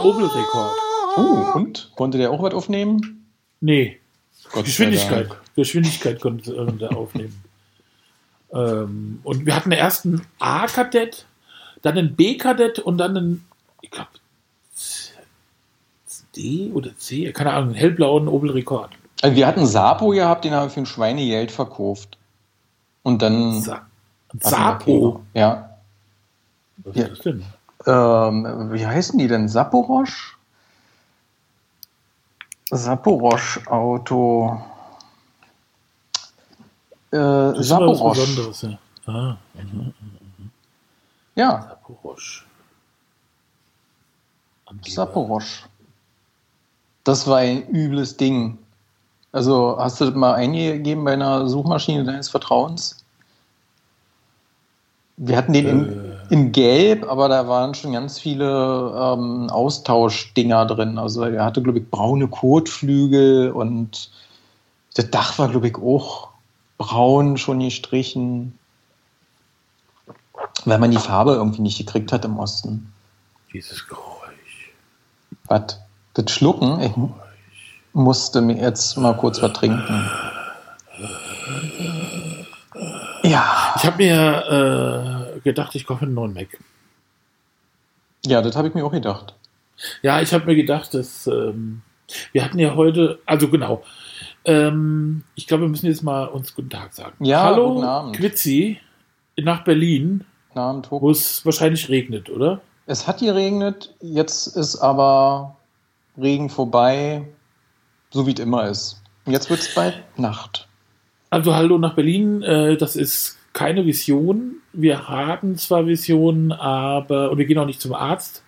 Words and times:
Opel-Rekord. 0.00 0.72
Oh, 1.16 1.52
und? 1.54 1.90
Konnte 1.96 2.18
der 2.18 2.30
auch 2.30 2.42
was 2.42 2.54
aufnehmen? 2.54 3.26
Nee. 3.60 3.98
Gott 4.52 4.64
Geschwindigkeit. 4.64 5.28
Geschwindigkeit 5.54 6.20
konnte 6.20 6.54
äh, 6.54 6.72
der 6.72 6.96
aufnehmen. 6.96 7.42
ähm, 8.52 9.20
und 9.22 9.46
wir 9.46 9.54
hatten 9.54 9.72
erst 9.72 10.06
einen 10.06 10.26
A-Kadett, 10.38 11.26
dann 11.82 11.96
einen 11.98 12.16
B-Kadett 12.16 12.78
und 12.78 12.98
dann 12.98 13.16
einen, 13.16 13.44
ich 13.82 13.90
glaube, 13.90 14.08
D 16.36 16.70
oder 16.72 16.96
C, 16.96 17.32
keine 17.32 17.52
Ahnung, 17.52 17.70
einen 17.70 17.74
hellblauen 17.78 18.28
Opel-Rekord. 18.28 18.90
Also 19.22 19.36
wir 19.36 19.46
hatten 19.46 19.66
Sapo 19.66 20.08
gehabt, 20.10 20.44
den 20.44 20.52
haben 20.54 20.66
wir 20.66 20.70
für 20.70 20.80
ein 20.80 20.86
Schweinegeld 20.86 21.50
verkauft. 21.50 22.16
Und 23.02 23.22
dann. 23.22 23.60
Sa 23.60 23.86
Sapo. 24.40 25.22
Ja. 25.34 25.76
Was 26.78 26.96
Ja. 26.96 27.02
ist 27.04 27.10
das 27.12 27.18
denn? 27.20 27.44
Ähm, 27.86 28.68
wie 28.72 28.86
heißen 28.86 29.18
die 29.18 29.28
denn? 29.28 29.48
Saporosch? 29.48 30.36
Saporosch 32.70 33.66
Auto. 33.66 34.60
Äh, 37.10 37.16
Das 37.16 37.58
ist 37.58 37.70
mal 37.70 37.88
was 37.88 37.98
Saporosch. 37.98 38.18
Besonderes. 38.18 38.62
Ja. 38.62 38.78
Ah, 39.06 39.36
Ja, 41.34 41.62
Saporosch. 41.68 42.46
Saporosch. 44.86 45.64
Das 47.04 47.26
war 47.26 47.38
ein 47.38 47.66
übles 47.68 48.16
Ding. 48.16 48.58
Also 49.32 49.76
hast 49.78 50.00
du 50.00 50.04
das 50.06 50.14
mal 50.14 50.34
eingegeben 50.34 51.04
bei 51.04 51.14
einer 51.14 51.48
Suchmaschine 51.48 52.04
deines 52.04 52.28
Vertrauens? 52.28 53.04
Wir 55.16 55.36
hatten 55.36 55.52
den 55.52 55.66
Äh. 55.66 55.70
in 55.70 56.19
Gelb, 56.30 57.08
aber 57.08 57.28
da 57.28 57.48
waren 57.48 57.74
schon 57.74 57.92
ganz 57.92 58.18
viele 58.20 58.46
ähm, 58.46 59.50
Austauschdinger 59.50 60.64
drin. 60.66 60.96
Also 60.96 61.24
er 61.24 61.44
hatte, 61.44 61.60
glaube 61.60 61.80
ich, 61.80 61.90
braune 61.90 62.28
Kotflügel 62.28 63.50
und 63.50 64.10
das 64.94 65.10
Dach 65.10 65.38
war, 65.38 65.48
glaube 65.48 65.68
ich, 65.68 65.76
auch 65.76 66.28
braun 66.78 67.36
schon 67.36 67.58
gestrichen. 67.58 68.56
Weil 70.64 70.78
man 70.78 70.90
die 70.90 70.98
Farbe 70.98 71.32
irgendwie 71.32 71.62
nicht 71.62 71.78
gekriegt 71.78 72.12
hat 72.12 72.24
im 72.24 72.38
Osten. 72.38 72.92
Dieses 73.52 73.86
Geräusch. 73.88 74.72
Was? 75.46 75.80
Das 76.14 76.30
Schlucken? 76.30 76.80
Ich 76.80 76.92
musste 77.92 78.40
mir 78.40 78.56
jetzt 78.56 78.96
mal 78.96 79.16
kurz 79.16 79.42
was 79.42 79.52
trinken. 79.52 80.08
Ja, 83.22 83.74
Ich 83.76 83.84
habe 83.84 83.96
mir 83.96 84.44
äh, 84.48 85.19
gedacht, 85.42 85.74
ich 85.74 85.86
kaufe 85.86 86.04
einen 86.04 86.14
neuen 86.14 86.34
Mac. 86.34 86.58
ja, 88.26 88.42
das 88.42 88.56
habe 88.56 88.68
ich 88.68 88.74
mir 88.74 88.84
auch 88.84 88.92
gedacht. 88.92 89.34
Ja, 90.02 90.20
ich 90.20 90.32
habe 90.32 90.46
mir 90.46 90.56
gedacht, 90.56 90.92
dass 90.94 91.26
ähm, 91.26 91.82
wir 92.32 92.44
hatten 92.44 92.58
ja 92.58 92.74
heute, 92.74 93.18
also 93.26 93.48
genau, 93.48 93.82
ähm, 94.44 95.22
ich 95.34 95.46
glaube, 95.46 95.64
wir 95.64 95.68
müssen 95.68 95.86
jetzt 95.86 96.02
mal 96.02 96.26
uns 96.26 96.54
guten 96.54 96.70
Tag 96.70 96.92
sagen. 96.92 97.24
Ja, 97.24 97.44
Hallo, 97.44 97.74
guten 97.74 97.86
Abend. 97.86 98.16
Quitzi, 98.16 98.78
nach 99.38 99.64
Berlin, 99.64 100.24
wo 100.54 101.10
es 101.10 101.44
wahrscheinlich 101.44 101.88
regnet, 101.88 102.28
oder? 102.30 102.60
Es 102.86 103.06
hat 103.06 103.20
geregnet, 103.20 103.94
jetzt 104.00 104.48
ist 104.56 104.76
aber 104.76 105.56
Regen 106.18 106.50
vorbei, 106.50 107.24
so 108.10 108.26
wie 108.26 108.32
es 108.32 108.40
immer 108.40 108.68
ist. 108.68 109.00
Jetzt 109.26 109.48
wird 109.48 109.60
es 109.60 109.74
bald 109.74 110.02
Nacht. 110.18 110.66
Also 111.30 111.54
hallo 111.54 111.78
nach 111.78 111.94
Berlin, 111.94 112.42
äh, 112.42 112.76
das 112.76 112.96
ist 112.96 113.38
keine 113.52 113.84
Vision. 113.86 114.56
Wir 114.72 115.08
haben 115.08 115.56
zwar 115.56 115.86
Visionen, 115.86 116.52
aber, 116.52 117.30
und 117.30 117.38
wir 117.38 117.46
gehen 117.46 117.58
auch 117.58 117.66
nicht 117.66 117.80
zum 117.80 117.94
Arzt, 117.94 118.44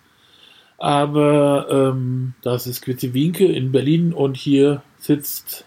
aber 0.77 1.67
ähm, 1.69 2.33
das 2.41 2.67
ist 2.67 2.81
Quitzi 2.81 3.13
Winke 3.13 3.45
in 3.45 3.71
Berlin 3.71 4.13
und 4.13 4.37
hier 4.37 4.81
sitzt 4.97 5.65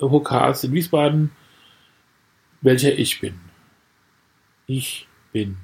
Hokas 0.00 0.64
in 0.64 0.72
Wiesbaden, 0.72 1.30
welcher 2.60 2.98
ich 2.98 3.20
bin. 3.20 3.34
Ich 4.66 5.06
bin. 5.32 5.56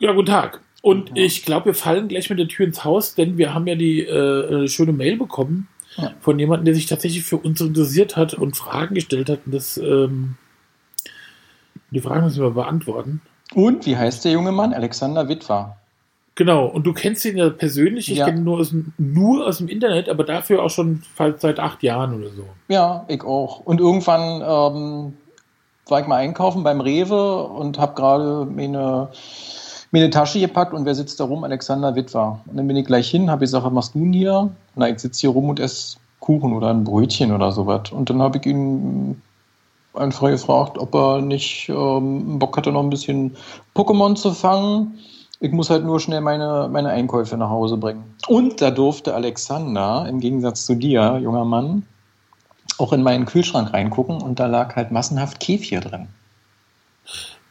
Ja, 0.00 0.12
guten 0.12 0.26
Tag. 0.26 0.60
Und 0.82 1.16
ich 1.16 1.44
glaube, 1.44 1.66
wir 1.66 1.74
fallen 1.74 2.08
gleich 2.08 2.30
mit 2.30 2.38
der 2.38 2.48
Tür 2.48 2.66
ins 2.66 2.84
Haus, 2.84 3.14
denn 3.14 3.36
wir 3.36 3.52
haben 3.52 3.66
ja 3.66 3.74
die 3.74 4.04
äh, 4.04 4.68
schöne 4.68 4.92
Mail 4.92 5.16
bekommen 5.16 5.68
Ja. 5.96 6.14
von 6.20 6.38
jemandem, 6.38 6.66
der 6.66 6.74
sich 6.74 6.86
tatsächlich 6.86 7.24
für 7.24 7.36
uns 7.38 7.60
interessiert 7.60 8.16
hat 8.16 8.34
und 8.34 8.56
Fragen 8.56 8.94
gestellt 8.94 9.28
hat. 9.28 9.40
Und 9.46 9.54
das, 9.54 9.76
ähm, 9.76 10.36
die 11.90 12.00
Fragen 12.00 12.24
müssen 12.24 12.42
wir 12.42 12.50
beantworten. 12.50 13.20
Und 13.54 13.86
wie 13.86 13.96
heißt 13.96 14.24
der 14.24 14.32
junge 14.32 14.52
Mann? 14.52 14.74
Alexander 14.74 15.28
Witwer. 15.28 15.76
Genau, 16.34 16.66
und 16.66 16.86
du 16.86 16.92
kennst 16.92 17.24
ihn 17.24 17.36
ja 17.36 17.50
persönlich, 17.50 18.12
ich 18.12 18.18
Ja. 18.18 18.26
kenne 18.26 18.38
ihn 18.38 18.44
nur 18.44 18.58
aus, 18.60 18.70
dem, 18.70 18.92
nur 18.96 19.44
aus 19.46 19.58
dem 19.58 19.66
Internet, 19.68 20.08
aber 20.08 20.22
dafür 20.22 20.62
auch 20.62 20.70
schon 20.70 21.02
seit 21.16 21.58
acht 21.58 21.82
Jahren 21.82 22.14
oder 22.14 22.30
so. 22.30 22.44
Ja, 22.68 23.04
ich 23.08 23.24
auch. 23.24 23.60
Und 23.60 23.80
irgendwann 23.80 24.40
ähm, 24.42 25.14
war 25.88 26.00
ich 26.00 26.06
mal 26.06 26.16
einkaufen 26.16 26.62
beim 26.62 26.80
Rewe 26.80 27.42
und 27.42 27.78
habe 27.80 27.94
gerade 27.94 28.46
meine, 28.54 29.08
meine 29.90 30.10
Tasche 30.10 30.38
gepackt 30.38 30.72
und 30.74 30.84
wer 30.84 30.94
sitzt 30.94 31.18
da 31.18 31.24
rum? 31.24 31.42
Alexander 31.42 31.96
Witwer. 31.96 32.38
Und 32.46 32.56
dann 32.56 32.68
bin 32.68 32.76
ich 32.76 32.86
gleich 32.86 33.10
hin, 33.10 33.30
habe 33.30 33.40
gesagt, 33.40 33.64
was 33.64 33.72
machst 33.72 33.94
du 33.96 34.00
denn 34.00 34.12
hier? 34.12 34.50
Na, 34.76 34.88
ich 34.88 35.00
sitze 35.00 35.22
hier 35.22 35.30
rum 35.30 35.48
und 35.48 35.58
esse 35.58 35.96
Kuchen 36.20 36.52
oder 36.52 36.68
ein 36.68 36.84
Brötchen 36.84 37.32
oder 37.32 37.50
sowas. 37.50 37.90
Und 37.90 38.10
dann 38.10 38.22
habe 38.22 38.38
ich 38.38 38.46
ihn 38.46 39.20
einfach 39.98 40.28
gefragt, 40.28 40.78
ob 40.78 40.94
er 40.94 41.20
nicht 41.20 41.68
ähm, 41.68 42.38
Bock 42.38 42.56
hatte, 42.56 42.72
noch 42.72 42.82
ein 42.82 42.90
bisschen 42.90 43.36
Pokémon 43.74 44.14
zu 44.14 44.32
fangen. 44.32 44.98
Ich 45.40 45.52
muss 45.52 45.70
halt 45.70 45.84
nur 45.84 46.00
schnell 46.00 46.20
meine, 46.20 46.68
meine 46.70 46.90
Einkäufe 46.90 47.36
nach 47.36 47.50
Hause 47.50 47.76
bringen. 47.76 48.04
Und 48.26 48.60
da 48.60 48.70
durfte 48.70 49.14
Alexander, 49.14 50.06
im 50.08 50.20
Gegensatz 50.20 50.66
zu 50.66 50.74
dir, 50.74 51.18
junger 51.22 51.44
Mann, 51.44 51.84
auch 52.78 52.92
in 52.92 53.02
meinen 53.02 53.26
Kühlschrank 53.26 53.72
reingucken 53.72 54.20
und 54.22 54.40
da 54.40 54.46
lag 54.46 54.76
halt 54.76 54.90
massenhaft 54.90 55.40
Kefir 55.40 55.80
drin. 55.80 56.08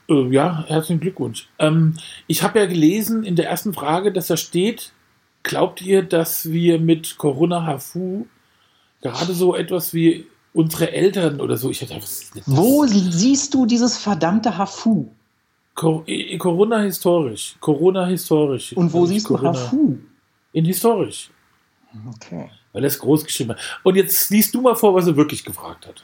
Äh, 0.09 0.27
ja, 0.29 0.63
herzlichen 0.67 1.01
Glückwunsch. 1.01 1.49
Ähm, 1.59 1.95
ich 2.27 2.43
habe 2.43 2.59
ja 2.59 2.65
gelesen 2.65 3.23
in 3.23 3.35
der 3.35 3.49
ersten 3.49 3.73
Frage, 3.73 4.11
dass 4.11 4.27
da 4.27 4.37
steht, 4.37 4.93
glaubt 5.43 5.81
ihr, 5.81 6.03
dass 6.03 6.51
wir 6.51 6.79
mit 6.79 7.17
Corona 7.17 7.65
Hafu 7.65 8.25
gerade 9.01 9.33
so 9.33 9.55
etwas 9.55 9.93
wie 9.93 10.27
unsere 10.57 10.91
Eltern 10.91 11.39
oder 11.39 11.55
so, 11.55 11.69
ich 11.69 11.79
das? 11.79 12.31
Wo 12.47 12.85
siehst 12.87 13.53
du 13.53 13.65
dieses 13.67 13.97
verdammte 13.97 14.57
Hafu? 14.57 15.07
Co 15.75 16.03
Corona 16.39 16.79
historisch. 16.79 17.55
Corona 17.59 18.07
historisch. 18.07 18.75
Und 18.75 18.91
wo 18.91 19.01
Also 19.01 19.13
siehst 19.13 19.29
du 19.29 19.35
Corona- 19.35 19.49
Hafu? 19.59 19.97
In 20.53 20.65
historisch. 20.65 21.29
Okay. 22.15 22.49
Weil 22.73 22.83
er 22.83 22.87
es 22.87 22.97
groß 22.97 23.23
geschrieben 23.23 23.51
hat. 23.51 23.59
Und 23.83 23.95
jetzt 23.95 24.29
liest 24.31 24.55
du 24.55 24.61
mal 24.61 24.75
vor, 24.75 24.95
was 24.95 25.05
er 25.07 25.15
wirklich 25.15 25.43
gefragt 25.45 25.87
hat. 25.87 26.03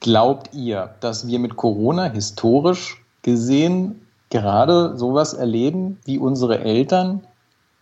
Glaubt 0.00 0.54
ihr, 0.54 0.94
dass 1.00 1.26
wir 1.26 1.38
mit 1.40 1.56
Corona 1.56 2.10
historisch 2.12 3.02
gesehen 3.22 4.06
gerade 4.30 4.96
sowas 4.96 5.34
erleben 5.34 5.98
wie 6.04 6.18
unsere 6.18 6.60
Eltern? 6.60 7.26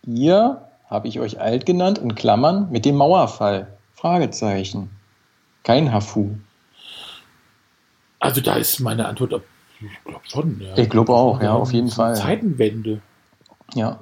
Ihr, 0.07 0.61
habe 0.89 1.07
ich 1.07 1.19
euch 1.19 1.39
alt 1.39 1.65
genannt, 1.65 1.99
in 1.99 2.15
Klammern, 2.15 2.69
mit 2.71 2.85
dem 2.85 2.95
Mauerfall? 2.95 3.67
Fragezeichen. 3.93 4.89
Kein 5.65 5.91
Hafu. 5.91 6.29
Also 8.19 8.39
da 8.39 8.55
ist 8.55 8.79
meine 8.79 9.07
Antwort, 9.07 9.41
ich 9.81 10.03
glaube 10.05 10.21
schon. 10.23 10.61
Ja. 10.61 10.77
Ich 10.77 10.89
glaube 10.89 11.11
auch, 11.13 11.41
ja, 11.41 11.53
auf 11.53 11.73
jeden 11.73 11.89
Fall. 11.89 12.15
Zeitenwende. 12.15 13.01
Ja. 13.73 13.99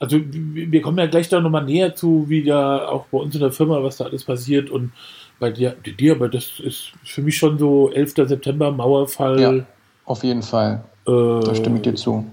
Also 0.00 0.18
wir 0.20 0.80
kommen 0.82 0.98
ja 0.98 1.06
gleich 1.06 1.28
da 1.28 1.40
nochmal 1.40 1.64
näher 1.64 1.94
zu, 1.94 2.28
wie 2.28 2.44
da 2.44 2.88
auch 2.88 3.06
bei 3.06 3.18
uns 3.18 3.34
in 3.34 3.40
der 3.40 3.52
Firma, 3.52 3.82
was 3.82 3.96
da 3.98 4.04
alles 4.06 4.24
passiert 4.24 4.70
und 4.70 4.92
bei 5.38 5.50
dir, 5.50 5.72
dir 5.72 6.14
aber 6.16 6.28
das 6.28 6.58
ist 6.60 6.92
für 7.04 7.22
mich 7.22 7.36
schon 7.36 7.58
so 7.58 7.90
11. 7.92 8.14
September, 8.28 8.72
Mauerfall 8.72 9.40
Ja. 9.40 9.64
Auf 10.04 10.24
jeden 10.24 10.42
Fall. 10.42 10.84
äh, 11.06 11.10
Da 11.44 11.54
stimme 11.54 11.76
ich 11.76 11.82
dir 11.82 11.94
zu. 11.94 12.24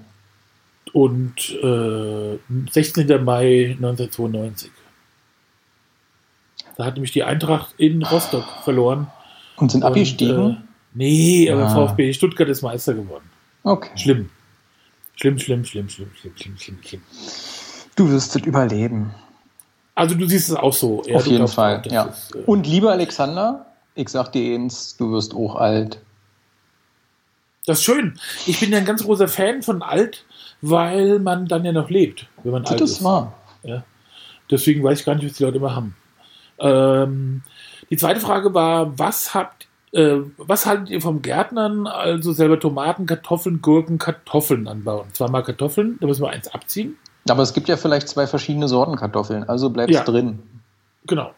und 0.94 1.33
äh, 1.61 2.38
16. 2.71 3.23
Mai 3.23 3.75
1992. 3.77 4.71
Da 6.77 6.86
hat 6.86 6.95
nämlich 6.95 7.12
die 7.12 7.24
Eintracht 7.24 7.74
in 7.77 8.04
Rostock 8.04 8.45
verloren. 8.63 9.07
Und 9.57 9.72
sind 9.72 9.83
abgestiegen? 9.83 10.51
Äh, 10.51 10.56
nee, 10.94 11.50
aber 11.51 11.63
Ah. 11.68 11.88
VfB 11.88 12.12
Stuttgart 12.13 12.50
ist 12.50 12.62
Meister 12.62 12.94
geworden. 12.94 13.30
okay. 13.63 13.89
Schlimm. 13.98 14.30
Schlimm, 15.18 15.39
schlimm, 15.39 15.63
schlimm, 15.63 15.88
schlimm, 15.89 16.12
schlimm, 16.19 16.33
schlimm, 16.36 16.57
schlimm, 16.57 16.77
schlimm. 16.83 17.01
Du 17.95 18.10
wirst 18.10 18.36
es 18.36 18.42
überleben. 18.45 19.16
Also 19.95 20.16
du 20.16 20.27
siehst 20.27 20.50
es 20.50 20.56
auch 20.56 20.74
so. 20.74 21.04
Ja, 21.07 21.16
Auf 21.16 21.25
jeden 21.25 21.38
glaubst 21.38 21.56
Fall, 21.56 21.81
das 21.81 21.94
ja. 21.94 22.04
ist, 22.04 22.36
äh, 22.36 22.39
Und 22.45 22.68
lieber 22.68 22.92
Alexander, 22.92 23.66
ich 23.95 24.10
sag 24.10 24.33
dir 24.33 24.56
eins, 24.56 24.98
du 24.98 25.12
wirst 25.13 25.33
auch 25.33 25.56
alt. 25.56 26.00
Das 27.66 27.78
ist 27.80 27.86
schön. 27.86 28.19
Ich 28.45 28.60
bin 28.60 28.74
ja 28.74 28.78
ein 28.80 28.86
ganz 28.86 29.04
großer 29.06 29.30
Fan 29.30 29.63
von 29.63 29.81
alt, 29.81 30.25
weil 30.62 31.19
man 31.19 31.48
dann 31.48 31.63
ja 31.63 31.71
noch 31.71 31.89
lebt, 31.89 32.28
wenn 32.44 32.51
man 32.51 32.66
alt 32.66 32.81
Das 32.81 32.92
ist. 32.92 32.98
ist 32.98 33.04
wahr. 33.06 33.33
Deswegen 34.51 34.83
weiß 34.83 35.00
ich 35.00 35.06
gar 35.06 35.16
nicht, 35.16 35.25
was 35.25 35.38
die 35.38 35.44
Leute 35.44 35.57
immer 35.57 35.74
haben. 35.75 35.95
Ähm, 36.60 37.42
die 37.90 37.98
zweite 37.98 38.19
Frage 38.19 38.54
war, 38.54 38.98
was 38.98 39.34
habt 39.34 39.68
äh, 39.92 40.18
was 40.38 40.66
haltet 40.66 40.90
ihr 40.90 41.00
vom 41.02 41.22
Gärtnern, 41.22 41.88
also 41.88 42.34
selber 42.34 42.60
Tomaten, 42.60 43.06
Kartoffeln, 43.06 43.62
Gurken, 43.62 43.98
Kartoffeln 43.98 44.68
anbauen? 44.68 45.07
Zweimal 45.13 45.44
Kartoffeln, 45.44 45.98
da 46.02 46.07
müssen 46.07 46.22
wir 46.24 46.30
eins 46.31 46.50
abziehen. 46.54 46.98
Aber 47.30 47.44
es 47.44 47.54
gibt 47.54 47.69
ja 47.69 47.78
vielleicht 47.78 48.10
zwei 48.10 48.28
verschiedene 48.28 48.68
Sorten 48.68 48.98
Kartoffeln, 48.98 49.46
also 49.46 49.69
bleibst 49.69 49.96
Ja. 49.96 50.04
drin. 50.04 50.40
Genau. 51.07 51.31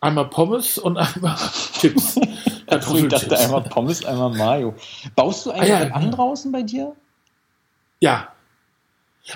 Einmal 0.00 0.26
Pommes 0.30 0.78
und 0.78 0.96
einmal 0.96 1.36
Chips. 1.78 2.18
Also 2.66 2.96
ich 2.96 3.08
dachte 3.08 3.38
einmal 3.38 3.62
Pommes, 3.62 4.04
einmal 4.04 4.30
Mayo. 4.34 4.74
Baust 5.14 5.44
du 5.46 5.50
eigentlich 5.50 5.72
Ah, 5.74 5.84
ja. 5.84 5.94
an 5.94 6.10
draußen 6.10 6.50
bei 6.52 6.62
dir? 6.62 6.94
Ja. 8.00 8.28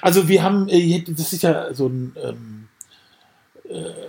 Also 0.02 0.28
wir 0.28 0.42
haben, 0.42 0.68
äh, 0.68 1.02
das 1.06 1.32
ist 1.32 1.42
ja 1.42 1.72
so 1.74 1.86
ein, 1.88 2.14
ähm, 2.22 2.24
äh, 2.26 2.57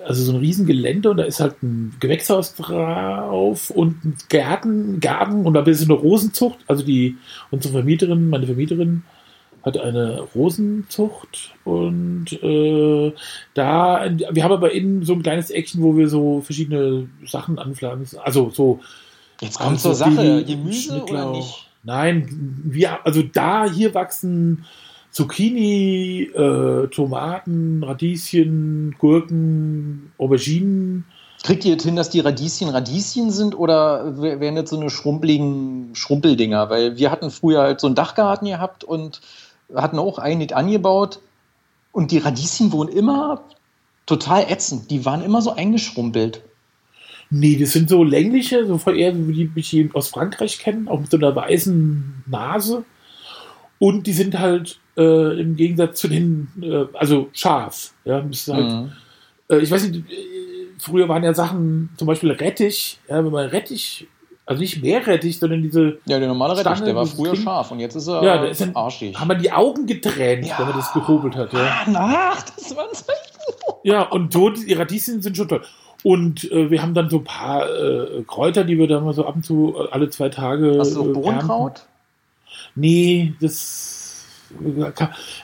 also 0.05 0.23
so 0.23 0.33
ein 0.33 0.39
Riesengelände 0.39 1.09
und 1.11 1.17
da 1.17 1.23
ist 1.23 1.39
halt 1.39 1.61
ein 1.61 1.95
Gewächshaus 1.99 2.55
drauf 2.55 3.69
und 3.69 4.05
ein 4.05 4.17
Gärten, 4.29 4.99
Garten 4.99 5.45
und 5.45 5.53
da 5.53 5.61
ist 5.61 5.83
eine 5.83 5.93
Rosenzucht. 5.93 6.59
Also 6.67 6.83
die, 6.83 7.17
unsere 7.51 7.73
Vermieterin, 7.73 8.29
meine 8.29 8.45
Vermieterin 8.45 9.03
hat 9.63 9.77
eine 9.77 10.21
Rosenzucht 10.33 11.53
und 11.65 12.31
äh, 12.41 13.13
da, 13.53 14.09
wir 14.31 14.43
haben 14.43 14.53
aber 14.53 14.71
innen 14.71 15.03
so 15.03 15.13
ein 15.13 15.23
kleines 15.23 15.51
Eckchen, 15.51 15.81
wo 15.83 15.97
wir 15.97 16.07
so 16.07 16.41
verschiedene 16.41 17.09
Sachen 17.25 17.59
anpflanzen. 17.59 18.19
Also 18.19 18.49
so 18.51 18.79
Jetzt 19.41 19.57
kommt 19.57 19.71
Also 19.71 19.89
zur 19.89 19.95
Sache. 19.95 20.43
Gemüse 20.45 21.03
oder 21.03 21.31
nicht? 21.31 21.69
Nein, 21.83 22.61
wir, 22.63 23.05
also 23.05 23.21
da 23.23 23.69
hier 23.69 23.93
wachsen 23.93 24.65
Zucchini, 25.11 26.29
äh, 26.33 26.87
Tomaten, 26.87 27.83
Radieschen, 27.83 28.95
Gurken, 28.97 30.11
Auberginen. 30.17 31.05
Kriegt 31.43 31.65
ihr 31.65 31.71
jetzt 31.71 31.83
hin, 31.83 31.95
dass 31.95 32.09
die 32.09 32.19
Radieschen 32.19 32.69
Radieschen 32.69 33.31
sind 33.31 33.57
oder 33.57 34.21
wären 34.21 34.57
jetzt 34.57 34.71
so 34.71 34.79
eine 34.79 34.89
schrumpeligen 34.89 35.95
Schrumpeldinger? 35.95 36.69
Weil 36.69 36.97
wir 36.97 37.11
hatten 37.11 37.31
früher 37.31 37.61
halt 37.61 37.79
so 37.79 37.87
einen 37.87 37.95
Dachgarten 37.95 38.47
gehabt 38.47 38.83
und 38.83 39.21
hatten 39.73 39.99
auch 39.99 40.19
einen 40.19 40.51
angebaut 40.51 41.19
und 41.91 42.11
die 42.11 42.17
Radieschen 42.17 42.71
wurden 42.71 42.95
immer 42.95 43.43
total 44.05 44.45
ätzend. 44.49 44.91
Die 44.91 45.05
waren 45.05 45.23
immer 45.23 45.41
so 45.41 45.51
eingeschrumpelt. 45.51 46.41
Nee, 47.29 47.57
das 47.57 47.73
sind 47.73 47.89
so 47.89 48.03
längliche, 48.03 48.65
so 48.65 48.77
voll 48.77 48.97
eher, 48.97 49.15
wie 49.27 49.33
die 49.33 49.51
mich 49.53 49.95
aus 49.95 50.09
Frankreich 50.09 50.59
kennen, 50.59 50.87
auch 50.87 50.99
mit 50.99 51.11
so 51.11 51.17
einer 51.17 51.35
weißen 51.35 52.23
Nase. 52.25 52.83
Und 53.77 54.07
die 54.07 54.13
sind 54.13 54.39
halt 54.39 54.79
äh, 54.99 55.39
im 55.39 55.55
Gegensatz 55.55 55.99
zu 56.01 56.07
den, 56.09 56.47
äh, 56.61 56.85
also 56.97 57.29
scharf. 57.33 57.93
Ja, 58.05 58.15
halt, 58.15 58.47
Mhm. 58.47 58.91
äh, 59.49 59.57
ich 59.59 59.71
weiß 59.71 59.87
nicht, 59.89 60.11
äh, 60.11 60.15
früher 60.77 61.07
waren 61.09 61.23
ja 61.23 61.33
Sachen, 61.33 61.89
zum 61.97 62.07
Beispiel 62.07 62.31
Rettich, 62.31 62.99
ja, 63.09 63.23
wenn 63.23 63.31
man 63.31 63.47
Rettich, 63.49 64.07
also 64.45 64.59
nicht 64.61 64.81
Meerrettich, 64.81 65.39
sondern 65.39 65.61
diese, 65.61 65.99
Ja, 66.05 66.19
der 66.19 66.27
normale 66.27 66.53
Rettich, 66.53 66.63
Stange, 66.65 66.85
der 66.85 66.95
war 66.95 67.05
früher 67.05 67.33
Ding. 67.33 67.41
scharf 67.43 67.71
und 67.71 67.79
jetzt 67.79 67.95
ist 67.95 68.07
er 68.07 68.23
Ja, 68.23 68.37
der 68.41 68.49
ist 68.51 68.61
ein- 68.61 68.75
arschig. 68.75 69.17
haben 69.19 69.27
wir 69.29 69.35
die 69.35 69.51
Augen 69.51 69.85
getränt, 69.85 70.47
Ja. 70.47 70.57
wenn 70.59 70.67
man 70.69 70.77
das 70.77 70.91
gehobelt 70.93 71.35
hat. 71.35 71.53
Ja, 71.53 71.59
Ah, 71.59 71.85
na, 71.87 72.33
das 72.55 72.75
waren 72.75 72.89
zwei. 72.93 73.13
ja 73.83 74.03
und 74.09 74.33
die 74.33 74.73
Radieschen 74.73 75.21
sind 75.21 75.37
schon 75.37 75.47
toll. 75.47 75.61
Und 76.01 76.49
äh, 76.51 76.71
wir 76.71 76.81
haben 76.81 76.93
dann 76.93 77.09
so 77.09 77.17
ein 77.17 77.23
paar 77.25 77.69
äh, 77.69 78.23
Kräuter, 78.25 78.63
die 78.63 78.77
wir 78.77 78.87
dann 78.87 79.03
mal 79.03 79.13
so 79.13 79.25
ab 79.25 79.35
und 79.35 79.43
zu 79.45 79.75
äh, 79.77 79.87
alle 79.91 80.09
zwei 80.09 80.29
Tage. 80.29 80.77
Hast 80.79 80.95
du 80.95 81.05
äh, 81.05 81.09
auch 81.09 81.13
Bohnenkraut? 81.13 81.71
ernten. 81.79 81.89
Nee, 82.75 83.33
das 83.41 83.98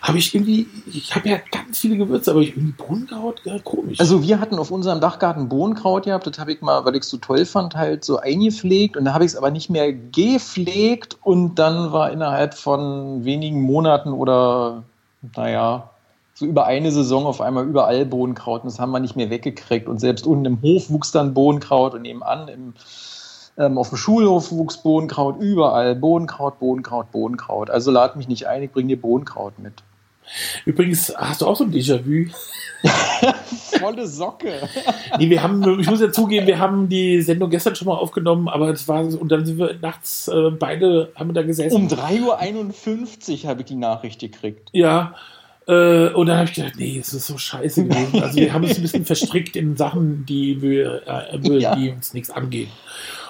habe 0.02 0.18
ich 0.18 0.34
irgendwie, 0.34 0.68
ich 0.92 1.16
habe 1.16 1.30
ja 1.30 1.38
ganz 1.52 1.80
viele 1.80 1.98
Gewürze, 1.98 2.32
aber 2.32 2.42
ich 2.42 2.56
irgendwie 2.56 2.74
Bohnenkraut, 2.74 3.42
ja, 3.44 3.60
komisch. 3.60 4.00
Also 4.00 4.24
wir 4.24 4.40
hatten 4.40 4.58
auf 4.58 4.72
unserem 4.72 5.00
Dachgarten 5.00 5.50
Bohnenkraut 5.50 6.06
gehabt, 6.06 6.28
das 6.28 6.40
habe 6.40 6.54
ich 6.54 6.62
mal, 6.62 6.86
weil 6.86 6.96
ich 6.96 7.04
es 7.04 7.10
so 7.10 7.18
toll 7.18 7.46
fand, 7.46 7.76
halt 7.76 8.04
so 8.04 8.18
eingepflegt 8.18 8.98
und 8.98 9.06
da 9.06 9.14
habe 9.14 9.26
ich 9.26 9.32
es 9.32 9.38
aber 9.38 9.52
nicht 9.52 9.70
mehr 9.70 9.94
gepflegt 9.94 11.18
und 11.22 11.56
dann 11.56 11.92
war 11.92 12.12
innerhalb 12.12 12.56
von 12.56 13.26
wenigen 13.26 13.62
Monaten 13.62 14.10
oder 14.10 14.84
naja, 15.36 15.90
so 16.34 16.46
über 16.46 16.66
eine 16.66 16.92
Saison 16.92 17.26
auf 17.26 17.42
einmal 17.42 17.66
überall 17.66 18.06
Bohnenkraut 18.06 18.64
und 18.64 18.72
das 18.72 18.80
haben 18.80 18.92
wir 18.92 19.00
nicht 19.00 19.16
mehr 19.16 19.30
weggekriegt 19.30 19.88
und 19.88 20.00
selbst 20.00 20.28
unten 20.28 20.46
im 20.46 20.62
Hof 20.62 20.90
wuchs 20.90 21.12
dann 21.12 21.34
Bohnenkraut 21.34 21.94
und 21.94 22.02
nebenan 22.02 22.48
im, 22.48 22.74
ähm, 23.58 23.78
auf 23.78 23.90
dem 23.90 23.98
Schulhof 23.98 24.52
wuchs 24.52 24.78
Bohnenkraut, 24.78 25.40
überall 25.40 25.96
Bohnenkraut, 25.96 26.60
Bohnenkraut, 26.60 27.12
Bohnenkraut. 27.12 27.70
Also 27.70 27.92
lad 27.92 28.16
mich 28.16 28.28
nicht 28.28 28.48
ein, 28.48 28.64
ich 28.64 28.72
bringe 28.72 28.90
dir 28.90 29.00
Bohnenkraut 29.02 29.58
mit. 29.60 29.74
Übrigens, 30.66 31.14
hast 31.16 31.42
du 31.42 31.46
auch 31.46 31.56
so 31.56 31.64
ein 31.64 31.72
Déjà-vu? 31.72 32.32
Volle 33.80 34.08
Socke. 34.08 34.54
Nee, 35.18 35.30
wir 35.30 35.42
haben, 35.42 35.80
ich 35.80 35.90
muss 35.90 36.02
ja 36.02 36.12
zugeben, 36.12 36.46
wir 36.46 36.60
haben 36.60 36.90
die 36.90 37.22
Sendung 37.22 37.50
gestern 37.50 37.74
schon 37.76 37.88
mal 37.88 37.94
aufgenommen, 37.96 38.50
aber 38.50 38.70
es 38.70 38.86
war, 38.90 39.02
und 39.06 39.32
dann 39.32 39.46
sind 39.46 39.58
wir 39.58 39.76
nachts 39.82 40.28
äh, 40.28 40.50
beide, 40.52 41.12
haben 41.16 41.30
wir 41.30 41.34
da 41.34 41.44
gesessen. 41.44 41.74
Um 41.74 41.88
3.51 41.88 43.44
Uhr 43.44 43.50
habe 43.50 43.62
ich 43.62 43.68
die 43.68 43.76
Nachricht 43.76 44.20
gekriegt. 44.20 44.68
Ja, 44.74 45.16
äh, 45.68 46.10
und 46.10 46.26
dann 46.28 46.38
habe 46.38 46.50
ich 46.50 46.56
gedacht, 46.56 46.74
nee, 46.78 46.98
es 47.00 47.14
ist 47.14 47.28
so 47.28 47.38
scheiße 47.38 47.86
gewesen. 47.86 48.22
Also 48.22 48.36
wir 48.38 48.52
haben 48.54 48.64
uns 48.66 48.76
ein 48.76 48.82
bisschen 48.82 49.06
verstrickt 49.06 49.56
in 49.56 49.78
Sachen, 49.78 50.26
die, 50.26 50.62
wir, 50.62 51.08
äh, 51.08 51.38
wir- 51.42 51.60
Ja. 51.60 51.76
die 51.76 51.92
uns 51.92 52.14
nichts 52.14 52.30
angehen. 52.30 52.70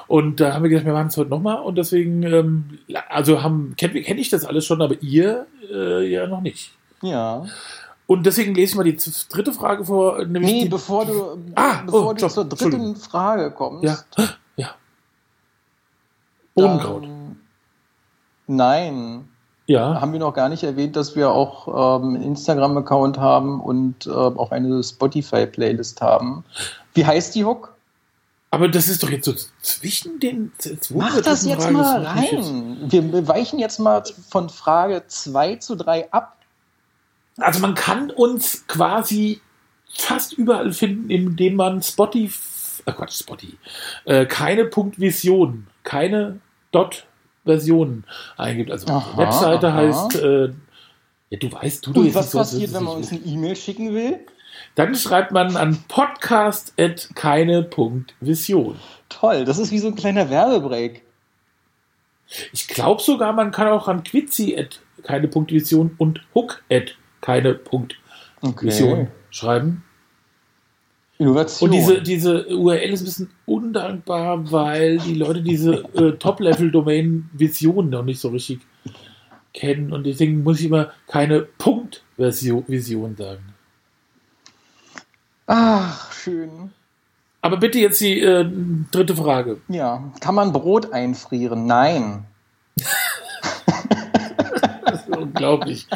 Und 0.08 0.40
da 0.40 0.54
haben 0.54 0.64
wir 0.64 0.70
gedacht, 0.70 0.86
wir 0.86 0.94
machen 0.94 1.08
es 1.08 1.18
heute 1.18 1.30
nochmal 1.32 1.62
und 1.62 1.78
deswegen, 1.78 2.24
ähm, 2.24 2.80
also 3.10 3.42
haben 3.42 3.74
kenne 3.78 4.02
kenn 4.02 4.18
ich 4.18 4.30
das 4.30 4.46
alles 4.46 4.66
schon, 4.66 4.82
aber 4.82 5.02
ihr 5.02 5.48
äh, 5.72 6.08
ja 6.08 6.28
noch 6.28 6.42
nicht. 6.42 6.72
Ja. 7.02 7.46
Und 8.08 8.26
deswegen 8.26 8.54
lese 8.54 8.72
ich 8.74 8.76
mal 8.76 8.84
die 8.84 8.98
dritte 9.30 9.52
Frage 9.52 9.84
vor. 9.86 10.24
Nämlich 10.24 10.52
Nee, 10.52 10.64
die, 10.64 10.70
bevor 10.70 11.06
du, 11.06 11.38
Ah, 11.56 11.82
bevor 11.86 12.08
oh, 12.10 12.14
du 12.14 12.20
stopp, 12.20 12.32
zur 12.32 12.46
dritten. 12.46 12.96
Frage 12.96 13.50
kommst. 13.52 13.84
ja, 13.84 13.98
ja. 14.56 14.70
Bohnenkraut. 16.54 17.04
dann- 17.04 17.38
Nein, 18.48 19.28
Ja. 19.66 20.00
haben 20.00 20.14
wir 20.14 20.20
noch 20.20 20.34
gar 20.36 20.50
nicht 20.50 20.64
erwähnt, 20.64 20.96
dass 20.96 21.16
wir 21.16 21.32
auch 21.32 22.00
ähm, 22.00 22.10
einen 22.16 22.22
Instagram-Account 22.22 23.18
haben 23.18 23.60
und 23.60 24.06
äh, 24.06 24.12
auch 24.12 24.52
eine 24.52 24.84
Spotify-Playlist 24.84 26.02
haben. 26.02 26.44
Wie 26.94 27.06
heißt 27.06 27.34
die 27.34 27.44
Hook? 27.44 27.75
Aber 28.56 28.70
das 28.70 28.88
ist 28.88 29.04
doch 29.04 29.10
jetzt 29.10 29.26
so 29.26 29.34
zwischen 29.62 30.22
den. 30.22 30.54
Mach 30.92 31.22
das 31.22 31.46
jetzt 31.46 31.64
Frage? 31.64 31.74
mal 31.74 32.06
rein. 32.06 32.90
Wir 32.90 33.28
weichen 33.28 33.60
jetzt 33.60 33.80
mal 33.80 34.02
von 34.30 34.48
Frage 34.48 35.04
2 35.06 35.58
zu 35.58 35.76
3 35.76 36.10
ab. 36.14 36.38
Also 37.36 37.60
man 37.60 37.76
kann 37.76 38.12
uns 38.12 38.66
quasi 38.68 39.42
fast 39.94 40.32
überall 40.32 40.72
finden, 40.72 41.10
indem 41.10 41.56
man 41.56 41.84
Spotify, 41.84 42.82
äh 42.86 42.94
Quatsch, 42.94 43.20
Spotify, 43.20 43.58
äh, 44.06 44.26
keine 44.26 44.64
Punkt 44.64 45.02
Vision, 45.02 45.68
keine 45.84 46.40
Dot 46.72 47.08
Version 47.44 48.06
eingibt. 48.38 48.72
Also 48.72 48.88
Aha, 48.88 49.18
Webseite 49.18 49.68
aha. 49.68 49.76
heißt, 49.76 50.16
äh, 50.16 50.54
ja 51.30 51.40
du 51.40 51.52
weißt, 51.52 51.88
du 51.88 51.92
du 51.92 52.00
Und 52.04 52.16
was 52.16 52.32
passiert, 52.32 52.72
wenn 52.72 52.84
man 52.86 52.96
uns 52.96 53.12
eine 53.12 53.20
E-Mail 53.20 53.58
schicken 53.58 53.94
will? 53.94 54.26
Dann 54.76 54.94
schreibt 54.96 55.32
man 55.32 55.56
an 55.56 55.84
podcast 55.88 56.74
at 56.78 57.10
keine 57.16 57.64
Punkt 57.64 58.14
Vision. 58.20 58.76
Toll, 59.10 59.46
das 59.46 59.58
ist 59.58 59.72
wie 59.72 59.80
so 59.80 59.88
ein 59.88 59.96
kleiner 59.96 60.30
Werbebreak. 60.30 61.04
Ich 62.52 62.68
glaube 62.68 63.02
sogar, 63.02 63.34
man 63.34 63.52
kann 63.52 63.68
auch 63.68 63.88
an 63.88 64.04
Quitzi 64.04 64.58
at 64.58 64.82
keine 65.04 65.28
Punkt 65.28 65.52
Vision 65.52 65.96
und 65.98 66.22
Hook 66.34 66.64
at 66.70 66.96
keine 67.22 67.54
Punkt 67.54 67.96
Vision 68.42 69.08
schreiben. 69.30 69.84
Innovation. 71.18 71.70
Und 71.70 71.76
diese, 71.76 72.02
diese 72.02 72.48
URL 72.48 72.90
ist 72.90 73.02
ein 73.02 73.06
bisschen 73.06 73.30
undankbar, 73.46 74.52
weil 74.52 74.98
die 74.98 75.16
Leute 75.16 75.42
diese 75.42 75.76
äh, 75.94 76.12
Top-Level-Domain 76.18 77.30
Vision 77.32 77.90
noch 77.90 78.04
nicht 78.04 78.20
so 78.20 78.30
richtig 78.30 78.60
kennen. 79.54 79.94
Und 79.94 80.06
deswegen 80.06 80.44
muss 80.44 80.60
ich 80.60 80.66
immer 80.66 80.92
keine 81.08 81.42
Punkt-Vision 81.44 82.66
Vision 82.68 83.16
sagen. 83.16 83.55
Ach, 85.48 86.12
schön. 86.12 86.72
Aber 87.42 87.58
bitte 87.58 87.78
jetzt 87.78 88.02
die 88.02 88.20
äh, 88.20 88.50
dritte 88.92 89.16
Frage. 89.16 89.62
Ja, 89.68 90.04
kann 90.20 90.34
man 90.34 90.52
Brot 90.52 90.92
einfrieren? 90.92 91.66
Nein. 91.68 92.26
Das 94.86 95.02
ist 95.02 95.16
unglaublich. 95.16 95.88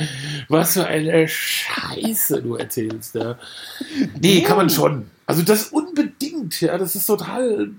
Was 0.48 0.74
für 0.74 0.86
eine 0.86 1.28
Scheiße 1.28 2.44
du 2.44 2.56
erzählst 2.56 3.16
da. 3.16 3.40
Nee, 4.20 4.42
kann 4.42 4.58
man 4.58 4.70
schon. 4.70 5.10
Also 5.30 5.44
das 5.44 5.66
unbedingt, 5.66 6.60
ja, 6.60 6.76
das 6.80 6.96
ist 6.96 7.06
total. 7.06 7.70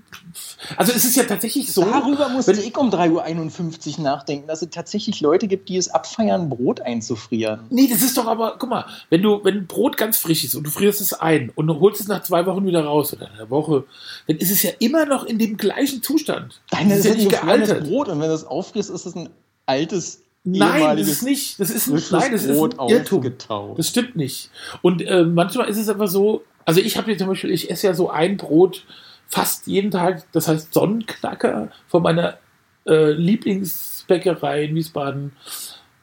Also 0.77 0.93
es 0.93 1.03
ist 1.03 1.17
ja 1.17 1.25
tatsächlich 1.25 1.69
so. 1.69 1.83
Darüber 1.83 2.29
musste 2.29 2.55
wenn- 2.55 2.63
ich 2.63 2.77
um 2.77 2.89
3.51 2.89 3.97
Uhr 3.97 4.03
nachdenken, 4.05 4.47
dass 4.47 4.61
es 4.61 4.69
tatsächlich 4.69 5.19
Leute 5.19 5.49
gibt, 5.49 5.67
die 5.67 5.75
es 5.75 5.89
abfeiern, 5.89 6.47
Brot 6.47 6.79
einzufrieren. 6.79 7.59
Nee, 7.69 7.89
das 7.91 8.03
ist 8.03 8.17
doch 8.17 8.25
aber, 8.27 8.55
guck 8.57 8.69
mal, 8.69 8.85
wenn 9.09 9.21
du, 9.21 9.43
wenn 9.43 9.67
Brot 9.67 9.97
ganz 9.97 10.17
frisch 10.17 10.45
ist 10.45 10.55
und 10.55 10.63
du 10.63 10.69
frierst 10.69 11.01
es 11.01 11.11
ein 11.11 11.51
und 11.53 11.67
du 11.67 11.77
holst 11.81 11.99
es 11.99 12.07
nach 12.07 12.23
zwei 12.23 12.45
Wochen 12.45 12.65
wieder 12.65 12.85
raus 12.85 13.11
oder 13.11 13.29
einer 13.29 13.49
Woche, 13.49 13.83
dann 14.27 14.37
ist 14.37 14.49
es 14.49 14.63
ja 14.63 14.71
immer 14.79 15.05
noch 15.05 15.25
in 15.25 15.37
dem 15.37 15.57
gleichen 15.57 16.01
Zustand. 16.01 16.61
Nein, 16.71 16.87
das 16.87 16.99
ist 16.99 17.05
ja 17.05 17.15
nicht 17.15 17.31
gealtert. 17.31 17.83
Brot 17.83 18.07
und 18.07 18.21
wenn 18.21 18.29
du 18.29 18.33
es 18.33 18.45
aufgehst, 18.45 18.89
ist 18.89 19.05
es 19.05 19.13
ein 19.13 19.27
altes, 19.65 20.21
Nein, 20.43 20.97
das 20.97 21.07
ist 21.07 21.21
nicht. 21.21 21.59
Das 21.59 21.69
ist 21.69 21.87
ein, 21.87 22.01
nein, 22.11 22.31
das 22.31 22.45
ist 22.45 22.57
Brot 22.57 22.79
ein 22.79 22.89
Irrtum. 22.89 23.31
Das 23.75 23.89
stimmt 23.89 24.15
nicht. 24.15 24.49
Und 24.81 25.01
äh, 25.01 25.23
manchmal 25.23 25.67
ist 25.69 25.77
es 25.77 25.87
aber 25.87 26.07
so, 26.07 26.43
also 26.65 26.81
ich 26.81 26.97
habe 26.97 27.07
hier 27.07 27.17
zum 27.17 27.27
Beispiel, 27.27 27.51
ich 27.51 27.69
esse 27.69 27.87
ja 27.87 27.93
so 27.93 28.09
ein 28.09 28.37
Brot 28.37 28.85
fast 29.27 29.67
jeden 29.67 29.91
Tag, 29.91 30.25
das 30.33 30.47
heißt 30.47 30.73
Sonnenknacker 30.73 31.69
von 31.87 32.03
meiner 32.03 32.37
äh, 32.85 33.11
Lieblingsbäckerei 33.11 34.65
in 34.65 34.75
Wiesbaden, 34.75 35.33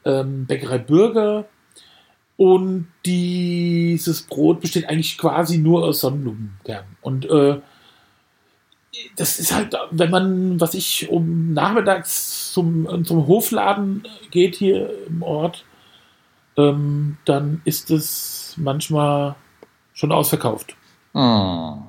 ähm, 0.04 0.46
Bäckerei 0.46 0.78
Bürger. 0.78 1.46
Und 2.36 2.86
dieses 3.04 4.22
Brot 4.22 4.60
besteht 4.60 4.88
eigentlich 4.88 5.18
quasi 5.18 5.58
nur 5.58 5.84
aus 5.84 6.00
Sonnenblumenkernen. 6.00 6.96
Und 7.00 7.28
äh, 7.28 7.60
das 9.16 9.38
ist 9.38 9.54
halt, 9.54 9.74
wenn 9.90 10.10
man, 10.10 10.60
was 10.60 10.74
ich 10.74 11.08
um 11.10 11.52
nachmittags 11.52 12.52
zum, 12.52 13.04
zum 13.04 13.26
Hofladen 13.26 14.04
geht 14.30 14.54
hier 14.54 14.90
im 15.08 15.22
Ort, 15.22 15.64
ähm, 16.56 17.18
dann 17.24 17.60
ist 17.64 17.90
es 17.90 18.54
manchmal 18.56 19.34
schon 19.98 20.12
ausverkauft. 20.12 20.76
Hm. 21.12 21.82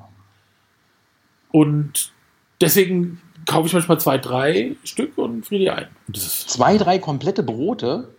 Und 1.52 2.12
deswegen 2.60 3.22
kaufe 3.46 3.68
ich 3.68 3.74
manchmal 3.74 4.00
zwei, 4.00 4.18
drei 4.18 4.76
Stück 4.84 5.18
und 5.18 5.46
friere 5.46 5.60
die 5.60 5.70
ein. 5.70 5.88
Zwei, 6.14 6.78
drei 6.78 6.98
komplette 7.00 7.44
Brote? 7.44 8.10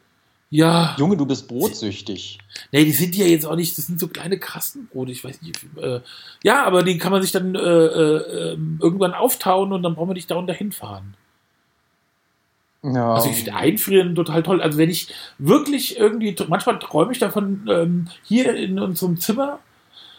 ja, 0.52 0.96
Junge, 0.98 1.16
du 1.16 1.26
bist 1.26 1.46
brotsüchtig. 1.46 2.38
nee, 2.72 2.84
die 2.84 2.90
sind 2.90 3.14
ja 3.14 3.24
jetzt 3.24 3.46
auch 3.46 3.54
nicht, 3.54 3.78
das 3.78 3.86
sind 3.86 4.00
so 4.00 4.08
kleine 4.08 4.36
Kastenbrote, 4.36 5.12
ich 5.12 5.22
weiß 5.22 5.42
nicht. 5.42 5.60
Äh, 5.80 6.00
ja, 6.42 6.64
aber 6.64 6.82
die 6.82 6.98
kann 6.98 7.12
man 7.12 7.22
sich 7.22 7.30
dann 7.30 7.54
äh, 7.54 7.58
äh, 7.58 8.52
ähm, 8.52 8.80
irgendwann 8.82 9.14
auftauen 9.14 9.72
und 9.72 9.84
dann 9.84 9.94
brauchen 9.94 10.10
wir 10.10 10.14
nicht 10.14 10.30
dauernd 10.30 10.48
dahin 10.48 10.72
fahren. 10.72 11.14
Ja. 12.82 13.14
Also 13.14 13.30
ich 13.30 13.36
finde 13.36 13.54
Einfrieren 13.54 14.16
total 14.16 14.42
toll. 14.42 14.60
Also 14.60 14.76
wenn 14.76 14.90
ich 14.90 15.14
wirklich 15.38 15.98
irgendwie, 15.98 16.34
manchmal 16.48 16.80
träume 16.80 17.12
ich 17.12 17.20
davon, 17.20 17.68
ähm, 17.70 18.08
hier 18.24 18.56
in 18.56 18.80
unserem 18.80 19.20
Zimmer, 19.20 19.60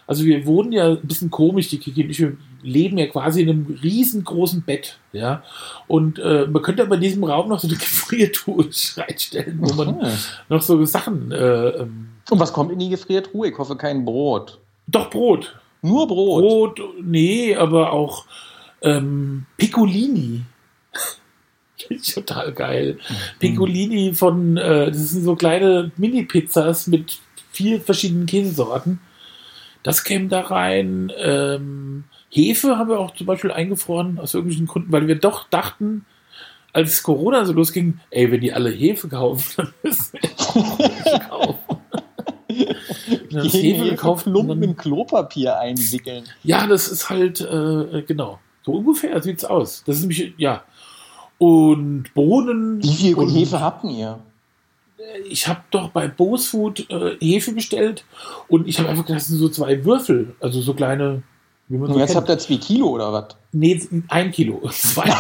also 0.08 0.26
wir 0.26 0.46
wohnen 0.46 0.72
ja 0.72 0.90
ein 0.90 1.02
bisschen 1.02 1.30
komisch, 1.32 1.70
die 1.70 1.78
Kiki 1.80 2.04
und 2.04 2.10
ich, 2.10 2.20
wir 2.20 2.36
leben 2.64 2.98
ja 2.98 3.08
quasi 3.08 3.42
in 3.42 3.50
einem 3.50 3.80
riesengroßen 3.82 4.62
Bett, 4.64 4.98
ja. 5.14 5.44
Und 5.88 6.20
äh, 6.20 6.48
man 6.48 6.62
könnte 6.62 6.84
aber 6.84 6.96
in 6.96 7.02
diesem 7.02 7.24
Raum 7.24 7.50
noch 7.50 7.60
so 7.60 7.68
eine 7.68 7.78
Gefriertruhe 7.78 8.70
reinstellen, 8.98 9.58
wo 9.62 9.74
man 9.74 10.02
Hm. 10.02 10.10
noch 10.50 10.62
so 10.62 10.84
Sachen, 10.86 11.32
äh, 11.32 11.70
ähm, 11.70 12.10
Und 12.30 12.40
was 12.40 12.54
kommt 12.54 12.72
in 12.72 12.80
die 12.80 12.90
Gefriertruhe? 12.90 13.50
Ich 13.50 13.58
hoffe 13.58 13.76
kein 13.76 14.06
Brot. 14.06 14.60
doch 14.88 15.10
Brot. 15.10 15.56
Nur 15.82 16.08
Brot. 16.08 16.76
Brot, 16.76 16.82
nee, 17.02 17.56
aber 17.56 17.92
auch 17.92 18.26
ähm, 18.84 19.46
Piccolini. 19.58 20.42
Total 22.14 22.52
geil. 22.54 23.00
Piccolini 23.40 24.14
von, 24.14 24.58
äh, 24.58 24.92
das 24.92 25.10
sind 25.12 25.24
so 25.24 25.36
kleine 25.36 25.92
Mini-Pizzas 25.98 26.88
mit 26.88 27.20
vier 27.52 27.82
verschiedenen 27.82 28.28
Käsesorten. 28.28 29.00
Das 29.84 30.04
käme 30.04 30.28
da 30.28 30.42
rein. 30.42 31.12
Ähm, 31.18 32.04
Hefe 32.30 32.78
haben 32.78 32.90
wir 32.90 33.00
auch 33.00 33.16
zum 33.16 33.28
Beispiel 33.28 33.52
eingefroren, 33.52 34.20
aus 34.20 34.34
irgendwelchen 34.34 34.68
Gründen, 34.68 34.92
weil 34.92 35.08
wir 35.08 35.16
doch 35.16 35.50
dachten, 35.50 36.06
als 36.74 37.04
Corona 37.04 37.46
so 37.46 37.54
losging, 37.54 38.00
ey, 38.10 38.32
wenn 38.32 38.42
die 38.42 38.54
alle 38.54 38.70
Hefe 38.70 39.10
kaufen, 39.10 39.54
dann 39.58 39.74
müssen 39.84 40.20
wir 40.22 40.30
auch 40.40 40.80
Hefe 40.80 41.20
kaufen. 41.28 41.78
Dann 43.32 43.46
ist 43.46 43.54
Hefe 43.54 43.90
gekauft 43.92 44.26
Lumpen 44.26 44.62
in 44.62 44.76
Klopapier 44.76 45.58
einwickeln. 45.58 46.26
ja, 46.44 46.68
das 46.68 46.90
ist 46.90 47.10
halt, 47.10 47.40
äh, 47.40 48.02
genau. 48.06 48.40
So 48.64 48.74
ungefähr 48.74 49.22
sieht's 49.22 49.46
aus. 49.46 49.84
Das 49.86 49.96
ist 49.96 50.02
nämlich, 50.02 50.34
ja. 50.38 50.64
Und 51.38 52.14
Bohnen. 52.14 52.84
Wie 52.84 52.94
viel 52.94 53.16
und 53.16 53.30
Hefe 53.30 53.62
habt 53.62 53.86
ihr? 53.86 54.20
Ich 55.30 55.48
habe 55.48 55.62
doch 55.72 55.90
bei 55.90 56.08
Bose 56.08 56.50
Food 56.50 56.90
äh, 56.90 57.18
Hefe 57.20 57.54
bestellt 57.54 58.04
und 58.48 58.68
ich 58.68 58.80
habe 58.80 58.90
einfach 58.90 59.06
gedacht, 59.06 59.22
das 59.22 59.28
sind 59.28 59.38
so 59.40 59.50
zwei 59.50 59.84
Würfel, 59.86 60.36
also 60.40 60.62
so 60.62 60.74
kleine, 60.74 61.24
wie 61.68 61.78
man 61.78 61.88
Und 61.88 61.94
so 61.94 62.00
jetzt 62.00 62.10
kennt. 62.10 62.18
habt 62.18 62.30
ihr 62.30 62.38
zwei 62.38 62.58
Kilo 62.58 62.88
oder 62.90 63.12
was? 63.14 63.36
Nee, 63.52 63.82
ein 64.10 64.32
Kilo. 64.32 64.62
Zwei, 64.72 65.14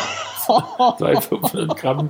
zwei 0.98 1.16
500 1.22 1.78
Gramm. 1.78 2.10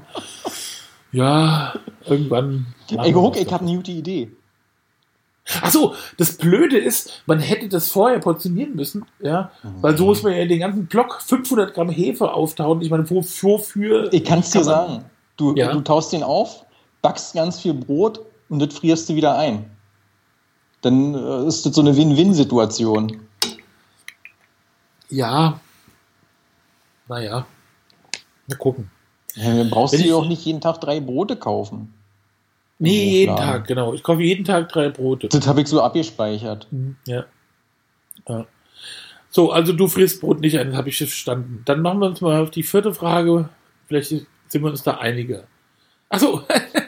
Ja, 1.11 1.73
irgendwann. 2.05 2.67
Ey, 2.89 3.11
guck, 3.11 3.35
ich 3.37 3.45
doch. 3.45 3.53
hab 3.53 3.61
eine 3.61 3.75
gute 3.75 3.91
Idee. 3.91 4.31
Ach 5.61 5.71
so, 5.71 5.95
das 6.17 6.37
Blöde 6.37 6.77
ist, 6.77 7.23
man 7.25 7.39
hätte 7.39 7.67
das 7.67 7.89
vorher 7.89 8.19
portionieren 8.19 8.75
müssen, 8.75 9.05
ja, 9.21 9.51
weil 9.81 9.97
so 9.97 10.05
muss 10.05 10.21
man 10.23 10.33
ja 10.33 10.45
den 10.45 10.59
ganzen 10.59 10.85
Block 10.85 11.19
500 11.21 11.73
Gramm 11.73 11.89
Hefe 11.89 12.31
auftauen. 12.31 12.81
Ich 12.81 12.89
meine, 12.89 13.09
wofür? 13.09 13.59
Für, 13.59 14.09
Ich 14.13 14.23
kann's 14.23 14.51
dir 14.51 14.59
kann 14.61 14.67
man- 14.67 14.87
sagen. 14.89 15.05
Du, 15.37 15.55
Ja. 15.55 15.73
du 15.73 15.81
taust 15.81 16.13
den 16.13 16.23
auf, 16.23 16.63
backst 17.01 17.33
ganz 17.33 17.59
viel 17.59 17.73
Brot 17.73 18.21
und 18.49 18.59
das 18.59 18.73
frierst 18.73 19.09
du 19.09 19.15
wieder 19.15 19.37
ein. 19.37 19.69
Dann 20.81 21.13
äh, 21.13 21.47
ist 21.47 21.65
das 21.65 21.75
so 21.75 21.81
eine 21.81 21.95
Win-Win-Situation. 21.95 23.21
Ja. 25.09 25.59
Naja. 27.07 27.45
Mal 28.47 28.57
gucken. 28.57 28.89
Ja, 29.35 29.55
dann 29.55 29.69
brauchst 29.69 29.93
Wenn 29.93 30.01
du 30.01 30.07
dir 30.07 30.17
auch 30.17 30.27
nicht 30.27 30.43
jeden 30.45 30.61
Tag 30.61 30.81
drei 30.81 30.99
Brote 30.99 31.35
kaufen. 31.35 31.93
Nee, 32.79 33.19
jeden. 33.19 33.35
Tag, 33.35 33.67
genau. 33.67 33.93
Ich 33.93 34.01
kaufe 34.01 34.23
jeden 34.23 34.43
Tag 34.43 34.69
drei 34.69 34.89
Brote. 34.89 35.27
Das 35.27 35.45
habe 35.45 35.61
ich 35.61 35.67
so 35.67 35.81
abgespeichert. 35.81 36.67
Mhm, 36.71 36.95
Ja. 37.05 37.25
ja. 38.27 38.45
So, 39.29 39.51
also 39.51 39.71
du 39.71 39.87
frisst 39.87 40.19
Brot 40.19 40.41
nicht 40.41 40.59
ein, 40.59 40.69
das 40.69 40.75
habe 40.77 40.89
ich 40.89 40.97
verstanden. 40.97 41.61
Dann 41.63 41.81
machen 41.81 41.99
wir 41.99 42.07
uns 42.07 42.19
mal 42.19 42.41
auf 42.41 42.51
die 42.51 42.63
vierte 42.63 42.93
Frage. 42.93 43.47
Vielleicht 43.87 44.09
sind 44.09 44.27
wir 44.51 44.69
uns 44.69 44.83
da 44.83 44.95
einige. 44.95 45.45
Achso, 46.09 46.41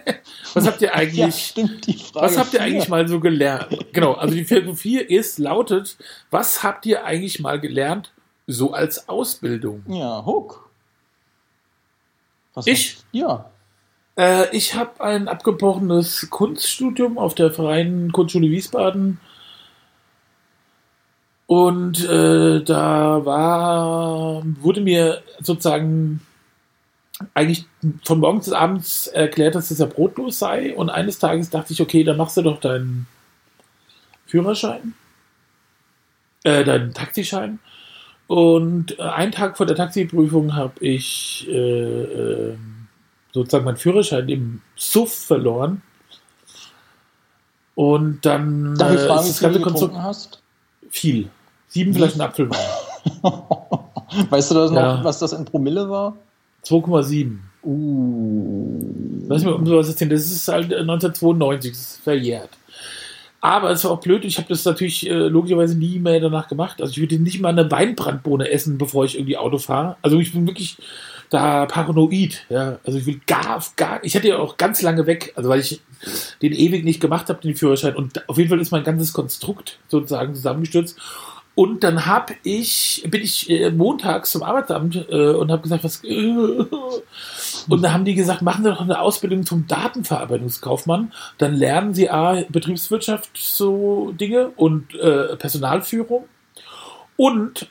was 0.54 0.66
habt 0.68 0.82
ihr 0.82 0.88
Ja, 0.94 0.94
eigentlich, 0.96 1.46
stimmt, 1.48 1.88
die 1.88 1.94
Frage. 1.98 2.26
was 2.26 2.38
habt 2.38 2.54
ihr 2.54 2.60
vier. 2.60 2.68
eigentlich 2.68 2.90
mal 2.90 3.08
so 3.08 3.20
gelernt? 3.20 3.68
Genau, 3.94 4.14
also 4.14 4.34
die 4.36 4.46
Frage 4.46 4.76
4 4.76 5.10
ist, 5.10 5.40
lautet, 5.40 5.98
was 6.32 6.64
habt 6.64 6.86
ihr 6.86 7.04
eigentlich 7.06 7.40
mal 7.40 7.60
gelernt, 7.60 8.12
so 8.48 8.74
als 8.74 9.08
Ausbildung? 9.10 9.84
Ja, 9.88 10.26
Hook. 10.26 10.70
Was 12.54 12.68
Ich? 12.68 12.96
hast- 12.96 13.06
Ja. 13.12 13.50
Äh, 14.16 14.56
ich 14.56 14.76
habe 14.76 15.04
ein 15.04 15.28
abgebrochenes 15.28 16.28
Kunststudium 16.30 17.18
auf 17.18 17.34
der 17.34 17.52
Freien 17.52 18.12
Kunstschule 18.12 18.50
Wiesbaden. 18.50 19.20
Und 21.48 22.04
äh, 22.08 22.64
da 22.64 23.26
war, 23.26 24.44
wurde 24.62 24.82
mir 24.82 25.22
sozusagen 25.40 26.22
eigentlich 27.34 27.66
von 28.04 28.20
morgens 28.20 28.46
bis 28.46 28.54
abends 28.54 29.08
erklärt, 29.08 29.56
dass 29.56 29.70
das 29.70 29.80
ja 29.80 29.86
brotlos 29.86 30.40
sei. 30.40 30.76
Und 30.76 30.90
eines 30.90 31.20
Tages 31.20 31.50
dachte 31.50 31.74
ich, 31.74 31.82
okay, 31.82 32.04
dann 32.04 32.18
machst 32.18 32.38
du 32.38 32.42
doch 32.42 32.60
deinen 32.60 33.08
Führerschein, 34.26 34.94
äh, 36.44 36.64
deinen 36.64 36.94
Taxischein. 36.94 37.60
Und 38.28 38.98
äh, 39.00 39.04
einen 39.04 39.32
Tag 39.32 39.58
vor 39.58 39.66
der 39.66 39.76
Taxiprüfung 39.76 40.56
habe 40.56 40.74
ich 40.84 41.48
äh, 41.50 41.54
äh, 41.54 42.56
sozusagen 43.34 43.66
meinen 43.66 43.78
Führerschein 43.78 44.30
im 44.30 44.62
Suff 44.76 45.14
verloren. 45.14 45.82
Und 47.76 48.26
dann 48.26 48.76
Darf 48.76 48.94
ich 48.94 49.02
äh, 49.02 49.08
fragen, 49.08 49.28
ist 49.28 49.28
wie 49.28 49.30
das 49.30 49.38
viel 49.40 49.48
ganze 49.48 49.60
du 49.60 49.64
Konstrukt 49.64 49.96
hast? 49.98 50.42
viel. 50.90 51.30
Sieben 51.68 51.94
Flaschen 51.94 52.22
Apfelwein. 52.22 52.60
Weißt 54.30 54.52
du 54.52 54.56
das 54.56 54.70
noch, 54.72 54.78
Ja. 54.80 55.04
was 55.04 55.18
das 55.20 55.34
in 55.34 55.44
Promille 55.46 55.90
war? 55.90 56.16
2,7. 56.66 57.38
Uh. 57.64 59.26
Lass 59.28 59.44
mir 59.44 59.56
um 59.56 59.66
sowas 59.66 59.88
erzählen. 59.88 60.10
Das 60.10 60.26
ist 60.26 60.48
halt 60.48 60.72
äh, 60.72 60.80
1992, 60.80 61.72
das 61.72 61.80
ist 61.80 62.02
verjährt. 62.04 62.50
Aber 63.42 63.72
es 63.72 63.84
war 63.84 63.92
auch 63.92 64.00
blöd. 64.00 64.24
Ich 64.24 64.38
habe 64.38 64.48
das 64.48 64.64
natürlich 64.64 65.10
äh, 65.10 65.14
logischerweise 65.14 65.78
nie 65.78 66.00
mehr 66.00 66.20
danach 66.22 66.48
gemacht. 66.48 66.82
Also 66.82 66.92
ich 66.92 67.00
würde 67.00 67.20
nicht 67.20 67.42
mal 67.42 67.50
eine 67.50 67.70
Weinbrandbohne 67.70 68.50
essen, 68.50 68.78
bevor 68.78 69.04
ich 69.04 69.16
irgendwie 69.16 69.36
Auto 69.36 69.58
fahre. 69.58 69.98
Also 70.02 70.18
ich 70.20 70.32
bin 70.32 70.48
wirklich 70.48 70.78
da 71.30 71.66
paranoid. 71.66 72.46
Ja, 72.50 72.80
also 72.86 73.00
ich 73.00 73.06
will 73.06 73.20
gar, 73.28 73.62
gar. 73.76 74.04
Ich 74.04 74.16
hatte 74.16 74.30
ja 74.30 74.38
auch 74.38 74.56
ganz 74.56 74.82
lange 74.82 75.08
weg, 75.08 75.34
also 75.36 75.50
weil 75.50 75.60
ich 75.60 75.82
den 76.42 76.54
ewig 76.54 76.86
nicht 76.86 77.02
gemacht 77.02 77.28
habe, 77.28 77.42
den 77.42 77.56
Führerschein. 77.56 77.96
Und 77.96 78.28
auf 78.30 78.38
jeden 78.38 78.50
Fall 78.50 78.62
ist 78.62 78.72
mein 78.72 78.84
ganzes 78.84 79.12
Konstrukt 79.12 79.80
sozusagen 79.90 80.36
zusammengestürzt. 80.36 80.98
Und 81.56 81.84
dann 81.84 82.08
habe 82.08 82.34
ich, 82.44 83.06
bin 83.08 83.22
ich 83.22 83.48
äh, 83.50 83.70
montags 83.70 84.32
zum 84.32 84.42
Arbeitsamt 84.42 85.08
äh, 85.10 85.34
und 85.34 85.52
habe 85.52 85.62
gesagt, 85.62 85.84
was. 85.84 86.02
und 87.70 87.82
da 87.84 87.94
haben 87.94 88.06
die 88.06 88.16
gesagt, 88.16 88.42
machen 88.42 88.64
Sie 88.64 88.72
doch 88.72 88.82
eine 88.82 89.00
Ausbildung 89.00 89.46
zum 89.46 89.68
Datenverarbeitungskaufmann. 89.68 91.12
Dann 91.38 91.54
lernen 91.54 91.94
Sie 91.94 92.10
A, 92.10 92.44
Betriebswirtschaft, 92.50 93.38
so 93.38 94.12
Dinge 94.14 94.50
und 94.56 94.96
äh, 94.96 95.36
Personalführung 95.36 96.26
und 97.18 97.68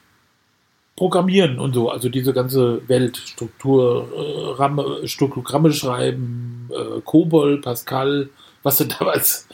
Programmieren 0.95 1.59
und 1.59 1.75
so. 1.75 1.91
Also 1.91 2.09
diese 2.09 2.33
ganze 2.33 2.87
Welt, 2.89 3.17
Struktur, 3.17 4.07
äh, 4.15 4.53
Ramme, 4.61 5.09
Struktogramme 5.09 5.73
schreiben, 5.73 6.71
äh, 6.71 7.01
Cobol, 7.01 7.61
Pascal, 7.61 8.29
was 8.62 8.77
denn 8.77 8.91
damals, 8.97 9.49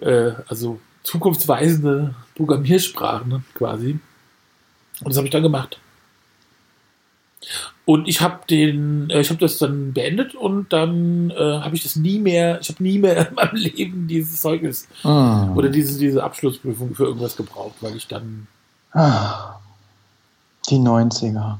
äh, 0.00 0.32
also 0.48 0.78
zukunftsweisende 1.04 2.14
Programmiersprachen 2.36 3.28
ne, 3.28 3.42
quasi. 3.54 3.98
Und 5.00 5.08
das 5.08 5.16
habe 5.16 5.26
ich 5.26 5.32
dann 5.32 5.42
gemacht. 5.42 5.78
Und 7.84 8.06
ich 8.06 8.20
habe 8.20 8.40
den, 8.48 9.10
äh, 9.10 9.20
ich 9.20 9.30
habe 9.30 9.40
das 9.40 9.58
dann 9.58 9.92
beendet 9.92 10.34
und 10.36 10.72
dann 10.72 11.30
äh, 11.30 11.34
habe 11.60 11.74
ich 11.74 11.82
das 11.82 11.96
nie 11.96 12.20
mehr, 12.20 12.60
ich 12.60 12.68
habe 12.68 12.82
nie 12.82 12.98
mehr 12.98 13.28
in 13.28 13.34
meinem 13.34 13.56
Leben 13.56 14.06
dieses 14.06 14.40
Zeugnis 14.40 14.86
Ah. 15.02 15.52
oder 15.54 15.68
diese, 15.68 15.98
diese 15.98 16.22
Abschlussprüfung 16.22 16.94
für 16.94 17.04
irgendwas 17.04 17.36
gebraucht, 17.36 17.74
weil 17.80 17.96
ich 17.96 18.06
dann, 18.06 18.46
Ah. 18.92 19.56
Die 20.70 20.76
90er. 20.76 21.58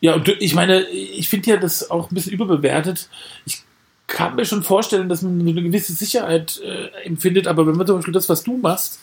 ja, 0.00 0.14
und 0.14 0.28
ich 0.28 0.54
meine, 0.54 0.82
ich 0.88 1.28
finde 1.28 1.50
ja 1.50 1.56
das 1.56 1.90
auch 1.90 2.10
ein 2.10 2.14
bisschen 2.14 2.32
überbewertet. 2.34 3.08
Ich 3.44 3.64
kann 4.12 4.36
mir 4.36 4.44
schon 4.44 4.62
vorstellen, 4.62 5.08
dass 5.08 5.22
man 5.22 5.40
eine 5.40 5.54
gewisse 5.54 5.92
Sicherheit 5.92 6.60
äh, 6.62 7.04
empfindet, 7.06 7.46
aber 7.48 7.66
wenn 7.66 7.76
man 7.76 7.86
zum 7.86 7.96
Beispiel 7.96 8.14
das, 8.14 8.28
was 8.28 8.44
du 8.44 8.56
machst, 8.58 9.00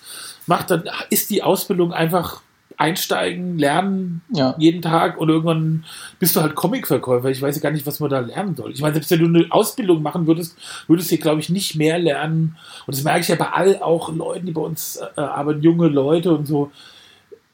macht, 0.47 0.71
dann 0.71 0.83
ist 1.09 1.29
die 1.29 1.43
Ausbildung 1.43 1.91
einfach 1.93 2.41
einsteigen, 2.77 3.57
lernen 3.57 4.21
Ja. 4.33 4.55
jeden 4.57 4.81
Tag 4.81 5.17
und 5.17 5.27
irgendwann 5.27 5.83
bist 6.17 6.35
du 6.35 6.41
halt 6.41 6.55
Comicverkäufer. 6.55 7.29
Ich 7.29 7.41
weiß 7.41 7.55
ja 7.57 7.61
gar 7.61 7.71
nicht, 7.71 7.85
was 7.85 7.99
man 7.99 8.09
da 8.09 8.19
lernen 8.19 8.55
soll. 8.55 8.71
Ich 8.71 8.81
meine, 8.81 8.93
selbst 8.93 9.11
wenn 9.11 9.19
du 9.19 9.25
eine 9.39 9.51
Ausbildung 9.51 10.01
machen 10.01 10.27
würdest, 10.27 10.55
würdest 10.87 11.11
du, 11.11 11.17
glaube 11.17 11.41
ich, 11.41 11.49
nicht 11.49 11.75
mehr 11.75 11.99
lernen. 11.99 12.55
Und 12.87 12.95
das 12.95 13.03
merke 13.03 13.19
ich 13.19 13.27
ja 13.27 13.35
bei 13.35 13.49
all 13.49 13.81
auch 13.81 14.13
Leuten, 14.13 14.45
die 14.45 14.53
bei 14.53 14.61
uns 14.61 14.97
äh, 15.17 15.19
arbeiten, 15.19 15.61
junge 15.61 15.87
Leute 15.89 16.31
und 16.33 16.45
so. 16.47 16.71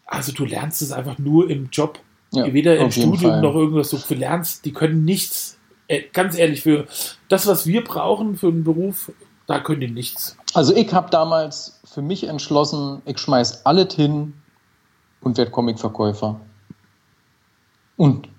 Also 0.05 0.31
du 0.31 0.45
lernst 0.45 0.83
es 0.83 0.91
einfach 0.91 1.17
nur 1.17 1.49
im 1.49 1.69
Job. 1.71 1.97
Ja, 2.31 2.53
Weder 2.53 2.77
im 2.77 2.91
Studium 2.91 3.31
Fall. 3.31 3.41
noch 3.41 3.55
irgendwas. 3.55 3.89
Du 3.89 4.13
lernst, 4.13 4.63
die 4.65 4.73
können 4.73 5.05
nichts. 5.05 5.54
Äh, 5.87 6.03
ganz 6.13 6.37
ehrlich, 6.37 6.61
für 6.61 6.87
das, 7.29 7.47
was 7.47 7.67
wir 7.67 7.83
brauchen 7.83 8.35
für 8.35 8.47
einen 8.47 8.63
Beruf, 8.63 9.11
da 9.47 9.59
können 9.59 9.81
die 9.81 9.87
nichts. 9.87 10.37
Also 10.53 10.75
ich 10.75 10.93
habe 10.93 11.09
damals 11.09 11.79
für 11.85 12.01
mich 12.01 12.27
entschlossen, 12.27 13.01
ich 13.05 13.19
schmeiß 13.19 13.65
alles 13.65 13.93
hin 13.93 14.33
und 15.21 15.37
werde 15.37 15.51
Comicverkäufer. 15.51 16.39
Und 17.97 18.29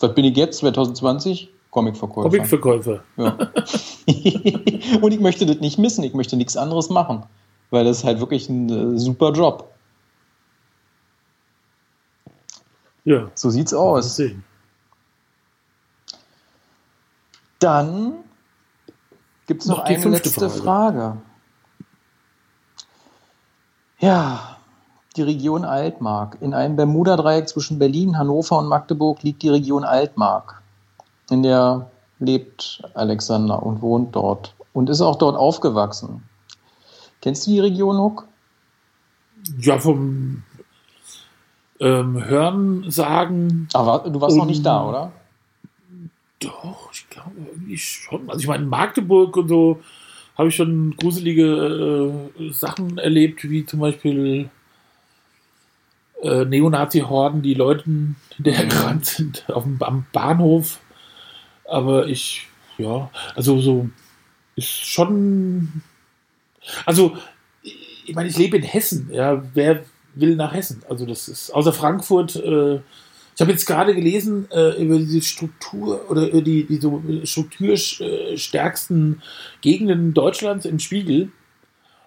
was 0.00 0.14
bin 0.14 0.24
ich 0.24 0.36
jetzt, 0.36 0.58
2020? 0.58 1.50
Comicverkäufer. 1.70 2.28
Comicverkäufer. 2.28 3.02
Ja. 3.16 3.38
und 5.00 5.12
ich 5.12 5.20
möchte 5.20 5.46
das 5.46 5.60
nicht 5.60 5.78
missen, 5.78 6.04
ich 6.04 6.12
möchte 6.12 6.36
nichts 6.36 6.56
anderes 6.56 6.90
machen, 6.90 7.24
weil 7.70 7.84
das 7.84 7.98
ist 7.98 8.04
halt 8.04 8.20
wirklich 8.20 8.48
ein 8.48 8.68
äh, 8.68 8.98
super 8.98 9.32
Job. 9.32 9.72
Ja. 13.04 13.30
So 13.34 13.50
sieht's 13.50 13.72
aus. 13.72 14.16
sehen. 14.16 14.44
Dann 17.62 18.14
gibt 19.46 19.62
es 19.62 19.68
noch, 19.68 19.78
Noch 19.78 19.84
eine 19.84 20.08
letzte 20.08 20.50
Frage. 20.50 20.62
Frage. 20.62 21.16
Ja, 24.00 24.56
die 25.14 25.22
Region 25.22 25.64
Altmark. 25.64 26.38
In 26.40 26.54
einem 26.54 26.74
Bermuda-Dreieck 26.74 27.48
zwischen 27.48 27.78
Berlin, 27.78 28.18
Hannover 28.18 28.58
und 28.58 28.66
Magdeburg 28.66 29.22
liegt 29.22 29.42
die 29.42 29.48
Region 29.48 29.84
Altmark. 29.84 30.60
In 31.30 31.44
der 31.44 31.88
lebt 32.18 32.82
Alexander 32.94 33.62
und 33.62 33.80
wohnt 33.80 34.16
dort 34.16 34.54
und 34.72 34.90
ist 34.90 35.00
auch 35.00 35.16
dort 35.16 35.36
aufgewachsen. 35.36 36.24
Kennst 37.20 37.46
du 37.46 37.52
die 37.52 37.60
Region, 37.60 37.98
Huck? 37.98 38.26
Ja, 39.58 39.78
vom 39.78 40.42
ähm, 41.78 42.24
Hören 42.24 42.90
sagen, 42.90 43.68
Aber 43.72 44.10
du 44.10 44.20
warst 44.20 44.36
noch 44.36 44.46
nicht 44.46 44.66
da, 44.66 44.84
oder? 44.88 45.12
Doch, 46.42 46.90
ich 46.92 47.08
glaube 47.08 47.32
irgendwie 47.36 47.78
schon. 47.78 48.28
Also 48.28 48.40
ich 48.40 48.46
meine, 48.46 48.64
in 48.64 48.68
Magdeburg 48.68 49.36
und 49.36 49.48
so 49.48 49.82
habe 50.36 50.48
ich 50.48 50.56
schon 50.56 50.96
gruselige 50.96 52.30
äh, 52.38 52.52
Sachen 52.52 52.98
erlebt, 52.98 53.48
wie 53.48 53.66
zum 53.66 53.80
Beispiel 53.80 54.48
äh, 56.22 56.44
Neonazi-Horden, 56.44 57.42
die 57.42 57.54
Leuten 57.54 58.16
hinterhergerannt 58.36 59.04
sind 59.06 59.44
auf 59.50 59.64
dem, 59.64 59.82
am 59.82 60.06
Bahnhof. 60.12 60.80
Aber 61.64 62.06
ich, 62.06 62.48
ja, 62.78 63.10
also 63.34 63.60
so 63.60 63.88
ist 64.56 64.68
schon. 64.68 65.82
Also, 66.86 67.16
ich 67.62 68.14
meine, 68.14 68.28
ich 68.28 68.38
lebe 68.38 68.56
in 68.56 68.62
Hessen, 68.62 69.10
ja, 69.12 69.42
wer 69.54 69.84
will 70.14 70.36
nach 70.36 70.52
Hessen? 70.52 70.82
Also 70.88 71.06
das 71.06 71.28
ist 71.28 71.50
außer 71.50 71.72
Frankfurt, 71.72 72.36
äh, 72.36 72.80
habe 73.42 73.52
jetzt 73.52 73.66
gerade 73.66 73.94
gelesen 73.94 74.50
äh, 74.50 74.82
über 74.82 74.96
diese 74.98 75.20
Struktur 75.20 76.10
oder 76.10 76.28
über 76.28 76.40
die, 76.40 76.64
die 76.64 76.76
so 76.76 77.02
strukturstärksten 77.24 79.20
Gegenden 79.60 80.14
Deutschlands 80.14 80.64
im 80.64 80.78
Spiegel. 80.78 81.30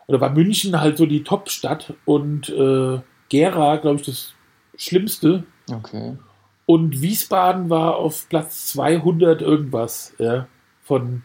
Oder 0.08 0.21
war 0.21 0.32
München 0.32 0.80
halt 0.80 0.98
so 0.98 1.06
die 1.06 1.24
Top-Stadt 1.24 1.93
und 2.06 2.50
äh, 2.50 3.00
Gera, 3.30 3.78
glaube 3.78 4.00
ich, 4.00 4.06
das 4.06 4.34
Schlimmste. 4.78 5.43
Okay. 5.71 6.17
Und 6.65 7.02
Wiesbaden 7.02 7.69
war 7.69 7.98
auf 7.98 8.28
Platz 8.30 8.67
200 8.67 9.41
irgendwas, 9.41 10.13
ja, 10.17 10.48
von 10.84 11.24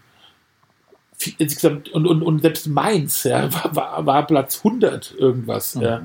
insgesamt, 1.38 1.90
und, 1.90 2.07
und, 2.07 2.23
und 2.23 2.42
selbst 2.42 2.66
Mainz, 2.66 3.25
ja, 3.25 3.53
war, 3.64 3.77
war, 3.77 4.07
war 4.07 4.27
Platz 4.27 4.59
100 4.59 5.14
irgendwas, 5.18 5.75
ja. 5.75 6.03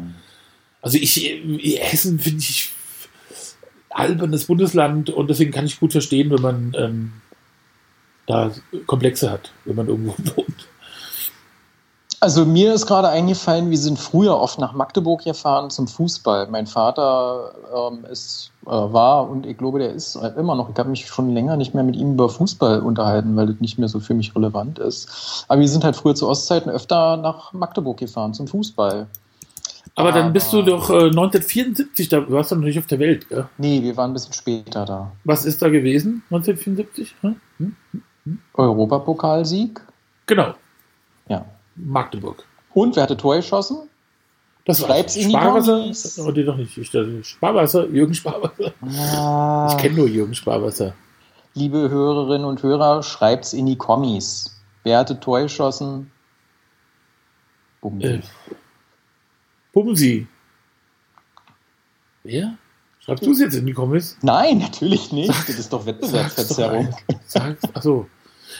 Also 0.82 0.98
ich, 0.98 1.26
äh, 1.26 1.78
Hessen 1.80 2.20
finde 2.20 2.40
ich 2.40 2.72
albernes 3.96 4.46
Bundesland 4.46 5.10
und 5.10 5.30
deswegen 5.30 5.52
kann 5.52 5.66
ich 5.66 5.80
gut 5.80 5.94
verstehen, 5.94 6.30
wenn 6.30 6.42
man 6.42 6.76
ähm, 6.78 7.14
da 8.28 8.52
Komplexe 8.86 9.32
hat, 9.32 9.52
wenn 9.64 9.76
man 9.76 9.88
irgendwo 9.88 10.12
wohnt. 10.36 10.68
Also 12.20 12.46
mir 12.46 12.74
ist 12.74 12.88
gerade 12.88 13.10
eingefallen, 13.10 13.70
wir 13.70 13.78
sind 13.78 14.00
früher 14.00 14.40
oft 14.40 14.58
nach 14.58 14.74
Magdeburg 14.74 15.24
gefahren 15.24 15.70
zum 15.70 15.88
Fußball. 15.88 16.48
Mein 16.48 16.66
Vater 16.66 17.52
ähm, 17.76 18.06
ist, 18.06 18.52
äh, 18.66 18.70
war 18.70 19.30
und 19.30 19.46
ich 19.46 19.58
glaube, 19.58 19.80
der 19.80 19.94
ist 19.94 20.16
halt 20.16 20.36
immer 20.36 20.56
noch. 20.56 20.70
Ich 20.70 20.78
habe 20.78 20.90
mich 20.90 21.06
schon 21.06 21.34
länger 21.34 21.56
nicht 21.56 21.76
mehr 21.76 21.84
mit 21.84 21.96
ihm 21.96 22.14
über 22.14 22.28
Fußball 22.30 22.80
unterhalten, 22.80 23.36
weil 23.36 23.48
das 23.48 23.60
nicht 23.60 23.78
mehr 23.78 23.90
so 23.90 24.00
für 24.00 24.16
mich 24.16 24.36
relevant 24.36 24.80
ist. 24.80 25.46
Aber 25.48 25.62
wir 25.62 25.70
sind 25.70 25.84
halt 25.84 25.96
früher 25.96 26.16
zu 26.16 26.28
Ostzeiten 26.28 26.72
öfter 26.72 27.18
nach 27.18 27.54
Magdeburg 27.54 27.98
gefahren 27.98 28.34
zum 28.34 28.48
Fußball. 28.48 29.08
Aber 29.96 30.12
dann 30.12 30.34
bist 30.34 30.52
du 30.52 30.60
Aber- 30.60 30.72
doch 30.72 30.90
äh, 30.90 31.08
1974, 31.10 32.10
da 32.10 32.30
warst 32.30 32.52
du 32.52 32.56
noch 32.56 32.64
nicht 32.66 32.78
auf 32.78 32.88
der 32.88 33.00
Welt, 33.00 33.30
gell? 33.30 33.48
Nee, 33.58 33.82
wir 33.82 33.96
waren 33.96 34.12
ein 34.12 34.14
bisschen 34.14 34.34
später 34.34 34.86
da. 34.86 35.12
Was 35.24 35.46
ist 35.46 35.62
da 35.62 35.70
gewesen, 35.70 36.22
1974? 36.30 37.16
Hm? 37.22 37.36
Hm? 37.58 38.40
Europapokalsieg. 38.54 39.80
Genau, 40.26 40.56
Ja. 41.30 41.46
Magdeburg. 41.76 42.44
Und 42.74 42.96
wer 42.96 43.04
hatte 43.04 43.16
Tor 43.18 43.36
geschossen? 43.38 43.88
Das 44.66 44.80
Schreib's 44.80 45.16
in 45.16 45.30
die 45.30 45.36
Sparwasser? 45.36 45.78
Kommis. 45.80 46.20
Oh, 46.20 46.32
die 46.32 46.44
doch 46.44 46.58
nicht. 46.58 46.76
Ich, 46.78 46.90
dachte, 46.90 47.24
Sparwasser, 47.24 47.86
Jürgen 47.88 48.16
Sparwasser. 48.16 48.74
Ah, 48.82 49.68
Ich 49.72 49.78
kenne 49.78 49.96
nur 49.96 50.08
Jürgen 50.08 50.34
Sparwasser. 50.34 50.94
liebe 51.54 51.90
Hörerinnen 51.90 52.46
und 52.46 52.64
Hörer, 52.64 53.04
schreibt's 53.04 53.54
in 53.54 53.68
die 53.68 53.78
Kommis. 53.78 54.60
Wer 54.84 54.98
hatte 54.98 55.20
Tor 55.20 55.42
geschossen? 55.42 56.12
Bumm. 57.82 58.02
Äh, 58.02 58.22
Bumsi. 59.76 60.26
Wer? 62.24 62.58
Schreibst 63.02 63.26
du 63.26 63.32
es 63.32 63.40
jetzt 63.40 63.56
in 63.56 63.66
die 63.66 63.74
Kommis? 63.74 64.18
Nein, 64.22 64.60
natürlich 64.60 65.12
nicht. 65.12 65.30
Das 65.30 65.50
ist 65.50 65.72
doch 65.72 65.86
Wettbewerbsverzerrung. 65.86 66.96
Sag, 67.26 67.58
achso. 67.74 68.08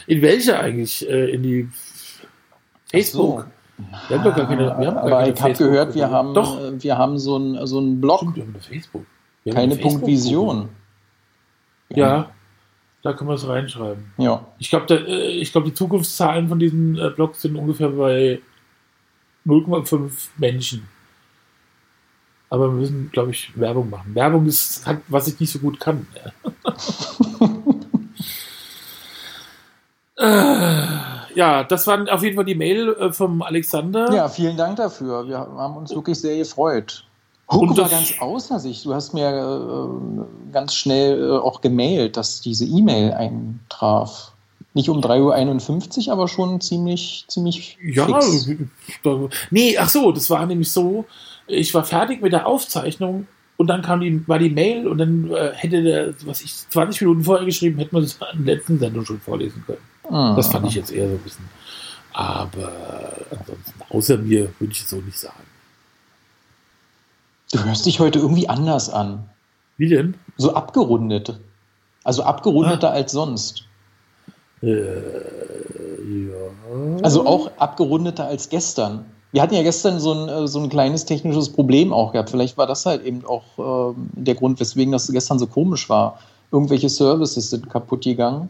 In 0.08 0.22
welche 0.22 0.60
eigentlich? 0.60 1.10
Äh, 1.10 1.32
in 1.32 1.42
die 1.42 1.70
Facebook? 2.92 3.48
Wir 4.10 4.18
haben 4.18 4.24
doch 4.26 4.36
gar 4.36 4.48
keine, 4.48 4.66
wir 4.66 4.88
haben 4.88 4.96
gar 4.96 5.04
Aber 5.04 5.20
keine 5.22 5.34
ich 5.34 5.42
habe 5.42 5.54
gehört, 5.54 5.96
wir 5.96 6.10
haben, 6.10 6.34
Doch, 6.34 6.60
äh, 6.62 6.84
wir 6.84 6.98
haben 6.98 7.18
so 7.18 7.36
einen 7.38 7.66
so 7.66 7.80
einen 7.80 8.02
Blog, 8.02 8.20
stimmt, 8.20 8.36
wir 8.36 8.44
haben 8.44 8.54
eine 8.54 8.62
Facebook. 8.62 9.06
Wir 9.44 9.52
haben 9.52 9.56
keine 9.56 9.74
eine 9.74 9.82
Facebook-Gruppe. 9.82 10.06
Punktvision. 10.06 10.70
Ja, 11.90 12.30
da 13.04 13.14
können 13.14 13.30
wir 13.30 13.36
es 13.36 13.48
reinschreiben. 13.48 14.12
Ja. 14.18 14.46
Ich 14.60 14.70
glaube, 14.70 14.94
äh, 14.94 15.30
ich 15.30 15.52
glaub, 15.54 15.64
die 15.64 15.74
Zukunftszahlen 15.74 16.50
von 16.50 16.60
diesen 16.60 16.98
äh, 16.98 17.10
Blogs 17.10 17.42
sind 17.42 17.56
ungefähr 17.56 17.90
bei 17.90 18.42
0,5 19.46 20.12
Menschen. 20.38 20.88
Aber 22.50 22.70
wir 22.70 22.80
müssen, 22.80 23.10
glaube 23.12 23.32
ich, 23.32 23.52
Werbung 23.60 23.90
machen. 23.90 24.14
Werbung 24.14 24.46
ist, 24.46 24.86
hat, 24.86 25.00
was 25.08 25.28
ich 25.28 25.40
nicht 25.40 25.52
so 25.52 25.60
gut 25.60 25.80
kann. 25.80 26.08
Ja, 30.18 31.28
ja 31.36 31.64
das 31.64 31.88
war 31.88 32.06
auf 32.14 32.24
jeden 32.24 32.36
Fall 32.36 32.46
die 32.46 32.56
Mail 32.56 32.90
äh, 32.90 33.12
vom 33.12 33.42
Alexander. 33.42 34.14
ja, 34.14 34.30
vielen 34.30 34.58
Dank 34.58 34.78
dafür. 34.78 35.28
Wir 35.28 35.40
haben 35.40 35.78
uns 35.78 35.94
wirklich 35.94 36.20
sehr 36.20 36.38
gefreut. 36.38 37.06
Und 37.48 37.70
Huck 37.70 37.78
war 37.78 37.90
ganz 37.90 38.14
außer 38.20 38.60
sich. 38.60 38.84
Du 38.84 38.94
hast 38.94 39.14
mir 39.14 39.30
äh, 39.30 40.52
ganz 40.52 40.74
schnell 40.74 41.22
äh, 41.22 41.38
auch 41.38 41.62
gemailt, 41.62 42.18
dass 42.18 42.42
diese 42.42 42.66
E-Mail 42.66 43.14
eintraf. 43.14 44.32
Nicht 44.74 44.90
um 44.90 45.00
3.51 45.00 46.08
Uhr, 46.08 46.14
aber 46.14 46.28
schon 46.28 46.60
ziemlich, 46.60 47.26
ziemlich 47.28 47.78
Ja, 47.82 48.06
fix. 48.06 48.50
da, 49.04 49.30
nee, 49.50 49.78
ach 49.78 49.90
so, 49.90 50.12
das 50.12 50.30
war 50.30 50.46
nämlich 50.46 50.72
so, 50.72 51.06
ich 51.48 51.74
war 51.74 51.84
fertig 51.84 52.22
mit 52.22 52.34
der 52.34 52.48
Aufzeichnung 52.48 53.28
und 53.58 53.68
dann 53.68 53.82
kam 53.82 54.02
die, 54.02 54.28
war 54.28 54.40
die 54.40 54.50
Mail 54.50 54.88
und 54.88 54.98
dann 54.98 55.32
äh, 55.32 55.52
hätte 55.54 55.82
der, 55.82 56.14
was 56.26 56.42
ich 56.42 56.54
20 56.70 57.02
Minuten 57.02 57.24
vorher 57.24 57.46
geschrieben, 57.46 57.78
hätte 57.78 57.94
man 57.94 58.04
es 58.04 58.20
in 58.34 58.46
der 58.46 58.56
letzten 58.56 58.80
Sendung 58.80 59.06
schon 59.06 59.20
vorlesen 59.20 59.64
können. 59.66 59.80
Ah. 60.10 60.36
Das 60.36 60.48
fand 60.48 60.68
ich 60.68 60.76
jetzt 60.76 60.92
eher 60.92 61.08
so 61.08 61.16
ein 61.16 61.20
bisschen. 61.20 61.46
Aber 62.14 62.72
ansonsten, 63.32 63.82
außer 63.90 64.18
mir, 64.18 64.54
würde 64.60 64.72
ich 64.72 64.82
es 64.82 64.90
so 64.90 64.98
nicht 64.98 65.18
sagen. 65.20 65.44
Du 67.52 67.64
hörst 67.64 67.86
dich 67.86 68.00
heute 68.00 68.20
irgendwie 68.20 68.50
anders 68.50 68.90
an. 68.90 69.30
Wie 69.78 69.90
denn? 69.90 70.16
So 70.38 70.54
abgerundet. 70.54 71.38
Also 72.04 72.24
abgerundeter 72.24 72.92
als 72.92 73.12
sonst. 73.12 73.66
Äh, 74.62 74.96
ja. 76.16 76.36
Also 77.04 77.26
auch 77.26 77.52
abgerundeter 77.58 78.26
als 78.26 78.50
gestern. 78.50 79.06
Wir 79.36 79.42
hatten 79.42 79.54
ja 79.54 79.64
gestern 79.64 80.00
so 80.00 80.14
ein, 80.14 80.30
äh, 80.30 80.48
so 80.48 80.64
ein 80.64 80.70
kleines 80.70 81.04
technisches 81.04 81.52
Problem 81.52 81.92
auch 81.92 82.14
gehabt. 82.14 82.30
Vielleicht 82.30 82.58
war 82.58 82.68
das 82.68 82.86
halt 82.86 83.04
eben 83.04 83.26
auch 83.26 83.94
ähm, 83.94 84.10
der 84.14 84.34
Grund, 84.34 84.62
weswegen 84.62 84.94
das 84.94 85.12
gestern 85.12 85.40
so 85.40 85.46
komisch 85.46 85.90
war. 85.90 86.22
Irgendwelche 86.54 86.88
Services 86.88 87.50
sind 87.50 87.70
kaputt 87.70 88.06
gegangen. 88.06 88.48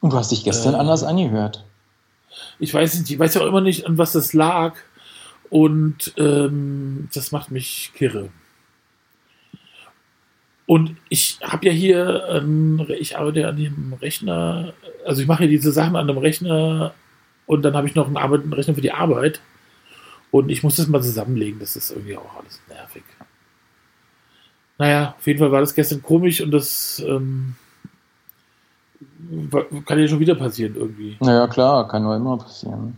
Und 0.00 0.14
du 0.14 0.16
hast 0.16 0.32
dich 0.32 0.42
gestern 0.42 0.72
äh, 0.72 0.78
anders 0.78 1.02
angehört. 1.02 1.66
Ich 2.58 2.72
weiß 2.72 2.98
nicht, 2.98 3.10
ich 3.10 3.18
weiß 3.18 3.34
ja 3.34 3.42
auch 3.42 3.46
immer 3.46 3.60
nicht, 3.60 3.86
an 3.86 3.98
was 3.98 4.12
das 4.12 4.32
lag. 4.32 4.74
Und 5.50 6.14
ähm, 6.16 7.10
das 7.12 7.30
macht 7.30 7.50
mich 7.50 7.92
kirre. 7.94 8.30
Und 10.64 10.96
ich 11.10 11.40
habe 11.42 11.66
ja 11.66 11.72
hier, 11.72 12.24
ähm, 12.30 12.86
ich 12.98 13.18
arbeite 13.18 13.46
an 13.46 13.56
dem 13.58 13.92
Rechner, 14.00 14.72
also 15.04 15.20
ich 15.20 15.28
mache 15.28 15.44
ja 15.44 15.50
diese 15.50 15.72
Sachen 15.72 15.94
an 15.94 16.08
einem 16.08 16.16
Rechner 16.16 16.94
und 17.44 17.60
dann 17.66 17.76
habe 17.76 17.86
ich 17.86 17.94
noch 17.94 18.06
einen, 18.06 18.16
Arbeit, 18.16 18.44
einen 18.44 18.54
Rechner 18.54 18.74
für 18.74 18.80
die 18.80 18.92
Arbeit. 18.92 19.42
Und 20.30 20.50
ich 20.50 20.62
muss 20.62 20.76
das 20.76 20.88
mal 20.88 21.02
zusammenlegen, 21.02 21.58
das 21.58 21.76
ist 21.76 21.90
irgendwie 21.90 22.16
auch 22.16 22.36
alles 22.36 22.60
nervig. 22.68 23.02
Naja, 24.78 25.14
auf 25.18 25.26
jeden 25.26 25.38
Fall 25.38 25.50
war 25.50 25.60
das 25.60 25.74
gestern 25.74 26.02
komisch 26.02 26.40
und 26.40 26.50
das 26.50 27.02
ähm, 27.06 27.56
kann 29.86 29.98
ja 29.98 30.06
schon 30.06 30.20
wieder 30.20 30.34
passieren 30.34 30.76
irgendwie. 30.76 31.16
Naja, 31.20 31.46
klar, 31.48 31.88
kann 31.88 32.02
nur 32.02 32.14
immer 32.14 32.36
passieren. 32.38 32.96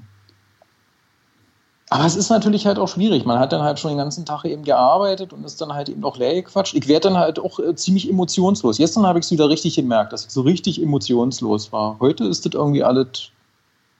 Aber 1.92 2.04
es 2.04 2.14
ist 2.14 2.30
natürlich 2.30 2.66
halt 2.66 2.78
auch 2.78 2.86
schwierig. 2.86 3.24
Man 3.24 3.40
hat 3.40 3.52
dann 3.52 3.62
halt 3.62 3.80
schon 3.80 3.90
den 3.90 3.98
ganzen 3.98 4.24
Tag 4.24 4.44
eben 4.44 4.62
gearbeitet 4.62 5.32
und 5.32 5.44
ist 5.44 5.60
dann 5.60 5.72
halt 5.72 5.88
eben 5.88 6.04
auch 6.04 6.16
leer 6.16 6.34
gequatscht. 6.34 6.74
Ich 6.74 6.86
werde 6.86 7.08
dann 7.08 7.18
halt 7.18 7.40
auch 7.40 7.58
äh, 7.58 7.74
ziemlich 7.74 8.08
emotionslos. 8.08 8.76
Gestern 8.76 9.06
habe 9.06 9.18
ich 9.18 9.24
es 9.24 9.32
wieder 9.32 9.48
richtig 9.48 9.74
gemerkt, 9.74 10.12
dass 10.12 10.24
ich 10.24 10.30
so 10.30 10.42
richtig 10.42 10.80
emotionslos 10.80 11.72
war. 11.72 11.96
Heute 11.98 12.24
ist 12.26 12.46
das 12.46 12.54
irgendwie 12.54 12.84
alles 12.84 13.30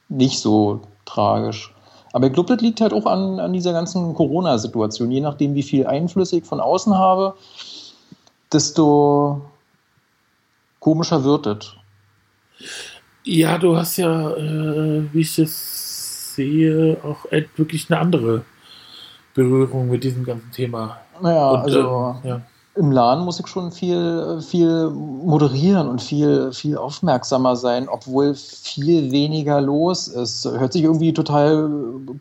nicht 0.08 0.38
so 0.38 0.82
tragisch. 1.04 1.74
Aber 2.12 2.26
ich 2.26 2.32
glaube, 2.32 2.54
das 2.54 2.62
liegt 2.62 2.80
halt 2.80 2.92
auch 2.92 3.06
an, 3.06 3.38
an 3.38 3.52
dieser 3.52 3.72
ganzen 3.72 4.14
Corona-Situation. 4.14 5.10
Je 5.10 5.20
nachdem, 5.20 5.54
wie 5.54 5.62
viel 5.62 5.86
Einflüsse 5.86 6.38
ich 6.38 6.44
von 6.44 6.60
außen 6.60 6.96
habe, 6.96 7.34
desto 8.52 9.42
komischer 10.80 11.22
wird 11.24 11.46
es. 11.46 11.74
Ja, 13.24 13.58
du 13.58 13.76
hast 13.76 13.96
ja, 13.96 14.30
äh, 14.30 15.04
wie 15.12 15.20
ich 15.20 15.36
das 15.36 16.34
sehe, 16.34 16.96
auch 17.04 17.26
wirklich 17.56 17.90
eine 17.90 18.00
andere 18.00 18.44
Berührung 19.34 19.88
mit 19.88 20.02
diesem 20.02 20.24
ganzen 20.24 20.50
Thema. 20.50 20.98
Naja, 21.20 21.50
und, 21.50 21.60
also 21.60 22.16
äh, 22.24 22.28
ja. 22.28 22.42
Im 22.76 22.92
Laden 22.92 23.24
muss 23.24 23.40
ich 23.40 23.48
schon 23.48 23.72
viel, 23.72 24.40
viel 24.40 24.90
moderieren 24.90 25.88
und 25.88 26.00
viel, 26.00 26.52
viel 26.52 26.78
aufmerksamer 26.78 27.56
sein, 27.56 27.88
obwohl 27.88 28.34
viel 28.34 29.10
weniger 29.10 29.60
los 29.60 30.06
ist. 30.06 30.44
Hört 30.44 30.72
sich 30.72 30.84
irgendwie 30.84 31.12
total 31.12 31.68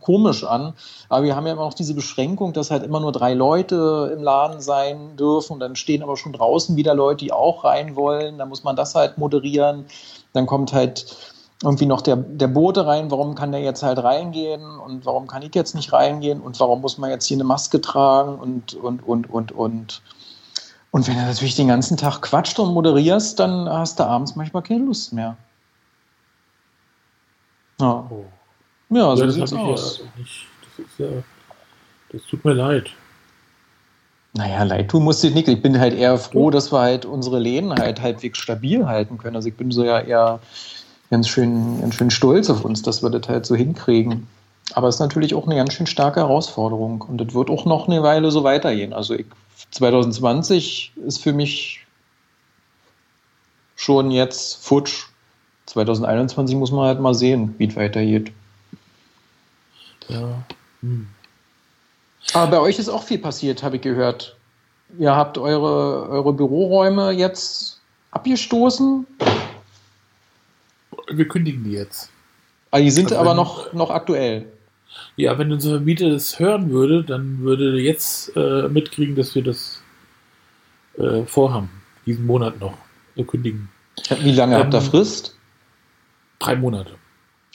komisch 0.01 0.43
an, 0.43 0.73
aber 1.07 1.23
wir 1.23 1.35
haben 1.35 1.45
ja 1.45 1.53
immer 1.53 1.65
noch 1.65 1.75
diese 1.75 1.93
Beschränkung, 1.93 2.53
dass 2.53 2.71
halt 2.71 2.83
immer 2.83 2.99
nur 2.99 3.11
drei 3.11 3.35
Leute 3.35 4.11
im 4.15 4.23
Laden 4.23 4.59
sein 4.59 5.15
dürfen 5.17 5.59
dann 5.59 5.75
stehen 5.75 6.01
aber 6.01 6.17
schon 6.17 6.33
draußen 6.33 6.75
wieder 6.75 6.95
Leute, 6.95 7.25
die 7.25 7.31
auch 7.31 7.63
rein 7.63 7.95
wollen. 7.95 8.39
Da 8.39 8.45
muss 8.45 8.63
man 8.63 8.75
das 8.75 8.95
halt 8.95 9.17
moderieren. 9.17 9.85
Dann 10.33 10.47
kommt 10.47 10.73
halt 10.73 11.15
irgendwie 11.63 11.85
noch 11.85 12.01
der, 12.01 12.15
der 12.15 12.47
Bote 12.47 12.87
rein, 12.87 13.11
warum 13.11 13.35
kann 13.35 13.51
der 13.51 13.61
jetzt 13.61 13.83
halt 13.83 14.01
reingehen 14.01 14.63
und 14.79 15.05
warum 15.05 15.27
kann 15.27 15.41
ich 15.41 15.53
jetzt 15.53 15.75
nicht 15.75 15.91
reingehen 15.91 16.41
und 16.41 16.59
warum 16.59 16.81
muss 16.81 16.97
man 16.97 17.09
jetzt 17.09 17.25
hier 17.25 17.35
eine 17.35 17.43
Maske 17.43 17.81
tragen 17.81 18.39
und, 18.39 18.73
und, 18.75 19.05
und, 19.05 19.29
und, 19.29 19.51
und. 19.51 20.01
Und 20.91 21.07
wenn 21.07 21.15
du 21.15 21.21
natürlich 21.21 21.55
den 21.55 21.67
ganzen 21.67 21.97
Tag 21.97 22.21
quatscht 22.21 22.57
und 22.59 22.73
moderierst, 22.73 23.39
dann 23.39 23.69
hast 23.69 23.99
du 23.99 24.05
abends 24.05 24.35
manchmal 24.35 24.63
keine 24.63 24.85
Lust 24.85 25.13
mehr. 25.13 25.37
Ja, 27.79 28.07
oh. 28.09 28.25
ja 28.89 29.15
so 29.15 29.23
ja, 29.23 29.31
sieht's 29.31 29.53
aus. 29.53 29.99
Ja 29.99 30.05
das, 30.17 30.85
ist 30.85 30.99
ja, 30.99 31.07
das 32.11 32.21
tut 32.23 32.43
mir 32.43 32.53
leid. 32.53 32.89
Naja, 34.33 34.63
leid 34.63 34.89
tun 34.89 35.03
musste 35.03 35.27
ich 35.27 35.33
nicht. 35.33 35.47
Ich 35.47 35.61
bin 35.61 35.79
halt 35.79 35.93
eher 35.93 36.17
froh, 36.17 36.49
dass 36.51 36.71
wir 36.71 36.79
halt 36.79 37.05
unsere 37.05 37.39
Läden 37.39 37.73
halt 37.73 38.01
halbwegs 38.01 38.37
stabil 38.37 38.85
halten 38.85 39.17
können. 39.17 39.35
Also 39.35 39.47
ich 39.47 39.55
bin 39.55 39.71
so 39.71 39.83
ja 39.83 39.99
eher 39.99 40.39
ganz 41.09 41.27
schön, 41.27 41.81
ganz 41.81 41.95
schön 41.95 42.11
stolz 42.11 42.49
auf 42.49 42.63
uns, 42.63 42.81
dass 42.81 43.01
wir 43.01 43.09
das 43.09 43.27
halt 43.27 43.45
so 43.45 43.55
hinkriegen. 43.55 44.27
Aber 44.73 44.87
es 44.87 44.95
ist 44.95 45.01
natürlich 45.01 45.33
auch 45.33 45.47
eine 45.47 45.55
ganz 45.55 45.73
schön 45.73 45.87
starke 45.87 46.19
Herausforderung 46.19 47.01
und 47.01 47.17
das 47.19 47.33
wird 47.33 47.49
auch 47.49 47.65
noch 47.65 47.87
eine 47.87 48.03
Weile 48.03 48.29
so 48.29 48.43
weitergehen. 48.43 48.93
Also 48.93 49.15
ich, 49.15 49.25
2020 49.71 50.93
ist 51.05 51.21
für 51.21 51.33
mich 51.33 51.85
schon 53.75 54.11
jetzt 54.11 54.63
futsch. 54.63 55.07
2021 55.67 56.55
muss 56.55 56.71
man 56.71 56.87
halt 56.87 56.99
mal 56.99 57.13
sehen, 57.13 57.53
wie 57.57 57.67
es 57.67 57.75
weitergeht. 57.75 58.31
Ja. 60.07 60.43
Hm. 60.81 61.07
Aber 62.33 62.47
bei 62.51 62.59
euch 62.59 62.79
ist 62.79 62.89
auch 62.89 63.03
viel 63.03 63.19
passiert, 63.19 63.63
habe 63.63 63.75
ich 63.75 63.81
gehört. 63.81 64.35
Ihr 64.97 65.15
habt 65.15 65.37
eure, 65.37 66.09
eure 66.09 66.33
Büroräume 66.33 67.11
jetzt 67.11 67.79
abgestoßen 68.11 69.05
wir 71.11 71.27
kündigen 71.27 71.63
die 71.63 71.71
jetzt. 71.71 72.09
Ah, 72.71 72.79
die 72.79 72.91
sind 72.91 73.11
also 73.11 73.21
aber 73.21 73.33
noch, 73.33 73.73
noch 73.73 73.89
aktuell. 73.89 74.51
Ja, 75.15 75.37
wenn 75.37 75.51
unser 75.51 75.71
Vermieter 75.71 76.09
das 76.09 76.39
hören 76.39 76.69
würde, 76.71 77.03
dann 77.03 77.39
würde 77.39 77.73
er 77.73 77.81
jetzt 77.81 78.35
äh, 78.35 78.67
mitkriegen, 78.67 79.15
dass 79.15 79.35
wir 79.35 79.43
das 79.43 79.81
äh, 80.97 81.23
vorhaben, 81.25 81.69
diesen 82.05 82.25
Monat 82.25 82.59
noch 82.59 82.77
äh, 83.15 83.23
kündigen. 83.23 83.69
Wie 84.21 84.31
lange 84.31 84.55
ähm, 84.55 84.61
habt 84.61 84.73
ihr 84.73 84.79
ähm, 84.79 84.85
Frist? 84.85 85.37
Drei 86.39 86.55
Monate. 86.55 86.95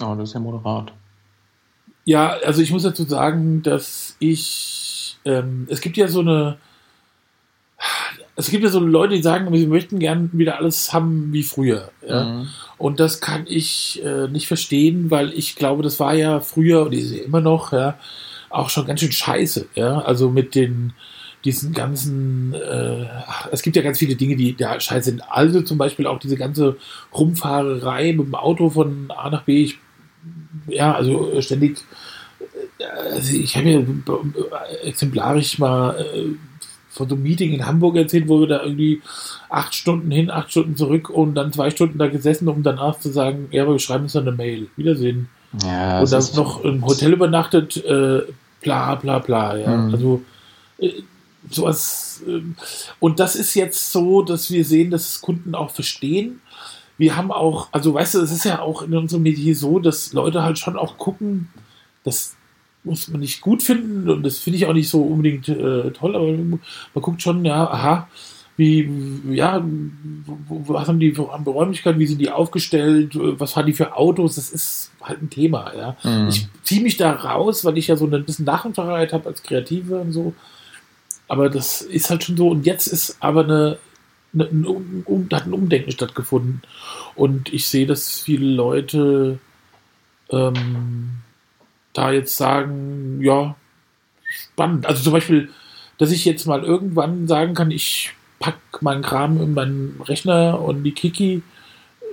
Oh, 0.02 0.14
das 0.16 0.30
ist 0.30 0.34
ja 0.34 0.40
moderat. 0.40 0.92
Ja, 2.04 2.36
also 2.44 2.60
ich 2.60 2.70
muss 2.70 2.82
dazu 2.82 3.04
sagen, 3.04 3.62
dass 3.62 4.16
ich, 4.18 5.16
ähm, 5.24 5.66
es 5.70 5.80
gibt 5.80 5.96
ja 5.96 6.08
so 6.08 6.20
eine, 6.20 6.58
es 8.36 8.50
gibt 8.50 8.64
ja 8.64 8.70
so 8.70 8.80
Leute, 8.80 9.14
die 9.14 9.22
sagen, 9.22 9.52
wir 9.52 9.68
möchten 9.68 9.98
gern 9.98 10.30
wieder 10.32 10.58
alles 10.58 10.92
haben 10.92 11.32
wie 11.32 11.42
früher. 11.42 11.90
Ja? 12.06 12.24
Mhm. 12.24 12.48
Und 12.78 13.00
das 13.00 13.20
kann 13.20 13.46
ich 13.46 14.02
äh, 14.04 14.28
nicht 14.28 14.48
verstehen, 14.48 15.10
weil 15.10 15.32
ich 15.32 15.54
glaube, 15.56 15.82
das 15.82 16.00
war 16.00 16.14
ja 16.14 16.40
früher 16.40 16.82
und 16.86 16.92
ist 16.92 17.12
ja 17.12 17.22
immer 17.22 17.40
noch, 17.40 17.72
ja, 17.72 17.98
auch 18.50 18.70
schon 18.70 18.86
ganz 18.86 19.00
schön 19.00 19.12
scheiße. 19.12 19.66
Ja? 19.74 20.00
Also 20.00 20.30
mit 20.30 20.54
den 20.54 20.94
diesen 21.44 21.72
ganzen, 21.74 22.54
äh, 22.54 23.06
es 23.52 23.62
gibt 23.62 23.76
ja 23.76 23.82
ganz 23.82 23.98
viele 23.98 24.14
Dinge, 24.16 24.34
die 24.34 24.56
da 24.56 24.80
scheiße 24.80 25.10
sind. 25.10 25.22
Also 25.28 25.60
zum 25.60 25.76
Beispiel 25.76 26.06
auch 26.06 26.18
diese 26.18 26.36
ganze 26.36 26.76
Rumfahrerei 27.12 28.14
mit 28.14 28.26
dem 28.26 28.34
Auto 28.34 28.70
von 28.70 29.10
A 29.10 29.28
nach 29.28 29.42
B. 29.42 29.64
Ich, 29.64 29.78
ja, 30.68 30.94
also 30.94 31.38
ständig, 31.42 31.84
äh, 32.78 32.84
also 33.12 33.36
ich 33.36 33.56
habe 33.56 33.68
ja 33.68 33.82
exemplarisch 34.84 35.58
mal 35.58 36.00
äh, 36.00 36.30
von 36.94 37.08
so 37.08 37.16
einem 37.16 37.24
Meeting 37.24 37.52
in 37.52 37.66
Hamburg 37.66 37.96
erzählt, 37.96 38.28
wo 38.28 38.40
wir 38.40 38.46
da 38.46 38.62
irgendwie 38.62 39.02
acht 39.48 39.74
Stunden 39.74 40.10
hin, 40.10 40.30
acht 40.30 40.50
Stunden 40.50 40.76
zurück 40.76 41.10
und 41.10 41.34
dann 41.34 41.52
zwei 41.52 41.70
Stunden 41.70 41.98
da 41.98 42.06
gesessen, 42.06 42.48
um 42.48 42.62
danach 42.62 42.98
zu 43.00 43.10
sagen, 43.10 43.48
ja, 43.50 43.68
wir 43.68 43.78
schreiben 43.78 44.04
uns 44.04 44.12
dann 44.12 44.28
eine 44.28 44.36
Mail. 44.36 44.68
Wiedersehen. 44.76 45.28
Ja, 45.62 46.00
und 46.00 46.10
dann 46.10 46.24
noch 46.36 46.64
im 46.64 46.84
Hotel 46.86 47.12
übernachtet, 47.12 47.76
äh, 47.84 48.22
bla 48.60 48.94
bla 48.94 49.18
bla. 49.18 49.56
Ja. 49.56 49.76
Mhm. 49.76 49.92
Also 49.92 50.22
äh, 50.78 50.92
sowas. 51.50 52.22
Äh, 52.26 52.42
und 53.00 53.20
das 53.20 53.34
ist 53.34 53.54
jetzt 53.54 53.92
so, 53.92 54.22
dass 54.22 54.50
wir 54.50 54.64
sehen, 54.64 54.90
dass 54.90 55.10
es 55.10 55.20
Kunden 55.20 55.54
auch 55.54 55.70
verstehen. 55.70 56.40
Wir 56.96 57.16
haben 57.16 57.32
auch, 57.32 57.68
also 57.72 57.92
weißt 57.92 58.14
du, 58.14 58.20
es 58.20 58.30
ist 58.30 58.44
ja 58.44 58.60
auch 58.60 58.82
in 58.82 58.96
unserem 58.96 59.24
Medier 59.24 59.56
so, 59.56 59.80
dass 59.80 60.12
Leute 60.12 60.44
halt 60.44 60.60
schon 60.60 60.76
auch 60.76 60.96
gucken, 60.96 61.48
dass 62.04 62.36
muss 62.84 63.08
man 63.08 63.20
nicht 63.20 63.40
gut 63.40 63.62
finden 63.62 64.08
und 64.10 64.22
das 64.22 64.38
finde 64.38 64.58
ich 64.58 64.66
auch 64.66 64.72
nicht 64.72 64.88
so 64.88 65.02
unbedingt 65.02 65.48
äh, 65.48 65.90
toll, 65.90 66.14
aber 66.14 66.32
man 66.32 66.60
guckt 66.94 67.22
schon, 67.22 67.44
ja, 67.44 67.68
aha, 67.68 68.08
wie, 68.56 68.88
ja, 69.30 69.64
was 70.48 70.86
haben 70.86 71.00
die 71.00 71.12
für 71.12 71.22
Räumlichkeiten, 71.22 71.98
wie 71.98 72.06
sind 72.06 72.20
die 72.20 72.30
aufgestellt, 72.30 73.12
was 73.14 73.56
haben 73.56 73.66
die 73.66 73.72
für 73.72 73.96
Autos, 73.96 74.36
das 74.36 74.50
ist 74.50 74.92
halt 75.02 75.22
ein 75.22 75.30
Thema, 75.30 75.72
ja. 75.76 75.96
Mhm. 76.04 76.28
Ich 76.28 76.46
ziehe 76.62 76.82
mich 76.82 76.96
da 76.96 77.12
raus, 77.12 77.64
weil 77.64 77.78
ich 77.78 77.88
ja 77.88 77.96
so 77.96 78.06
ein 78.06 78.24
bisschen 78.24 78.44
Nachentfreiheit 78.44 79.12
habe 79.12 79.28
als 79.28 79.42
Kreative 79.42 79.96
und 79.96 80.12
so, 80.12 80.34
aber 81.26 81.48
das 81.48 81.82
ist 81.82 82.10
halt 82.10 82.22
schon 82.22 82.36
so 82.36 82.50
und 82.50 82.66
jetzt 82.66 82.86
ist 82.86 83.16
aber 83.20 83.44
eine, 83.44 83.78
eine, 84.34 84.48
eine 84.48 84.68
um, 84.68 85.28
hat 85.32 85.46
ein 85.46 85.52
Umdenken 85.52 85.90
stattgefunden 85.90 86.62
und 87.16 87.52
ich 87.52 87.66
sehe, 87.66 87.86
dass 87.86 88.20
viele 88.20 88.46
Leute 88.46 89.38
ähm, 90.30 91.23
da 91.94 92.10
jetzt 92.12 92.36
sagen, 92.36 93.20
ja, 93.22 93.56
spannend. 94.28 94.86
Also 94.86 95.02
zum 95.02 95.12
Beispiel, 95.12 95.48
dass 95.98 96.10
ich 96.10 96.24
jetzt 96.24 96.46
mal 96.46 96.62
irgendwann 96.62 97.26
sagen 97.26 97.54
kann, 97.54 97.70
ich 97.70 98.12
pack 98.40 98.58
meinen 98.80 99.02
Kram 99.02 99.40
in 99.40 99.54
meinen 99.54 100.00
Rechner 100.04 100.60
und 100.60 100.84
die 100.84 100.92
Kiki, 100.92 101.42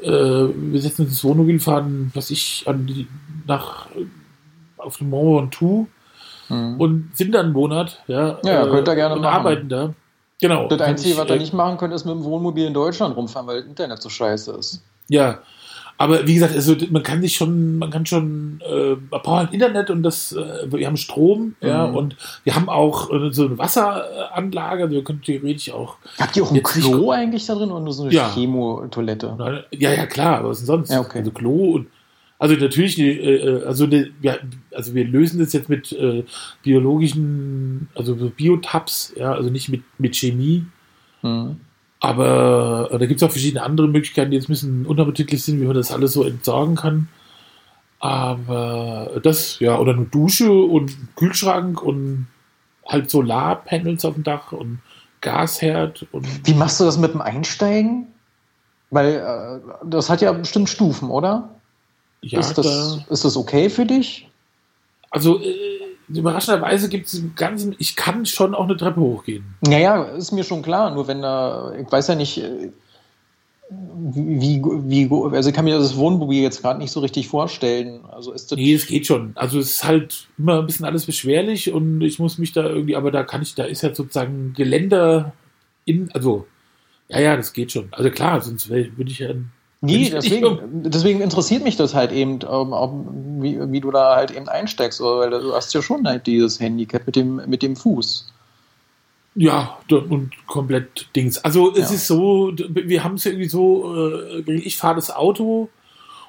äh, 0.01 0.09
wir 0.09 0.81
setzen 0.81 1.03
uns 1.03 1.11
ins 1.11 1.23
Wohnmobil, 1.23 1.59
fahren, 1.59 2.11
was 2.13 2.29
ich, 2.29 2.63
an 2.67 2.85
die, 2.85 3.07
nach, 3.47 3.87
auf 4.77 4.97
dem 4.97 5.09
Mont 5.09 5.41
Ventoux 5.41 5.87
mhm. 6.49 6.79
und 6.79 7.11
sind 7.15 7.33
dann 7.33 7.47
einen 7.47 7.53
Monat, 7.53 8.01
ja, 8.07 8.39
ja 8.43 8.65
äh, 8.65 8.69
könnt 8.69 8.87
ihr 8.87 8.95
gerne 8.95 9.15
und 9.15 9.21
machen. 9.21 9.33
arbeiten 9.33 9.69
da. 9.69 9.93
Genau. 10.39 10.67
Das 10.67 10.81
Einzige, 10.81 11.17
was 11.17 11.29
ihr 11.29 11.35
nicht 11.37 11.53
machen 11.53 11.77
könnt, 11.77 11.93
ist 11.93 12.05
mit 12.05 12.15
dem 12.15 12.23
Wohnmobil 12.23 12.65
in 12.65 12.73
Deutschland 12.73 13.15
rumfahren, 13.15 13.47
weil 13.47 13.61
das 13.61 13.67
Internet 13.67 14.01
so 14.01 14.09
scheiße 14.09 14.53
ist. 14.53 14.81
Ja, 15.07 15.39
Aber 16.01 16.25
wie 16.25 16.33
gesagt, 16.33 16.55
also 16.55 16.75
man 16.89 17.03
kann 17.03 17.21
sich 17.21 17.35
schon, 17.35 17.77
man 17.77 17.91
kann 17.91 18.05
schon, 18.07 18.59
äh, 18.67 18.95
man 18.95 19.21
braucht 19.21 19.37
halt 19.39 19.53
Internet 19.53 19.91
und 19.91 20.01
das, 20.01 20.31
äh, 20.31 20.65
wir 20.71 20.87
haben 20.87 20.97
Strom, 20.97 21.55
ja, 21.61 21.87
Mhm. 21.87 21.95
und 21.95 22.15
wir 22.43 22.55
haben 22.55 22.69
auch 22.69 23.11
äh, 23.13 23.31
so 23.31 23.45
eine 23.45 23.57
Wasseranlage, 23.59 24.83
also 24.83 24.95
wir 24.95 25.03
können 25.03 25.21
theoretisch 25.21 25.71
auch. 25.71 25.97
Habt 26.19 26.35
ihr 26.35 26.43
auch 26.43 26.51
ein 26.51 26.63
Klo 26.63 27.11
eigentlich 27.11 27.45
da 27.45 27.53
drin 27.53 27.69
oder 27.69 27.81
nur 27.83 27.93
so 27.93 28.03
eine 28.03 28.13
Ja. 28.13 28.29
Chemotoilette? 28.33 29.63
Ja, 29.77 29.91
ja, 29.93 30.05
klar, 30.07 30.39
aber 30.39 30.49
was 30.49 30.57
denn 30.57 30.65
sonst? 30.67 30.89
Ja, 30.91 31.01
okay. 31.01 31.19
Also 31.19 31.29
Klo 31.31 31.71
und 31.75 31.87
also 32.39 32.55
natürlich, 32.55 32.97
äh, 32.97 33.35
äh, 33.35 33.63
also, 33.65 33.85
ne, 33.85 34.09
ja, 34.23 34.37
also 34.73 34.95
wir 34.95 35.05
lösen 35.05 35.39
das 35.39 35.53
jetzt 35.53 35.69
mit 35.69 35.91
äh, 35.91 36.23
biologischen, 36.63 37.89
also 37.93 38.17
so 38.17 38.29
Biotabs, 38.31 39.13
ja, 39.15 39.33
also 39.33 39.51
nicht 39.51 39.69
mit, 39.69 39.83
mit 39.99 40.15
Chemie, 40.15 40.65
Hm. 41.21 41.57
Aber 42.01 42.89
äh, 42.91 42.99
da 42.99 43.05
gibt 43.05 43.21
es 43.21 43.27
auch 43.27 43.31
verschiedene 43.31 43.63
andere 43.63 43.87
Möglichkeiten, 43.87 44.31
die 44.31 44.37
jetzt 44.37 44.49
ein 44.49 44.53
bisschen 44.53 44.85
unappetitlich 44.85 45.43
sind, 45.43 45.61
wie 45.61 45.65
man 45.65 45.75
das 45.75 45.91
alles 45.91 46.13
so 46.13 46.23
entsorgen 46.23 46.75
kann. 46.75 47.07
Aber 47.99 49.19
das, 49.23 49.59
ja, 49.59 49.77
oder 49.77 49.93
eine 49.93 50.05
Dusche 50.05 50.51
und 50.51 51.15
Kühlschrank 51.15 51.81
und 51.81 52.27
halt 52.87 53.09
Solarpanels 53.09 54.03
auf 54.03 54.15
dem 54.15 54.23
Dach 54.23 54.51
und 54.51 54.79
Gasherd 55.21 56.07
und 56.11 56.25
Wie 56.47 56.55
machst 56.55 56.79
du 56.79 56.83
das 56.83 56.97
mit 56.97 57.13
dem 57.13 57.21
Einsteigen? 57.21 58.07
Weil 58.89 59.15
äh, 59.15 59.85
das 59.85 60.09
hat 60.09 60.21
ja 60.21 60.33
bestimmt 60.33 60.69
Stufen, 60.69 61.11
oder? 61.11 61.49
ja, 62.21 62.39
ist, 62.39 62.57
das, 62.57 62.65
da, 62.65 63.13
ist 63.13 63.25
das 63.25 63.35
okay 63.35 63.69
für 63.69 63.85
dich? 63.85 64.29
Also 65.09 65.39
äh, 65.39 65.90
überraschenderweise 66.19 66.89
gibt 66.89 67.07
es 67.07 67.15
im 67.15 67.35
Ganzen, 67.35 67.75
ich 67.79 67.95
kann 67.95 68.25
schon 68.25 68.55
auch 68.55 68.65
eine 68.65 68.77
Treppe 68.77 68.99
hochgehen. 68.99 69.43
Naja, 69.61 70.03
ist 70.03 70.31
mir 70.31 70.43
schon 70.43 70.61
klar. 70.61 70.91
Nur 70.93 71.07
wenn 71.07 71.21
da, 71.21 71.73
ich 71.79 71.91
weiß 71.91 72.07
ja 72.07 72.15
nicht, 72.15 72.37
äh, 72.37 72.71
wie, 73.69 74.61
wie, 74.63 75.09
also 75.35 75.49
ich 75.49 75.55
kann 75.55 75.65
mir 75.65 75.77
das 75.77 75.95
Wohnmobil 75.95 76.41
jetzt 76.41 76.61
gerade 76.61 76.79
nicht 76.79 76.91
so 76.91 76.99
richtig 76.99 77.27
vorstellen. 77.27 78.01
Also 78.05 78.33
ist 78.33 78.51
das. 78.51 78.57
Nee, 78.57 78.73
es 78.73 78.87
geht 78.87 79.07
schon. 79.07 79.31
Also 79.35 79.59
es 79.59 79.71
ist 79.71 79.83
halt 79.85 80.27
immer 80.37 80.59
ein 80.59 80.65
bisschen 80.65 80.85
alles 80.85 81.05
beschwerlich 81.05 81.71
und 81.71 82.01
ich 82.01 82.19
muss 82.19 82.37
mich 82.37 82.51
da 82.51 82.65
irgendwie, 82.65 82.95
aber 82.95 83.11
da 83.11 83.23
kann 83.23 83.41
ich, 83.41 83.55
da 83.55 83.63
ist 83.63 83.81
ja 83.81 83.95
sozusagen 83.95 84.53
Geländer 84.53 85.33
in, 85.85 86.11
also 86.11 86.47
ja, 87.07 87.19
ja, 87.19 87.37
das 87.37 87.53
geht 87.53 87.71
schon. 87.71 87.87
Also 87.91 88.09
klar, 88.09 88.41
sonst 88.41 88.69
würde 88.69 89.11
ich 89.11 89.19
ja 89.19 89.29
Nee, 89.81 90.11
deswegen, 90.11 90.59
deswegen 90.83 91.21
interessiert 91.21 91.63
mich 91.63 91.75
das 91.75 91.95
halt 91.95 92.11
eben, 92.11 92.39
ähm, 92.43 92.71
ob, 92.73 92.93
wie, 93.39 93.59
wie 93.71 93.81
du 93.81 93.89
da 93.89 94.15
halt 94.15 94.29
eben 94.31 94.47
einsteigst, 94.47 95.01
oder? 95.01 95.19
weil 95.19 95.29
du 95.41 95.53
hast 95.53 95.73
ja 95.73 95.81
schon 95.81 96.07
halt 96.07 96.27
dieses 96.27 96.59
Handicap 96.59 97.05
mit 97.07 97.15
dem, 97.15 97.41
mit 97.47 97.63
dem 97.63 97.75
Fuß. 97.75 98.31
Ja, 99.33 99.77
und 99.89 100.31
komplett 100.45 101.07
Dings. 101.15 101.43
Also 101.43 101.71
es 101.71 101.89
Ja. 101.89 101.95
ist 101.95 102.07
so, 102.07 102.51
wir 102.55 103.03
haben 103.03 103.15
es 103.15 103.25
irgendwie 103.25 103.47
so, 103.49 103.95
äh, 103.95 104.51
ich 104.51 104.77
fahre 104.77 104.95
das 104.95 105.09
Auto 105.09 105.69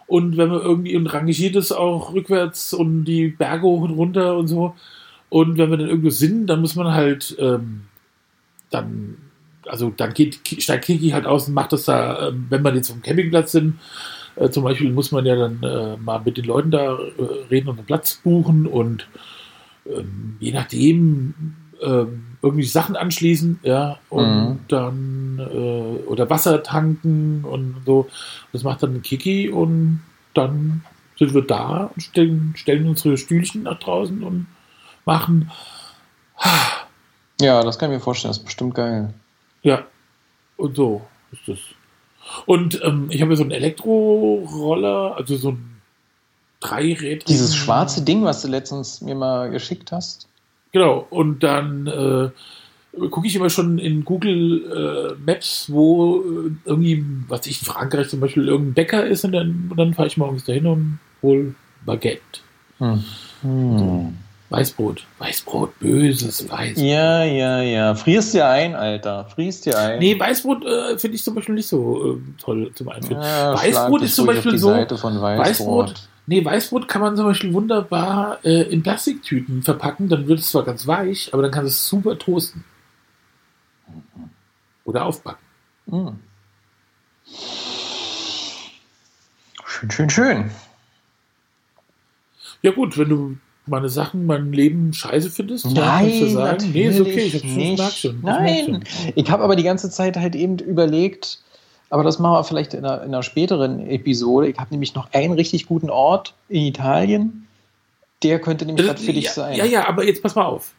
und 0.07 0.37
wenn 0.37 0.49
man 0.49 0.61
irgendwie 0.61 0.97
und 0.97 1.07
rangiert 1.09 1.57
es 1.57 1.73
auch 1.73 2.15
rückwärts 2.15 2.73
und 2.73 3.05
die 3.05 3.29
Berge 3.29 3.67
hoch 3.67 3.83
und 3.83 3.91
runter 3.91 4.37
und 4.37 4.47
so. 4.49 4.75
Und 5.31 5.59
wenn 5.59 5.71
wir 5.71 5.79
dann 5.79 5.89
irgendwo 5.89 6.11
sind, 6.11 6.47
dann 6.47 6.61
muss 6.61 6.75
man 6.77 6.93
halt 6.95 7.35
ähm, 7.39 7.83
dann, 8.71 9.17
also 9.67 9.91
dann 9.97 10.15
geht, 10.15 10.41
steigt 10.63 10.85
Kiki 10.87 11.11
halt 11.11 11.27
aus 11.27 11.49
und 11.49 11.55
macht 11.55 11.73
das 11.73 11.85
da, 11.85 12.29
ähm, 12.29 12.47
wenn 12.51 12.63
wir 12.63 12.75
jetzt 12.75 12.91
dem 12.91 13.03
Campingplatz 13.03 13.53
sind, 13.53 13.79
äh, 14.37 14.51
zum 14.51 14.65
Beispiel 14.65 14.91
muss 14.93 15.13
man 15.13 15.27
ja 15.27 15.37
dann 15.37 15.63
äh, 15.63 15.97
mal 15.99 16.21
mit 16.25 16.37
den 16.37 16.45
Leuten 16.45 16.71
da 16.71 16.95
äh, 16.99 17.47
reden 17.51 17.69
und 17.69 17.79
einen 17.79 17.87
Platz 17.87 18.21
buchen 18.23 18.67
und 18.67 19.07
ähm, 19.87 20.37
je 20.41 20.53
nachdem 20.53 21.35
ähm, 21.83 22.25
irgendwie 22.43 22.65
Sachen 22.65 22.97
anschließen, 22.97 23.61
ja, 23.63 23.99
und 24.09 24.55
Mhm. 24.55 24.61
dann 24.69 25.39
äh, 25.39 26.05
oder 26.07 26.31
Wasser 26.31 26.63
tanken 26.63 27.45
und 27.45 27.83
so. 27.87 28.09
Das 28.53 28.63
macht 28.65 28.83
dann 28.83 29.03
Kiki 29.03 29.49
und 29.51 30.01
dann 30.35 30.85
sind 31.19 31.35
wir 31.35 31.43
da 31.43 31.91
und 31.95 32.03
stellen, 32.03 32.55
stellen 32.57 32.89
unsere 32.89 33.17
Stühlchen 33.17 33.65
nach 33.65 33.79
draußen 33.81 34.23
und 34.23 34.47
machen, 35.05 35.51
Ja, 37.41 37.63
das 37.63 37.79
kann 37.79 37.91
ich 37.91 37.97
mir 37.99 38.03
vorstellen, 38.03 38.31
das 38.31 38.39
ist 38.39 38.45
bestimmt 38.45 38.75
geil. 38.75 39.13
Ja, 39.63 39.87
und 40.57 40.77
so 40.77 41.03
ist 41.33 41.43
das. 41.47 41.59
Und 42.47 42.81
ähm, 42.85 43.09
ich 43.11 43.21
habe 43.21 43.33
ja 43.33 43.37
so 43.37 43.43
einen 43.43 43.53
Elektroroller, 43.53 45.17
also 45.17 45.37
so 45.37 45.51
ein 45.51 45.81
Dreirädrigen. 46.61 47.27
Dieses 47.27 47.57
schwarze 47.57 48.03
Ding, 48.03 48.25
was 48.25 48.43
du 48.43 48.49
letztens 48.49 49.01
mir 49.01 49.15
mal 49.15 49.51
geschickt 49.51 49.93
hast. 49.93 50.29
Genau, 50.73 51.07
und 51.11 51.43
dann 51.43 51.87
äh, 51.87 52.31
gucke 53.11 53.27
ich 53.27 53.37
immer 53.37 53.51
schon 53.51 53.79
in 53.79 54.05
Google 54.05 55.17
äh, 55.19 55.31
Maps, 55.31 55.71
wo 55.71 56.21
äh, 56.21 56.51
irgendwie, 56.65 57.05
was 57.29 57.47
ich 57.47 57.61
in 57.61 57.67
Frankreich 57.67 58.09
zum 58.09 58.21
Beispiel, 58.21 58.49
irgendein 58.49 58.75
Bäcker 58.75 59.05
ist 59.05 59.25
und 59.25 59.33
dann, 59.33 59.73
dann 59.77 59.95
fahre 59.95 60.09
ich 60.09 60.17
morgens 60.17 60.45
dahin 60.45 60.67
und 60.67 60.99
hol 61.21 61.55
Baguette. 61.85 62.21
Hm. 62.79 63.05
Hm. 63.43 64.17
Weißbrot. 64.53 65.07
Weißbrot, 65.19 65.79
böses 65.79 66.49
Weißbrot. 66.49 66.85
Ja, 66.85 67.25
ja, 67.25 67.63
ja. 67.63 67.95
Frierst 67.95 68.35
dir 68.35 68.47
ein, 68.47 68.75
Alter. 68.75 69.25
Frierst 69.35 69.65
dir 69.65 69.79
ein. 69.79 69.99
Nee, 69.99 70.19
Weißbrot 70.19 70.65
äh, 70.65 70.99
finde 70.99 71.17
ich 71.17 71.25
zum 71.25 71.35
Beispiel 71.35 71.55
nicht 71.55 71.69
so 71.69 72.17
äh, 72.17 72.21
toll 72.39 72.71
zum 72.75 72.89
Einführen. 72.91 73.23
Ja, 73.23 73.55
Weißbrot 73.55 74.03
ist 74.03 74.15
zum 74.15 74.27
Beispiel 74.27 74.59
so. 74.59 74.71
Weißbrot. 74.71 75.39
Weißbrot, 75.39 76.09
nee, 76.27 76.45
Weißbrot 76.45 76.87
kann 76.87 77.01
man 77.01 77.17
zum 77.17 77.25
Beispiel 77.25 77.53
wunderbar 77.55 78.39
äh, 78.45 78.63
in 78.71 78.83
Plastiktüten 78.83 79.63
verpacken, 79.63 80.09
dann 80.09 80.29
wird 80.29 80.41
es 80.41 80.51
zwar 80.51 80.65
ganz 80.65 80.87
weich, 80.87 81.31
aber 81.33 81.43
dann 81.43 81.51
kann 81.51 81.65
es 81.65 81.89
super 81.89 82.19
toasten. 82.19 82.65
Oder 84.85 85.07
aufbacken. 85.07 85.47
Hm. 85.89 86.19
Schön, 89.65 89.91
schön, 89.91 90.11
schön. 90.11 90.51
Ja 92.63 92.71
gut, 92.71 92.97
wenn 92.97 93.09
du 93.09 93.37
meine 93.67 93.89
Sachen, 93.89 94.27
mein 94.27 94.53
Leben 94.53 94.93
scheiße 94.93 95.31
findest, 95.31 95.67
Nein, 95.71 96.11
du 96.21 96.29
sagen, 96.29 96.71
nee, 96.73 96.87
ist 96.89 97.01
okay, 97.01 97.21
ich, 97.21 97.35
hab's 97.35 97.43
schon, 97.45 97.57
nicht. 97.57 97.99
schon. 97.99 98.21
merk 98.21 98.41
Nein, 98.41 98.65
schon. 98.67 99.13
ich 99.15 99.31
habe 99.31 99.43
aber 99.45 99.57
die 99.57 99.63
ganze 99.63 99.91
Zeit 99.91 100.17
halt 100.17 100.35
eben 100.35 100.59
überlegt, 100.59 101.41
aber 101.91 102.03
das 102.03 102.19
machen 102.19 102.35
wir 102.35 102.45
vielleicht 102.45 102.75
in 102.75 102.85
einer, 102.85 103.03
in 103.03 103.09
einer 103.09 103.23
späteren 103.23 103.87
Episode. 103.87 104.49
Ich 104.49 104.59
habe 104.59 104.71
nämlich 104.71 104.95
noch 104.95 105.13
einen 105.13 105.35
richtig 105.35 105.67
guten 105.67 105.91
Ort 105.91 106.35
in 106.49 106.63
Italien. 106.65 107.47
Der 108.23 108.41
könnte 108.41 108.65
nämlich 108.65 108.89
was 108.89 109.01
für 109.01 109.13
dich 109.13 109.25
Äh, 109.25 109.29
ja, 109.29 109.33
sein. 109.33 109.57
Ja, 109.57 109.65
ja, 109.65 109.89
aber 109.89 110.05
jetzt 110.05 110.23
pass 110.23 110.35
mal 110.35 110.45
auf. 110.47 110.73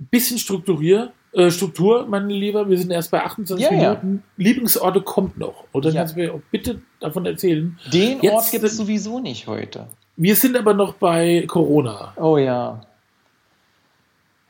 Ein 0.00 0.06
bisschen 0.10 0.38
Strukturier, 0.38 1.12
äh, 1.32 1.50
Struktur, 1.50 2.06
mein 2.08 2.30
Lieber, 2.30 2.68
wir 2.68 2.78
sind 2.78 2.90
erst 2.90 3.10
bei 3.10 3.22
28 3.22 3.64
Ja, 3.64 3.72
ja. 3.72 3.88
Minuten. 3.90 4.22
Lieblingsorte 4.36 5.02
kommt 5.02 5.36
noch. 5.38 5.64
Ja. 5.74 5.92
kannst 5.92 6.14
du 6.16 6.20
mir 6.20 6.34
auch 6.34 6.40
bitte 6.50 6.80
davon 7.00 7.26
erzählen. 7.26 7.78
Den 7.92 8.20
Jetzt 8.22 8.32
Ort 8.32 8.50
gibt 8.50 8.64
es 8.64 8.76
sowieso 8.76 9.20
nicht 9.20 9.46
heute. 9.46 9.88
Wir 10.20 10.34
sind 10.34 10.56
aber 10.56 10.74
noch 10.74 10.94
bei 10.94 11.44
Corona. 11.46 12.12
Oh 12.16 12.36
ja. 12.38 12.80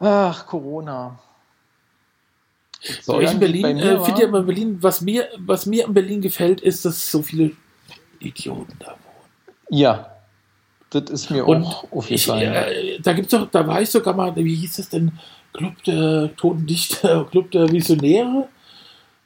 Ach, 0.01 0.47
Corona. 0.47 1.19
Bei 3.07 3.15
euch 3.15 3.33
in 3.33 3.39
Berlin, 3.39 3.77
äh, 3.77 4.01
findet 4.03 4.21
ihr 4.21 4.29
aber 4.29 4.43
Berlin, 4.45 4.79
was 4.81 5.03
mir, 5.03 5.29
was 5.39 5.67
mir 5.67 5.85
in 5.85 5.93
Berlin 5.93 6.23
gefällt, 6.23 6.63
ist, 6.63 6.87
dass 6.87 7.11
so 7.11 7.21
viele 7.23 7.51
Idioten 8.19 8.77
da 8.79 8.93
wohnen. 8.93 8.97
Ja. 9.69 10.11
Das 10.89 11.11
ist 11.11 11.31
mir 11.31 11.47
Und 11.47 11.65
auch 11.65 11.93
aufgefallen. 11.93 12.51
äh, 12.51 12.99
da 13.01 13.13
gibt's 13.13 13.33
doch, 13.33 13.51
da 13.51 13.67
war 13.67 13.83
ich 13.83 13.91
sogar 13.91 14.15
mal, 14.15 14.35
wie 14.37 14.55
hieß 14.55 14.77
das 14.77 14.89
denn? 14.89 15.13
Club 15.53 15.83
der 15.85 16.35
Toten 16.37 16.67
Dichter, 16.67 17.25
Club 17.31 17.51
der 17.51 17.71
Visionäre? 17.71 18.49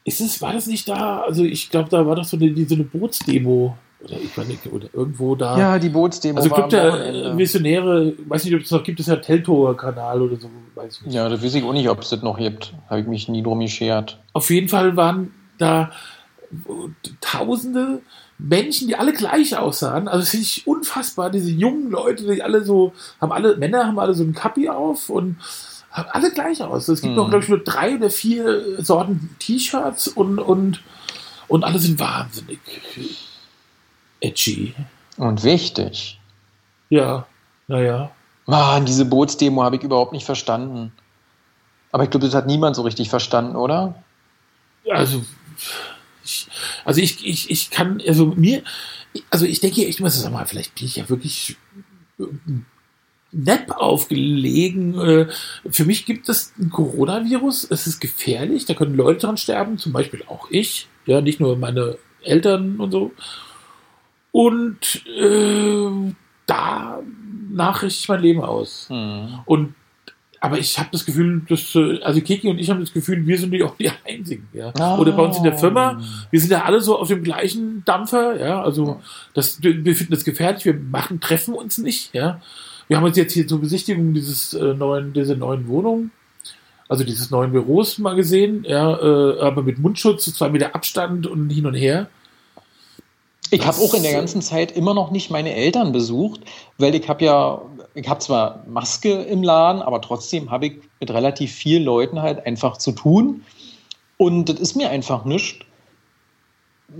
Ist 0.05 0.21
es, 0.21 0.43
war 0.43 0.55
das 0.55 0.67
nicht 0.67 0.89
da? 0.89 1.21
Also 1.21 1.45
ich 1.45 1.71
glaube, 1.71 1.89
da 1.89 2.05
war 2.05 2.17
doch 2.17 2.25
so 2.25 2.37
eine, 2.37 2.67
so 2.67 2.75
eine 2.75 2.83
Bootsdemo. 2.83 3.77
Oder 4.05 4.21
ich 4.21 4.37
meine, 4.37 4.59
oder 4.71 4.89
irgendwo 4.93 5.35
da. 5.37 5.57
ja, 5.59 5.79
die 5.79 5.89
Bootsdemo 5.89 6.39
also 6.39 6.51
Wochenende. 6.51 7.33
äh, 7.33 7.39
Visionäre, 7.39 8.15
weiß 8.27 8.45
nicht, 8.45 8.55
ob 8.55 8.63
es 8.63 8.71
noch 8.71 8.83
gibt, 8.83 8.99
es 9.01 9.07
ja 9.07 9.17
Teltower-Kanal 9.17 10.23
oder 10.23 10.37
so, 10.41 10.51
weiß 10.75 10.97
ich 11.01 11.07
nicht. 11.07 11.15
Ja, 11.15 11.29
das 11.29 11.43
weiß 11.43 11.55
ich 11.55 11.63
auch 11.65 11.73
nicht, 11.73 11.89
ob 11.89 12.01
es 12.03 12.09
das 12.11 12.23
noch 12.23 12.37
gibt. 12.39 12.75
Habe 12.91 13.01
ich 13.01 13.07
mich 13.07 13.29
nie 13.29 13.43
drum 13.43 13.61
geschert. 13.61 14.19
Auf 14.33 14.51
jeden 14.51 14.69
Fall 14.69 14.97
waren 14.97 15.33
da 15.59 15.93
tausende 17.21 18.03
Menschen, 18.39 18.89
die 18.89 18.97
alle 18.97 19.13
gleich 19.13 19.57
aussahen. 19.57 20.09
Also 20.09 20.25
finde 20.27 20.45
ich 20.45 20.67
unfassbar. 20.67 21.31
Diese 21.31 21.51
jungen 21.51 21.91
Leute, 21.91 22.25
die 22.33 22.43
alle 22.43 22.65
so, 22.65 22.93
haben 23.21 23.33
alle, 23.33 23.57
Männer 23.57 23.87
haben 23.87 23.99
alle 23.99 24.15
so 24.15 24.25
ein 24.25 24.35
Kappi 24.35 24.69
auf 24.69 25.09
und 25.11 25.37
haben 25.91 26.09
alle 26.11 26.31
gleich 26.33 26.63
aus. 26.63 26.89
Es 26.89 27.01
gibt 27.03 27.13
Mhm. 27.13 27.17
noch, 27.19 27.31
glaube 27.31 27.45
ich, 27.45 27.49
nur 27.51 27.61
drei 27.63 27.97
oder 27.97 28.11
vier 28.11 28.83
Sorten 28.83 29.37
T-Shirts 29.39 30.09
und, 30.09 30.39
und, 30.39 30.83
und 31.49 31.65
alle 31.65 31.79
sind 31.79 32.01
wahnsinnig 32.01 32.59
edgy. 34.23 34.75
Und 35.17 35.45
wichtig. 35.45 36.19
Ja, 36.89 37.27
naja. 37.69 38.11
Mann, 38.47 38.87
diese 38.87 39.05
Bootsdemo 39.05 39.63
habe 39.63 39.77
ich 39.77 39.83
überhaupt 39.83 40.13
nicht 40.13 40.25
verstanden. 40.25 40.93
Aber 41.93 42.05
ich 42.05 42.11
glaube, 42.11 42.27
das 42.27 42.35
hat 42.35 42.47
niemand 42.47 42.75
so 42.77 42.83
richtig 42.83 43.11
verstanden, 43.11 43.57
oder? 43.57 44.03
Also, 44.91 45.23
ich, 46.25 46.49
also 46.85 47.01
ich, 47.01 47.25
ich, 47.27 47.51
ich 47.51 47.71
kann, 47.71 48.03
also 48.07 48.27
mir, 48.27 48.63
also 49.31 49.45
ich 49.45 49.61
denke 49.61 49.87
echt 49.87 50.01
immer 50.01 50.11
so, 50.11 50.21
sag 50.21 50.33
mal, 50.33 50.47
vielleicht 50.47 50.75
bin 50.75 50.87
ich 50.87 50.97
ja 50.97 51.09
wirklich 51.09 51.57
nett 53.31 53.71
aufgelegen. 53.71 54.99
Äh, 54.99 55.27
Für 55.71 55.85
mich 55.85 56.07
gibt 56.07 56.29
es 56.29 56.53
ein 56.59 56.71
Coronavirus, 56.71 57.71
es 57.71 57.87
ist 57.87 58.01
gefährlich, 58.01 58.67
da 58.67 58.75
können 58.75 58.95
Leute 58.95 59.27
dran 59.27 59.37
sterben, 59.37 59.79
zum 59.79 59.93
Beispiel 59.93 60.23
auch 60.29 60.51
ich, 60.51 60.89
ja, 61.07 61.21
nicht 61.21 61.41
nur 61.41 61.57
meine 61.57 61.99
Eltern 62.23 62.81
und 62.81 62.91
so. 62.91 63.13
Und 64.33 65.07
äh, 65.07 66.15
da 66.47 67.01
nachrichte 67.51 68.01
ich 68.01 68.09
mein 68.09 68.23
Leben 68.23 68.41
aus. 68.41 68.87
Hm. 68.89 69.41
Und 69.45 69.75
aber 70.45 70.59
ich 70.59 70.77
habe 70.77 70.89
das 70.91 71.07
Gefühl, 71.07 71.43
dass, 71.49 71.73
äh, 71.77 72.01
also 72.03 72.21
Kiki 72.21 72.49
und 72.49 72.59
ich 72.59 72.69
haben 72.69 72.81
das 72.81 72.93
Gefühl, 72.93 73.25
wir 73.25 73.39
sind 73.39 73.53
die 73.53 73.63
auch 73.63 73.77
die 73.77 73.89
Einzigen, 74.05 74.49
ja. 74.53 74.73
Ah. 74.77 74.99
Oder 74.99 75.13
bei 75.13 75.23
uns 75.23 75.37
in 75.37 75.45
der 75.45 75.57
Firma, 75.57 76.03
wir 76.33 76.41
sind 76.41 76.51
ja 76.51 76.65
alle 76.65 76.81
so 76.81 76.99
auf 76.99 77.07
dem 77.07 77.23
gleichen 77.23 77.85
Dampfer, 77.85 78.45
ja. 78.45 78.61
Also 78.61 79.01
das, 79.35 79.63
wir 79.63 79.95
finden 79.95 80.13
das 80.13 80.25
gefährlich, 80.25 80.65
wir 80.65 80.75
machen, 80.75 81.21
treffen 81.21 81.55
uns 81.55 81.79
nicht, 81.79 82.13
ja. 82.13 82.41
Wir 82.89 82.97
haben 82.97 83.05
uns 83.05 83.17
jetzt 83.17 83.35
hier 83.35 83.47
zur 83.47 83.61
Besichtigung 83.61 84.15
dieses 84.15 84.53
äh, 84.55 84.75
neuen, 84.75 85.13
dieser 85.13 85.37
neuen 85.37 85.69
Wohnung, 85.69 86.11
also 86.89 87.05
dieses 87.05 87.31
neuen 87.31 87.53
Büros 87.53 87.99
mal 87.99 88.17
gesehen, 88.17 88.65
ja, 88.67 88.99
äh, 88.99 89.41
aber 89.43 89.63
mit 89.63 89.79
Mundschutz, 89.79 90.25
zwei 90.35 90.49
Meter 90.49 90.75
Abstand 90.75 91.29
und 91.29 91.51
hin 91.51 91.67
und 91.67 91.75
her. 91.75 92.09
Ich 93.53 93.67
habe 93.67 93.77
auch 93.83 93.93
in 93.93 94.03
der 94.03 94.15
ganzen 94.15 94.41
Zeit 94.41 94.73
immer 94.73 94.95
noch 94.95 95.11
nicht 95.11 95.31
meine 95.31 95.55
Eltern 95.55 95.93
besucht, 95.93 96.41
weil 96.79 96.95
ich 96.95 97.07
habe 97.07 97.23
ja, 97.23 97.61
ich 97.95 98.09
habe 98.09 98.19
zwar 98.19 98.65
Maske 98.67 99.13
im 99.13 99.43
Laden, 99.43 99.83
aber 99.83 100.01
trotzdem 100.01 100.51
habe 100.51 100.69
ich 100.69 100.73
mit 101.01 101.11
relativ 101.11 101.53
vielen 101.53 101.83
Leuten 101.83 102.23
halt 102.23 102.47
einfach 102.47 102.79
zu 102.79 102.93
tun. 102.93 103.45
Und 104.17 104.49
das 104.49 104.59
ist 104.59 104.75
mir 104.75 104.89
einfach 104.89 105.27
nichts. 105.27 105.67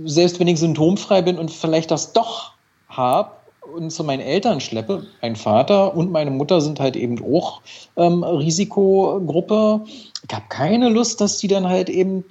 Selbst 0.05 0.39
wenn 0.39 0.47
ich 0.47 0.59
symptomfrei 0.59 1.23
bin 1.23 1.39
und 1.39 1.49
vielleicht 1.49 1.89
das 1.89 2.13
doch 2.13 2.51
habe 2.87 3.31
und 3.75 3.89
zu 3.89 4.03
meinen 4.03 4.21
Eltern 4.21 4.61
schleppe, 4.61 5.07
mein 5.23 5.35
Vater 5.35 5.95
und 5.95 6.11
meine 6.11 6.29
Mutter 6.29 6.61
sind 6.61 6.79
halt 6.79 6.95
eben 6.95 7.23
auch 7.23 7.61
ähm, 7.97 8.23
Risikogruppe. 8.23 9.85
Ich 10.27 10.35
habe 10.35 10.45
keine 10.49 10.89
Lust, 10.89 11.19
dass 11.19 11.39
die 11.39 11.47
dann 11.47 11.67
halt 11.67 11.89
eben 11.89 12.25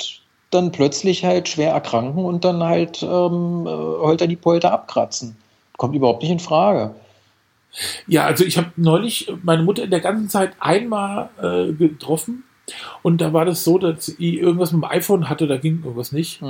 dann 0.54 0.72
plötzlich 0.72 1.24
halt 1.24 1.48
schwer 1.48 1.72
erkranken 1.72 2.24
und 2.24 2.44
dann 2.44 2.62
halt 2.62 3.02
ähm, 3.02 3.66
äh, 3.66 3.70
holter 3.70 4.26
die 4.26 4.36
Polter 4.36 4.72
abkratzen. 4.72 5.36
Kommt 5.76 5.94
überhaupt 5.94 6.22
nicht 6.22 6.32
in 6.32 6.38
Frage. 6.40 6.94
Ja, 8.06 8.24
also 8.26 8.44
ich 8.44 8.58
habe 8.58 8.70
neulich 8.76 9.32
meine 9.42 9.62
Mutter 9.62 9.82
in 9.84 9.90
der 9.90 10.00
ganzen 10.00 10.28
Zeit 10.28 10.52
einmal 10.60 11.30
äh, 11.42 11.72
getroffen 11.72 12.44
und 13.02 13.20
da 13.20 13.32
war 13.32 13.44
das 13.44 13.64
so, 13.64 13.78
dass 13.78 14.06
sie 14.06 14.38
irgendwas 14.38 14.72
mit 14.72 14.82
dem 14.82 14.90
iPhone 14.90 15.28
hatte, 15.28 15.46
da 15.46 15.56
ging 15.56 15.78
irgendwas 15.82 16.12
nicht. 16.12 16.40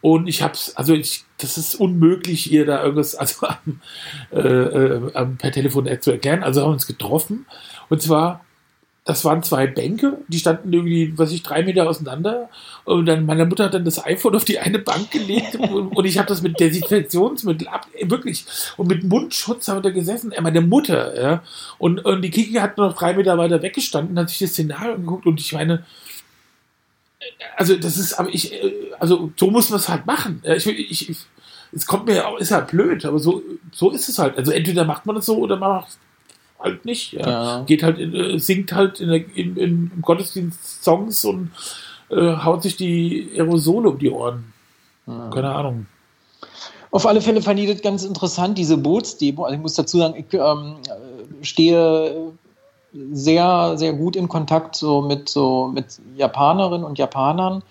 Und 0.00 0.28
ich 0.28 0.42
hab's, 0.42 0.76
also 0.76 0.94
ich, 0.94 1.24
das 1.38 1.58
ist 1.58 1.74
unmöglich, 1.74 2.52
ihr 2.52 2.64
da 2.66 2.82
irgendwas 2.82 3.14
also 3.14 3.46
am, 3.46 3.80
äh, 4.30 4.38
äh, 4.38 5.14
am- 5.14 5.36
per 5.36 5.50
Telefon 5.50 5.88
zu 6.00 6.12
erklären. 6.12 6.42
Also 6.42 6.60
haben 6.60 6.68
wir 6.68 6.72
uns 6.74 6.86
getroffen. 6.86 7.46
Und 7.88 8.02
zwar, 8.02 8.44
das 9.08 9.24
waren 9.24 9.42
zwei 9.42 9.66
Bänke, 9.66 10.18
die 10.28 10.38
standen 10.38 10.70
irgendwie, 10.70 11.16
was 11.16 11.32
ich, 11.32 11.42
drei 11.42 11.62
Meter 11.62 11.88
auseinander. 11.88 12.50
Und 12.84 13.06
dann 13.06 13.24
meine 13.24 13.46
Mutter 13.46 13.64
hat 13.64 13.72
dann 13.72 13.86
das 13.86 14.04
iPhone 14.04 14.36
auf 14.36 14.44
die 14.44 14.58
eine 14.58 14.78
Bank 14.80 15.10
gelegt 15.10 15.54
und, 15.58 15.96
und 15.96 16.04
ich 16.04 16.18
habe 16.18 16.28
das 16.28 16.42
mit 16.42 16.60
Desinfektionsmittel 16.60 17.68
ab, 17.68 17.86
wirklich. 18.02 18.44
Und 18.76 18.88
mit 18.88 19.04
Mundschutz 19.04 19.66
haben 19.66 19.78
wir 19.78 19.80
da 19.80 19.90
gesessen. 19.92 20.32
Äh, 20.32 20.42
meine 20.42 20.60
Mutter, 20.60 21.18
ja. 21.18 21.42
Und, 21.78 22.04
und 22.04 22.20
die 22.20 22.28
Kiki 22.28 22.56
hat 22.56 22.76
noch 22.76 22.94
drei 22.94 23.14
Meter 23.14 23.38
weiter 23.38 23.62
weggestanden, 23.62 24.18
hat 24.18 24.28
sich 24.28 24.40
das 24.40 24.50
Szenario 24.50 24.92
angeguckt 24.92 25.24
und 25.24 25.40
ich 25.40 25.54
meine, 25.54 25.86
also 27.56 27.76
das 27.76 27.96
ist, 27.96 28.12
aber 28.12 28.28
ich, 28.28 28.52
äh, 28.52 28.92
also 29.00 29.32
so 29.36 29.50
muss 29.50 29.70
man 29.70 29.78
es 29.78 29.88
halt 29.88 30.04
machen. 30.04 30.42
Ja, 30.44 30.52
Ich, 30.52 30.66
ich, 30.66 31.08
ich, 31.08 31.16
es 31.72 31.86
kommt 31.86 32.04
mir 32.04 32.28
auch, 32.28 32.36
ist 32.36 32.50
halt 32.50 32.68
blöd, 32.68 33.06
aber 33.06 33.18
so, 33.18 33.42
so 33.72 33.90
ist 33.90 34.06
es 34.10 34.18
halt. 34.18 34.36
Also 34.36 34.52
entweder 34.52 34.84
macht 34.84 35.06
man 35.06 35.16
das 35.16 35.24
so 35.24 35.38
oder 35.38 35.56
man 35.56 35.70
macht 35.70 35.88
es 35.88 35.98
halt 36.58 36.84
nicht. 36.84 37.12
Ja. 37.12 37.28
Ja. 37.28 37.62
Geht 37.64 37.82
halt, 37.82 37.98
in, 37.98 38.14
äh, 38.14 38.38
singt 38.38 38.72
halt 38.72 39.00
in, 39.00 39.10
in, 39.10 39.56
in, 39.56 39.90
im 39.94 40.02
Gottesdienst 40.02 40.82
Songs 40.82 41.24
und 41.24 41.50
äh, 42.10 42.36
haut 42.36 42.62
sich 42.62 42.76
die 42.76 43.30
Aerosole 43.34 43.90
um 43.90 43.98
die 43.98 44.10
Ohren. 44.10 44.52
Keine 45.32 45.54
Ahnung. 45.54 45.86
Auf 46.90 47.06
alle 47.06 47.20
Fälle 47.20 47.42
fand 47.42 47.60
ich 47.60 47.70
das 47.70 47.82
ganz 47.82 48.04
interessant, 48.04 48.58
diese 48.58 48.76
Bootsdemo. 48.76 49.44
Also 49.44 49.56
ich 49.56 49.60
muss 49.60 49.74
dazu 49.74 49.98
sagen, 49.98 50.14
ich 50.16 50.32
ähm, 50.34 50.76
äh, 50.86 51.44
stehe 51.44 52.32
sehr, 53.12 53.74
sehr 53.76 53.92
gut 53.92 54.16
in 54.16 54.28
Kontakt 54.28 54.74
so 54.74 55.02
mit 55.02 55.28
so 55.28 55.68
mit 55.68 56.00
Japanerinnen 56.16 56.84
und 56.84 56.98
Japanern 56.98 57.62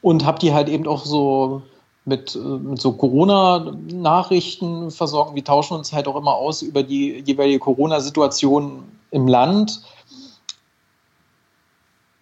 und 0.00 0.24
habe 0.24 0.38
die 0.38 0.54
halt 0.54 0.68
eben 0.68 0.86
auch 0.86 1.04
so 1.04 1.62
mit, 2.08 2.34
äh, 2.34 2.38
mit 2.38 2.80
so 2.80 2.92
Corona-Nachrichten 2.92 4.90
versorgt. 4.90 5.34
Wir 5.34 5.44
tauschen 5.44 5.76
uns 5.76 5.92
halt 5.92 6.08
auch 6.08 6.16
immer 6.16 6.34
aus 6.34 6.62
über 6.62 6.82
die 6.82 7.22
jeweilige 7.24 7.60
Corona-Situation 7.60 8.84
im 9.10 9.28
Land. 9.28 9.82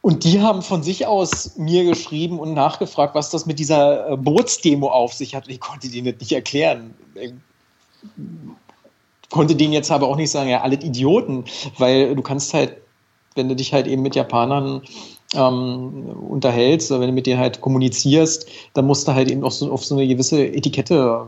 Und 0.03 0.25
die 0.25 0.41
haben 0.41 0.63
von 0.63 0.83
sich 0.83 1.07
aus 1.07 1.57
mir 1.57 1.85
geschrieben 1.85 2.39
und 2.39 2.55
nachgefragt, 2.55 3.15
was 3.15 3.31
das 3.31 3.47
mit 3.47 3.59
dieser 3.59 4.11
äh, 4.11 4.17
Bootsdemo 4.17 4.89
auf 4.89 5.13
sich 5.13 5.35
hat. 5.35 5.49
Ich 5.49 5.61
konnte 5.61 5.89
denen 5.89 6.13
das 6.13 6.21
nicht 6.21 6.33
erklären. 6.33 6.95
Ich 7.15 7.33
konnte 9.31 9.57
denen 9.57 9.73
jetzt 9.73 9.91
aber 9.91 10.07
auch 10.07 10.17
nicht 10.17 10.31
sagen, 10.31 10.49
ja, 10.51 10.61
alle 10.61 10.77
Idioten, 10.77 11.45
weil 11.79 12.15
du 12.15 12.23
kannst 12.23 12.55
halt, 12.55 12.77
wenn 13.35 13.49
du 13.49 13.57
dich 13.57 13.73
halt 13.73 13.87
eben 13.87 14.03
mit 14.03 14.15
Japanern 14.15 14.83
ähm, 15.37 16.09
unterhältst, 16.29 16.91
oder 16.91 17.01
wenn 17.01 17.09
du 17.09 17.15
mit 17.15 17.27
denen 17.27 17.41
halt 17.41 17.61
kommunizierst, 17.61 18.49
dann 18.75 18.87
musst 18.87 19.07
du 19.07 19.15
halt 19.15 19.31
eben 19.31 19.45
auch 19.45 19.53
so 19.53 19.71
auf 19.71 19.85
so 19.85 19.97
eine 19.97 20.07
gewisse 20.07 20.47
Etikette 20.47 21.27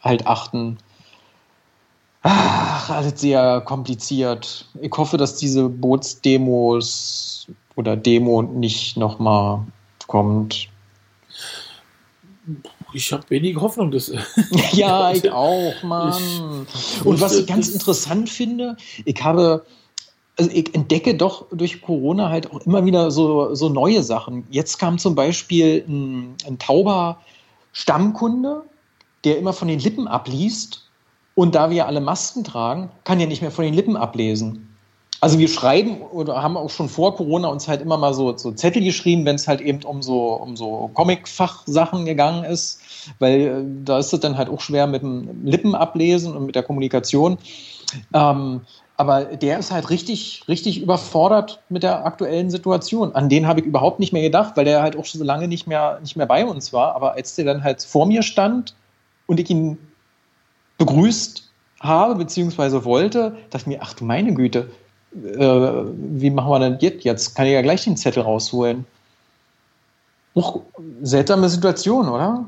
halt 0.00 0.26
achten. 0.26 0.78
Ach, 2.22 2.90
alles 2.90 3.20
sehr 3.20 3.60
kompliziert. 3.62 4.66
Ich 4.80 4.92
hoffe, 4.96 5.16
dass 5.16 5.36
diese 5.36 5.68
Bootsdemos 5.68 7.48
oder 7.74 7.96
Demo 7.96 8.42
nicht 8.42 8.96
nochmal 8.96 9.60
kommt. 10.06 10.68
Ich 12.92 13.12
habe 13.12 13.28
wenig 13.30 13.56
Hoffnung, 13.56 13.90
dass. 13.90 14.12
Ja, 14.72 15.12
ich 15.12 15.30
auch, 15.30 15.82
Mann. 15.82 16.66
Und 17.04 17.20
was 17.20 17.36
ich 17.36 17.46
ganz 17.46 17.68
interessant 17.68 18.28
finde, 18.28 18.76
ich 19.04 19.22
habe, 19.22 19.64
also 20.38 20.50
ich 20.50 20.74
entdecke 20.74 21.14
doch 21.14 21.46
durch 21.52 21.82
Corona 21.82 22.30
halt 22.30 22.50
auch 22.50 22.60
immer 22.60 22.84
wieder 22.84 23.10
so, 23.10 23.54
so 23.54 23.68
neue 23.68 24.02
Sachen. 24.02 24.44
Jetzt 24.50 24.78
kam 24.78 24.98
zum 24.98 25.14
Beispiel 25.14 25.84
ein, 25.86 26.34
ein 26.46 26.58
tauber 26.58 27.18
Stammkunde, 27.72 28.62
der 29.24 29.38
immer 29.38 29.52
von 29.52 29.68
den 29.68 29.78
Lippen 29.78 30.08
abliest. 30.08 30.88
Und 31.34 31.54
da 31.54 31.70
wir 31.70 31.86
alle 31.86 32.00
Masken 32.00 32.44
tragen, 32.44 32.90
kann 33.04 33.20
er 33.20 33.26
nicht 33.26 33.40
mehr 33.40 33.50
von 33.50 33.64
den 33.64 33.74
Lippen 33.74 33.96
ablesen. 33.96 34.68
Also 35.20 35.38
wir 35.38 35.48
schreiben 35.48 36.02
oder 36.02 36.42
haben 36.42 36.56
auch 36.56 36.68
schon 36.68 36.88
vor 36.88 37.14
Corona 37.14 37.46
uns 37.48 37.68
halt 37.68 37.80
immer 37.80 37.96
mal 37.96 38.12
so, 38.12 38.36
so 38.36 38.50
Zettel 38.50 38.82
geschrieben, 38.82 39.24
wenn 39.24 39.36
es 39.36 39.46
halt 39.46 39.60
eben 39.60 39.84
um 39.84 40.02
so, 40.02 40.34
um 40.34 40.56
so 40.56 40.90
Comic-Fachsachen 40.94 42.04
gegangen 42.04 42.42
ist, 42.44 42.80
weil 43.20 43.40
äh, 43.40 43.84
da 43.84 43.98
ist 43.98 44.12
es 44.12 44.18
dann 44.18 44.36
halt 44.36 44.48
auch 44.48 44.60
schwer 44.60 44.88
mit 44.88 45.02
dem 45.02 45.44
Lippenablesen 45.44 46.34
und 46.36 46.46
mit 46.46 46.56
der 46.56 46.64
Kommunikation. 46.64 47.38
Ähm, 48.12 48.62
aber 48.96 49.24
der 49.24 49.58
ist 49.58 49.72
halt 49.72 49.90
richtig, 49.90 50.44
richtig 50.48 50.80
überfordert 50.82 51.60
mit 51.68 51.82
der 51.82 52.04
aktuellen 52.04 52.50
Situation. 52.50 53.14
An 53.14 53.28
den 53.28 53.46
habe 53.46 53.60
ich 53.60 53.66
überhaupt 53.66 53.98
nicht 53.98 54.12
mehr 54.12 54.22
gedacht, 54.22 54.56
weil 54.56 54.64
der 54.64 54.82
halt 54.82 54.96
auch 54.96 55.04
schon 55.04 55.18
so 55.18 55.24
lange 55.24 55.48
nicht 55.48 55.66
mehr, 55.66 55.98
nicht 56.00 56.16
mehr 56.16 56.26
bei 56.26 56.44
uns 56.44 56.72
war. 56.72 56.94
Aber 56.94 57.12
als 57.12 57.34
der 57.34 57.46
dann 57.46 57.64
halt 57.64 57.82
vor 57.82 58.06
mir 58.06 58.22
stand 58.22 58.74
und 59.26 59.40
ich 59.40 59.50
ihn 59.50 59.78
begrüßt 60.78 61.50
habe, 61.80 62.16
beziehungsweise 62.16 62.84
wollte, 62.84 63.36
dachte 63.50 63.58
ich 63.62 63.66
mir, 63.66 63.78
ach 63.82 63.94
du 63.94 64.04
meine 64.04 64.34
Güte, 64.34 64.70
äh, 65.14 65.38
wie 65.38 66.30
machen 66.30 66.50
wir 66.50 66.60
denn 66.60 66.78
jetzt? 66.80 67.04
Jetzt 67.04 67.34
kann 67.34 67.46
ich 67.46 67.52
ja 67.52 67.62
gleich 67.62 67.84
den 67.84 67.96
Zettel 67.96 68.22
rausholen. 68.22 68.86
Auch 70.34 70.60
seltsame 71.02 71.48
Situation, 71.48 72.08
oder? 72.08 72.46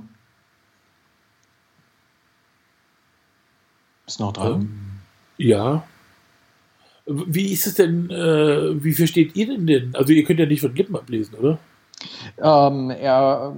Ist 4.06 4.20
noch 4.20 4.32
dran? 4.32 4.60
Ähm, 4.60 4.90
ja. 5.36 5.82
Wie 7.06 7.52
ist 7.52 7.66
es 7.66 7.74
denn, 7.74 8.10
äh, 8.10 8.82
wie 8.82 8.92
versteht 8.92 9.36
ihr 9.36 9.46
denn 9.46 9.66
denn? 9.66 9.94
Also 9.94 10.12
ihr 10.12 10.24
könnt 10.24 10.40
ja 10.40 10.46
nicht 10.46 10.60
von 10.60 10.74
Lippen 10.74 10.96
ablesen, 10.96 11.34
oder? 11.34 11.58
Ähm, 12.38 12.90
er 12.90 13.54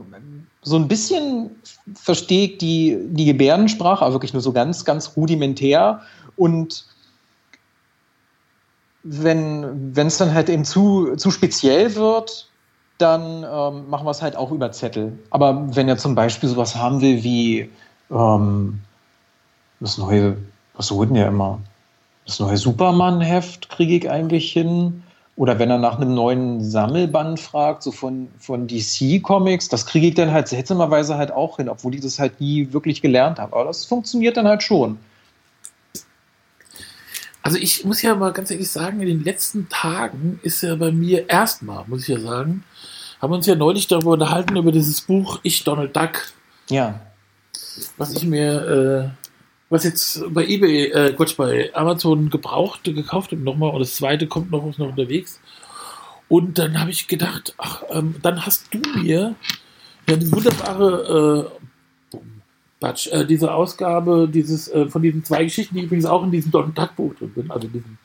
so 0.62 0.76
ein 0.76 0.88
bisschen 0.88 1.50
versteht 1.94 2.60
die, 2.60 2.98
die 3.10 3.24
Gebärdensprache, 3.24 4.04
aber 4.04 4.14
wirklich 4.14 4.32
nur 4.32 4.42
so 4.42 4.52
ganz, 4.52 4.84
ganz 4.84 5.16
rudimentär. 5.16 6.02
Und 6.36 6.86
wenn 9.04 9.94
es 9.94 10.18
dann 10.18 10.34
halt 10.34 10.48
eben 10.48 10.64
zu, 10.64 11.14
zu 11.14 11.30
speziell 11.30 11.94
wird, 11.94 12.48
dann 12.98 13.44
ähm, 13.44 13.88
machen 13.88 14.06
wir 14.06 14.10
es 14.10 14.22
halt 14.22 14.34
auch 14.34 14.50
über 14.50 14.72
Zettel. 14.72 15.16
Aber 15.30 15.76
wenn 15.76 15.88
er 15.88 15.98
zum 15.98 16.16
Beispiel 16.16 16.48
sowas 16.48 16.74
haben 16.74 17.00
will 17.00 17.22
wie 17.22 17.70
ähm, 18.10 18.80
das 19.78 19.98
neue, 19.98 20.36
was 20.74 20.90
holt 20.90 21.10
denn 21.10 21.14
der 21.14 21.28
immer? 21.28 21.60
Das 22.26 22.40
neue 22.40 22.56
Superman-Heft 22.56 23.68
kriege 23.68 23.96
ich 23.96 24.10
eigentlich 24.10 24.52
hin. 24.52 25.02
Oder 25.36 25.58
wenn 25.58 25.70
er 25.70 25.78
nach 25.78 25.96
einem 25.96 26.14
neuen 26.14 26.64
Sammelband 26.64 27.38
fragt, 27.38 27.82
so 27.82 27.92
von, 27.92 28.28
von 28.38 28.66
DC 28.66 29.22
Comics, 29.22 29.68
das 29.68 29.84
kriege 29.84 30.08
ich 30.08 30.14
dann 30.14 30.32
halt 30.32 30.48
seltsamerweise 30.48 31.16
halt 31.18 31.30
auch 31.30 31.58
hin, 31.58 31.68
obwohl 31.68 31.94
ich 31.94 32.00
das 32.00 32.18
halt 32.18 32.40
nie 32.40 32.72
wirklich 32.72 33.02
gelernt 33.02 33.38
habe. 33.38 33.54
Aber 33.54 33.66
das 33.66 33.84
funktioniert 33.84 34.38
dann 34.38 34.48
halt 34.48 34.62
schon. 34.62 34.98
Also 37.42 37.58
ich 37.58 37.84
muss 37.84 38.02
ja 38.02 38.14
mal 38.16 38.32
ganz 38.32 38.50
ehrlich 38.50 38.70
sagen, 38.70 39.00
in 39.02 39.06
den 39.08 39.24
letzten 39.24 39.68
Tagen 39.68 40.40
ist 40.42 40.62
ja 40.62 40.74
bei 40.74 40.90
mir 40.90 41.28
erstmal, 41.28 41.84
muss 41.86 42.02
ich 42.02 42.08
ja 42.08 42.18
sagen, 42.18 42.64
haben 43.20 43.30
wir 43.30 43.36
uns 43.36 43.46
ja 43.46 43.54
neulich 43.54 43.86
darüber 43.86 44.12
unterhalten, 44.12 44.56
über 44.56 44.72
dieses 44.72 45.02
Buch 45.02 45.38
Ich, 45.42 45.62
Donald 45.62 45.94
Duck, 45.94 46.32
Ja. 46.70 46.98
was 47.98 48.14
ich 48.14 48.24
mir 48.24 49.12
was 49.68 49.84
jetzt 49.84 50.22
bei 50.32 50.46
eBay, 50.46 50.86
äh, 50.86 51.12
Quatsch, 51.12 51.36
bei 51.36 51.70
Amazon 51.74 52.30
gebraucht 52.30 52.84
gekauft 52.84 53.32
und 53.32 53.44
nochmal 53.44 53.70
und 53.70 53.80
das 53.80 53.96
zweite 53.96 54.26
kommt 54.26 54.50
noch, 54.50 54.68
ist 54.68 54.78
noch 54.78 54.88
unterwegs. 54.88 55.40
Und 56.28 56.58
dann 56.58 56.80
habe 56.80 56.90
ich 56.90 57.06
gedacht, 57.08 57.54
ach, 57.58 57.82
ähm, 57.90 58.16
dann 58.22 58.44
hast 58.44 58.72
du 58.72 58.78
mir 59.00 59.34
ja 60.08 60.16
die 60.16 60.30
wunderbare 60.32 61.50
äh, 61.50 62.18
Batsch, 62.80 63.08
äh, 63.08 63.24
diese 63.24 63.52
Ausgabe 63.52 64.28
dieses 64.28 64.68
äh, 64.68 64.88
von 64.88 65.02
diesen 65.02 65.24
zwei 65.24 65.44
Geschichten, 65.44 65.76
die 65.76 65.82
übrigens 65.82 66.06
auch 66.06 66.22
in 66.22 66.30
diesem 66.30 66.50
Don 66.50 66.74
drin 66.74 67.32
sind, 67.34 67.50
also 67.50 67.68
diesen 67.68 67.98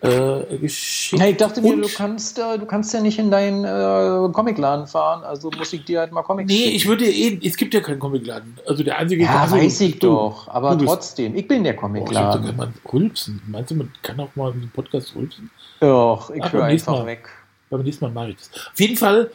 äh, 0.00 0.56
Geschichten. 0.58 1.20
Hey, 1.20 1.32
ich 1.32 1.36
dachte 1.38 1.60
mir, 1.60 1.76
du 1.76 1.88
kannst, 1.88 2.38
äh, 2.38 2.56
du 2.58 2.66
kannst 2.66 2.94
ja 2.94 3.00
nicht 3.00 3.18
in 3.18 3.30
deinen 3.30 3.64
äh, 3.64 4.32
Comicladen 4.32 4.86
fahren, 4.86 5.24
also 5.24 5.50
muss 5.50 5.72
ich 5.72 5.84
dir 5.84 6.00
halt 6.00 6.12
mal 6.12 6.22
Comics 6.22 6.48
Nee, 6.52 6.56
schicken. 6.58 6.76
ich 6.76 6.86
würde 6.86 7.04
eh, 7.06 7.40
es 7.44 7.56
gibt 7.56 7.74
ja 7.74 7.80
keinen 7.80 7.98
Comicladen. 7.98 8.56
Also 8.66 8.82
der 8.84 8.98
einzige 8.98 9.24
Ja, 9.24 9.42
also, 9.42 9.56
weiß 9.56 9.80
ich 9.80 9.98
du, 9.98 10.06
doch, 10.08 10.46
aber 10.48 10.76
du 10.76 10.84
trotzdem, 10.84 11.34
ich 11.34 11.48
bin 11.48 11.64
der 11.64 11.72
Boah, 11.72 11.88
ich 11.96 11.96
hab 11.96 12.06
sogar 12.06 12.32
Comicladen. 12.32 12.56
mal 12.56 12.72
rülpsen. 12.92 13.42
Meinst 13.48 13.70
du, 13.72 13.74
man 13.74 13.92
kann 14.02 14.20
auch 14.20 14.34
mal 14.36 14.52
einen 14.52 14.70
Podcast 14.72 15.14
rülpsen? 15.16 15.50
Doch, 15.80 16.30
ich 16.30 16.52
höre 16.52 16.64
einfach 16.64 16.92
Mal. 16.92 17.06
weg. 17.06 17.28
Beim 17.70 17.82
nächsten 17.82 18.04
Mal 18.04 18.12
mache 18.12 18.30
ich 18.30 18.36
das. 18.36 18.50
Auf 18.72 18.78
jeden 18.80 18.96
Fall 18.96 19.30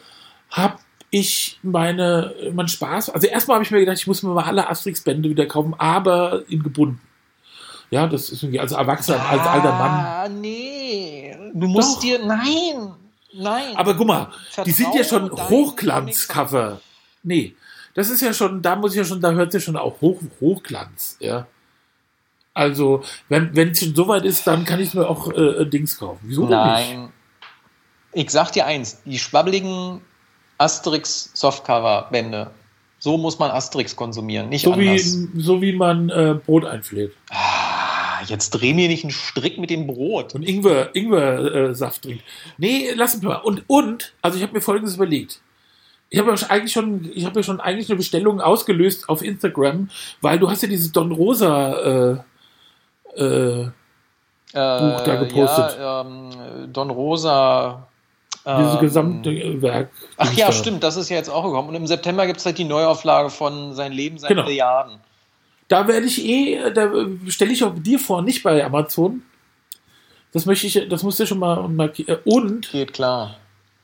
habe 0.50 0.76
ich 1.10 1.60
meine, 1.62 2.34
meinen 2.52 2.68
Spaß. 2.68 3.10
Also 3.10 3.26
erstmal 3.28 3.56
habe 3.56 3.64
ich 3.64 3.70
mir 3.70 3.78
gedacht, 3.80 3.98
ich 3.98 4.06
muss 4.06 4.22
mir 4.22 4.30
mal 4.34 4.44
alle 4.44 4.68
Asterix-Bände 4.68 5.28
wieder 5.28 5.46
kaufen, 5.46 5.74
aber 5.78 6.42
in 6.48 6.62
gebunden. 6.62 7.00
Ja, 7.94 8.08
das 8.08 8.28
ist 8.30 8.42
irgendwie, 8.42 8.58
als 8.58 8.72
Erwachsener, 8.72 9.24
als 9.24 9.46
alter 9.46 9.72
Mann. 9.72 9.90
Ah, 10.04 10.28
nee. 10.28 11.32
Du 11.54 11.68
musst 11.68 11.98
Doch. 11.98 12.00
dir, 12.00 12.18
nein, 12.26 12.92
nein. 13.32 13.76
Aber 13.76 13.94
guck 13.94 14.08
mal, 14.08 14.32
die 14.66 14.72
sind 14.72 14.92
ja 14.96 15.04
schon 15.04 15.30
Hochglanzcover. 15.30 16.80
Nee, 17.22 17.54
das 17.94 18.10
ist 18.10 18.20
ja 18.20 18.32
schon, 18.32 18.60
da 18.62 18.74
muss 18.74 18.92
ich 18.94 18.98
ja 18.98 19.04
schon, 19.04 19.20
da 19.20 19.30
hört 19.30 19.54
ja 19.54 19.60
schon 19.60 19.76
auch 19.76 20.00
Hoch, 20.00 20.20
Hochglanz, 20.40 21.16
ja. 21.20 21.46
Also, 22.52 23.04
wenn 23.28 23.54
wenn 23.54 23.70
es 23.70 23.78
schon 23.78 23.94
so 23.94 24.08
weit 24.08 24.24
ist, 24.24 24.44
dann 24.48 24.64
kann 24.64 24.80
ich 24.80 24.92
mir 24.94 25.08
auch 25.08 25.30
äh, 25.32 25.64
Dings 25.64 25.96
kaufen. 25.96 26.18
Wieso 26.22 26.46
denn 26.46 26.58
nicht? 26.58 26.90
Nein. 26.96 27.12
Ich 28.12 28.30
sag 28.30 28.50
dir 28.50 28.66
eins, 28.66 29.02
die 29.04 29.18
schwabbeligen 29.20 30.00
Asterix 30.58 31.30
Softcover-Bände, 31.34 32.50
so 32.98 33.18
muss 33.18 33.38
man 33.38 33.50
Asterix 33.52 33.94
konsumieren, 33.94 34.48
nicht 34.48 34.64
So 34.64 34.76
wie, 34.78 34.88
anders. 34.88 35.18
so 35.36 35.60
wie 35.62 35.72
man 35.72 36.10
äh, 36.10 36.34
Brot 36.44 36.64
einfläht. 36.64 37.12
Ah, 37.30 37.53
jetzt 38.26 38.50
dreh 38.50 38.74
mir 38.74 38.88
nicht 38.88 39.04
einen 39.04 39.10
Strick 39.12 39.58
mit 39.58 39.70
dem 39.70 39.86
Brot. 39.86 40.34
Und 40.34 40.42
Ingwer, 40.42 40.94
Ingwer 40.94 41.54
äh, 41.54 41.74
Saft 41.74 42.02
trinkt. 42.02 42.24
Nee, 42.58 42.90
lass 42.94 43.14
mich 43.14 43.22
mal. 43.24 43.36
Und, 43.36 43.64
und, 43.66 44.12
also 44.22 44.36
ich 44.36 44.42
habe 44.42 44.52
mir 44.52 44.60
folgendes 44.60 44.96
überlegt. 44.96 45.40
Ich 46.10 46.18
habe 46.18 46.30
ja 46.30 46.36
schon 46.36 46.50
eigentlich 46.50 46.72
schon, 46.72 47.10
ich 47.14 47.24
habe 47.24 47.40
ja 47.40 47.42
schon 47.42 47.60
eigentlich 47.60 47.88
eine 47.88 47.96
Bestellung 47.96 48.40
ausgelöst 48.40 49.08
auf 49.08 49.22
Instagram, 49.22 49.88
weil 50.20 50.38
du 50.38 50.48
hast 50.50 50.62
ja 50.62 50.68
dieses 50.68 50.92
Don 50.92 51.10
Rosa 51.12 52.22
äh, 53.16 53.20
äh, 53.20 53.64
Buch 54.52 55.00
da 55.00 55.16
gepostet. 55.18 55.76
Ja, 55.78 56.02
ähm, 56.02 56.72
Don 56.72 56.90
Rosa. 56.90 57.88
dieses 58.46 58.74
ähm, 58.74 58.80
gesamte 58.80 59.62
Werk. 59.62 59.90
Ach 60.16 60.32
ja, 60.34 60.46
da. 60.46 60.52
stimmt, 60.52 60.84
das 60.84 60.96
ist 60.96 61.08
ja 61.08 61.16
jetzt 61.16 61.30
auch 61.30 61.42
gekommen. 61.44 61.70
Und 61.70 61.74
im 61.74 61.86
September 61.86 62.26
gibt 62.26 62.38
es 62.38 62.46
halt 62.46 62.58
die 62.58 62.64
Neuauflage 62.64 63.30
von 63.30 63.74
Sein 63.74 63.90
Leben, 63.92 64.18
seine 64.18 64.36
Genau. 64.36 64.46
Milliarden. 64.46 65.00
Da 65.68 65.88
werde 65.88 66.06
ich 66.06 66.24
eh, 66.24 66.70
da 66.72 66.92
stelle 67.28 67.52
ich 67.52 67.64
auch 67.64 67.74
dir 67.74 67.98
vor, 67.98 68.22
nicht 68.22 68.42
bei 68.42 68.64
Amazon. 68.64 69.22
Das 70.32 70.46
möchte 70.46 70.66
ich, 70.66 70.88
das 70.88 71.02
musst 71.02 71.20
du 71.20 71.26
schon 71.26 71.38
mal 71.38 71.68
markieren. 71.68 72.18
Und 72.24 72.70
Geht 72.70 72.92
klar. 72.92 73.36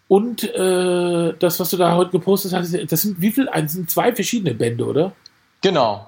Und 0.08 0.42
äh, 0.42 1.34
das, 1.38 1.60
was 1.60 1.70
du 1.70 1.76
da 1.76 1.94
heute 1.94 2.10
gepostet 2.10 2.52
hast, 2.52 2.76
das 2.90 3.02
sind 3.02 3.20
wie 3.20 3.30
viel? 3.30 3.48
Das 3.54 3.72
sind 3.72 3.88
zwei 3.88 4.12
verschiedene 4.12 4.54
Bände, 4.54 4.84
oder? 4.84 5.12
Genau. 5.60 6.06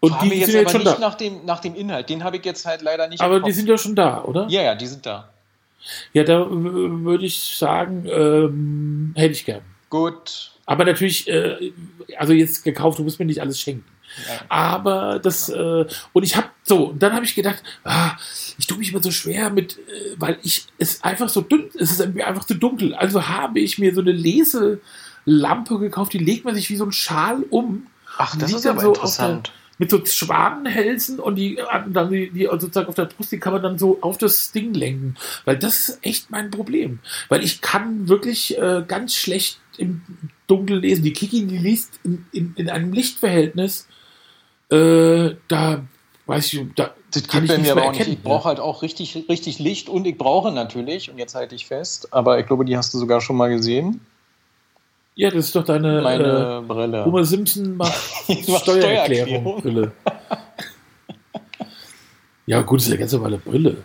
Und 0.00 0.12
Frag 0.12 0.22
die 0.22 0.28
jetzt 0.28 0.46
sind 0.46 0.54
aber 0.54 0.62
jetzt 0.62 0.72
schon 0.72 0.82
nicht 0.82 0.96
da. 0.96 0.98
nach 0.98 1.14
dem, 1.14 1.44
nach 1.44 1.60
dem 1.60 1.74
Inhalt. 1.74 2.08
Den 2.08 2.24
habe 2.24 2.38
ich 2.38 2.44
jetzt 2.44 2.64
halt 2.64 2.82
leider 2.82 3.08
nicht. 3.08 3.20
Aber 3.20 3.40
die 3.40 3.52
sind 3.52 3.68
ja 3.68 3.76
schon 3.76 3.94
da, 3.94 4.24
oder? 4.24 4.46
ja, 4.48 4.62
ja, 4.62 4.74
die 4.74 4.86
sind 4.86 5.04
da. 5.04 5.30
Ja, 6.12 6.24
da 6.24 6.42
äh, 6.42 6.48
würde 6.50 7.26
ich 7.26 7.56
sagen, 7.56 8.06
ähm, 8.10 9.12
hätte 9.14 9.32
ich 9.32 9.44
gern. 9.44 9.62
Gut. 9.90 10.52
Aber 10.64 10.84
natürlich, 10.84 11.28
äh, 11.28 11.72
also 12.16 12.32
jetzt 12.32 12.64
gekauft, 12.64 12.98
du 12.98 13.04
musst 13.04 13.18
mir 13.18 13.26
nicht 13.26 13.40
alles 13.40 13.60
schenken. 13.60 13.84
Aber 14.48 15.18
das, 15.18 15.48
äh, 15.48 15.86
und 16.12 16.22
ich 16.22 16.36
habe 16.36 16.48
so, 16.62 16.94
dann 16.98 17.12
habe 17.12 17.24
ich 17.24 17.34
gedacht, 17.34 17.62
ah, 17.84 18.12
ich 18.58 18.66
tue 18.66 18.78
mich 18.78 18.90
immer 18.90 19.02
so 19.02 19.10
schwer 19.10 19.50
mit, 19.50 19.78
äh, 19.78 20.14
weil 20.16 20.38
ich 20.42 20.66
es 20.78 21.02
einfach 21.02 21.28
so 21.28 21.40
dünn, 21.40 21.70
es 21.78 21.90
ist 21.92 22.00
einfach 22.00 22.44
zu 22.44 22.54
dunkel. 22.54 22.94
Also 22.94 23.28
habe 23.28 23.60
ich 23.60 23.78
mir 23.78 23.94
so 23.94 24.00
eine 24.00 24.12
Leselampe 24.12 25.78
gekauft, 25.78 26.12
die 26.12 26.18
legt 26.18 26.44
man 26.44 26.54
sich 26.54 26.70
wie 26.70 26.76
so 26.76 26.84
ein 26.84 26.92
Schal 26.92 27.44
um. 27.50 27.86
Ach, 28.18 28.36
das 28.36 28.52
ist 28.52 28.66
aber 28.66 28.80
so 28.80 28.88
interessant. 28.94 29.52
mit 29.78 29.90
so 29.90 30.04
Schwanenhälsen 30.04 31.20
und 31.20 31.36
die, 31.36 31.58
dann 31.92 32.10
die, 32.10 32.30
die 32.30 32.44
sozusagen 32.44 32.88
auf 32.88 32.94
der 32.94 33.04
Brust, 33.04 33.30
die 33.30 33.38
kann 33.38 33.52
man 33.52 33.62
dann 33.62 33.78
so 33.78 33.98
auf 34.00 34.16
das 34.16 34.52
Ding 34.52 34.72
lenken. 34.72 35.16
Weil 35.44 35.58
das 35.58 35.88
ist 35.88 35.98
echt 36.02 36.30
mein 36.30 36.50
Problem. 36.50 37.00
Weil 37.28 37.44
ich 37.44 37.60
kann 37.60 38.08
wirklich 38.08 38.56
äh, 38.56 38.84
ganz 38.86 39.14
schlecht 39.14 39.60
im 39.76 40.00
Dunkeln 40.46 40.80
lesen. 40.80 41.04
Die 41.04 41.12
Kiki, 41.12 41.46
die 41.46 41.58
liest 41.58 42.00
in, 42.04 42.24
in, 42.32 42.54
in 42.56 42.70
einem 42.70 42.92
Lichtverhältnis, 42.92 43.86
äh, 44.70 45.36
da 45.48 45.84
weiß 46.26 46.52
ich, 46.52 46.74
da 46.74 46.90
Das 47.12 47.28
kann 47.28 47.44
ich 47.44 47.50
bei 47.50 47.58
mir 47.58 47.72
aber 47.72 47.84
auch 47.84 47.92
nicht. 47.92 48.08
Ich 48.08 48.22
brauche 48.22 48.48
halt 48.48 48.60
auch 48.60 48.82
richtig, 48.82 49.26
richtig 49.28 49.58
Licht 49.58 49.88
und 49.88 50.06
ich 50.06 50.18
brauche 50.18 50.52
natürlich, 50.52 51.10
und 51.10 51.18
jetzt 51.18 51.34
halte 51.34 51.54
ich 51.54 51.66
fest, 51.66 52.12
aber 52.12 52.38
ich 52.40 52.46
glaube, 52.46 52.64
die 52.64 52.76
hast 52.76 52.92
du 52.94 52.98
sogar 52.98 53.20
schon 53.20 53.36
mal 53.36 53.48
gesehen, 53.48 54.00
ja, 55.18 55.30
das 55.30 55.46
ist 55.46 55.56
doch 55.56 55.64
deine 55.64 56.02
meine 56.02 56.60
äh, 56.62 56.66
Brille. 56.66 57.06
Homer 57.06 57.24
Simpson 57.24 57.78
macht 57.78 57.96
Steuererklärung. 58.60 59.62
Brille. 59.62 59.92
ja, 62.46 62.60
gut, 62.60 62.82
ist 62.82 62.88
ja 62.88 62.96
ganz 62.96 63.14
normale 63.14 63.38
Brille. 63.38 63.78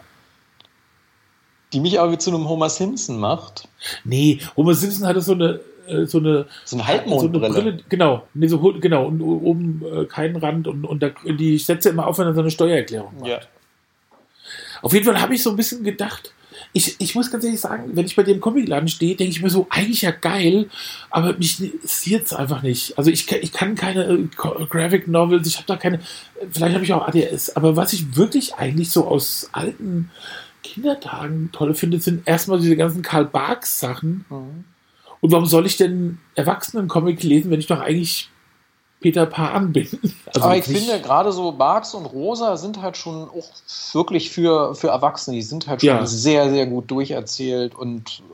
Die 1.71 1.79
mich 1.79 2.01
aber 2.01 2.19
zu 2.19 2.31
einem 2.31 2.49
Homer 2.49 2.69
Simpson 2.69 3.17
macht. 3.17 3.69
Nee, 4.03 4.41
Homer 4.57 4.73
Simpson 4.73 5.07
hatte 5.07 5.21
so 5.21 5.31
eine, 5.31 5.61
äh, 5.91 6.05
so 6.05 6.17
eine 6.19 6.21
So 6.21 6.21
eine 6.21 6.45
So 6.65 6.75
eine 6.77 6.87
Halbmondbrille. 6.87 7.49
Brille, 7.49 7.77
genau, 7.89 8.27
nee, 8.33 8.47
so, 8.47 8.59
genau, 8.79 9.05
und 9.07 9.21
oben 9.21 9.83
äh, 9.85 10.05
kein 10.05 10.35
Rand 10.35 10.67
und, 10.67 10.85
und 10.85 11.03
da, 11.03 11.09
die 11.25 11.57
setzt 11.57 11.85
ja 11.85 11.91
immer 11.91 12.07
auf, 12.07 12.17
wenn 12.17 12.27
er 12.27 12.33
so 12.33 12.41
eine 12.41 12.51
Steuererklärung 12.51 13.13
macht. 13.19 13.29
ja. 13.29 13.39
Auf 14.81 14.93
jeden 14.93 15.05
Fall 15.05 15.21
habe 15.21 15.35
ich 15.35 15.43
so 15.43 15.51
ein 15.51 15.55
bisschen 15.55 15.83
gedacht, 15.83 16.33
ich, 16.73 16.95
ich 16.99 17.13
muss 17.15 17.29
ganz 17.29 17.43
ehrlich 17.43 17.59
sagen, 17.59 17.91
wenn 17.93 18.05
ich 18.05 18.15
bei 18.15 18.23
dem 18.23 18.39
Comicladen 18.39 18.87
stehe, 18.87 19.15
denke 19.15 19.31
ich 19.31 19.41
mir 19.43 19.49
so, 19.49 19.67
eigentlich 19.69 20.01
ja 20.03 20.11
geil, 20.11 20.69
aber 21.09 21.33
mich 21.37 21.61
interessiert 21.61 22.25
es 22.25 22.33
einfach 22.33 22.63
nicht. 22.63 22.97
Also 22.97 23.11
ich, 23.11 23.27
kann- 23.27 23.39
ich 23.41 23.51
kann 23.51 23.75
keine 23.75 24.05
äh, 24.05 24.27
Graphic 24.35 25.07
Novels, 25.07 25.47
ich 25.47 25.57
habe 25.57 25.67
da 25.67 25.75
keine, 25.75 25.99
vielleicht 26.51 26.73
habe 26.73 26.83
ich 26.83 26.93
auch 26.93 27.07
ADS, 27.07 27.55
aber 27.55 27.75
was 27.75 27.93
ich 27.93 28.15
wirklich 28.15 28.55
eigentlich 28.55 28.89
so 28.91 29.05
aus 29.05 29.49
alten 29.51 30.09
Kindertagen 30.63 31.49
toll 31.51 31.73
finde, 31.75 31.99
sind 31.99 32.27
erstmal 32.27 32.59
diese 32.59 32.75
ganzen 32.75 33.01
Karl 33.01 33.25
Barks 33.25 33.79
Sachen. 33.79 34.25
Mhm. 34.29 34.63
Und 35.21 35.31
warum 35.31 35.45
soll 35.45 35.65
ich 35.65 35.77
denn 35.77 36.17
Erwachsenen-Comic 36.35 37.23
lesen, 37.23 37.51
wenn 37.51 37.59
ich 37.59 37.67
doch 37.67 37.79
eigentlich 37.79 38.29
Peter 38.99 39.25
Pan 39.25 39.71
bin? 39.71 39.87
Also 40.33 40.41
aber 40.45 40.55
ich 40.57 40.63
finde, 40.65 40.99
gerade 41.01 41.31
so 41.33 41.51
Barks 41.51 41.93
und 41.93 42.05
Rosa 42.05 42.55
sind 42.57 42.81
halt 42.81 42.95
schon 42.97 43.29
auch 43.29 43.49
wirklich 43.93 44.29
für, 44.31 44.73
für 44.75 44.87
Erwachsene. 44.87 45.35
Die 45.35 45.41
sind 45.43 45.67
halt 45.67 45.81
schon 45.81 45.87
Ja. 45.89 46.05
sehr, 46.05 46.49
sehr 46.49 46.65
gut 46.67 46.89
durcherzählt 46.89 47.75
und 47.75 48.21
äh, 48.31 48.33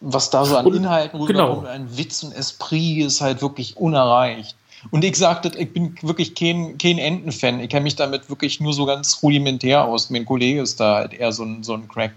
was 0.00 0.30
da 0.30 0.44
so 0.44 0.56
an 0.56 0.66
Und- 0.66 0.76
Inhalten 0.76 1.24
genau. 1.26 1.46
rüberkommt, 1.54 1.66
ein 1.66 1.96
Witz 1.98 2.22
und 2.22 2.32
Esprit 2.34 3.04
ist 3.04 3.20
halt 3.20 3.42
wirklich 3.42 3.76
unerreicht. 3.76 4.54
Und 4.90 5.02
ich 5.04 5.16
sagte, 5.16 5.50
ich 5.58 5.72
bin 5.72 5.96
wirklich 6.02 6.34
kein, 6.34 6.76
kein 6.78 6.98
Enten-Fan. 6.98 7.58
Ich 7.60 7.70
kenne 7.70 7.84
mich 7.84 7.96
damit 7.96 8.28
wirklich 8.28 8.60
nur 8.60 8.72
so 8.74 8.84
ganz 8.84 9.18
rudimentär 9.22 9.82
aus. 9.84 10.10
Mein 10.10 10.26
Kollege 10.26 10.60
ist 10.60 10.78
da 10.78 10.96
halt 10.96 11.14
eher 11.14 11.32
so 11.32 11.42
ein, 11.42 11.62
so 11.64 11.72
ein 11.72 11.88
Crack. 11.88 12.12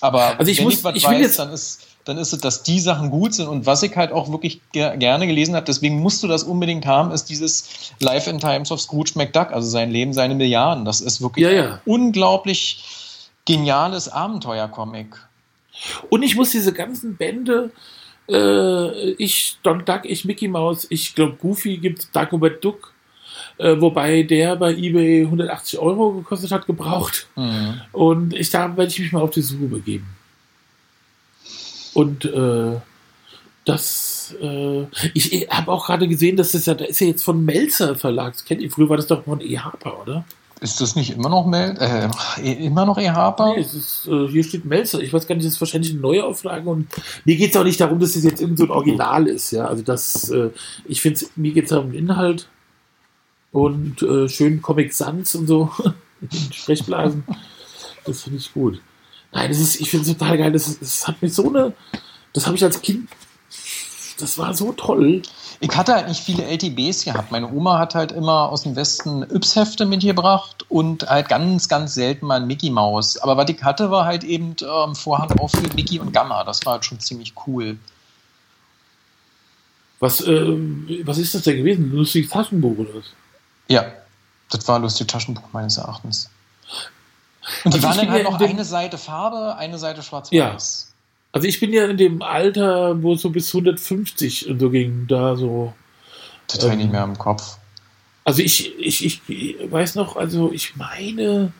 Aber 0.00 0.38
Also 0.38 0.50
ich 0.50 0.58
wenn 0.58 0.64
muss- 0.64 0.74
ich 0.78 0.84
was 0.84 0.96
ich 0.96 1.04
weiß, 1.04 1.20
jetzt- 1.20 1.38
dann 1.38 1.52
ist, 1.52 1.86
dann 2.08 2.16
ist 2.16 2.32
es, 2.32 2.40
dass 2.40 2.62
die 2.62 2.80
Sachen 2.80 3.10
gut 3.10 3.34
sind. 3.34 3.48
Und 3.48 3.66
was 3.66 3.82
ich 3.82 3.94
halt 3.94 4.12
auch 4.12 4.30
wirklich 4.32 4.62
ger 4.72 4.96
gerne 4.96 5.26
gelesen 5.26 5.54
habe, 5.54 5.66
deswegen 5.66 6.00
musst 6.00 6.22
du 6.22 6.26
das 6.26 6.42
unbedingt 6.42 6.86
haben, 6.86 7.10
ist 7.10 7.26
dieses 7.26 7.92
Life 8.00 8.30
in 8.30 8.38
Times 8.38 8.72
of 8.72 8.80
Scrooge 8.80 9.12
McDuck, 9.14 9.52
also 9.52 9.68
sein 9.68 9.90
Leben, 9.90 10.14
seine 10.14 10.34
Milliarden. 10.34 10.86
Das 10.86 11.02
ist 11.02 11.20
wirklich 11.20 11.44
Ja, 11.44 11.50
ja. 11.50 11.72
ein 11.74 11.80
unglaublich 11.84 12.82
geniales 13.44 14.08
Abenteuercomic. 14.08 15.16
Und 16.08 16.22
ich 16.22 16.34
muss 16.34 16.50
diese 16.50 16.72
ganzen 16.72 17.16
Bände, 17.16 17.70
äh, 18.28 19.10
ich, 19.12 19.58
Don 19.62 19.84
Duck, 19.84 20.00
ich, 20.04 20.24
Mickey 20.24 20.48
Mouse, 20.48 20.86
ich 20.88 21.14
glaube, 21.14 21.34
Goofy 21.34 21.76
gibt 21.76 22.16
Dagobert 22.16 22.64
Duck, 22.64 22.94
äh, 23.58 23.78
wobei 23.78 24.22
der 24.22 24.56
bei 24.56 24.72
eBay 24.72 25.24
180 25.24 25.78
Euro 25.78 26.12
gekostet 26.12 26.52
hat, 26.52 26.66
gebraucht. 26.66 27.26
Mhm. 27.36 27.82
Und 27.92 28.32
ich, 28.32 28.48
da 28.48 28.74
werde 28.76 28.90
ich 28.90 28.98
mich 28.98 29.12
mal 29.12 29.20
auf 29.20 29.30
die 29.30 29.42
Suche 29.42 29.66
begeben. 29.66 30.17
Und 31.98 32.26
äh, 32.26 32.76
das, 33.64 34.32
äh, 34.40 34.84
ich 35.14 35.48
habe 35.50 35.72
auch 35.72 35.86
gerade 35.86 36.06
gesehen, 36.06 36.36
dass 36.36 36.52
das 36.52 36.66
ja, 36.66 36.74
da 36.74 36.84
ist 36.84 37.00
ja 37.00 37.08
jetzt 37.08 37.24
von 37.24 37.44
Melzer 37.44 37.96
Verlag. 37.96 38.34
Das 38.34 38.44
kennt 38.44 38.60
ihr, 38.60 38.70
früher 38.70 38.88
war 38.88 38.96
das 38.96 39.08
doch 39.08 39.24
von 39.24 39.40
E. 39.40 39.58
Harper, 39.58 40.02
oder? 40.02 40.24
Ist 40.60 40.80
das 40.80 40.94
nicht 40.94 41.10
immer 41.10 41.28
noch 41.28 41.44
Mel 41.44 41.76
äh, 41.80 42.52
immer 42.64 42.86
noch 42.86 42.98
E. 42.98 43.10
Harper? 43.10 43.52
Nee, 43.56 43.62
ist, 43.62 44.06
äh, 44.06 44.28
hier 44.28 44.44
steht 44.44 44.64
Melzer. 44.64 45.00
Ich 45.00 45.12
weiß 45.12 45.26
gar 45.26 45.34
nicht, 45.34 45.44
das 45.44 45.54
ist 45.54 45.60
wahrscheinlich 45.60 45.90
eine 45.90 46.00
Neuauflage 46.00 46.70
und 46.70 46.86
mir 47.24 47.34
geht 47.34 47.50
es 47.50 47.56
auch 47.56 47.64
nicht 47.64 47.80
darum, 47.80 47.98
dass 47.98 48.12
das 48.12 48.22
jetzt 48.22 48.40
irgend 48.40 48.58
so 48.58 48.66
ein 48.66 48.70
Original 48.70 49.26
ist, 49.26 49.50
ja. 49.50 49.66
Also 49.66 49.82
das, 49.82 50.30
äh, 50.30 50.50
ich 50.84 51.02
finde, 51.02 51.26
mir 51.34 51.52
geht 51.52 51.64
es 51.64 51.72
um 51.72 51.90
den 51.90 52.10
Inhalt 52.10 52.46
und 53.50 54.02
äh, 54.02 54.28
schön 54.28 54.62
Comic 54.62 54.94
Sans 54.94 55.34
und 55.34 55.48
so 55.48 55.68
in 56.20 56.52
Sprechblasen. 56.52 57.24
Das 58.04 58.22
finde 58.22 58.38
ich 58.38 58.54
gut. 58.54 58.80
Nein, 59.32 59.50
das 59.50 59.60
ist, 59.60 59.80
ich 59.80 59.90
finde 59.90 60.10
es 60.10 60.16
total 60.16 60.38
geil. 60.38 60.52
Das, 60.52 60.78
das 60.78 61.06
hat 61.06 61.20
mich 61.22 61.34
so 61.34 61.48
eine, 61.48 61.72
das 62.32 62.46
habe 62.46 62.56
ich 62.56 62.64
als 62.64 62.80
Kind, 62.80 63.08
das 64.18 64.38
war 64.38 64.54
so 64.54 64.72
toll. 64.72 65.22
Ich 65.60 65.76
hatte 65.76 65.94
halt 65.94 66.08
nicht 66.08 66.20
viele 66.20 66.44
LTBs 66.44 67.04
gehabt. 67.04 67.32
Meine 67.32 67.50
Oma 67.52 67.78
hat 67.78 67.94
halt 67.94 68.12
immer 68.12 68.48
aus 68.48 68.62
dem 68.62 68.76
Westen 68.76 69.22
Yps-Hefte 69.22 69.86
mitgebracht 69.86 70.64
und 70.68 71.08
halt 71.08 71.28
ganz, 71.28 71.68
ganz 71.68 71.94
selten 71.94 72.26
mal 72.26 72.40
ein 72.40 72.46
Mickey 72.46 72.70
Maus. 72.70 73.18
Aber 73.18 73.36
was 73.36 73.50
ich 73.50 73.62
hatte, 73.62 73.90
war 73.90 74.04
halt 74.04 74.24
eben 74.24 74.54
ähm, 74.62 74.94
Vorhang 74.94 75.30
auf 75.38 75.52
viel 75.52 75.68
Mickey 75.74 75.98
und 75.98 76.12
Gamma. 76.12 76.44
Das 76.44 76.64
war 76.64 76.74
halt 76.74 76.84
schon 76.84 77.00
ziemlich 77.00 77.34
cool. 77.46 77.78
Was, 80.00 80.20
äh, 80.20 80.56
was 81.04 81.18
ist 81.18 81.34
das 81.34 81.42
denn 81.42 81.56
gewesen? 81.56 81.90
Lustiges 81.92 82.30
Taschenbuch 82.30 82.78
oder 82.78 82.94
was? 82.94 83.04
Ja, 83.66 83.84
das 84.50 84.66
war 84.68 84.76
ein 84.76 84.82
lustiges 84.82 85.12
Taschenbuch 85.12 85.48
meines 85.52 85.76
Erachtens. 85.76 86.30
Und 87.64 87.74
die 87.74 87.78
also 87.78 87.88
waren 87.88 87.96
dann 87.98 88.10
halt 88.10 88.24
noch 88.24 88.40
eine 88.40 88.64
Seite 88.64 88.98
Farbe, 88.98 89.56
eine 89.56 89.78
Seite 89.78 90.02
schwarz-weiß. 90.02 90.32
Ja. 90.32 90.56
Also 91.32 91.46
ich 91.46 91.60
bin 91.60 91.72
ja 91.72 91.86
in 91.86 91.96
dem 91.96 92.22
Alter, 92.22 93.02
wo 93.02 93.14
es 93.14 93.22
so 93.22 93.30
bis 93.30 93.54
150 93.54 94.48
und 94.48 94.60
so 94.60 94.70
ging, 94.70 95.06
da 95.08 95.36
so. 95.36 95.72
Das 96.46 96.64
ähm, 96.64 96.72
ich 96.72 96.76
nicht 96.78 96.92
mehr 96.92 97.04
im 97.04 97.18
Kopf. 97.18 97.58
Also 98.24 98.42
ich, 98.42 98.78
ich, 98.78 99.22
ich 99.28 99.56
weiß 99.70 99.94
noch, 99.94 100.16
also 100.16 100.52
ich 100.52 100.76
meine, 100.76 101.52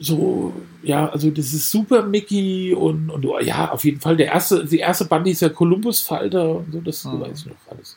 so, 0.00 0.52
ja, 0.82 1.08
also 1.08 1.30
das 1.30 1.52
ist 1.52 1.70
Super 1.70 2.02
Mickey 2.02 2.74
und, 2.74 3.10
und 3.10 3.26
ja, 3.42 3.70
auf 3.70 3.84
jeden 3.84 4.00
Fall. 4.00 4.16
Der 4.16 4.26
erste, 4.26 4.64
die 4.64 4.78
erste 4.78 5.06
Band 5.06 5.26
ist 5.26 5.40
ja 5.40 5.48
Columbus-Falter 5.48 6.56
und 6.56 6.72
so, 6.72 6.80
das 6.80 7.04
mhm. 7.04 7.20
weiß 7.20 7.40
ich 7.40 7.46
noch 7.46 7.56
alles. 7.70 7.96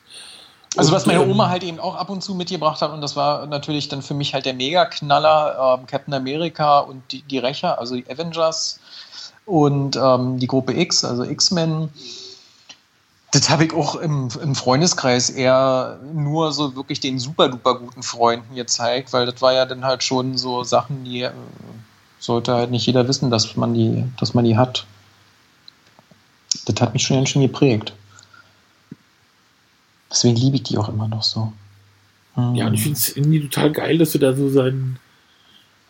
Also 0.76 0.92
was 0.92 1.04
meine 1.04 1.22
ähm, 1.22 1.30
Oma 1.30 1.48
halt 1.48 1.64
eben 1.64 1.80
auch 1.80 1.96
ab 1.96 2.10
und 2.10 2.22
zu 2.22 2.34
mitgebracht 2.34 2.80
hat 2.80 2.92
und 2.92 3.00
das 3.00 3.16
war 3.16 3.46
natürlich 3.46 3.88
dann 3.88 4.02
für 4.02 4.14
mich 4.14 4.34
halt 4.34 4.46
der 4.46 4.54
Mega-Knaller, 4.54 5.78
ähm, 5.78 5.86
Captain 5.86 6.14
America 6.14 6.78
und 6.80 7.02
die, 7.10 7.22
die 7.22 7.38
Rächer, 7.38 7.78
also 7.78 7.96
die 7.96 8.08
Avengers 8.08 8.78
und 9.46 9.96
ähm, 9.96 10.38
die 10.38 10.46
Gruppe 10.46 10.78
X, 10.78 11.04
also 11.04 11.24
X-Men. 11.24 11.88
Das 13.32 13.48
habe 13.50 13.64
ich 13.64 13.74
auch 13.74 13.96
im, 13.96 14.28
im, 14.42 14.54
Freundeskreis 14.54 15.30
eher 15.30 15.98
nur 16.12 16.52
so 16.52 16.74
wirklich 16.74 16.98
den 16.98 17.18
super 17.18 17.48
duper 17.48 17.78
guten 17.78 18.02
Freunden 18.02 18.54
gezeigt, 18.54 19.12
weil 19.12 19.26
das 19.26 19.40
war 19.40 19.52
ja 19.52 19.66
dann 19.66 19.84
halt 19.84 20.02
schon 20.02 20.36
so 20.36 20.64
Sachen, 20.64 21.04
die 21.04 21.22
äh, 21.22 21.32
sollte 22.20 22.54
halt 22.54 22.70
nicht 22.70 22.86
jeder 22.86 23.06
wissen, 23.08 23.30
dass 23.30 23.56
man 23.56 23.74
die, 23.74 24.04
dass 24.18 24.34
man 24.34 24.44
die 24.44 24.56
hat. 24.56 24.84
Das 26.66 26.80
hat 26.80 26.92
mich 26.92 27.02
schon 27.02 27.16
ganz 27.16 27.30
schön 27.30 27.42
geprägt. 27.42 27.92
Deswegen 30.10 30.36
liebe 30.36 30.56
ich 30.56 30.64
die 30.64 30.78
auch 30.78 30.88
immer 30.88 31.08
noch 31.08 31.22
so. 31.22 31.52
Hm. 32.34 32.54
Ja, 32.54 32.66
und 32.66 32.74
ich 32.74 32.82
finde 32.82 32.98
es 32.98 33.16
irgendwie 33.16 33.40
total 33.48 33.70
geil, 33.72 33.98
dass 33.98 34.12
du 34.12 34.18
da 34.18 34.34
so 34.34 34.48
sein, 34.48 34.98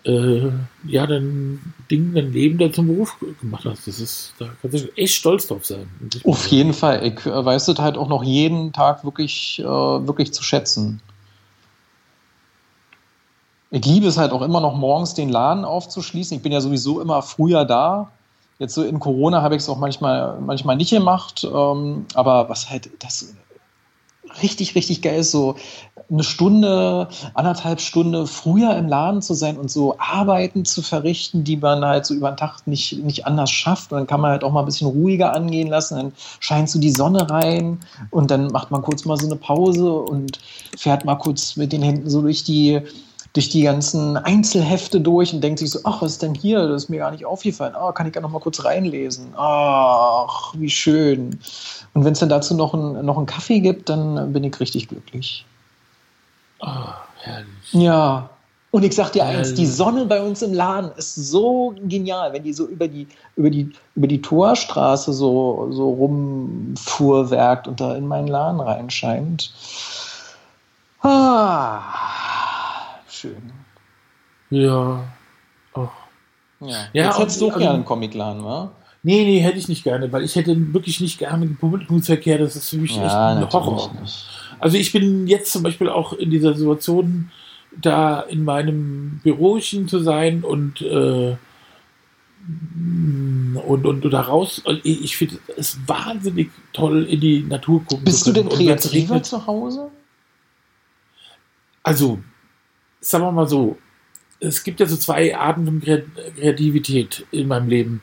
äh, 0.04 0.50
ja, 0.86 1.06
dein 1.06 1.74
Ding, 1.90 2.14
dein 2.14 2.32
Leben 2.32 2.58
da 2.58 2.72
zum 2.72 2.86
Beruf 2.86 3.16
gemacht 3.40 3.64
hast. 3.64 3.86
Das 3.86 4.00
ist, 4.00 4.34
da 4.38 4.48
kannst 4.60 4.84
du 4.84 4.96
echt 4.96 5.14
stolz 5.14 5.46
drauf 5.46 5.66
sein. 5.66 5.88
Auf 6.24 6.46
jeden 6.48 6.72
Fall. 6.72 7.06
Ich 7.06 7.26
äh, 7.26 7.44
weiß 7.44 7.66
das 7.66 7.78
halt 7.78 7.96
auch 7.96 8.08
noch 8.08 8.22
jeden 8.22 8.72
Tag 8.72 9.04
wirklich, 9.04 9.58
äh, 9.58 9.64
wirklich 9.64 10.32
zu 10.32 10.42
schätzen. 10.42 11.00
Ich 13.70 13.84
liebe 13.84 14.06
es 14.06 14.18
halt 14.18 14.32
auch 14.32 14.42
immer 14.42 14.60
noch 14.60 14.74
morgens 14.74 15.14
den 15.14 15.28
Laden 15.28 15.64
aufzuschließen. 15.64 16.36
Ich 16.36 16.42
bin 16.42 16.50
ja 16.50 16.60
sowieso 16.60 17.00
immer 17.00 17.22
früher 17.22 17.64
da. 17.64 18.10
Jetzt 18.58 18.74
so 18.74 18.82
in 18.82 18.98
Corona 18.98 19.42
habe 19.42 19.54
ich 19.54 19.62
es 19.62 19.68
auch 19.68 19.78
manchmal, 19.78 20.40
manchmal 20.40 20.76
nicht 20.76 20.90
gemacht. 20.90 21.44
Ähm, 21.44 22.06
aber 22.14 22.48
was 22.48 22.68
halt, 22.68 22.90
das 22.98 23.34
richtig, 24.42 24.74
richtig 24.74 25.02
geil 25.02 25.20
ist, 25.20 25.30
so 25.30 25.56
eine 26.10 26.24
Stunde, 26.24 27.08
anderthalb 27.34 27.80
Stunde 27.80 28.26
früher 28.26 28.76
im 28.76 28.88
Laden 28.88 29.22
zu 29.22 29.34
sein 29.34 29.56
und 29.56 29.70
so 29.70 29.96
Arbeiten 29.98 30.64
zu 30.64 30.82
verrichten, 30.82 31.44
die 31.44 31.56
man 31.56 31.84
halt 31.84 32.04
so 32.04 32.14
über 32.14 32.30
den 32.30 32.36
Tag 32.36 32.66
nicht, 32.66 33.04
nicht 33.04 33.26
anders 33.26 33.50
schafft. 33.50 33.92
Und 33.92 33.98
dann 33.98 34.06
kann 34.06 34.20
man 34.20 34.32
halt 34.32 34.42
auch 34.42 34.52
mal 34.52 34.60
ein 34.60 34.66
bisschen 34.66 34.88
ruhiger 34.88 35.34
angehen 35.34 35.68
lassen. 35.68 35.96
Dann 35.96 36.12
scheint 36.40 36.68
so 36.68 36.80
die 36.80 36.90
Sonne 36.90 37.30
rein 37.30 37.78
und 38.10 38.30
dann 38.30 38.48
macht 38.48 38.70
man 38.70 38.82
kurz 38.82 39.04
mal 39.04 39.16
so 39.16 39.26
eine 39.26 39.36
Pause 39.36 39.92
und 39.92 40.40
fährt 40.76 41.04
mal 41.04 41.16
kurz 41.16 41.56
mit 41.56 41.72
den 41.72 41.82
Händen 41.82 42.10
so 42.10 42.22
durch 42.22 42.42
die, 42.42 42.80
durch 43.32 43.48
die 43.48 43.62
ganzen 43.62 44.16
Einzelhefte 44.16 45.00
durch 45.00 45.32
und 45.32 45.40
denkt 45.40 45.60
sich 45.60 45.70
so, 45.70 45.80
ach, 45.84 46.02
was 46.02 46.12
ist 46.12 46.22
denn 46.22 46.34
hier? 46.34 46.66
Das 46.66 46.84
ist 46.84 46.88
mir 46.88 46.98
gar 46.98 47.12
nicht 47.12 47.24
aufgefallen. 47.24 47.74
Ah, 47.76 47.92
kann 47.92 48.08
ich 48.08 48.14
ja 48.14 48.20
noch 48.20 48.30
mal 48.30 48.40
kurz 48.40 48.64
reinlesen. 48.64 49.32
Ach, 49.36 50.52
wie 50.56 50.70
schön. 50.70 51.38
Und 51.94 52.04
wenn 52.04 52.12
es 52.12 52.18
dann 52.18 52.28
dazu 52.28 52.54
noch, 52.54 52.74
ein, 52.74 53.04
noch 53.04 53.16
einen 53.16 53.26
Kaffee 53.26 53.60
gibt, 53.60 53.88
dann 53.88 54.32
bin 54.32 54.42
ich 54.42 54.58
richtig 54.58 54.88
glücklich. 54.88 55.44
Oh, 56.60 56.66
herrlich. 57.20 57.72
Ja. 57.72 58.28
Und 58.72 58.84
ich 58.84 58.94
sag 58.94 59.10
dir 59.10 59.24
eins, 59.24 59.54
die 59.54 59.66
Sonne 59.66 60.06
bei 60.06 60.22
uns 60.22 60.42
im 60.42 60.52
Laden 60.52 60.92
ist 60.96 61.16
so 61.16 61.74
genial, 61.88 62.32
wenn 62.32 62.44
die 62.44 62.52
so 62.52 62.66
über 62.66 62.86
die, 62.86 63.08
über 63.34 63.50
die, 63.50 63.72
über 63.96 64.06
die 64.06 64.22
Torstraße 64.22 65.12
so, 65.12 65.68
so 65.72 65.90
rumfuhrwerkt 65.90 67.66
und 67.66 67.80
da 67.80 67.96
in 67.96 68.06
meinen 68.06 68.28
Laden 68.28 68.60
reinscheint. 68.60 69.52
Ah, 71.02 71.80
schön. 73.20 73.52
Ja. 74.50 75.04
Oh. 75.74 75.88
Ja. 76.60 76.68
ja 76.92 77.04
Jetzt 77.06 77.18
hättest 77.18 77.40
du 77.40 77.50
auch 77.50 77.58
gerne 77.58 77.74
einen 77.74 77.84
Comicladen, 77.84 78.44
wa? 78.44 78.72
Nee, 79.02 79.24
nee, 79.24 79.40
hätte 79.40 79.58
ich 79.58 79.68
nicht 79.68 79.84
gerne, 79.84 80.12
weil 80.12 80.24
ich 80.24 80.36
hätte 80.36 80.74
wirklich 80.74 81.00
nicht 81.00 81.18
gerne 81.18 81.46
den 81.46 81.56
Publikumsverkehr, 81.56 82.38
das 82.38 82.56
ist 82.56 82.68
für 82.68 82.76
mich 82.76 82.96
ja, 82.96 83.06
echt 83.06 83.14
ein 83.14 83.52
Horror. 83.52 83.94
Nicht. 84.00 84.26
Also 84.58 84.76
ich 84.76 84.92
bin 84.92 85.26
jetzt 85.26 85.52
zum 85.52 85.62
Beispiel 85.62 85.88
auch 85.88 86.12
in 86.12 86.30
dieser 86.30 86.54
Situation, 86.54 87.30
da 87.80 88.20
in 88.20 88.44
meinem 88.44 89.20
Bürochen 89.22 89.88
zu 89.88 90.00
sein 90.00 90.44
und 90.44 90.82
äh, 90.82 91.36
und, 93.66 93.84
und, 93.86 94.04
und 94.04 94.10
da 94.10 94.22
raus. 94.22 94.62
Ich 94.82 95.16
finde 95.16 95.38
es 95.56 95.78
wahnsinnig 95.86 96.50
toll, 96.72 97.04
in 97.04 97.20
die 97.20 97.42
Natur 97.42 97.84
gucken 97.84 98.04
Bist 98.04 98.26
du 98.26 98.32
denn 98.32 98.48
kreativer 98.48 99.22
zu 99.22 99.46
Hause? 99.46 99.90
Also, 101.82 102.18
sagen 103.00 103.24
wir 103.24 103.32
mal 103.32 103.48
so, 103.48 103.78
es 104.40 104.64
gibt 104.64 104.80
ja 104.80 104.86
so 104.86 104.96
zwei 104.96 105.36
Arten 105.36 105.66
von 105.66 105.82
Kreativität 105.82 107.26
in 107.30 107.48
meinem 107.48 107.68
Leben. 107.68 108.02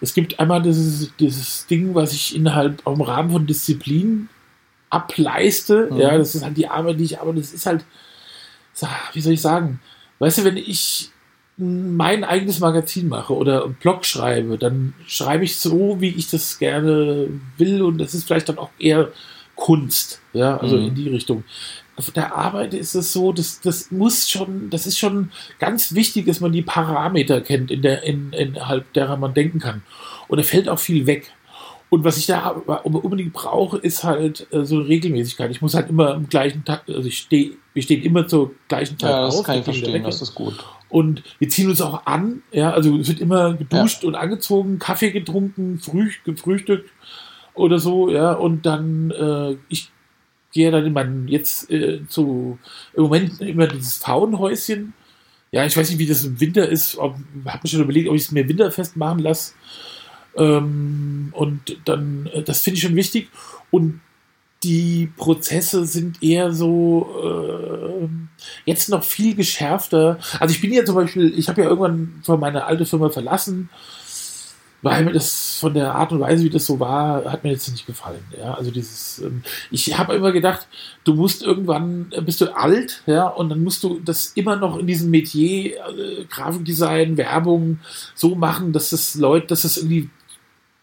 Es 0.00 0.14
gibt 0.14 0.38
einmal 0.38 0.62
dieses, 0.62 1.14
dieses 1.16 1.66
Ding, 1.66 1.94
was 1.94 2.12
ich 2.12 2.36
innerhalb 2.36 2.86
im 2.86 3.00
Rahmen 3.00 3.30
von 3.30 3.46
Disziplin 3.46 4.28
ableiste. 4.90 5.88
Mhm. 5.90 5.98
Ja, 5.98 6.16
das 6.16 6.34
ist 6.34 6.44
halt 6.44 6.56
die 6.56 6.68
Arbeit, 6.68 7.00
die 7.00 7.04
ich 7.04 7.20
aber 7.20 7.32
das 7.32 7.52
ist 7.52 7.66
halt, 7.66 7.84
wie 9.12 9.20
soll 9.20 9.32
ich 9.32 9.40
sagen, 9.40 9.80
weißt 10.20 10.38
du, 10.38 10.44
wenn 10.44 10.56
ich 10.56 11.10
mein 11.56 12.24
eigenes 12.24 12.60
Magazin 12.60 13.08
mache 13.08 13.34
oder 13.34 13.64
einen 13.64 13.74
Blog 13.74 14.04
schreibe, 14.04 14.58
dann 14.58 14.94
schreibe 15.06 15.44
ich 15.44 15.56
so, 15.56 16.00
wie 16.00 16.08
ich 16.08 16.30
das 16.30 16.58
gerne 16.58 17.28
will 17.58 17.82
und 17.82 17.98
das 17.98 18.14
ist 18.14 18.24
vielleicht 18.24 18.48
dann 18.48 18.58
auch 18.58 18.70
eher 18.78 19.08
Kunst, 19.54 20.20
ja, 20.32 20.56
also 20.56 20.76
mhm. 20.76 20.88
in 20.88 20.94
die 20.94 21.08
Richtung 21.10 21.44
auf 21.96 22.10
der 22.10 22.34
Arbeit 22.34 22.74
ist 22.74 22.94
es 22.94 23.12
so, 23.12 23.32
das, 23.32 23.60
das 23.60 23.90
muss 23.90 24.28
schon, 24.28 24.70
das 24.70 24.86
ist 24.86 24.98
schon 24.98 25.30
ganz 25.58 25.94
wichtig, 25.94 26.26
dass 26.26 26.40
man 26.40 26.52
die 26.52 26.62
Parameter 26.62 27.40
kennt, 27.40 27.70
in 27.70 27.82
der, 27.82 28.02
in, 28.02 28.32
innerhalb 28.32 28.92
derer 28.94 29.16
man 29.16 29.34
denken 29.34 29.58
kann. 29.58 29.82
Und 30.28 30.38
da 30.38 30.42
fällt 30.42 30.68
auch 30.68 30.78
viel 30.78 31.06
weg. 31.06 31.32
Und 31.90 32.04
was 32.04 32.16
ich 32.16 32.24
da 32.24 32.48
unbedingt 32.48 33.34
brauche, 33.34 33.76
ist 33.76 34.02
halt 34.02 34.46
äh, 34.50 34.64
so 34.64 34.76
eine 34.76 34.88
Regelmäßigkeit. 34.88 35.50
Ich 35.50 35.60
muss 35.60 35.74
halt 35.74 35.90
immer 35.90 36.14
im 36.14 36.26
gleichen 36.26 36.64
Tag, 36.64 36.84
also 36.88 37.06
ich 37.06 37.18
stehe, 37.18 37.50
wir 37.74 37.82
stehen 37.82 38.02
immer 38.02 38.26
zur 38.26 38.52
gleichen 38.66 38.98
Zeit 38.98 39.10
ja, 39.10 39.26
das 39.26 39.36
auf. 39.36 39.44
Kann 39.44 39.58
ich 39.58 39.64
verstehen, 39.64 40.02
das 40.02 40.22
ist 40.22 40.34
gut. 40.34 40.54
Und 40.88 41.22
wir 41.38 41.50
ziehen 41.50 41.68
uns 41.68 41.82
auch 41.82 42.06
an, 42.06 42.42
ja, 42.50 42.70
also 42.72 42.96
es 42.96 43.08
wird 43.08 43.20
immer 43.20 43.52
geduscht 43.52 44.02
ja. 44.02 44.08
und 44.08 44.14
angezogen, 44.14 44.78
Kaffee 44.78 45.10
getrunken, 45.10 45.78
früh, 45.78 46.10
gefrühstückt 46.24 46.88
oder 47.52 47.78
so, 47.78 48.10
ja, 48.10 48.32
und 48.32 48.64
dann, 48.64 49.10
äh, 49.10 49.56
ich 49.68 49.90
gehe 50.52 50.70
dann 50.70 50.86
in 50.86 50.92
mein, 50.92 51.28
jetzt 51.28 51.70
äh, 51.70 52.00
zu, 52.08 52.58
im 52.94 53.02
Moment 53.04 53.40
immer 53.40 53.66
dieses 53.66 53.96
Faunhäuschen. 53.96 54.94
Ja, 55.50 55.66
ich 55.66 55.76
weiß 55.76 55.90
nicht, 55.90 55.98
wie 55.98 56.06
das 56.06 56.24
im 56.24 56.40
Winter 56.40 56.68
ist. 56.68 56.98
Habe 56.98 57.18
mir 57.44 57.68
schon 57.68 57.82
überlegt, 57.82 58.08
ob 58.08 58.14
ich 58.14 58.22
es 58.22 58.32
mir 58.32 58.48
winterfest 58.48 58.96
machen 58.96 59.18
lasse. 59.18 59.54
Ähm, 60.36 61.28
und 61.32 61.76
dann, 61.84 62.26
äh, 62.32 62.42
das 62.42 62.60
finde 62.60 62.76
ich 62.76 62.82
schon 62.82 62.96
wichtig. 62.96 63.28
Und 63.70 64.00
die 64.62 65.10
Prozesse 65.16 65.84
sind 65.86 66.22
eher 66.22 66.52
so 66.52 67.08
äh, 67.22 68.08
jetzt 68.64 68.88
noch 68.88 69.02
viel 69.02 69.34
geschärfter. 69.34 70.18
Also 70.38 70.54
ich 70.54 70.60
bin 70.60 70.72
ja 70.72 70.84
zum 70.84 70.94
Beispiel, 70.94 71.36
ich 71.36 71.48
habe 71.48 71.62
ja 71.62 71.68
irgendwann 71.68 72.20
von 72.22 72.38
meiner 72.38 72.66
alte 72.66 72.86
Firma 72.86 73.10
verlassen 73.10 73.68
weil 74.82 75.04
mir 75.04 75.12
das 75.12 75.58
von 75.58 75.74
der 75.74 75.94
Art 75.94 76.12
und 76.12 76.20
Weise, 76.20 76.44
wie 76.44 76.50
das 76.50 76.66
so 76.66 76.80
war, 76.80 77.24
hat 77.30 77.44
mir 77.44 77.52
jetzt 77.52 77.70
nicht 77.70 77.86
gefallen. 77.86 78.24
Ja, 78.36 78.54
also 78.54 78.72
dieses, 78.72 79.20
ähm, 79.20 79.42
ich 79.70 79.96
habe 79.96 80.14
immer 80.14 80.32
gedacht, 80.32 80.66
du 81.04 81.14
musst 81.14 81.42
irgendwann, 81.42 82.08
äh, 82.10 82.20
bist 82.20 82.40
du 82.40 82.54
alt, 82.54 83.02
ja, 83.06 83.28
und 83.28 83.48
dann 83.48 83.62
musst 83.62 83.84
du 83.84 84.00
das 84.04 84.32
immer 84.34 84.56
noch 84.56 84.78
in 84.78 84.86
diesem 84.86 85.10
Metier, 85.10 85.76
äh, 85.76 86.24
Grafikdesign, 86.28 87.16
Werbung 87.16 87.78
so 88.14 88.34
machen, 88.34 88.72
dass 88.72 88.90
das 88.90 89.14
Leute, 89.14 89.46
dass 89.46 89.62
das 89.62 89.76
irgendwie 89.76 90.10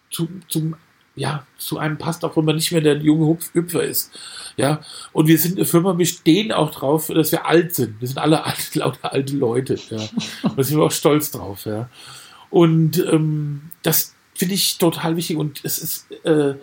zu, 0.09 0.27
zum 0.47 0.75
ja, 1.15 1.45
zu 1.57 1.77
einem 1.77 1.97
passt, 1.97 2.23
auch 2.23 2.37
wenn 2.37 2.45
man 2.45 2.55
nicht 2.55 2.71
mehr 2.71 2.79
der 2.79 2.97
junge 2.97 3.25
Hupf 3.25 3.53
Hüpfer 3.53 3.83
ist. 3.83 4.17
Ja, 4.55 4.79
und 5.11 5.27
wir 5.27 5.37
sind 5.37 5.57
eine 5.57 5.65
Firma, 5.65 5.97
wir 5.97 6.05
stehen 6.05 6.53
auch 6.53 6.71
drauf, 6.71 7.07
dass 7.07 7.33
wir 7.33 7.45
alt 7.45 7.75
sind. 7.75 7.99
Wir 7.99 8.07
sind 8.07 8.17
alle 8.17 8.43
alte, 8.45 8.79
lauter 8.79 9.11
alte 9.11 9.35
Leute. 9.35 9.77
Ja. 9.89 10.07
Und 10.43 10.57
da 10.57 10.63
sind 10.63 10.77
wir 10.77 10.85
auch 10.85 10.91
stolz 10.91 11.31
drauf. 11.31 11.65
Ja. 11.65 11.89
Und 12.49 12.97
ähm, 13.11 13.61
das 13.83 14.15
finde 14.33 14.55
ich 14.55 14.77
total 14.77 15.15
wichtig. 15.17 15.37
Und 15.37 15.63
es 15.63 15.77
ist, 15.79 16.11
äh, 16.25 16.55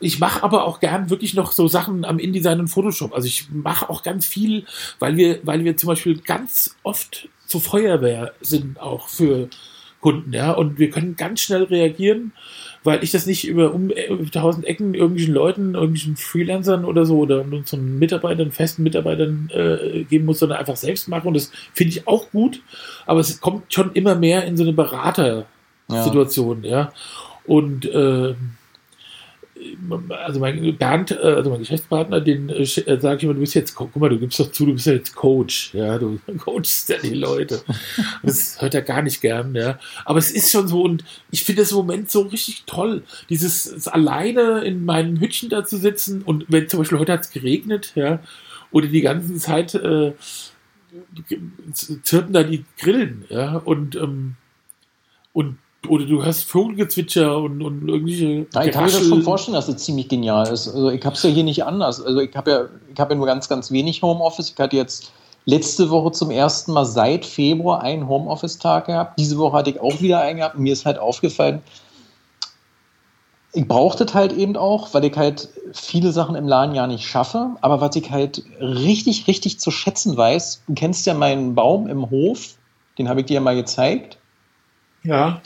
ich 0.00 0.18
mache 0.18 0.42
aber 0.42 0.64
auch 0.64 0.80
gern 0.80 1.10
wirklich 1.10 1.34
noch 1.34 1.52
so 1.52 1.68
Sachen 1.68 2.04
am 2.04 2.18
InDesign 2.18 2.60
und 2.60 2.68
Photoshop. 2.68 3.14
Also 3.14 3.26
ich 3.26 3.50
mache 3.50 3.88
auch 3.88 4.02
ganz 4.02 4.26
viel, 4.26 4.66
weil 4.98 5.16
wir, 5.16 5.40
weil 5.44 5.64
wir 5.64 5.76
zum 5.76 5.88
Beispiel 5.88 6.18
ganz 6.18 6.76
oft 6.82 7.28
zur 7.46 7.60
Feuerwehr 7.60 8.32
sind 8.40 8.80
auch 8.80 9.08
für 9.08 9.48
Kunden, 10.00 10.32
ja. 10.32 10.52
Und 10.52 10.78
wir 10.78 10.90
können 10.90 11.16
ganz 11.16 11.40
schnell 11.40 11.62
reagieren 11.64 12.32
weil 12.84 13.02
ich 13.04 13.12
das 13.12 13.26
nicht 13.26 13.46
über 13.46 13.72
um, 13.72 13.90
äh, 13.90 14.08
tausend 14.32 14.66
Ecken 14.66 14.94
irgendwelchen 14.94 15.34
Leuten, 15.34 15.74
irgendwelchen 15.74 16.16
Freelancern 16.16 16.84
oder 16.84 17.06
so 17.06 17.18
oder 17.18 17.42
unseren 17.42 17.98
Mitarbeitern, 17.98 18.50
festen 18.50 18.82
Mitarbeitern 18.82 19.50
äh, 19.52 20.04
geben 20.04 20.24
muss, 20.24 20.40
sondern 20.40 20.58
einfach 20.58 20.76
selbst 20.76 21.08
machen. 21.08 21.28
Und 21.28 21.34
das 21.34 21.52
finde 21.72 21.92
ich 21.92 22.08
auch 22.08 22.30
gut, 22.30 22.60
aber 23.06 23.20
es 23.20 23.40
kommt 23.40 23.72
schon 23.72 23.92
immer 23.92 24.14
mehr 24.14 24.44
in 24.44 24.56
so 24.56 24.64
eine 24.64 24.72
Beratersituation, 24.72 26.64
ja. 26.64 26.70
ja. 26.70 26.92
Und 27.46 27.86
äh, 27.86 28.34
also 30.08 30.40
mein 30.40 30.76
Bernd, 30.76 31.10
äh, 31.10 31.16
also 31.16 31.50
mein 31.50 31.60
Geschäftspartner, 31.60 32.20
den 32.20 32.48
äh, 32.48 32.62
äh, 32.62 33.00
sage 33.00 33.16
ich 33.16 33.22
immer, 33.24 33.34
du 33.34 33.40
bist 33.40 33.54
jetzt, 33.54 33.74
guck 33.74 33.94
mal, 33.96 34.08
du 34.08 34.18
gibst 34.18 34.38
doch 34.40 34.50
zu, 34.50 34.66
du 34.66 34.72
bist 34.74 34.86
ja 34.86 34.94
jetzt 34.94 35.14
Coach, 35.14 35.74
ja, 35.74 35.98
du 35.98 36.18
coachst 36.38 36.88
ja 36.88 36.96
die 36.98 37.14
Leute. 37.14 37.62
Das 38.22 38.60
hört 38.60 38.74
er 38.74 38.82
gar 38.82 39.02
nicht 39.02 39.20
gern, 39.20 39.54
ja. 39.54 39.78
Aber 40.04 40.18
es 40.18 40.30
ist 40.30 40.50
schon 40.50 40.68
so 40.68 40.82
und 40.82 41.04
ich 41.30 41.44
finde 41.44 41.62
das 41.62 41.72
im 41.72 41.78
Moment 41.78 42.10
so 42.10 42.22
richtig 42.22 42.64
toll, 42.66 43.02
dieses 43.28 43.88
alleine 43.88 44.64
in 44.64 44.84
meinem 44.84 45.18
Hütchen 45.18 45.48
da 45.48 45.64
zu 45.64 45.76
sitzen 45.76 46.22
und 46.22 46.46
wenn 46.48 46.68
zum 46.68 46.80
Beispiel 46.80 46.98
heute 46.98 47.12
hat 47.12 47.22
es 47.22 47.30
geregnet, 47.30 47.92
ja, 47.94 48.20
oder 48.70 48.86
die 48.86 49.00
ganze 49.00 49.36
Zeit 49.36 49.74
äh, 49.74 50.12
zirpen 51.72 52.32
da 52.32 52.42
die 52.42 52.64
Grillen, 52.78 53.24
ja, 53.28 53.56
und 53.56 53.96
ähm, 53.96 54.36
und 55.32 55.58
oder 55.88 56.04
du 56.04 56.24
hast 56.24 56.44
Vogelgezwitscher 56.44 57.38
und, 57.38 57.62
und 57.62 57.88
irgendwelche. 57.88 58.46
Ja, 58.54 58.64
ich 58.64 58.72
kann 58.72 58.84
mir 58.84 58.90
das 58.90 59.06
schon 59.06 59.22
vorstellen, 59.22 59.54
dass 59.54 59.68
es 59.68 59.78
ziemlich 59.78 60.08
genial 60.08 60.46
ist. 60.48 60.68
Also 60.68 60.90
ich 60.90 61.04
habe 61.04 61.16
es 61.16 61.22
ja 61.22 61.30
hier 61.30 61.44
nicht 61.44 61.64
anders. 61.64 62.00
Also 62.00 62.20
ich 62.20 62.34
habe 62.36 62.50
ja, 62.50 62.64
ich 62.92 63.00
habe 63.00 63.14
ja 63.14 63.18
nur 63.18 63.26
ganz, 63.26 63.48
ganz 63.48 63.70
wenig 63.72 64.02
Homeoffice. 64.02 64.50
Ich 64.50 64.58
hatte 64.58 64.76
jetzt 64.76 65.12
letzte 65.44 65.90
Woche 65.90 66.12
zum 66.12 66.30
ersten 66.30 66.72
Mal 66.72 66.84
seit 66.84 67.26
Februar 67.26 67.82
einen 67.82 68.08
Homeoffice-Tag 68.08 68.86
gehabt. 68.86 69.18
Diese 69.18 69.38
Woche 69.38 69.56
hatte 69.56 69.70
ich 69.70 69.80
auch 69.80 70.00
wieder 70.00 70.20
einen 70.20 70.38
gehabt. 70.38 70.58
Mir 70.58 70.72
ist 70.72 70.86
halt 70.86 70.98
aufgefallen, 70.98 71.62
ich 73.52 73.68
brauchte 73.68 74.06
das 74.06 74.14
halt 74.14 74.32
eben 74.32 74.56
auch, 74.56 74.94
weil 74.94 75.04
ich 75.04 75.16
halt 75.16 75.48
viele 75.72 76.12
Sachen 76.12 76.36
im 76.36 76.48
Laden 76.48 76.74
ja 76.74 76.86
nicht 76.86 77.06
schaffe. 77.06 77.50
Aber 77.60 77.80
was 77.80 77.96
ich 77.96 78.10
halt 78.10 78.44
richtig, 78.60 79.26
richtig 79.26 79.60
zu 79.60 79.70
schätzen 79.70 80.16
weiß, 80.16 80.62
du 80.66 80.74
kennst 80.74 81.06
ja 81.06 81.14
meinen 81.14 81.54
Baum 81.54 81.86
im 81.86 82.08
Hof, 82.08 82.54
den 82.98 83.08
habe 83.08 83.20
ich 83.20 83.26
dir 83.26 83.34
ja 83.34 83.40
mal 83.40 83.56
gezeigt. 83.56 84.18
Ja. 85.02 85.42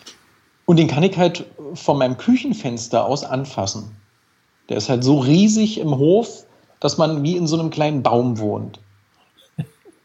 Und 0.66 0.78
den 0.78 0.88
kann 0.88 1.04
ich 1.04 1.16
halt 1.16 1.46
von 1.74 1.98
meinem 1.98 2.18
Küchenfenster 2.18 3.06
aus 3.06 3.24
anfassen. 3.24 3.96
Der 4.68 4.76
ist 4.76 4.88
halt 4.88 5.04
so 5.04 5.20
riesig 5.20 5.78
im 5.78 5.96
Hof, 5.96 6.44
dass 6.80 6.98
man 6.98 7.22
wie 7.22 7.36
in 7.36 7.46
so 7.46 7.58
einem 7.58 7.70
kleinen 7.70 8.02
Baum 8.02 8.38
wohnt. 8.38 8.80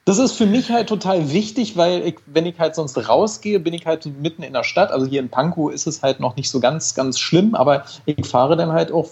Das 0.05 0.18
ist 0.18 0.32
für 0.34 0.47
mich 0.47 0.72
halt 0.72 0.89
total 0.89 1.32
wichtig, 1.32 1.78
weil 1.78 2.05
ich, 2.07 2.16
wenn 2.26 2.45
ich 2.45 2.57
halt 2.59 2.76
sonst 2.76 2.97
rausgehe, 3.07 3.59
bin 3.59 3.74
ich 3.74 3.86
halt 3.86 4.05
mitten 4.22 4.41
in 4.41 4.53
der 4.53 4.64
Stadt. 4.64 4.91
Also 4.91 5.05
hier 5.05 5.20
in 5.20 5.30
Pankow 5.30 5.72
ist 5.72 5.86
es 5.86 6.01
halt 6.01 6.20
noch 6.20 6.36
nicht 6.36 6.49
so 6.49 6.59
ganz, 6.59 6.95
ganz 6.95 7.20
schlimm, 7.20 7.53
aber 7.53 7.86
ich 8.05 8.26
fahre 8.26 8.55
dann 8.55 8.72
halt 8.72 8.91
auch, 8.91 9.09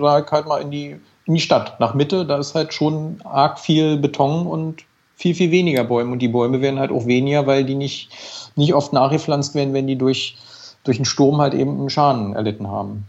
sag 0.00 0.32
halt 0.32 0.46
mal 0.46 0.62
in 0.62 0.70
die, 0.70 0.96
in 1.26 1.34
die 1.34 1.40
Stadt, 1.40 1.78
nach 1.78 1.94
Mitte. 1.94 2.24
Da 2.24 2.38
ist 2.38 2.54
halt 2.54 2.72
schon 2.72 3.20
arg 3.24 3.58
viel 3.58 3.98
Beton 3.98 4.46
und 4.46 4.84
viel, 5.14 5.34
viel 5.34 5.50
weniger 5.50 5.84
Bäume. 5.84 6.12
Und 6.12 6.20
die 6.20 6.28
Bäume 6.28 6.62
werden 6.62 6.78
halt 6.78 6.90
auch 6.90 7.06
weniger, 7.06 7.46
weil 7.46 7.64
die 7.64 7.74
nicht, 7.74 8.08
nicht 8.56 8.72
oft 8.72 8.94
nachgepflanzt 8.94 9.54
werden, 9.54 9.74
wenn 9.74 9.86
die 9.86 9.96
durch 9.96 10.36
durch 10.84 10.98
einen 10.98 11.04
Sturm 11.04 11.38
halt 11.40 11.54
eben 11.54 11.78
einen 11.78 11.90
Schaden 11.90 12.34
erlitten 12.34 12.68
haben. 12.68 13.04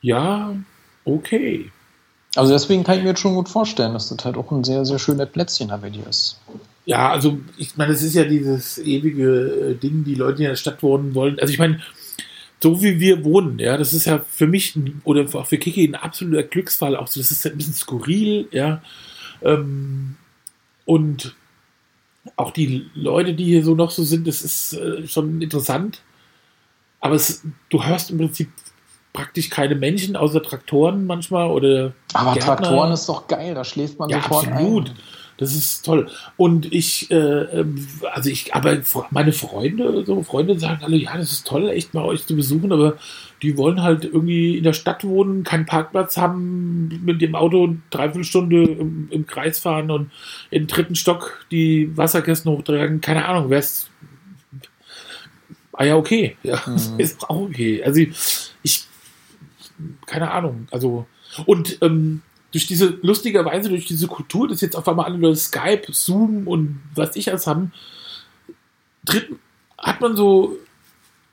Ja, 0.00 0.54
okay. 1.04 1.70
Also 2.36 2.52
deswegen 2.52 2.84
kann 2.84 2.98
ich 2.98 3.02
mir 3.02 3.10
jetzt 3.10 3.20
schon 3.20 3.34
gut 3.34 3.48
vorstellen, 3.48 3.94
dass 3.94 4.08
das 4.08 4.24
halt 4.24 4.36
auch 4.36 4.50
ein 4.52 4.62
sehr, 4.62 4.84
sehr 4.84 4.98
schönes 4.98 5.28
Plätzchen 5.30 5.68
bei 5.80 5.90
dir 5.90 6.06
ist. 6.06 6.38
Ja, 6.84 7.10
also 7.10 7.38
ich 7.56 7.76
meine, 7.76 7.92
es 7.92 8.02
ist 8.02 8.14
ja 8.14 8.24
dieses 8.24 8.78
ewige 8.78 9.72
äh, 9.72 9.74
Ding, 9.74 10.04
die 10.04 10.14
Leute, 10.14 10.42
in 10.42 10.48
der 10.48 10.56
Stadt 10.56 10.82
wohnen 10.82 11.14
wollen. 11.14 11.38
Also 11.40 11.52
ich 11.52 11.58
meine, 11.58 11.80
so 12.62 12.82
wie 12.82 13.00
wir 13.00 13.24
wohnen, 13.24 13.58
ja, 13.58 13.76
das 13.76 13.92
ist 13.92 14.06
ja 14.06 14.24
für 14.30 14.46
mich 14.46 14.78
oder 15.04 15.26
auch 15.32 15.46
für 15.46 15.58
Kiki 15.58 15.84
ein 15.84 15.94
absoluter 15.94 16.42
Glücksfall. 16.42 16.96
Auch 16.96 17.06
so, 17.06 17.20
das 17.20 17.30
ist 17.30 17.46
ein 17.46 17.56
bisschen 17.56 17.74
skurril, 17.74 18.48
ja. 18.52 18.82
Ähm, 19.42 20.16
und 20.84 21.34
auch 22.36 22.50
die 22.50 22.86
Leute, 22.94 23.34
die 23.34 23.44
hier 23.44 23.64
so 23.64 23.74
noch 23.74 23.90
so 23.90 24.04
sind, 24.04 24.26
das 24.26 24.42
ist 24.42 24.72
äh, 24.74 25.06
schon 25.06 25.40
interessant. 25.40 26.02
Aber 27.00 27.14
es, 27.14 27.42
du 27.70 27.84
hörst 27.84 28.10
im 28.10 28.18
Prinzip 28.18 28.50
praktisch 29.12 29.50
keine 29.50 29.74
Menschen 29.74 30.16
außer 30.16 30.42
Traktoren 30.42 31.06
manchmal 31.06 31.50
oder. 31.50 31.92
Aber 32.12 32.34
Gärtner. 32.34 32.56
Traktoren 32.56 32.92
ist 32.92 33.08
doch 33.08 33.26
geil, 33.26 33.54
da 33.54 33.64
schläft 33.64 33.98
man 33.98 34.08
ja, 34.10 34.22
sofort 34.22 34.48
absolut. 34.48 34.90
ein. 34.90 34.96
Das 35.38 35.54
ist 35.54 35.84
toll. 35.84 36.10
Und 36.36 36.72
ich, 36.72 37.12
äh, 37.12 37.14
ähm, 37.14 37.86
also 38.12 38.28
ich, 38.28 38.54
aber 38.54 38.78
meine 39.10 39.32
Freunde, 39.32 40.04
so 40.04 40.22
Freunde 40.24 40.58
sagen 40.58 40.82
alle, 40.82 40.96
ja, 40.96 41.16
das 41.16 41.30
ist 41.30 41.46
toll, 41.46 41.68
echt 41.70 41.94
mal 41.94 42.04
euch 42.04 42.26
zu 42.26 42.34
besuchen, 42.34 42.72
aber 42.72 42.98
die 43.40 43.56
wollen 43.56 43.82
halt 43.82 44.04
irgendwie 44.04 44.58
in 44.58 44.64
der 44.64 44.72
Stadt 44.72 45.04
wohnen, 45.04 45.44
keinen 45.44 45.64
Parkplatz 45.64 46.16
haben, 46.16 47.00
mit 47.04 47.22
dem 47.22 47.36
Auto 47.36 47.76
dreiviertel 47.90 48.24
Stunde 48.24 48.64
im, 48.64 49.08
im 49.12 49.26
Kreis 49.28 49.60
fahren 49.60 49.92
und 49.92 50.10
im 50.50 50.66
dritten 50.66 50.96
Stock 50.96 51.46
die 51.52 51.96
Wasserkästen 51.96 52.50
hochtragen. 52.50 53.00
Keine 53.00 53.26
Ahnung, 53.26 53.48
wer 53.48 53.60
es. 53.60 53.88
Ah 55.72 55.84
ja, 55.84 55.94
okay. 55.94 56.36
Ja, 56.42 56.60
mhm. 56.66 56.98
ist 56.98 57.30
auch 57.30 57.42
okay. 57.42 57.80
Also 57.84 58.00
ich, 58.00 58.50
ich 58.64 58.86
keine 60.06 60.32
Ahnung. 60.32 60.66
Also, 60.72 61.06
und 61.46 61.78
ähm, 61.80 62.22
durch 62.52 62.66
diese, 62.66 62.98
lustigerweise, 63.02 63.68
durch 63.68 63.86
diese 63.86 64.06
Kultur, 64.06 64.48
dass 64.48 64.60
jetzt 64.60 64.76
auf 64.76 64.88
einmal 64.88 65.06
alle 65.06 65.18
über 65.18 65.34
Skype, 65.34 65.86
Zoom 65.90 66.46
und 66.46 66.80
was 66.94 67.14
ich 67.16 67.30
alles 67.30 67.46
haben, 67.46 67.72
dritten, 69.04 69.38
hat 69.76 70.00
man 70.00 70.16
so, 70.16 70.56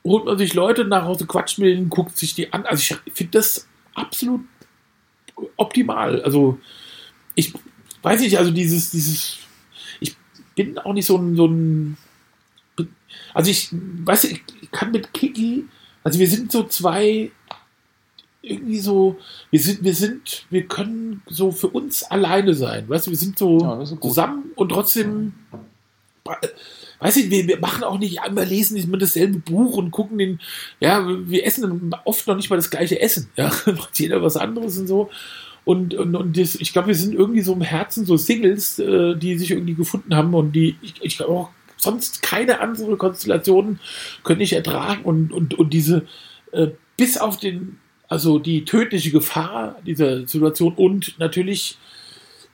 holt 0.04 0.24
man 0.26 0.38
sich 0.38 0.54
Leute 0.54 0.84
nach 0.84 1.04
Hause, 1.04 1.26
quatscht 1.26 1.58
mit 1.58 1.68
denen, 1.68 1.90
guckt 1.90 2.16
sich 2.16 2.34
die 2.34 2.52
an. 2.52 2.66
Also 2.66 2.94
ich 3.06 3.14
finde 3.14 3.38
das 3.38 3.66
absolut 3.94 4.42
optimal. 5.56 6.22
Also 6.22 6.58
ich 7.34 7.52
weiß 8.02 8.20
nicht, 8.20 8.38
also 8.38 8.50
dieses, 8.50 8.90
dieses, 8.90 9.38
ich 10.00 10.16
bin 10.54 10.78
auch 10.78 10.92
nicht 10.92 11.06
so 11.06 11.16
ein, 11.16 11.34
so 11.34 11.46
ein, 11.46 11.96
also 13.34 13.50
ich 13.50 13.68
weiß, 13.72 14.24
ich 14.24 14.42
kann 14.70 14.92
mit 14.92 15.12
Kiki, 15.12 15.64
also 16.04 16.18
wir 16.18 16.28
sind 16.28 16.52
so 16.52 16.64
zwei 16.64 17.30
irgendwie 18.46 18.78
so, 18.78 19.16
wir 19.50 19.60
sind, 19.60 19.84
wir 19.84 19.94
sind, 19.94 20.46
wir 20.50 20.66
können 20.66 21.22
so 21.26 21.50
für 21.50 21.68
uns 21.68 22.02
alleine 22.04 22.54
sein. 22.54 22.88
Weißt 22.88 23.06
du, 23.06 23.10
wir 23.10 23.18
sind 23.18 23.38
so 23.38 23.60
ja, 23.60 23.84
zusammen 23.84 24.50
und 24.54 24.70
trotzdem, 24.70 25.34
weiß 27.00 27.16
ich, 27.16 27.30
wir, 27.30 27.46
wir 27.46 27.58
machen 27.58 27.84
auch 27.84 27.98
nicht 27.98 28.20
einmal 28.20 28.44
lesen 28.44 28.76
immer 28.76 28.98
dasselbe 28.98 29.38
Buch 29.38 29.76
und 29.76 29.90
gucken 29.90 30.18
den, 30.18 30.40
ja, 30.80 31.06
wir 31.06 31.44
essen 31.44 31.94
oft 32.04 32.26
noch 32.26 32.36
nicht 32.36 32.50
mal 32.50 32.56
das 32.56 32.70
gleiche 32.70 33.00
Essen. 33.00 33.28
Ja, 33.36 33.50
macht 33.66 33.98
jeder 33.98 34.22
was 34.22 34.36
anderes 34.36 34.78
und 34.78 34.86
so. 34.86 35.10
Und, 35.64 35.94
und, 35.94 36.14
und 36.14 36.38
das, 36.38 36.54
ich 36.54 36.72
glaube, 36.72 36.88
wir 36.88 36.94
sind 36.94 37.14
irgendwie 37.14 37.40
so 37.40 37.52
im 37.52 37.60
Herzen 37.60 38.06
so 38.06 38.16
Singles, 38.16 38.78
äh, 38.78 39.16
die 39.16 39.36
sich 39.36 39.50
irgendwie 39.50 39.74
gefunden 39.74 40.14
haben 40.14 40.32
und 40.32 40.52
die, 40.52 40.76
ich, 40.80 40.94
ich 41.00 41.16
glaube 41.16 41.32
auch 41.32 41.50
sonst 41.76 42.22
keine 42.22 42.60
andere 42.60 42.96
Konstellation 42.96 43.80
könnte 44.22 44.44
ich 44.44 44.52
ertragen 44.52 45.04
und, 45.04 45.32
und, 45.32 45.54
und 45.54 45.72
diese, 45.72 46.06
äh, 46.52 46.68
bis 46.96 47.18
auf 47.18 47.38
den 47.38 47.78
also 48.08 48.38
die 48.38 48.64
tödliche 48.64 49.10
Gefahr 49.10 49.76
dieser 49.84 50.26
Situation 50.26 50.74
und 50.74 51.18
natürlich 51.18 51.78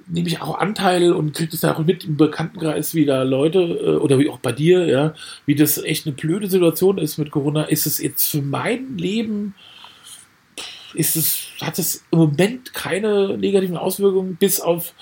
nehme 0.09 0.28
ich 0.28 0.40
auch 0.40 0.59
Anteil 0.59 1.12
und 1.12 1.34
kriege 1.34 1.50
das 1.50 1.62
ja 1.62 1.74
auch 1.74 1.84
mit 1.84 2.05
im 2.05 2.16
Bekanntenkreis 2.16 2.94
wieder 2.94 3.24
Leute 3.24 3.61
äh, 3.61 3.96
oder 3.96 4.18
wie 4.18 4.28
auch 4.28 4.38
bei 4.38 4.53
dir, 4.53 4.86
ja, 4.86 5.14
wie 5.46 5.55
das 5.55 5.78
echt 5.78 6.07
eine 6.07 6.14
blöde 6.14 6.48
Situation 6.48 6.98
ist 6.98 7.18
mit 7.18 7.30
Corona. 7.30 7.64
Ist 7.64 7.86
es 7.86 7.98
jetzt 7.98 8.28
für 8.28 8.42
mein 8.42 8.98
Leben, 8.98 9.55
ist 10.94 11.16
es, 11.16 11.46
hat 11.61 11.78
es 11.78 12.05
im 12.11 12.18
Moment 12.18 12.74
keine 12.74 13.38
negativen 13.38 13.76
Auswirkungen, 13.76 14.36
bis 14.36 14.61
auf, 14.61 14.94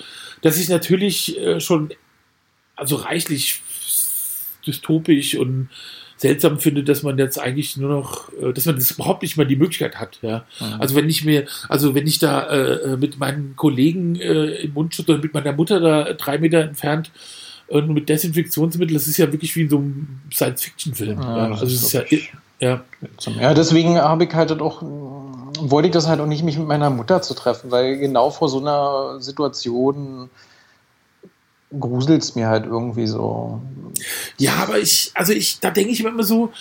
dass 0.43 0.59
ich 0.59 0.69
natürlich 0.69 1.39
äh, 1.39 1.61
schon 1.61 1.93
also 2.77 2.97
reichlich 2.97 3.61
dystopisch 4.67 5.35
und 5.37 5.69
seltsam 6.21 6.59
finde, 6.59 6.85
dass 6.85 7.03
man 7.03 7.17
jetzt 7.17 7.39
eigentlich 7.39 7.79
nur 7.79 7.89
noch, 7.89 8.31
äh, 8.35 8.53
dass 8.53 8.67
man 8.67 8.75
das 8.75 8.91
überhaupt 8.91 9.23
nicht 9.23 9.39
mal 9.39 9.47
die 9.47 9.57
Möglichkeit 9.57 9.97
hat. 9.97 10.19
Ja. 10.21 10.45
Mhm. 10.61 10.81
Also 10.81 10.95
wenn 10.95 11.09
ich 11.09 11.25
mir, 11.25 11.47
also 11.69 11.95
wenn 11.95 12.07
ich 12.07 12.19
da 12.19 12.47
äh, 12.49 12.97
mit 12.99 13.19
meinen 13.19 13.55
Kollegen 13.57 14.17
äh, 14.17 14.63
im 14.63 14.75
Mundschutz 14.75 15.09
oder 15.09 15.19
mit 15.19 15.33
meiner 15.33 15.53
Mutter 15.53 15.81
da 15.81 16.13
drei 16.13 16.37
Meter 16.37 16.61
entfernt 16.61 17.11
äh, 17.69 17.81
mit 17.81 18.11
Desinfektionsmittel, 18.11 18.95
das 18.95 19.07
ist 19.07 19.17
ja 19.17 19.33
wirklich 19.33 19.57
wie 19.57 19.63
in 19.63 19.71
so 19.71 19.79
einem 19.79 20.21
Science-Fiction-Film. 20.31 21.23
Ja, 21.23 21.37
ja. 21.37 21.53
Also 21.53 21.65
es 21.65 21.83
ist 21.83 21.93
ja 21.95 22.03
Ja. 22.61 22.85
Ja, 23.41 23.55
deswegen 23.55 23.97
habe 23.97 24.25
ich 24.25 24.35
halt 24.35 24.53
auch, 24.61 24.83
wollte 24.83 25.89
ich 25.89 25.95
das 25.95 26.07
halt 26.07 26.21
auch 26.21 26.27
nicht, 26.27 26.45
mich 26.45 26.59
mit 26.59 26.69
meiner 26.69 26.91
Mutter 26.91 27.23
zu 27.23 27.33
treffen, 27.33 27.71
weil 27.71 27.97
genau 27.97 28.29
vor 28.29 28.51
so 28.51 28.61
einer 28.61 29.23
Situation 29.23 30.29
gruselt 31.79 32.23
es 32.23 32.35
mir 32.35 32.49
halt 32.49 32.67
irgendwie 32.67 33.07
so. 33.07 33.61
Ja, 34.39 34.57
aber 34.57 34.79
ich, 34.79 35.11
also 35.15 35.33
ich, 35.33 35.61
da 35.61 35.71
denke 35.71 35.93
ich 35.93 36.01
immer 36.01 36.23
so, 36.23 36.53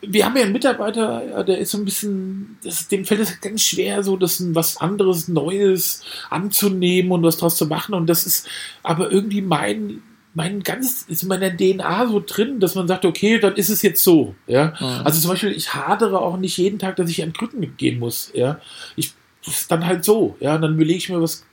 wir 0.00 0.24
haben 0.24 0.36
ja 0.36 0.44
einen 0.44 0.52
Mitarbeiter, 0.52 1.44
der 1.44 1.58
ist 1.58 1.72
so 1.72 1.78
ein 1.78 1.84
bisschen, 1.84 2.56
das, 2.62 2.88
dem 2.88 3.04
fällt 3.04 3.20
es 3.20 3.40
ganz 3.40 3.62
schwer, 3.62 4.02
so 4.02 4.16
das 4.16 4.42
was 4.54 4.76
anderes, 4.78 5.28
Neues 5.28 6.02
anzunehmen 6.30 7.12
und 7.12 7.22
was 7.22 7.36
draus 7.36 7.56
zu 7.56 7.66
machen. 7.66 7.94
Und 7.94 8.08
das 8.08 8.26
ist 8.26 8.46
aber 8.82 9.10
irgendwie 9.10 9.42
mein, 9.42 10.02
mein 10.34 10.62
ganz, 10.62 11.04
ist 11.08 11.22
in 11.22 11.28
meiner 11.28 11.54
DNA 11.54 12.06
so 12.06 12.22
drin, 12.24 12.60
dass 12.60 12.74
man 12.74 12.88
sagt, 12.88 13.04
okay, 13.04 13.38
dann 13.38 13.56
ist 13.56 13.68
es 13.68 13.82
jetzt 13.82 14.02
so. 14.02 14.34
Ja. 14.46 14.74
Mhm. 14.80 15.04
Also 15.04 15.20
zum 15.20 15.30
Beispiel, 15.30 15.52
ich 15.52 15.74
hadere 15.74 16.20
auch 16.20 16.36
nicht 16.36 16.56
jeden 16.56 16.78
Tag, 16.78 16.96
dass 16.96 17.10
ich 17.10 17.22
an 17.22 17.32
Krücken 17.32 17.76
gehen 17.76 17.98
muss. 17.98 18.30
Ja. 18.34 18.60
Ich, 18.96 19.14
das 19.44 19.62
ist 19.62 19.70
dann 19.70 19.86
halt 19.86 20.04
so. 20.04 20.36
Ja. 20.40 20.56
Dann 20.58 20.74
überlege 20.74 20.98
ich 20.98 21.08
mir, 21.08 21.20
was 21.20 21.44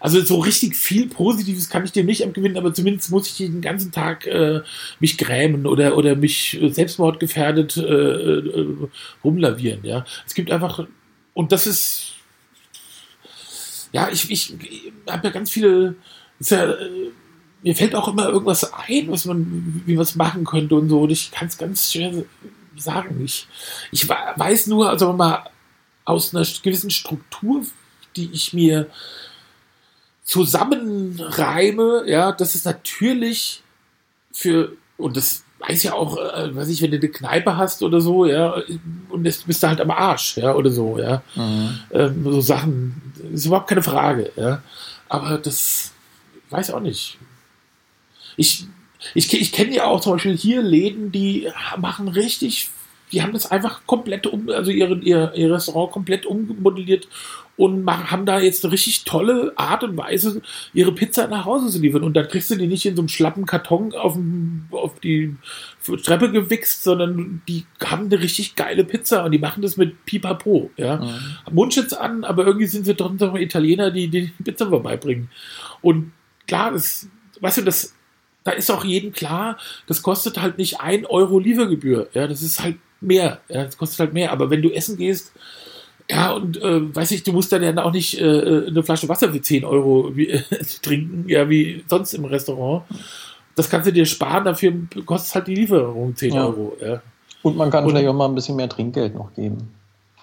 also 0.00 0.20
so 0.20 0.38
richtig 0.38 0.76
viel 0.76 1.08
Positives 1.08 1.68
kann 1.68 1.84
ich 1.84 1.92
dem 1.92 2.06
nicht 2.06 2.24
abgewinnen, 2.24 2.56
aber 2.56 2.72
zumindest 2.72 3.10
muss 3.10 3.28
ich 3.28 3.36
den 3.36 3.60
ganzen 3.60 3.92
Tag 3.92 4.26
äh, 4.26 4.60
mich 5.00 5.18
grämen 5.18 5.66
oder, 5.66 5.96
oder 5.96 6.16
mich 6.16 6.58
selbstmordgefährdet 6.62 7.76
äh, 7.76 7.82
äh, 7.82 8.88
rumlavieren. 9.24 9.80
Ja, 9.82 10.04
es 10.26 10.34
gibt 10.34 10.50
einfach 10.50 10.86
und 11.34 11.52
das 11.52 11.66
ist 11.66 12.12
ja 13.92 14.08
ich 14.12 14.30
ich, 14.30 14.54
ich 14.62 14.92
habe 15.08 15.26
ja 15.28 15.32
ganz 15.32 15.50
viele 15.50 15.96
ja, 16.40 16.64
äh, 16.64 17.10
mir 17.62 17.74
fällt 17.74 17.96
auch 17.96 18.06
immer 18.06 18.28
irgendwas 18.28 18.72
ein, 18.72 19.10
was 19.10 19.24
man 19.24 19.82
wie 19.84 19.94
man 19.94 20.04
es 20.04 20.14
machen 20.14 20.44
könnte 20.44 20.76
und 20.76 20.88
so 20.88 21.02
und 21.02 21.10
ich 21.10 21.30
kann 21.30 21.48
es 21.48 21.58
ganz 21.58 21.92
schwer 21.92 22.12
sagen. 22.76 23.20
Ich 23.24 23.48
ich 23.90 24.08
weiß 24.08 24.68
nur 24.68 24.88
also 24.90 25.12
mal 25.12 25.50
aus 26.04 26.34
einer 26.34 26.46
gewissen 26.62 26.90
Struktur, 26.90 27.62
die 28.16 28.30
ich 28.32 28.52
mir 28.54 28.88
zusammenreime, 30.28 32.04
ja, 32.06 32.32
das 32.32 32.54
ist 32.54 32.66
natürlich 32.66 33.62
für, 34.30 34.72
und 34.98 35.16
das 35.16 35.42
weiß 35.66 35.82
ja 35.84 35.94
auch, 35.94 36.18
äh, 36.18 36.54
weiß 36.54 36.68
ich, 36.68 36.82
wenn 36.82 36.90
du 36.90 36.98
eine 36.98 37.08
Kneipe 37.08 37.56
hast 37.56 37.82
oder 37.82 38.02
so, 38.02 38.26
ja, 38.26 38.62
und 39.08 39.24
jetzt 39.24 39.46
bist 39.46 39.62
du 39.62 39.68
halt 39.68 39.80
am 39.80 39.90
Arsch, 39.90 40.36
ja, 40.36 40.54
oder 40.54 40.70
so, 40.70 40.98
ja. 40.98 41.22
Mhm. 41.34 41.80
Ähm, 41.92 42.24
so 42.24 42.40
Sachen, 42.42 43.14
ist 43.32 43.46
überhaupt 43.46 43.68
keine 43.68 43.82
Frage, 43.82 44.30
ja. 44.36 44.62
Aber 45.08 45.38
das 45.38 45.92
weiß 46.50 46.72
auch 46.72 46.80
nicht. 46.80 47.16
Ich, 48.36 48.66
ich, 49.14 49.32
ich 49.32 49.52
kenne 49.52 49.74
ja 49.74 49.86
auch 49.86 50.02
zum 50.02 50.12
Beispiel 50.12 50.36
hier 50.36 50.60
Läden, 50.60 51.10
die 51.10 51.48
machen 51.78 52.08
richtig 52.08 52.70
die 53.12 53.22
haben 53.22 53.32
das 53.32 53.50
einfach 53.50 53.80
komplett 53.86 54.26
um, 54.26 54.50
also 54.50 54.70
ihre, 54.70 54.98
ihr, 54.98 55.32
ihr 55.34 55.52
Restaurant 55.52 55.92
komplett 55.92 56.26
ummodelliert 56.26 57.08
und 57.58 57.82
machen, 57.82 58.12
haben 58.12 58.24
da 58.24 58.38
jetzt 58.38 58.64
eine 58.64 58.72
richtig 58.72 59.04
tolle 59.04 59.52
Art 59.56 59.82
und 59.82 59.96
Weise, 59.96 60.40
ihre 60.72 60.92
Pizza 60.92 61.26
nach 61.26 61.44
Hause 61.44 61.68
zu 61.68 61.80
liefern. 61.80 62.04
Und 62.04 62.14
dann 62.14 62.28
kriegst 62.28 62.52
du 62.52 62.54
die 62.54 62.68
nicht 62.68 62.86
in 62.86 62.94
so 62.94 63.02
einem 63.02 63.08
schlappen 63.08 63.46
Karton 63.46 63.92
auf, 63.94 64.16
auf 64.70 65.00
die 65.00 65.34
Treppe 66.04 66.30
gewichst, 66.30 66.84
sondern 66.84 67.42
die 67.48 67.66
haben 67.84 68.06
eine 68.06 68.20
richtig 68.20 68.54
geile 68.54 68.84
Pizza 68.84 69.24
und 69.24 69.32
die 69.32 69.40
machen 69.40 69.60
das 69.60 69.76
mit 69.76 70.06
Pipapo. 70.06 70.70
Ja? 70.76 70.98
Mhm. 70.98 71.54
Mundschutz 71.54 71.94
an, 71.94 72.22
aber 72.22 72.46
irgendwie 72.46 72.68
sind 72.68 72.86
sie 72.86 72.94
trotzdem 72.94 73.34
Italiener, 73.34 73.90
die 73.90 74.06
die 74.06 74.32
Pizza 74.44 74.68
vorbeibringen. 74.68 75.28
Und 75.82 76.12
klar, 76.46 76.70
das, 76.70 77.08
weißt 77.40 77.58
du, 77.58 77.62
das, 77.62 77.92
da 78.44 78.52
ist 78.52 78.70
auch 78.70 78.84
jedem 78.84 79.10
klar, 79.10 79.58
das 79.88 80.02
kostet 80.02 80.40
halt 80.40 80.58
nicht 80.58 80.80
ein 80.80 81.04
Euro 81.06 81.40
Liefergebühr. 81.40 82.08
Ja, 82.14 82.28
das 82.28 82.40
ist 82.40 82.62
halt 82.62 82.76
mehr. 83.00 83.40
Ja, 83.48 83.64
das 83.64 83.76
kostet 83.76 83.98
halt 83.98 84.12
mehr. 84.12 84.30
Aber 84.30 84.48
wenn 84.48 84.62
du 84.62 84.70
essen 84.70 84.96
gehst, 84.96 85.32
ja, 86.10 86.32
und 86.32 86.56
äh, 86.62 86.94
weiß 86.94 87.10
ich, 87.10 87.22
du 87.22 87.32
musst 87.32 87.52
dann 87.52 87.62
ja 87.62 87.76
auch 87.84 87.92
nicht 87.92 88.20
äh, 88.20 88.66
eine 88.66 88.82
Flasche 88.82 89.08
Wasser 89.08 89.30
für 89.30 89.42
10 89.42 89.64
Euro 89.64 90.16
wie, 90.16 90.28
äh, 90.28 90.42
trinken, 90.82 91.28
ja, 91.28 91.48
wie 91.48 91.84
sonst 91.88 92.14
im 92.14 92.24
Restaurant. 92.24 92.84
Das 93.54 93.68
kannst 93.68 93.88
du 93.88 93.92
dir 93.92 94.06
sparen, 94.06 94.44
dafür 94.44 94.72
kostet 95.04 95.34
halt 95.34 95.46
die 95.48 95.54
Lieferung 95.54 96.16
10 96.16 96.32
ja. 96.32 96.46
Euro. 96.46 96.76
Ja. 96.80 97.02
Und 97.42 97.56
man 97.56 97.70
kann 97.70 97.84
und, 97.84 97.90
vielleicht 97.90 98.08
auch 98.08 98.14
mal 98.14 98.26
ein 98.26 98.34
bisschen 98.34 98.56
mehr 98.56 98.68
Trinkgeld 98.68 99.14
noch 99.14 99.34
geben. 99.34 99.70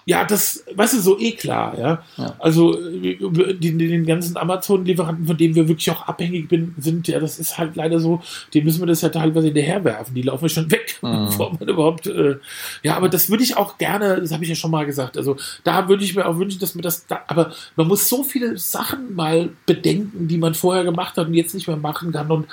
Ja, 0.08 0.24
das, 0.24 0.62
weißt 0.72 0.94
du, 0.94 1.00
so 1.00 1.18
eh 1.18 1.32
klar, 1.32 1.76
ja. 1.76 2.02
ja. 2.16 2.36
Also 2.38 2.78
die, 2.90 3.18
den 3.58 4.06
ganzen 4.06 4.36
Amazon-Lieferanten, 4.36 5.26
von 5.26 5.36
denen 5.36 5.56
wir 5.56 5.66
wirklich 5.66 5.90
auch 5.90 6.06
abhängig 6.06 6.48
bin, 6.48 6.76
sind, 6.78 7.08
ja, 7.08 7.18
das 7.18 7.40
ist 7.40 7.58
halt 7.58 7.74
leider 7.74 7.98
so, 7.98 8.22
die 8.54 8.62
müssen 8.62 8.80
wir 8.80 8.86
das 8.86 9.00
ja 9.00 9.08
teilweise 9.08 9.48
hinterherwerfen. 9.48 10.14
Die 10.14 10.22
laufen 10.22 10.48
schon 10.48 10.70
weg, 10.70 11.00
mhm. 11.02 11.24
bevor 11.26 11.54
man 11.58 11.68
überhaupt. 11.68 12.06
Äh, 12.06 12.36
ja, 12.84 12.96
aber 12.96 13.08
das 13.08 13.30
würde 13.30 13.42
ich 13.42 13.56
auch 13.56 13.78
gerne, 13.78 14.20
das 14.20 14.30
habe 14.30 14.44
ich 14.44 14.48
ja 14.48 14.54
schon 14.54 14.70
mal 14.70 14.86
gesagt. 14.86 15.16
Also 15.16 15.38
da 15.64 15.88
würde 15.88 16.04
ich 16.04 16.14
mir 16.14 16.24
auch 16.24 16.38
wünschen, 16.38 16.60
dass 16.60 16.76
mir 16.76 16.82
das 16.82 17.08
da, 17.08 17.24
aber 17.26 17.52
man 17.74 17.88
muss 17.88 18.08
so 18.08 18.22
viele 18.22 18.56
Sachen 18.58 19.12
mal 19.16 19.48
bedenken, 19.66 20.28
die 20.28 20.38
man 20.38 20.54
vorher 20.54 20.84
gemacht 20.84 21.16
hat 21.16 21.26
und 21.26 21.34
jetzt 21.34 21.52
nicht 21.52 21.66
mehr 21.66 21.76
machen 21.76 22.12
kann. 22.12 22.30
Und 22.30 22.46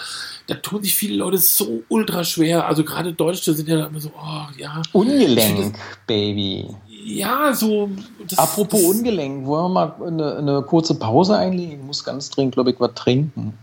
da 0.47 0.55
tun 0.55 0.81
sich 0.81 0.95
viele 0.95 1.17
Leute 1.17 1.37
so 1.37 1.83
ultra 1.87 2.23
schwer. 2.23 2.65
Also 2.65 2.83
gerade 2.83 3.13
Deutsche 3.13 3.53
sind 3.53 3.69
ja 3.69 3.85
immer 3.85 3.99
so, 3.99 4.11
oh 4.17 4.47
ja. 4.57 4.81
Ungelenk, 4.91 5.75
Baby 6.07 6.65
ja, 7.03 7.53
so. 7.53 7.89
Apropos 8.37 8.81
das, 8.81 8.89
Ungelenk, 8.89 9.45
wollen 9.45 9.63
wir 9.65 9.69
mal 9.69 9.95
eine, 10.05 10.35
eine, 10.37 10.61
kurze 10.63 10.95
Pause 10.95 11.37
einlegen? 11.37 11.79
Ich 11.79 11.85
muss 11.85 12.03
ganz 12.03 12.29
dringend, 12.29 12.55
glaube 12.55 12.71
ich, 12.71 12.79
was 12.79 12.93
trinken. 12.95 13.53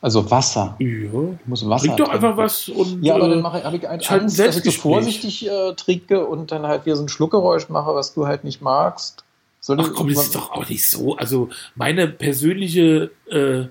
Also 0.00 0.30
Wasser. 0.30 0.76
Ja. 0.78 0.86
Ich 0.86 1.46
muss 1.46 1.68
Wasser. 1.68 1.86
Trink 1.86 1.98
doch 1.98 2.08
einfach 2.08 2.36
was 2.36 2.68
und. 2.68 3.02
Ja, 3.02 3.16
aber 3.16 3.28
dann 3.28 3.42
mache 3.42 3.58
ich, 3.58 3.64
habe 3.64 3.76
ich 3.76 3.88
ein, 3.88 4.00
halt 4.00 4.22
Angst, 4.22 4.38
dass 4.38 4.56
ich 4.56 4.64
so 4.64 4.70
vorsichtig 4.70 5.48
äh, 5.48 5.74
trinke 5.74 6.24
und 6.24 6.52
dann 6.52 6.66
halt 6.66 6.86
wieder 6.86 6.96
so 6.96 7.02
ein 7.02 7.08
Schluckgeräusch 7.08 7.68
mache, 7.68 7.94
was 7.94 8.14
du 8.14 8.26
halt 8.26 8.44
nicht 8.44 8.62
magst. 8.62 9.24
Soll 9.60 9.80
Ach 9.80 9.90
komm, 9.94 10.08
das 10.08 10.26
ist 10.26 10.34
doch 10.36 10.52
auch 10.52 10.68
nicht 10.68 10.88
so. 10.88 11.16
Also 11.16 11.48
meine 11.74 12.06
persönliche 12.06 13.10
äh, 13.28 13.66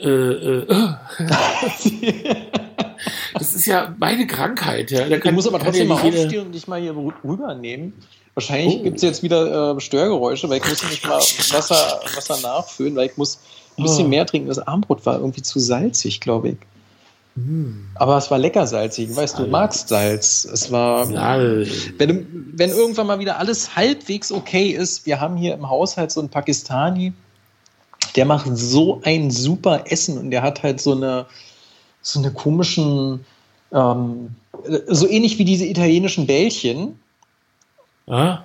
äh, 0.00 0.08
äh, 0.08 0.66
Das 3.38 3.54
ist 3.54 3.66
ja 3.66 3.94
meine 3.98 4.26
Krankheit. 4.26 4.90
Ja. 4.90 5.08
Da 5.08 5.18
kann, 5.18 5.30
ich 5.30 5.34
muss 5.34 5.46
aber 5.46 5.58
trotzdem 5.58 5.88
mal 5.88 5.94
aufstehen 5.94 6.46
und 6.46 6.52
dich 6.52 6.66
mal 6.66 6.80
hier 6.80 6.94
rübernehmen. 7.24 7.92
Wahrscheinlich 8.34 8.76
oh. 8.80 8.82
gibt 8.82 8.96
es 8.96 9.02
jetzt 9.02 9.22
wieder 9.22 9.76
äh, 9.76 9.80
Störgeräusche, 9.80 10.48
weil 10.50 10.58
ich 10.58 10.68
muss 10.68 10.82
nicht 10.90 11.06
mal 11.06 11.18
Wasser, 11.18 12.00
Wasser 12.14 12.38
nachfüllen, 12.42 12.94
weil 12.96 13.06
ich 13.06 13.16
muss 13.16 13.38
ein 13.78 13.84
bisschen 13.84 14.06
oh. 14.06 14.08
mehr 14.10 14.26
trinken. 14.26 14.48
Das 14.48 14.58
Armbrot 14.58 15.06
war 15.06 15.18
irgendwie 15.18 15.42
zu 15.42 15.58
salzig, 15.58 16.20
glaube 16.20 16.50
ich. 16.50 16.56
Mm. 17.36 17.86
Aber 17.94 18.16
es 18.16 18.30
war 18.30 18.38
lecker 18.38 18.66
salzig. 18.66 19.14
Weißt 19.14 19.36
Salz. 19.36 19.46
du, 19.46 19.50
magst 19.50 19.88
Salz. 19.88 20.44
Es 20.44 20.72
war. 20.72 21.08
Wenn, 21.08 22.52
wenn 22.52 22.70
irgendwann 22.70 23.06
mal 23.06 23.18
wieder 23.18 23.38
alles 23.38 23.76
halbwegs 23.76 24.32
okay 24.32 24.68
ist, 24.68 25.06
wir 25.06 25.20
haben 25.20 25.36
hier 25.36 25.54
im 25.54 25.68
Haushalt 25.68 26.10
so 26.10 26.20
einen 26.20 26.30
Pakistani, 26.30 27.12
der 28.16 28.24
macht 28.24 28.48
so 28.52 29.00
ein 29.04 29.30
super 29.30 29.84
Essen 29.86 30.18
und 30.18 30.30
der 30.30 30.42
hat 30.42 30.62
halt 30.62 30.80
so 30.80 30.92
eine, 30.92 31.26
so 32.06 32.20
eine 32.20 32.30
komischen, 32.30 33.24
ähm, 33.72 34.36
so 34.86 35.08
ähnlich 35.08 35.38
wie 35.38 35.44
diese 35.44 35.66
italienischen 35.66 36.26
Bällchen. 36.26 37.00
Ah. 38.06 38.44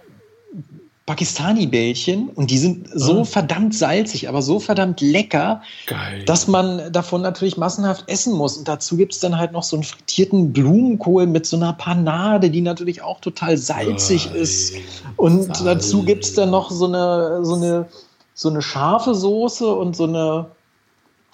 Pakistani-Bällchen 1.06 2.30
und 2.30 2.52
die 2.52 2.58
sind 2.58 2.88
so 2.92 3.22
ah. 3.22 3.24
verdammt 3.24 3.76
salzig, 3.76 4.30
aber 4.30 4.42
so 4.42 4.60
verdammt 4.60 5.02
lecker, 5.02 5.62
Geil. 5.86 6.24
dass 6.26 6.48
man 6.48 6.92
davon 6.92 7.22
natürlich 7.22 7.58
massenhaft 7.58 8.10
essen 8.10 8.34
muss. 8.34 8.58
Und 8.58 8.68
dazu 8.68 8.98
gibt 8.98 9.14
es 9.14 9.20
dann 9.20 9.38
halt 9.38 9.52
noch 9.52 9.64
so 9.64 9.76
einen 9.76 9.84
frittierten 9.84 10.54
Blumenkohl 10.54 11.28
mit 11.28 11.46
so 11.46 11.58
einer 11.58 11.74
Panade, 11.74 12.50
die 12.50 12.62
natürlich 12.62 13.04
auch 13.04 13.20
total 13.20 13.58
salzig 13.58 14.30
Geil. 14.30 14.42
ist. 14.42 14.74
Und 15.18 15.44
Salz. 15.44 15.64
dazu 15.64 16.04
gibt 16.04 16.24
es 16.24 16.34
dann 16.34 16.50
noch 16.50 16.72
so 16.72 16.86
eine, 16.86 17.46
so 17.46 17.56
eine, 17.56 17.90
so 18.34 18.50
eine 18.50 18.62
scharfe 18.64 19.14
Soße 19.14 19.72
und 19.72 19.96
so 19.96 20.06
eine 20.06 20.48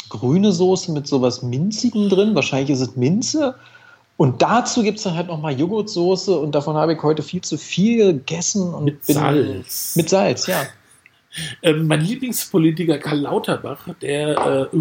grüne 0.09 0.51
Soße 0.51 0.91
mit 0.91 1.07
sowas 1.07 1.43
Minzigem 1.43 2.09
drin. 2.09 2.35
Wahrscheinlich 2.35 2.71
ist 2.71 2.81
es 2.81 2.95
Minze. 2.95 3.55
Und 4.17 4.41
dazu 4.41 4.81
gibt 4.81 4.97
es 4.97 5.03
dann 5.03 5.15
halt 5.15 5.27
nochmal 5.27 5.57
Joghurtsoße 5.59 6.37
und 6.39 6.55
davon 6.55 6.75
habe 6.75 6.93
ich 6.93 7.03
heute 7.03 7.21
viel 7.21 7.41
zu 7.41 7.57
viel 7.57 8.13
gegessen. 8.13 8.73
Und 8.73 8.85
mit 8.85 9.05
Salz. 9.05 9.95
Mit 9.95 10.09
Salz, 10.09 10.47
ja. 10.47 10.63
Ähm, 11.61 11.85
mein 11.85 12.01
Lieblingspolitiker 12.01 12.97
Karl 12.97 13.19
Lauterbach, 13.19 13.87
der, 14.01 14.69
äh, 14.73 14.77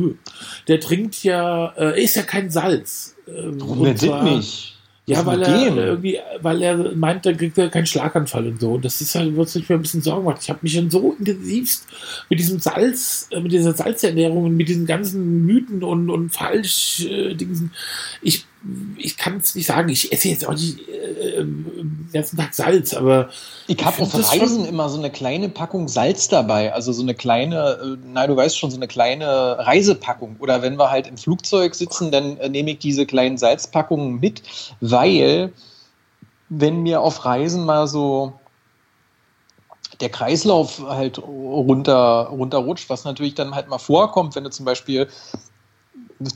der 0.69 0.81
trinkt 0.81 1.23
ja, 1.23 1.75
äh, 1.77 2.03
ist 2.03 2.17
ja 2.17 2.23
kein 2.23 2.51
Salz. 2.51 3.15
Ähm, 3.29 3.61
Warum 3.61 3.95
denn 3.95 4.25
nicht? 4.25 4.76
Ja, 5.09 5.25
weil 5.25 5.41
er 5.41 5.77
irgendwie, 5.77 6.19
weil 6.41 6.63
er 6.63 6.77
meint, 6.97 7.25
dann 7.25 7.37
kriegt 7.37 7.57
er 7.57 7.69
keinen 7.69 7.87
Schlaganfall 7.87 8.49
und 8.49 8.61
so. 8.61 8.73
Und 8.73 8.85
das 8.85 9.01
ist 9.01 9.15
halt, 9.15 9.49
sich 9.49 9.69
mir 9.69 9.77
ein 9.77 9.83
bisschen 9.83 10.03
Sorgen 10.03 10.25
gemacht. 10.25 10.41
Ich 10.43 10.51
habe 10.51 10.59
mich 10.63 10.73
schon 10.73 10.91
so 10.91 11.15
intensivst 11.17 11.87
mit 12.29 12.41
diesem 12.41 12.59
Salz, 12.59 13.29
äh, 13.31 13.39
mit 13.39 13.53
dieser 13.53 13.73
Salzernährung 13.73 14.45
und 14.45 14.57
mit 14.57 14.69
diesen 14.69 14.85
ganzen 14.85 15.47
Mythen 15.47 15.85
und, 15.85 16.11
und 16.11 16.31
falsch 16.31 17.07
äh. 17.09 17.37
Ich 18.21 18.47
ich 18.97 19.17
kann 19.17 19.37
es 19.37 19.55
nicht 19.55 19.67
sagen, 19.67 19.89
ich 19.89 20.13
esse 20.13 20.29
jetzt 20.29 20.47
auch 20.47 20.53
nicht 20.53 20.89
äh, 20.89 21.45
den 21.45 22.09
ganzen 22.13 22.37
Tag 22.37 22.55
Salz, 22.55 22.95
aber. 22.95 23.29
Ich 23.67 23.85
habe 23.85 24.03
auf 24.03 24.15
Reisen 24.15 24.65
immer 24.65 24.89
so 24.89 24.99
eine 24.99 25.11
kleine 25.11 25.49
Packung 25.49 25.89
Salz 25.89 26.29
dabei, 26.29 26.73
also 26.73 26.93
so 26.93 27.03
eine 27.03 27.15
kleine, 27.15 27.79
äh, 27.83 27.97
nein, 28.13 28.29
du 28.29 28.37
weißt 28.37 28.59
schon, 28.59 28.71
so 28.71 28.77
eine 28.77 28.89
kleine 28.89 29.59
Reisepackung. 29.59 30.37
Oder 30.39 30.63
wenn 30.63 30.79
wir 30.79 30.91
halt 30.91 31.07
im 31.07 31.17
Flugzeug 31.17 31.75
sitzen, 31.75 32.11
dann 32.11 32.37
äh, 32.39 32.49
nehme 32.49 32.73
ich 32.73 32.79
diese 32.79 33.07
kleinen 33.07 33.39
Salzpackungen 33.39 34.21
mit, 34.21 34.43
weil 34.81 35.53
wenn 36.49 36.83
mir 36.83 37.01
auf 37.01 37.25
Reisen 37.25 37.65
mal 37.65 37.87
so 37.87 38.33
der 40.01 40.11
Kreislauf 40.11 40.83
halt 40.87 41.19
runter, 41.19 42.29
runterrutscht, 42.31 42.91
was 42.91 43.05
natürlich 43.05 43.35
dann 43.35 43.55
halt 43.55 43.69
mal 43.69 43.79
vorkommt, 43.79 44.37
wenn 44.37 44.45
du 44.45 44.51
zum 44.51 44.67
Beispiel 44.67 45.09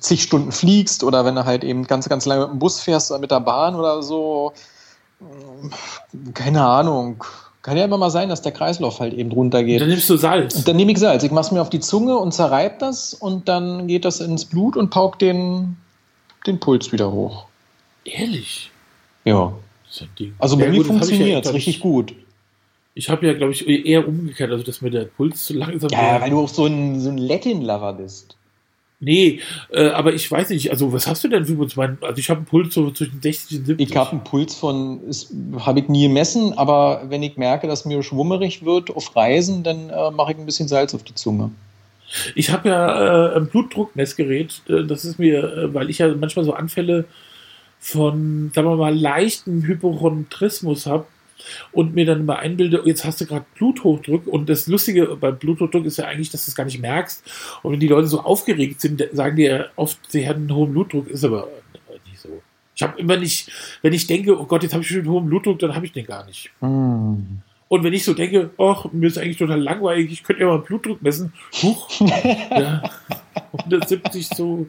zig 0.01 0.23
Stunden 0.23 0.53
fliegst 0.53 1.05
oder 1.05 1.25
wenn 1.25 1.35
du 1.35 1.45
halt 1.45 1.65
eben 1.65 1.87
ganz, 1.87 2.09
ganz 2.09 2.27
lange 2.27 2.43
mit 2.43 2.51
dem 2.53 2.59
Bus 2.59 2.81
fährst 2.81 3.11
oder 3.11 3.21
mit 3.21 3.31
der 3.31 3.41
Bahn 3.41 3.75
oder 3.75 4.03
so. 4.03 4.53
Keine 6.35 6.65
Ahnung. 6.65 7.25
Kann 7.63 7.77
ja 7.77 7.85
immer 7.85 7.99
mal 7.99 8.11
sein, 8.11 8.31
dass 8.31 8.41
der 8.41 8.53
Kreislauf 8.53 9.01
halt 9.01 9.13
eben 9.13 9.31
runtergeht. 9.33 9.83
Dann 9.83 9.89
nimmst 9.89 10.09
du 10.09 10.17
Salz. 10.17 10.65
Dann 10.65 10.77
nehme 10.77 10.93
ich 10.93 10.99
Salz. 10.99 11.23
Ich 11.23 11.31
mache 11.31 11.47
es 11.47 11.53
mir 11.53 11.61
auf 11.61 11.69
die 11.69 11.81
Zunge 11.81 12.17
und 12.17 12.33
zerreib 12.33 12.79
das 12.79 13.13
und 13.13 13.49
dann 13.49 13.87
geht 13.87 14.07
das 14.07 14.21
ins 14.21 14.47
Blut 14.47 14.77
und 14.77 14.89
paukt 14.89 15.21
den, 15.21 15.77
den 16.47 16.59
Puls 16.59 16.91
wieder 16.91 17.13
hoch. 17.13 17.45
Ehrlich? 18.05 18.71
Ja. 19.25 19.53
Also 20.39 20.57
bei 20.57 20.67
Ja, 20.67 20.71
mir 20.71 20.85
funktioniert 20.85 21.45
es 21.45 21.51
ja, 21.51 21.55
richtig 21.55 21.81
gut. 21.81 22.15
Ich 22.95 23.11
habe 23.11 23.27
ja, 23.27 23.35
glaube 23.35 23.53
ich, 23.53 23.67
eher 23.69 24.07
umgekehrt, 24.07 24.51
also 24.51 24.65
dass 24.65 24.81
mir 24.81 24.91
der 24.91 25.05
Puls 25.05 25.45
zu 25.45 25.55
langsam 25.55 25.91
Ja, 25.91 26.21
weil 26.21 26.31
du 26.31 26.41
auch 26.41 26.49
so 26.49 26.65
ein, 26.65 27.01
so 27.01 27.11
ein 27.11 27.19
Latin-Lover 27.19 27.95
bist. 27.95 28.37
Nee, 29.03 29.41
äh, 29.71 29.89
aber 29.89 30.13
ich 30.13 30.31
weiß 30.31 30.51
nicht, 30.51 30.71
also 30.71 30.93
was 30.93 31.07
hast 31.07 31.25
du 31.25 31.29
denn 31.29 31.47
für 31.47 31.55
Puls? 31.55 31.75
Mein- 31.77 31.97
Also 32.03 32.19
ich 32.19 32.29
habe 32.29 32.39
einen 32.39 32.47
Puls 32.47 32.75
so 32.75 32.91
zwischen 32.91 33.21
60 33.23 33.59
und 33.61 33.65
70. 33.67 33.89
Ich 33.91 33.97
habe 33.97 34.11
einen 34.11 34.25
Puls 34.25 34.55
von, 34.55 35.01
habe 35.61 35.81
ich 35.81 35.89
nie 35.89 36.03
gemessen, 36.09 36.53
aber 36.59 37.03
wenn 37.09 37.23
ich 37.23 37.39
merke, 37.39 37.67
dass 37.67 37.87
mir 37.87 38.03
schwummerig 38.03 38.63
wird 38.65 38.95
auf 38.95 39.17
Reisen, 39.17 39.63
dann 39.63 39.89
äh, 39.89 40.11
mache 40.11 40.33
ich 40.33 40.39
ein 40.39 40.45
bisschen 40.45 40.69
Salz 40.69 40.95
auf 40.95 41.03
die 41.03 41.15
Zunge. 41.15 41.51
Ich 42.35 42.51
habe 42.51 42.69
ja 42.69 43.33
äh, 43.33 43.37
ein 43.37 43.47
Blutdruckmessgerät. 43.47 44.61
Äh, 44.69 44.85
das 44.85 45.05
ist 45.07 45.19
mir, 45.19 45.45
äh, 45.45 45.75
weil 45.75 45.89
ich 45.89 45.99
ja 45.99 46.15
manchmal 46.15 46.45
so 46.45 46.53
Anfälle 46.53 47.07
von, 47.79 48.51
sagen 48.55 48.69
wir 48.69 48.77
mal, 48.77 48.95
leichten 48.95 49.63
Hypochondrismus 49.63 50.85
habe 50.87 51.07
und 51.73 51.95
mir 51.95 52.07
dann 52.07 52.21
immer 52.21 52.39
einbilde, 52.39 52.83
jetzt 52.85 53.05
hast 53.05 53.21
du 53.21 53.27
gerade 53.27 53.45
Bluthochdruck. 53.57 54.27
Und 54.27 54.49
das 54.49 54.67
Lustige 54.67 55.17
beim 55.17 55.39
Bluthochdruck 55.39 55.85
ist 55.85 55.99
ja 55.99 56.07
eigentlich, 56.07 56.31
dass 56.31 56.45
du 56.45 56.51
es 56.51 56.55
gar 56.55 56.65
nicht 56.65 56.81
merkst. 56.81 57.23
Und 57.63 57.73
wenn 57.73 57.81
die 57.81 57.89
Leute 57.89 58.09
so 58.09 58.21
aufgeregt 58.21 58.81
sind, 58.81 59.03
sagen 59.13 59.37
die 59.37 59.45
ja 59.45 59.67
oft, 59.77 59.99
sie 60.09 60.27
hätten 60.27 60.43
einen 60.43 60.55
hohen 60.55 60.73
Blutdruck, 60.73 61.09
ist 61.09 61.25
aber 61.25 61.49
nicht 62.07 62.21
so. 62.21 62.43
Ich 62.75 62.83
habe 62.83 62.99
immer 62.99 63.17
nicht, 63.17 63.51
wenn 63.83 63.93
ich 63.93 64.07
denke, 64.07 64.39
oh 64.39 64.45
Gott, 64.45 64.63
jetzt 64.63 64.73
habe 64.73 64.83
ich 64.83 64.89
schon 64.89 65.01
einen 65.01 65.11
hohen 65.11 65.27
Blutdruck, 65.27 65.59
dann 65.59 65.75
habe 65.75 65.87
ich 65.87 65.93
den 65.93 66.07
gar 66.07 66.25
nicht. 66.27 66.51
Hm. 66.61 67.43
Und 67.69 67.85
wenn 67.85 67.93
ich 67.93 68.05
so 68.05 68.15
denke, 68.15 68.51
ach, 68.59 68.87
mir 68.91 69.07
ist 69.07 69.17
eigentlich 69.17 69.37
total 69.37 69.61
langweilig, 69.61 70.11
ich 70.11 70.25
könnte 70.25 70.43
ja 70.43 70.49
mal 70.49 70.59
Blutdruck 70.59 71.01
messen. 71.03 71.33
Huch, 71.63 71.89
ja, 72.51 72.83
170 73.53 74.29
so. 74.29 74.67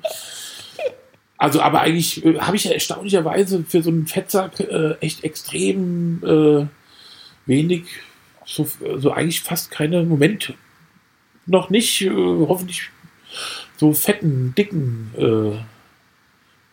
Also, 1.41 1.59
aber 1.59 1.81
eigentlich 1.81 2.23
äh, 2.23 2.37
habe 2.37 2.55
ich 2.55 2.65
ja 2.65 2.71
erstaunlicherweise 2.71 3.63
für 3.67 3.81
so 3.81 3.89
einen 3.89 4.05
Fettsack 4.05 4.59
äh, 4.59 4.91
echt 5.01 5.23
extrem 5.23 6.21
äh, 6.23 6.67
wenig, 7.47 7.85
so, 8.45 8.67
so 8.97 9.11
eigentlich 9.11 9.41
fast 9.41 9.71
keine 9.71 10.03
Moment, 10.03 10.53
noch 11.47 11.71
nicht, 11.71 12.03
äh, 12.03 12.11
hoffentlich 12.11 12.91
so 13.77 13.91
fetten, 13.91 14.53
dicken 14.55 15.09
äh, 15.17 15.57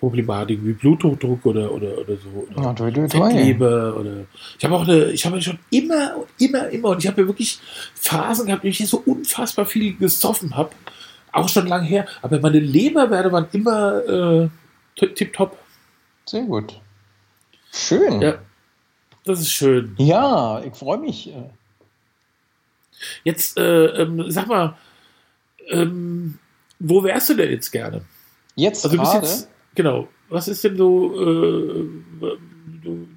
Problematiken 0.00 0.66
wie 0.66 0.74
Bluthochdruck 0.74 1.46
oder, 1.46 1.72
oder, 1.72 1.96
oder 1.96 2.18
so. 2.18 2.46
Oder 2.50 2.62
Ja. 2.62 2.74
Fettleber 3.08 3.96
oder 3.96 4.26
ich 4.58 4.64
habe 4.66 4.74
auch 4.74 4.86
eine, 4.86 5.12
ich 5.12 5.24
habe 5.24 5.40
schon 5.40 5.58
immer 5.70 6.14
und 6.18 6.28
immer, 6.38 6.68
immer 6.68 6.88
und 6.90 6.98
ich 7.02 7.06
habe 7.08 7.22
ja 7.22 7.26
wirklich 7.26 7.58
Phasen 7.94 8.44
gehabt, 8.44 8.64
in 8.64 8.72
denen 8.72 8.82
ich 8.84 8.90
so 8.90 9.02
unfassbar 9.06 9.64
viel 9.64 9.96
gesoffen 9.96 10.54
habe. 10.54 10.72
Auch 11.32 11.48
schon 11.48 11.66
lang 11.66 11.82
her, 11.84 12.06
aber 12.22 12.40
meine 12.40 12.58
Leberwerte 12.58 13.30
waren 13.32 13.46
immer 13.52 14.04
äh, 14.06 14.48
tipptopp. 14.96 15.56
Sehr 16.26 16.42
gut. 16.42 16.80
Schön. 17.72 18.20
Ja, 18.22 18.38
das 19.24 19.40
ist 19.40 19.50
schön. 19.52 19.94
Ja, 19.98 20.62
ich 20.64 20.74
freue 20.74 20.98
mich. 20.98 21.28
äh. 21.28 21.42
Jetzt 23.24 23.56
äh, 23.58 23.86
ähm, 24.02 24.24
sag 24.28 24.46
mal, 24.48 24.76
ähm, 25.68 26.38
wo 26.78 27.02
wärst 27.04 27.28
du 27.30 27.34
denn 27.34 27.50
jetzt 27.50 27.70
gerne? 27.70 28.02
Jetzt 28.56 28.84
Also 28.84 28.96
gerade, 28.96 29.18
jetzt, 29.26 29.48
genau, 29.74 30.08
was 30.28 30.48
ist 30.48 30.64
denn 30.64 30.76
so, 30.76 31.14
äh, 31.20 31.84
du, 32.82 33.08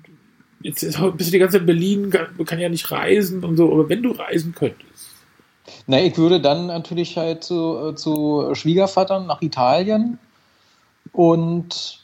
jetzt 0.62 0.84
ist- 0.84 0.99
bist 1.18 1.30
du 1.30 1.32
die 1.32 1.39
ganze 1.39 1.53
Zeit 1.53 1.62
in 1.62 1.66
Berlin, 1.68 2.09
kann, 2.12 2.45
kann 2.45 2.59
ja 2.59 2.70
nicht 2.70 2.91
reisen 2.91 3.43
und 3.43 3.57
so, 3.57 3.72
aber 3.72 3.89
wenn 3.89 4.03
du 4.03 4.12
reisen 4.12 4.53
könntest, 4.53 4.90
na, 5.88 5.99
ich 5.99 6.17
würde 6.17 6.41
dann 6.41 6.67
natürlich 6.67 7.17
halt 7.17 7.43
zu, 7.43 7.89
äh, 7.89 7.95
zu 7.95 8.53
Schwiegervatern 8.53 9.28
nach 9.28 9.41
Italien 9.41 10.19
und 11.11 12.01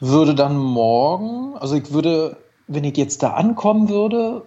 würde 0.00 0.34
dann 0.34 0.56
morgen, 0.56 1.56
also 1.56 1.76
ich 1.76 1.92
würde, 1.92 2.36
wenn 2.66 2.84
ich 2.84 2.96
jetzt 2.96 3.22
da 3.22 3.32
ankommen 3.34 3.88
würde, 3.88 4.46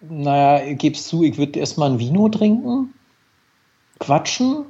naja, 0.00 0.64
ich 0.64 0.78
gebe 0.78 0.96
es 0.96 1.06
zu, 1.06 1.22
ich 1.22 1.38
würde 1.38 1.58
erstmal 1.58 1.90
ein 1.90 1.98
Vino 1.98 2.28
trinken, 2.28 2.92
quatschen, 3.98 4.66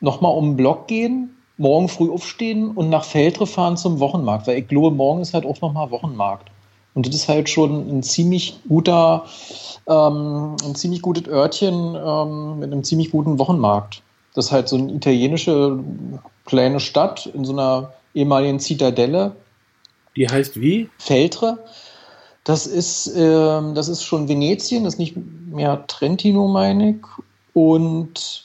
nochmal 0.00 0.36
um 0.36 0.50
den 0.50 0.56
Block 0.56 0.88
gehen, 0.88 1.36
morgen 1.58 1.88
früh 1.88 2.10
aufstehen 2.10 2.70
und 2.70 2.90
nach 2.90 3.04
Feldre 3.04 3.46
fahren 3.46 3.76
zum 3.76 4.00
Wochenmarkt, 4.00 4.46
weil 4.46 4.58
ich 4.58 4.68
glaube, 4.68 4.90
morgen 4.90 5.20
ist 5.20 5.32
halt 5.32 5.46
auch 5.46 5.60
nochmal 5.60 5.90
Wochenmarkt. 5.90 6.51
Und 6.94 7.06
das 7.06 7.14
ist 7.14 7.28
halt 7.28 7.48
schon 7.48 7.88
ein 7.88 8.02
ziemlich 8.02 8.60
guter, 8.68 9.24
ähm, 9.86 10.56
ein 10.64 10.74
ziemlich 10.74 11.02
gutes 11.02 11.26
Örtchen 11.28 11.94
ähm, 11.94 12.58
mit 12.58 12.72
einem 12.72 12.84
ziemlich 12.84 13.10
guten 13.10 13.38
Wochenmarkt. 13.38 14.02
Das 14.34 14.46
ist 14.46 14.52
halt 14.52 14.68
so 14.68 14.76
eine 14.76 14.92
italienische 14.92 15.78
kleine 16.44 16.80
Stadt 16.80 17.26
in 17.26 17.44
so 17.44 17.52
einer 17.52 17.92
ehemaligen 18.14 18.60
Zitadelle, 18.60 19.34
die 20.16 20.28
heißt 20.28 20.60
wie? 20.60 20.90
Feltre. 20.98 21.58
Das 22.44 22.66
ist, 22.66 23.12
ähm, 23.16 23.74
das 23.74 23.88
ist 23.88 24.02
schon 24.02 24.28
Venetien, 24.28 24.84
das 24.84 24.94
ist 24.94 24.98
nicht 24.98 25.16
mehr 25.16 25.86
Trentino, 25.86 26.48
meine 26.48 26.90
ich. 26.90 26.96
Und 27.54 28.44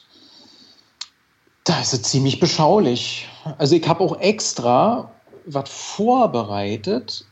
da 1.64 1.82
ist 1.82 1.94
es 1.94 2.04
ziemlich 2.04 2.40
beschaulich. 2.40 3.28
Also 3.58 3.76
ich 3.76 3.88
habe 3.88 4.04
auch 4.04 4.20
extra 4.20 5.12
was 5.46 5.70
vorbereitet. 5.70 7.26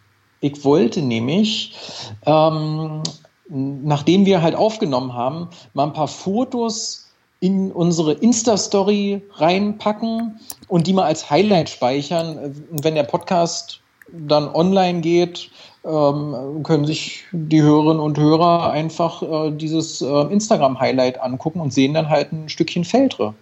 Ich 0.46 0.64
wollte 0.64 1.02
nämlich, 1.02 1.74
ähm, 2.28 3.02
nachdem 3.50 4.28
wir 4.28 4.44
halt 4.44 4.54
aufgenommen 4.54 5.14
haben, 5.14 5.50
mal 5.74 5.86
ein 5.86 5.94
paar 5.94 6.08
Fotos 6.08 7.10
in 7.40 7.72
unsere 7.72 8.14
Insta-Story 8.14 9.24
reinpacken 9.38 10.40
und 10.68 10.86
die 10.86 10.94
mal 10.94 11.06
als 11.06 11.32
Highlight 11.32 11.72
speichern. 11.72 12.64
Wenn 12.70 12.94
der 12.94 13.06
Podcast 13.06 13.82
dann 14.12 14.48
online 14.48 15.02
geht, 15.02 15.50
ähm, 15.84 16.62
können 16.62 16.86
sich 16.86 17.24
die 17.32 17.64
Hörerinnen 17.64 18.00
und 18.00 18.20
Hörer 18.20 18.70
einfach 18.70 19.24
äh, 19.24 19.52
dieses 19.52 20.04
äh, 20.04 20.22
Instagram-Highlight 20.32 21.20
angucken 21.22 21.60
und 21.60 21.74
sehen 21.74 21.96
dann 21.96 22.10
halt 22.10 22.32
ein 22.32 22.50
Stückchen 22.50 22.86
Feldre. 22.86 23.34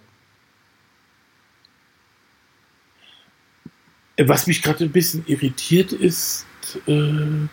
Was 4.16 4.46
mich 4.46 4.62
gerade 4.62 4.84
ein 4.84 4.92
bisschen 4.92 5.22
irritiert 5.26 5.92
ist, 5.92 6.46
äh, 6.86 7.48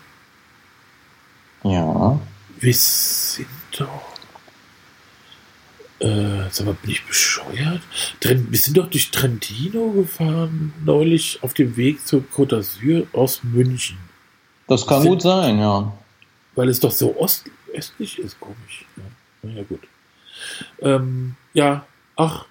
Ja. 1.64 2.20
wir 2.60 2.74
sind 2.74 3.46
doch. 3.78 4.02
Äh, 6.00 6.48
sag 6.50 6.66
mal, 6.66 6.74
bin 6.82 6.90
ich 6.90 7.04
bescheuert? 7.06 7.80
Tren 8.18 8.48
wir 8.50 8.58
sind 8.58 8.76
doch 8.76 8.90
durch 8.90 9.10
Trentino 9.12 9.92
gefahren, 9.92 10.72
neulich 10.84 11.38
auf 11.42 11.54
dem 11.54 11.76
Weg 11.76 12.04
zur 12.04 12.22
Côte 12.34 12.56
d'Azur 12.56 13.06
aus 13.12 13.44
München. 13.44 13.98
Das 14.66 14.84
kann 14.86 15.02
Sind- 15.02 15.10
gut 15.12 15.22
sein, 15.22 15.58
ja. 15.60 15.92
Weil 16.56 16.68
es 16.68 16.80
doch 16.80 16.90
so 16.90 17.16
ost 17.18 17.44
östlich 17.72 18.18
ist, 18.18 18.38
komisch. 18.40 18.84
Ja, 18.96 19.02
na 19.42 19.50
ja 19.52 19.62
gut. 19.62 19.80
Ähm, 20.80 21.36
ja, 21.54 21.86
ach. 22.16 22.46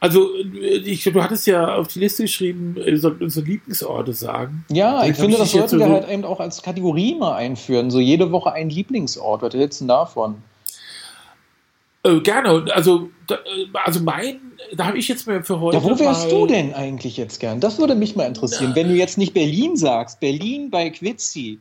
Also, 0.00 0.34
äh, 0.36 0.76
ich, 0.78 1.04
du 1.04 1.22
hattest 1.22 1.46
ja 1.46 1.74
auf 1.76 1.88
die 1.88 2.00
Liste 2.00 2.22
geschrieben, 2.24 2.76
wir 2.76 2.98
sollten 2.98 3.24
unsere 3.24 3.46
Lieblingsorte 3.46 4.12
sagen. 4.12 4.64
Ja, 4.70 5.02
ich 5.04 5.10
hab 5.10 5.16
finde, 5.16 5.32
ich 5.32 5.38
das 5.38 5.52
sollten 5.52 5.78
wir 5.78 5.86
so- 5.86 5.92
halt 5.92 6.08
eben 6.10 6.24
auch 6.24 6.40
als 6.40 6.62
Kategorie 6.62 7.14
mal 7.14 7.34
einführen. 7.36 7.90
So 7.90 7.98
jede 8.00 8.30
Woche 8.32 8.52
ein 8.52 8.68
Lieblingsort. 8.70 9.42
Was 9.42 9.54
hältst 9.54 9.80
du 9.80 9.84
denn 9.84 9.88
davon? 9.88 10.36
Äh, 12.04 12.20
gerne. 12.20 12.66
Also, 12.72 13.10
da, 13.26 13.34
äh, 13.36 13.38
also 13.84 14.00
mein, 14.00 14.40
da 14.74 14.86
habe 14.86 14.98
ich 14.98 15.08
jetzt 15.08 15.26
mir 15.26 15.42
für 15.42 15.60
heute. 15.60 15.78
Ja, 15.78 15.82
wo 15.84 15.98
wärst 15.98 16.24
mal- 16.24 16.30
du 16.30 16.46
denn 16.46 16.74
eigentlich 16.74 17.16
jetzt 17.16 17.40
gern? 17.40 17.60
Das 17.60 17.78
würde 17.78 17.94
mich 17.94 18.14
mal 18.16 18.24
interessieren. 18.24 18.72
Wenn 18.74 18.88
du 18.88 18.94
jetzt 18.94 19.18
nicht 19.18 19.34
Berlin 19.34 19.76
sagst, 19.76 20.20
Berlin 20.20 20.70
bei 20.70 20.90
Quizzi, 20.90 21.58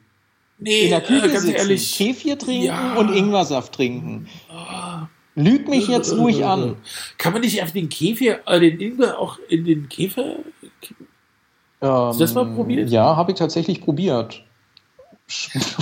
Nee, 0.57 0.83
in 0.85 0.89
der 0.91 1.01
Küche 1.01 1.25
äh, 1.25 1.29
ganz 1.29 1.41
sitzen, 1.43 1.55
ehrlich. 1.57 1.97
Kefir 1.97 2.37
trinken 2.37 2.65
Ja. 2.67 2.95
und 2.95 3.13
Ingwersaft 3.13 3.73
trinken. 3.73 4.27
Ah, 4.49 5.07
Lüg 5.35 5.67
mich 5.67 5.87
jetzt 5.87 6.17
ruhig 6.17 6.45
an. 6.45 6.77
Kann 7.17 7.33
man 7.33 7.41
nicht 7.41 7.61
einfach 7.61 7.73
den 7.73 7.89
Käfer, 7.89 8.39
äh, 8.47 8.59
den 8.59 8.79
Ingwer 8.79 9.19
auch 9.19 9.37
in 9.49 9.65
den 9.65 9.89
Käfer? 9.89 10.37
Hast 11.81 12.19
du 12.19 12.23
das 12.23 12.33
mal 12.33 12.45
probiert? 12.45 12.89
Ja, 12.89 13.15
habe 13.15 13.31
ich 13.31 13.37
tatsächlich 13.37 13.81
probiert. 13.81 14.43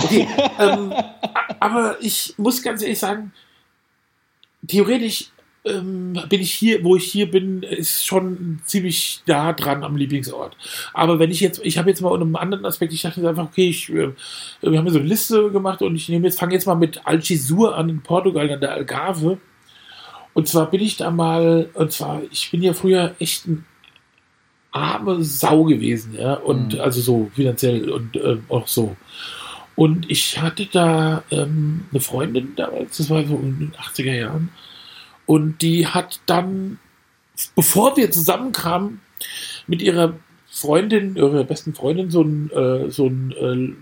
Okay, 0.02 0.26
ähm, 0.58 0.92
aber 1.60 1.96
ich 2.00 2.34
muss 2.38 2.62
ganz 2.62 2.82
ehrlich 2.82 2.98
sagen, 2.98 3.32
theoretisch 4.66 5.30
ähm, 5.64 6.18
bin 6.28 6.40
ich 6.40 6.52
hier, 6.52 6.84
wo 6.84 6.96
ich 6.96 7.04
hier 7.04 7.30
bin, 7.30 7.62
ist 7.62 8.06
schon 8.06 8.60
ziemlich 8.64 9.22
nah 9.26 9.52
dran 9.52 9.82
am 9.82 9.96
Lieblingsort. 9.96 10.56
Aber 10.92 11.18
wenn 11.18 11.30
ich 11.30 11.40
jetzt, 11.40 11.60
ich 11.64 11.78
habe 11.78 11.88
jetzt 11.88 12.02
mal 12.02 12.10
unter 12.10 12.26
einem 12.26 12.36
anderen 12.36 12.66
Aspekt, 12.66 12.92
ich 12.92 13.02
dachte 13.02 13.26
einfach, 13.26 13.46
okay, 13.46 13.68
ich, 13.68 13.88
äh, 13.90 14.10
wir 14.60 14.78
haben 14.78 14.90
so 14.90 14.98
eine 14.98 15.08
Liste 15.08 15.50
gemacht 15.50 15.80
und 15.82 15.96
ich 15.96 16.08
nehme 16.08 16.26
jetzt, 16.26 16.38
fange 16.38 16.54
jetzt 16.54 16.66
mal 16.66 16.74
mit 16.74 17.06
Algisur 17.06 17.76
an 17.76 17.88
in 17.88 18.02
Portugal, 18.02 18.50
an 18.50 18.60
der 18.60 18.72
Algarve. 18.72 19.38
Und 20.34 20.48
zwar 20.48 20.70
bin 20.70 20.80
ich 20.80 20.96
da 20.96 21.10
mal, 21.10 21.70
und 21.74 21.92
zwar, 21.92 22.22
ich 22.30 22.50
bin 22.50 22.62
ja 22.62 22.74
früher 22.74 23.14
echt 23.18 23.46
ein 23.46 23.64
arme 24.72 25.22
Sau 25.22 25.64
gewesen, 25.64 26.16
ja, 26.18 26.34
und 26.34 26.74
mhm. 26.74 26.80
also 26.80 27.00
so 27.00 27.30
finanziell 27.32 27.88
und 27.90 28.16
äh, 28.16 28.38
auch 28.48 28.66
so. 28.66 28.96
Und 29.76 30.10
ich 30.10 30.40
hatte 30.40 30.66
da 30.66 31.22
ähm, 31.30 31.84
eine 31.90 32.00
Freundin 32.00 32.54
damals, 32.56 32.96
das 32.96 33.08
war 33.08 33.24
so 33.24 33.36
in 33.36 33.58
den 33.58 33.72
80er 33.72 34.12
Jahren, 34.12 34.50
und 35.26 35.62
die 35.62 35.86
hat 35.86 36.20
dann, 36.26 36.78
bevor 37.54 37.96
wir 37.96 38.10
zusammenkamen, 38.10 39.00
mit 39.66 39.82
ihrer 39.82 40.14
Freundin, 40.46 41.16
ihrer 41.16 41.44
besten 41.44 41.74
Freundin, 41.74 42.10
so 42.10 42.20
einen 42.20 42.50
äh, 42.50 42.90
so 42.90 43.08
äh, 43.08 43.72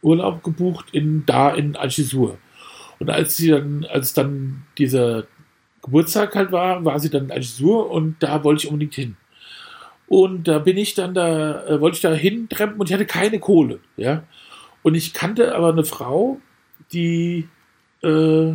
Urlaub 0.00 0.42
gebucht 0.42 0.86
in 0.92 1.24
da 1.26 1.50
in 1.50 1.76
Algisur. 1.76 2.38
Und 2.98 3.10
als 3.10 3.36
sie 3.36 3.48
dann, 3.48 3.84
als 3.90 4.14
dann 4.14 4.62
dieser 4.78 5.24
Geburtstag 5.82 6.34
halt 6.34 6.52
war, 6.52 6.84
war 6.84 7.00
sie 7.00 7.10
dann 7.10 7.24
in 7.24 7.32
Algisur 7.32 7.90
und 7.90 8.16
da 8.20 8.44
wollte 8.44 8.64
ich 8.64 8.70
unbedingt 8.70 8.94
hin. 8.94 9.16
Und 10.06 10.46
da 10.46 10.58
bin 10.58 10.76
ich 10.76 10.94
dann 10.94 11.14
da, 11.14 11.64
äh, 11.66 11.80
wollte 11.80 11.96
ich 11.96 12.02
da 12.02 12.12
hintreppen 12.12 12.78
und 12.78 12.88
ich 12.88 12.94
hatte 12.94 13.06
keine 13.06 13.40
Kohle, 13.40 13.80
ja. 13.96 14.24
Und 14.82 14.94
ich 14.94 15.12
kannte 15.14 15.54
aber 15.54 15.70
eine 15.70 15.84
Frau, 15.84 16.40
die 16.92 17.48
äh, 18.02 18.54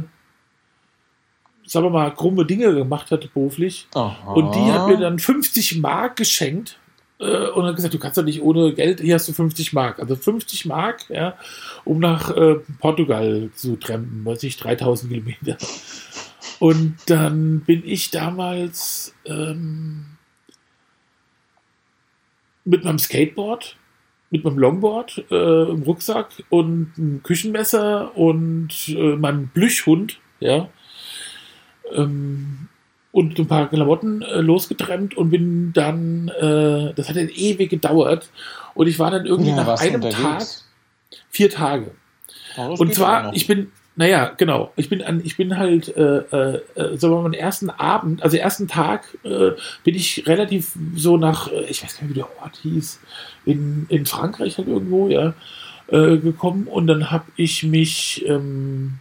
sagen 1.67 1.85
wir 1.85 1.89
mal, 1.89 2.13
krumme 2.13 2.45
Dinge 2.45 2.73
gemacht 2.73 3.11
hat 3.11 3.31
beruflich. 3.33 3.87
Aha. 3.93 4.33
Und 4.33 4.55
die 4.55 4.71
hat 4.71 4.87
mir 4.87 4.97
dann 4.97 5.19
50 5.19 5.79
Mark 5.79 6.15
geschenkt 6.15 6.79
äh, 7.19 7.47
und 7.49 7.65
hat 7.65 7.75
gesagt, 7.75 7.93
du 7.93 7.99
kannst 7.99 8.17
doch 8.17 8.23
nicht 8.23 8.41
ohne 8.41 8.73
Geld, 8.73 9.01
hier 9.01 9.15
hast 9.15 9.27
du 9.27 9.33
50 9.33 9.73
Mark. 9.73 9.99
Also 9.99 10.15
50 10.15 10.65
Mark, 10.65 11.09
ja, 11.09 11.35
um 11.83 11.99
nach 11.99 12.35
äh, 12.35 12.55
Portugal 12.79 13.49
zu 13.53 13.75
trampen, 13.75 14.25
weiß 14.25 14.43
ich, 14.43 14.57
3000 14.57 15.11
Kilometer. 15.11 15.57
Und 16.59 16.95
dann 17.05 17.61
bin 17.61 17.83
ich 17.85 18.09
damals 18.09 19.13
ähm, 19.25 20.05
mit 22.65 22.83
meinem 22.83 22.99
Skateboard, 22.99 23.75
mit 24.29 24.43
meinem 24.43 24.57
Longboard 24.57 25.25
äh, 25.29 25.69
im 25.69 25.83
Rucksack 25.83 26.43
und 26.49 26.93
einem 26.97 27.23
Küchenmesser 27.23 28.17
und 28.17 28.89
äh, 28.89 29.15
meinem 29.15 29.47
Blüchhund, 29.47 30.19
ja, 30.39 30.69
ähm, 31.93 32.67
und 33.11 33.39
ein 33.39 33.47
paar 33.47 33.69
Klamotten 33.69 34.21
äh, 34.21 34.41
losgetrennt 34.41 35.17
und 35.17 35.29
bin 35.29 35.73
dann, 35.73 36.27
äh, 36.29 36.93
das 36.93 37.09
hat 37.09 37.15
dann 37.15 37.29
ewig 37.29 37.69
gedauert. 37.69 38.29
Und 38.75 38.87
ich 38.87 38.99
war 38.99 39.09
dann 39.09 39.25
irgendwie 39.25 39.49
ja, 39.49 39.55
nach 39.55 39.81
einem 39.81 40.01
Tag, 40.01 40.43
vier 41.29 41.49
Tage. 41.49 41.91
Oh, 42.57 42.75
und 42.77 42.93
zwar, 42.93 43.33
ich 43.33 43.47
bin, 43.47 43.71
naja, 43.95 44.33
genau, 44.37 44.71
ich 44.75 44.89
bin 44.89 45.01
an, 45.01 45.21
ich 45.23 45.37
bin 45.37 45.57
halt, 45.57 45.95
äh, 45.97 46.17
äh, 46.17 46.61
äh 46.75 46.97
sagen 46.97 47.15
wir 47.15 47.21
mal, 47.23 47.33
ersten 47.33 47.71
Abend, 47.71 48.21
also 48.21 48.37
ersten 48.37 48.67
Tag, 48.67 49.17
äh, 49.23 49.51
bin 49.83 49.95
ich 49.95 50.27
relativ 50.27 50.77
so 50.95 51.17
nach, 51.17 51.51
äh, 51.51 51.65
ich 51.69 51.83
weiß 51.83 51.95
gar 51.95 52.03
nicht, 52.03 52.11
wie 52.11 52.19
der 52.19 52.41
Ort 52.41 52.57
hieß, 52.61 52.99
in, 53.45 53.87
in 53.89 54.05
Frankreich 54.05 54.59
halt 54.59 54.67
irgendwo, 54.67 55.07
ja, 55.07 55.33
äh, 55.87 56.17
gekommen. 56.17 56.67
Und 56.67 56.85
dann 56.85 57.09
habe 57.09 57.25
ich 57.35 57.63
mich, 57.63 58.23
ähm, 58.27 58.99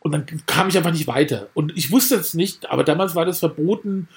und 0.00 0.12
dann 0.12 0.26
kam 0.46 0.68
ich 0.68 0.76
einfach 0.76 0.92
nicht 0.92 1.06
weiter. 1.06 1.48
Und 1.54 1.76
ich 1.76 1.90
wusste 1.90 2.16
es 2.16 2.34
nicht, 2.34 2.70
aber 2.70 2.84
damals 2.84 3.14
war 3.14 3.24
das 3.24 3.38
verboten, 3.38 4.08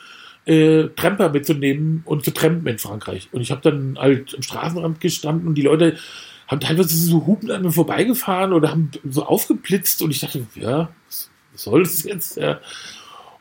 äh, 0.45 0.89
Tramper 0.95 1.29
mitzunehmen 1.29 2.03
und 2.05 2.23
zu 2.23 2.31
trampen 2.31 2.67
in 2.67 2.77
Frankreich. 2.77 3.29
Und 3.31 3.41
ich 3.41 3.51
habe 3.51 3.61
dann 3.61 3.97
halt 3.97 4.35
am 4.35 4.41
Straßenrand 4.41 5.01
gestanden 5.01 5.47
und 5.47 5.55
die 5.55 5.63
Leute 5.63 5.97
haben 6.47 6.59
teilweise 6.59 6.95
so 6.95 7.25
Hupen 7.25 7.49
an 7.49 7.63
mir 7.63 7.71
vorbeigefahren 7.71 8.53
oder 8.53 8.69
haben 8.69 8.91
so 9.09 9.25
aufgeblitzt 9.25 10.01
und 10.01 10.11
ich 10.11 10.19
dachte, 10.19 10.45
ja, 10.55 10.89
was 11.07 11.29
soll 11.55 11.83
das 11.83 12.03
jetzt? 12.03 12.37
Ja. 12.37 12.59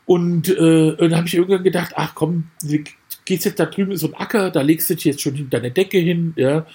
Und, 0.05 0.49
äh, 0.49 0.91
und 0.91 0.99
dann 0.99 1.15
habe 1.15 1.27
ich 1.27 1.35
irgendwann 1.35 1.63
gedacht, 1.63 1.93
ach 1.95 2.15
komm, 2.15 2.49
gehst 3.25 3.45
jetzt 3.45 3.59
da 3.59 3.65
drüben 3.65 3.91
ist 3.91 4.01
so 4.01 4.07
ein 4.07 4.13
Acker, 4.15 4.51
da 4.51 4.61
legst 4.61 4.89
du 4.89 4.95
dich 4.95 5.05
jetzt 5.05 5.21
schon 5.21 5.49
deine 5.49 5.71
Decke 5.71 5.97
hin, 5.97 6.33
ja, 6.35 6.65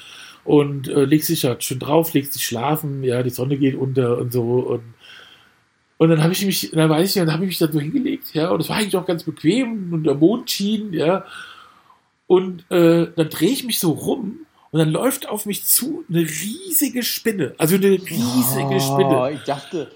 und 0.45 0.89
äh, 0.89 1.05
legst 1.05 1.29
dich 1.29 1.43
da 1.43 1.61
schön 1.61 1.79
drauf, 1.79 2.13
legst 2.13 2.35
dich 2.35 2.45
schlafen, 2.45 3.05
ja, 3.05 3.23
die 3.23 3.31
Sonne 3.31 3.57
geht 3.57 3.75
unter 3.75 4.19
und 4.19 4.33
so 4.33 4.43
und 4.43 4.83
und 6.01 6.09
dann 6.09 6.23
habe 6.23 6.33
ich 6.33 6.47
mich, 6.47 6.71
dann 6.73 6.89
weiß 6.89 7.11
ich, 7.11 7.15
dann 7.21 7.31
habe 7.31 7.45
ich 7.45 7.49
mich 7.49 7.59
da 7.59 7.71
so 7.71 7.79
hingelegt, 7.79 8.33
ja, 8.33 8.49
und 8.49 8.61
es 8.63 8.71
war 8.71 8.79
eigentlich 8.79 8.97
auch 8.97 9.05
ganz 9.05 9.23
bequem 9.23 9.93
und 9.93 10.05
der 10.05 10.15
Mond 10.15 10.51
schien, 10.51 10.95
ja. 10.95 11.27
Und 12.27 12.65
äh, 12.71 13.09
dann 13.15 13.29
drehe 13.29 13.51
ich 13.51 13.65
mich 13.65 13.79
so 13.79 13.91
rum 13.91 14.47
und 14.71 14.79
dann 14.79 14.89
läuft 14.89 15.29
auf 15.29 15.45
mich 15.45 15.67
zu 15.67 16.03
eine 16.09 16.21
riesige 16.21 17.03
Spinne. 17.03 17.55
Also 17.59 17.75
eine 17.77 17.91
riesige 17.91 18.77
oh, 18.77 18.81
Spinne. 18.81 19.33
Ich 19.35 19.43
dachte. 19.43 19.91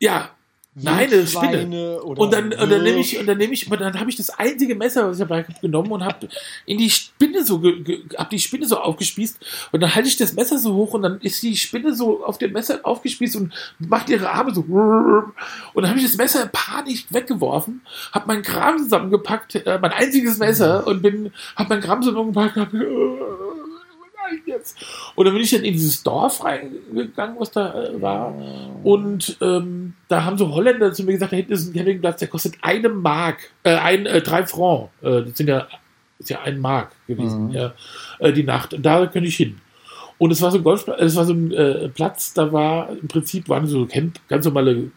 Ja, 0.00 0.33
Nein, 0.76 1.12
eine 1.12 1.26
Spinne. 1.26 2.02
Und 2.02 2.32
dann, 2.32 2.52
und 2.52 2.70
dann 2.70 2.82
nehme 2.82 2.98
ich, 2.98 3.18
und 3.18 3.26
dann 3.26 3.38
nehme 3.38 3.52
ich, 3.52 3.68
dann 3.68 4.00
habe 4.00 4.10
ich 4.10 4.16
das 4.16 4.30
einzige 4.30 4.74
Messer, 4.74 5.08
was 5.08 5.18
ich 5.18 5.20
dabei 5.20 5.46
genommen 5.60 5.92
und 5.92 6.04
habe 6.04 6.28
in 6.66 6.78
die 6.78 6.90
Spinne 6.90 7.44
so, 7.44 7.62
habe 7.62 8.30
die 8.32 8.40
Spinne 8.40 8.66
so 8.66 8.78
aufgespießt 8.78 9.38
und 9.70 9.80
dann 9.80 9.94
halte 9.94 10.08
ich 10.08 10.16
das 10.16 10.32
Messer 10.32 10.58
so 10.58 10.74
hoch 10.74 10.94
und 10.94 11.02
dann 11.02 11.20
ist 11.20 11.40
die 11.44 11.56
Spinne 11.56 11.94
so 11.94 12.24
auf 12.24 12.38
dem 12.38 12.52
Messer 12.52 12.80
aufgespießt 12.82 13.36
und 13.36 13.54
macht 13.78 14.10
ihre 14.10 14.30
Arme 14.30 14.52
so 14.52 14.62
und 14.62 15.82
dann 15.82 15.88
habe 15.88 16.00
ich 16.00 16.06
das 16.06 16.16
Messer 16.16 16.42
in 16.42 16.50
Panik 16.50 17.06
weggeworfen, 17.10 17.80
habe 18.10 18.26
meinen 18.26 18.42
Kram 18.42 18.78
zusammengepackt, 18.78 19.54
äh, 19.54 19.78
mein 19.80 19.92
einziges 19.92 20.38
Messer 20.38 20.86
und 20.88 21.02
bin, 21.02 21.32
habe 21.54 21.68
meinen 21.68 21.82
Kram 21.82 22.02
zusammengepackt, 22.02 22.56
äh, 24.30 24.50
jetzt? 24.50 24.84
Und 25.14 25.26
dann 25.26 25.34
bin 25.34 25.42
ich 25.42 25.50
dann 25.50 25.64
in 25.64 25.72
dieses 25.72 26.02
Dorf 26.02 26.44
reingegangen, 26.44 27.36
was 27.38 27.50
da 27.50 27.84
äh, 27.84 28.00
war. 28.00 28.34
Und 28.82 29.36
ähm, 29.40 29.94
da 30.08 30.24
haben 30.24 30.38
so 30.38 30.54
Holländer 30.54 30.92
zu 30.92 31.04
mir 31.04 31.12
gesagt, 31.12 31.32
da 31.32 31.36
hinten 31.36 31.52
ist 31.52 31.68
ein 31.68 31.74
Campingplatz, 31.74 32.18
der 32.20 32.28
kostet 32.28 32.54
eine 32.62 32.88
Mark, 32.88 33.50
äh, 33.62 33.76
ein, 33.76 34.06
äh, 34.06 34.20
drei 34.20 34.46
Franc. 34.46 34.90
Äh, 35.02 35.22
das 35.22 35.36
sind 35.36 35.48
ja, 35.48 35.66
ist 36.18 36.30
ja 36.30 36.40
ein 36.42 36.58
Mark 36.58 36.92
gewesen, 37.06 37.48
mhm. 37.48 37.52
ja, 37.52 37.74
äh, 38.18 38.32
die 38.32 38.44
Nacht. 38.44 38.74
Und 38.74 38.84
da 38.84 39.06
könnte 39.06 39.28
ich 39.28 39.36
hin. 39.36 39.60
Und 40.18 40.30
es 40.30 40.40
war 40.42 40.50
so 40.50 40.58
ein 40.58 40.64
Golfplatz, 40.64 41.00
es 41.00 41.16
war 41.16 41.24
so 41.24 41.32
ein 41.32 41.50
äh, 41.52 41.88
Platz, 41.88 42.34
da 42.34 42.52
war 42.52 42.90
im 42.90 43.08
Prinzip 43.08 43.48
waren 43.48 43.66
so 43.66 43.86
Camp, 43.86 44.20
ganz 44.28 44.44
normale, 44.44 44.90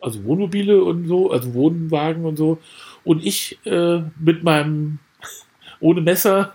also 0.00 0.24
Wohnmobile 0.24 0.82
und 0.82 1.06
so, 1.06 1.30
also 1.30 1.54
Wohnwagen 1.54 2.24
und 2.24 2.36
so. 2.36 2.58
Und 3.04 3.24
ich 3.24 3.58
äh, 3.64 4.02
mit 4.18 4.42
meinem 4.42 4.98
ohne 5.80 6.00
Messer 6.00 6.52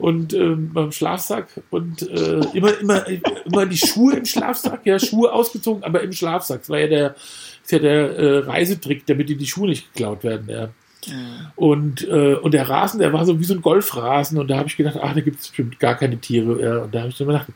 und 0.00 0.32
ähm, 0.34 0.72
beim 0.72 0.92
Schlafsack 0.92 1.48
und 1.70 2.02
äh, 2.02 2.40
immer, 2.54 2.78
immer, 2.78 3.04
immer 3.44 3.66
die 3.66 3.76
Schuhe 3.76 4.16
im 4.16 4.24
Schlafsack, 4.24 4.80
ja, 4.84 4.98
Schuhe 4.98 5.32
ausgezogen, 5.32 5.84
aber 5.84 6.02
im 6.02 6.12
Schlafsack. 6.12 6.60
Das 6.60 6.70
war 6.70 6.78
ja 6.78 6.88
der, 6.88 7.14
ist 7.62 7.72
ja 7.72 7.78
der 7.78 8.16
äh, 8.16 8.38
Reisetrick, 8.38 9.06
damit 9.06 9.28
die, 9.28 9.36
die 9.36 9.46
Schuhe 9.46 9.68
nicht 9.68 9.92
geklaut 9.92 10.24
werden, 10.24 10.48
ja. 10.48 10.68
Ja. 11.06 11.52
Und, 11.56 12.06
äh, 12.08 12.34
und 12.34 12.52
der 12.52 12.68
Rasen, 12.68 13.00
der 13.00 13.12
war 13.12 13.24
so 13.24 13.40
wie 13.40 13.44
so 13.44 13.54
ein 13.54 13.62
Golfrasen 13.62 14.38
und 14.38 14.48
da 14.48 14.58
habe 14.58 14.68
ich 14.68 14.76
gedacht, 14.76 14.98
ach, 15.00 15.14
da 15.14 15.20
gibt 15.20 15.40
es 15.40 15.48
bestimmt 15.48 15.78
gar 15.80 15.94
keine 15.94 16.18
Tiere. 16.18 16.60
Ja, 16.62 16.82
und 16.82 16.94
da 16.94 17.00
habe 17.00 17.08
ich 17.08 17.16
dann 17.16 17.26
gedacht. 17.26 17.48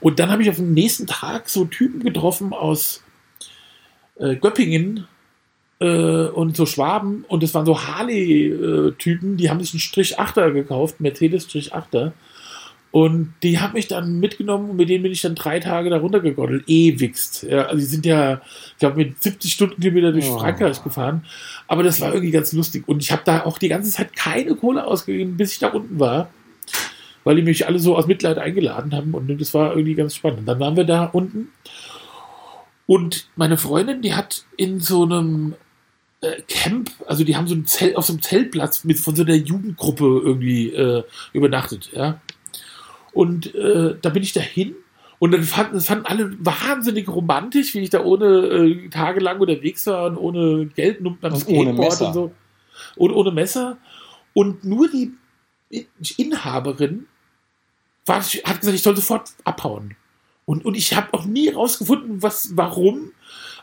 Und 0.00 0.18
dann 0.18 0.30
habe 0.30 0.42
ich 0.42 0.50
auf 0.50 0.56
den 0.56 0.72
nächsten 0.72 1.06
Tag 1.06 1.48
so 1.48 1.64
Typen 1.64 2.02
getroffen 2.02 2.52
aus 2.52 3.02
äh, 4.16 4.34
Göppingen, 4.36 5.06
äh, 5.80 6.26
und 6.26 6.56
so 6.56 6.66
Schwaben 6.66 7.24
und 7.28 7.42
es 7.42 7.54
waren 7.54 7.66
so 7.66 7.82
Harley-Typen, 7.82 9.36
die 9.36 9.50
haben 9.50 9.60
sich 9.60 9.74
einen 9.74 9.80
Strich 9.80 10.18
8er 10.18 10.52
gekauft, 10.52 11.00
Mercedes 11.00 11.44
Strich 11.44 11.74
8er. 11.74 12.12
Und 12.90 13.34
die 13.42 13.60
haben 13.60 13.74
mich 13.74 13.86
dann 13.86 14.18
mitgenommen 14.18 14.70
und 14.70 14.76
mit 14.76 14.88
denen 14.88 15.02
bin 15.02 15.12
ich 15.12 15.20
dann 15.20 15.34
drei 15.34 15.60
Tage 15.60 15.90
da 15.90 15.98
runtergegondelt. 15.98 16.64
Ewigst. 16.66 17.42
Ja, 17.42 17.66
also 17.66 17.76
die 17.76 17.84
sind 17.84 18.06
ja, 18.06 18.40
ich 18.72 18.78
glaube, 18.78 18.96
mit 18.96 19.22
70 19.22 19.52
Stundenkilometer 19.52 20.12
durch 20.12 20.30
oh. 20.30 20.38
Frankreich 20.38 20.82
gefahren. 20.82 21.24
Aber 21.66 21.82
das 21.82 22.00
war 22.00 22.14
irgendwie 22.14 22.30
ganz 22.30 22.52
lustig. 22.54 22.88
Und 22.88 23.02
ich 23.02 23.12
habe 23.12 23.22
da 23.26 23.44
auch 23.44 23.58
die 23.58 23.68
ganze 23.68 23.90
Zeit 23.90 24.16
keine 24.16 24.54
Kohle 24.54 24.86
ausgegeben, 24.86 25.36
bis 25.36 25.52
ich 25.52 25.58
da 25.58 25.68
unten 25.68 26.00
war. 26.00 26.30
Weil 27.24 27.36
die 27.36 27.42
mich 27.42 27.66
alle 27.66 27.78
so 27.78 27.94
aus 27.94 28.06
Mitleid 28.06 28.38
eingeladen 28.38 28.94
haben. 28.94 29.12
Und 29.12 29.38
das 29.38 29.52
war 29.52 29.72
irgendwie 29.72 29.94
ganz 29.94 30.14
spannend. 30.14 30.48
Dann 30.48 30.58
waren 30.58 30.76
wir 30.76 30.84
da 30.84 31.04
unten. 31.04 31.48
Und 32.86 33.28
meine 33.36 33.58
Freundin, 33.58 34.00
die 34.00 34.14
hat 34.14 34.46
in 34.56 34.80
so 34.80 35.02
einem 35.02 35.54
äh, 36.20 36.42
Camp, 36.48 36.90
also 37.06 37.24
die 37.24 37.36
haben 37.36 37.46
so 37.46 37.54
ein 37.54 37.66
Zelt 37.66 37.96
auf 37.96 38.06
so 38.06 38.12
einem 38.12 38.22
Zeltplatz 38.22 38.84
mit 38.84 38.98
von 38.98 39.14
so 39.14 39.22
einer 39.22 39.34
Jugendgruppe 39.34 40.04
irgendwie 40.24 40.70
äh, 40.72 41.02
übernachtet, 41.32 41.90
ja. 41.92 42.20
Und 43.12 43.54
äh, 43.54 43.96
da 44.00 44.10
bin 44.10 44.22
ich 44.22 44.32
dahin 44.32 44.74
und 45.18 45.32
dann 45.32 45.42
fanden, 45.42 45.74
das 45.74 45.86
fanden 45.86 46.06
alle 46.06 46.36
wahnsinnig 46.44 47.08
romantisch, 47.08 47.74
wie 47.74 47.80
ich 47.80 47.90
da 47.90 48.04
ohne 48.04 48.26
äh, 48.26 48.88
tagelang 48.88 49.40
unterwegs 49.40 49.86
war 49.86 50.06
und 50.06 50.16
ohne 50.16 50.66
Geld 50.66 51.00
und 51.00 51.20
beim 51.20 51.34
Skateboard 51.34 52.00
und 52.00 52.14
so. 52.14 52.32
Und 52.96 53.12
ohne 53.12 53.32
Messer. 53.32 53.78
Und 54.34 54.64
nur 54.64 54.88
die 54.88 55.12
Inhaberin 56.16 57.06
war, 58.06 58.22
hat 58.22 58.60
gesagt, 58.60 58.76
ich 58.76 58.82
soll 58.82 58.94
sofort 58.94 59.30
abhauen. 59.44 59.96
Und, 60.44 60.64
und 60.64 60.76
ich 60.76 60.94
habe 60.94 61.12
auch 61.12 61.24
nie 61.24 61.48
rausgefunden, 61.48 62.22
was, 62.22 62.56
warum. 62.56 63.12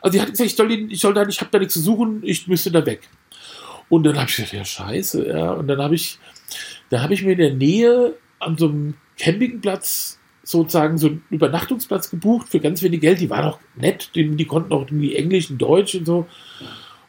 Also 0.02 0.18
die 0.18 0.22
hat 0.22 0.32
gesagt, 0.32 0.50
ich 0.50 0.56
soll, 0.56 0.68
den, 0.68 0.90
ich 0.90 1.00
soll 1.00 1.14
da, 1.14 1.28
ich 1.28 1.40
habe 1.40 1.52
da 1.52 1.60
nichts 1.60 1.74
zu 1.74 1.82
suchen, 1.82 2.22
ich 2.24 2.48
müsste 2.48 2.72
da 2.72 2.86
weg. 2.86 3.08
Und 3.90 4.04
dann 4.04 4.18
habe 4.18 4.30
ich 4.30 4.36
gesagt, 4.36 4.54
ja 4.54 4.66
scheiße, 4.66 5.28
ja. 5.28 5.52
Und 5.52 5.68
dann 5.68 5.80
habe 5.80 5.96
ich, 5.96 6.20
da 6.90 7.02
habe 7.02 7.14
ich 7.14 7.24
mir 7.24 7.34
in 7.34 7.38
der 7.38 7.54
Nähe 7.54 8.16
an 8.40 8.58
so 8.58 8.68
einem 8.68 8.96
Campingplatz 9.18 10.20
sozusagen 10.44 10.98
so 10.98 11.08
einen 11.08 11.24
Übernachtungsplatz 11.32 12.10
gebucht 12.10 12.50
für 12.50 12.60
ganz 12.60 12.82
wenig 12.84 13.02
Geld. 13.02 13.20
Die 13.20 13.30
waren 13.30 13.46
auch 13.46 13.60
nett, 13.76 14.12
die, 14.16 14.30
die 14.36 14.46
konnten 14.46 14.74
auch 14.74 14.82
irgendwie 14.82 15.16
Englisch 15.16 15.50
und 15.50 15.58
Deutsch 15.58 15.96
und 15.96 16.06
so. 16.06 16.28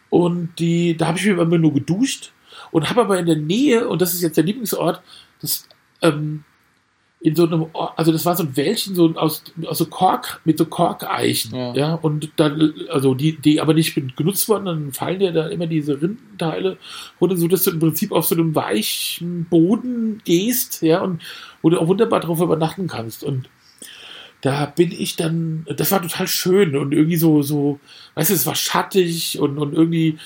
Und 0.08 0.58
die, 0.58 0.96
da 0.96 1.08
habe 1.08 1.18
ich 1.18 1.26
mir 1.26 1.40
immer 1.40 1.58
nur 1.58 1.74
geduscht 1.74 2.32
und 2.70 2.88
habe 2.88 3.02
aber 3.02 3.18
in 3.18 3.26
der 3.26 3.36
Nähe, 3.36 3.88
und 3.88 4.00
das 4.00 4.14
ist 4.14 4.22
jetzt 4.22 4.36
der 4.36 4.44
Lieblingsort, 4.44 5.02
das, 5.40 5.68
ähm, 6.02 6.44
in 7.26 7.34
so 7.34 7.44
einem, 7.44 7.66
also 7.96 8.12
das 8.12 8.24
war 8.24 8.36
so 8.36 8.44
ein 8.44 8.56
Wäldchen 8.56 8.94
so 8.94 9.12
aus, 9.16 9.42
aus 9.66 9.78
so 9.78 9.86
Kork, 9.86 10.40
mit 10.44 10.58
so 10.58 10.64
Korkeichen, 10.64 11.56
ja. 11.56 11.74
ja, 11.74 11.94
und 11.94 12.30
dann, 12.36 12.72
also 12.88 13.14
die, 13.14 13.36
die 13.36 13.60
aber 13.60 13.74
nicht 13.74 13.96
genutzt 14.16 14.48
wurden, 14.48 14.66
dann 14.66 14.92
fallen 14.92 15.18
dir 15.18 15.32
da 15.32 15.48
immer 15.48 15.66
diese 15.66 16.00
Rindenteile 16.00 16.76
runter, 17.20 17.36
so 17.36 17.48
dass 17.48 17.64
du 17.64 17.72
im 17.72 17.80
Prinzip 17.80 18.12
auf 18.12 18.26
so 18.26 18.36
einem 18.36 18.54
weichen 18.54 19.44
Boden 19.46 20.22
gehst, 20.24 20.82
ja, 20.82 21.00
und 21.00 21.20
wo 21.62 21.70
du 21.70 21.80
auch 21.80 21.88
wunderbar 21.88 22.20
drauf 22.20 22.40
übernachten 22.40 22.86
kannst. 22.86 23.24
Und 23.24 23.48
da 24.40 24.66
bin 24.66 24.92
ich 24.92 25.16
dann, 25.16 25.66
das 25.76 25.90
war 25.90 26.00
total 26.00 26.28
schön 26.28 26.76
und 26.76 26.92
irgendwie 26.92 27.16
so, 27.16 27.42
so, 27.42 27.80
weißt 28.14 28.30
du, 28.30 28.34
es 28.34 28.46
war 28.46 28.54
schattig 28.54 29.40
und, 29.40 29.58
und 29.58 29.74
irgendwie 29.74 30.16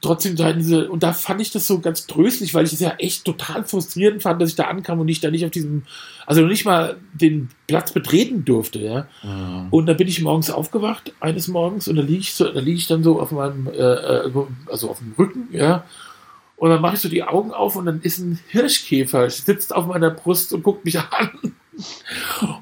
trotzdem 0.00 0.36
da 0.36 0.52
diese, 0.52 0.90
und 0.90 1.02
da 1.02 1.12
fand 1.12 1.40
ich 1.40 1.50
das 1.50 1.66
so 1.66 1.80
ganz 1.80 2.06
tröstlich, 2.06 2.54
weil 2.54 2.64
ich 2.64 2.72
es 2.72 2.80
ja 2.80 2.90
echt 2.98 3.24
total 3.24 3.64
frustrierend 3.64 4.22
fand, 4.22 4.40
dass 4.40 4.50
ich 4.50 4.56
da 4.56 4.64
ankam 4.64 5.00
und 5.00 5.08
ich 5.08 5.20
da 5.20 5.30
nicht 5.30 5.44
auf 5.44 5.50
diesem, 5.50 5.82
also 6.26 6.42
nicht 6.42 6.64
mal 6.64 6.96
den 7.12 7.50
Platz 7.66 7.92
betreten 7.92 8.44
durfte, 8.44 8.78
ja. 8.78 9.06
Mhm. 9.22 9.68
Und 9.70 9.86
da 9.86 9.94
bin 9.94 10.08
ich 10.08 10.20
morgens 10.20 10.50
aufgewacht, 10.50 11.12
eines 11.20 11.48
Morgens, 11.48 11.88
und 11.88 11.96
da 11.96 12.02
liege 12.02 12.20
ich 12.20 12.34
so, 12.34 12.48
da 12.50 12.60
liege 12.60 12.78
ich 12.78 12.86
dann 12.86 13.02
so 13.02 13.20
auf 13.20 13.32
meinem, 13.32 13.66
äh, 13.66 13.70
äh, 13.72 14.30
also 14.70 14.90
auf 14.90 14.98
dem 14.98 15.14
Rücken, 15.18 15.48
ja. 15.52 15.84
Und 16.56 16.70
dann 16.70 16.80
mache 16.80 16.94
ich 16.94 17.00
so 17.00 17.08
die 17.08 17.24
Augen 17.24 17.50
auf 17.52 17.74
und 17.74 17.86
dann 17.86 18.00
ist 18.02 18.18
ein 18.18 18.38
Hirschkäfer, 18.48 19.28
sitzt 19.30 19.74
auf 19.74 19.86
meiner 19.86 20.10
Brust 20.10 20.52
und 20.52 20.62
guckt 20.62 20.84
mich 20.84 20.98
an. 21.10 21.54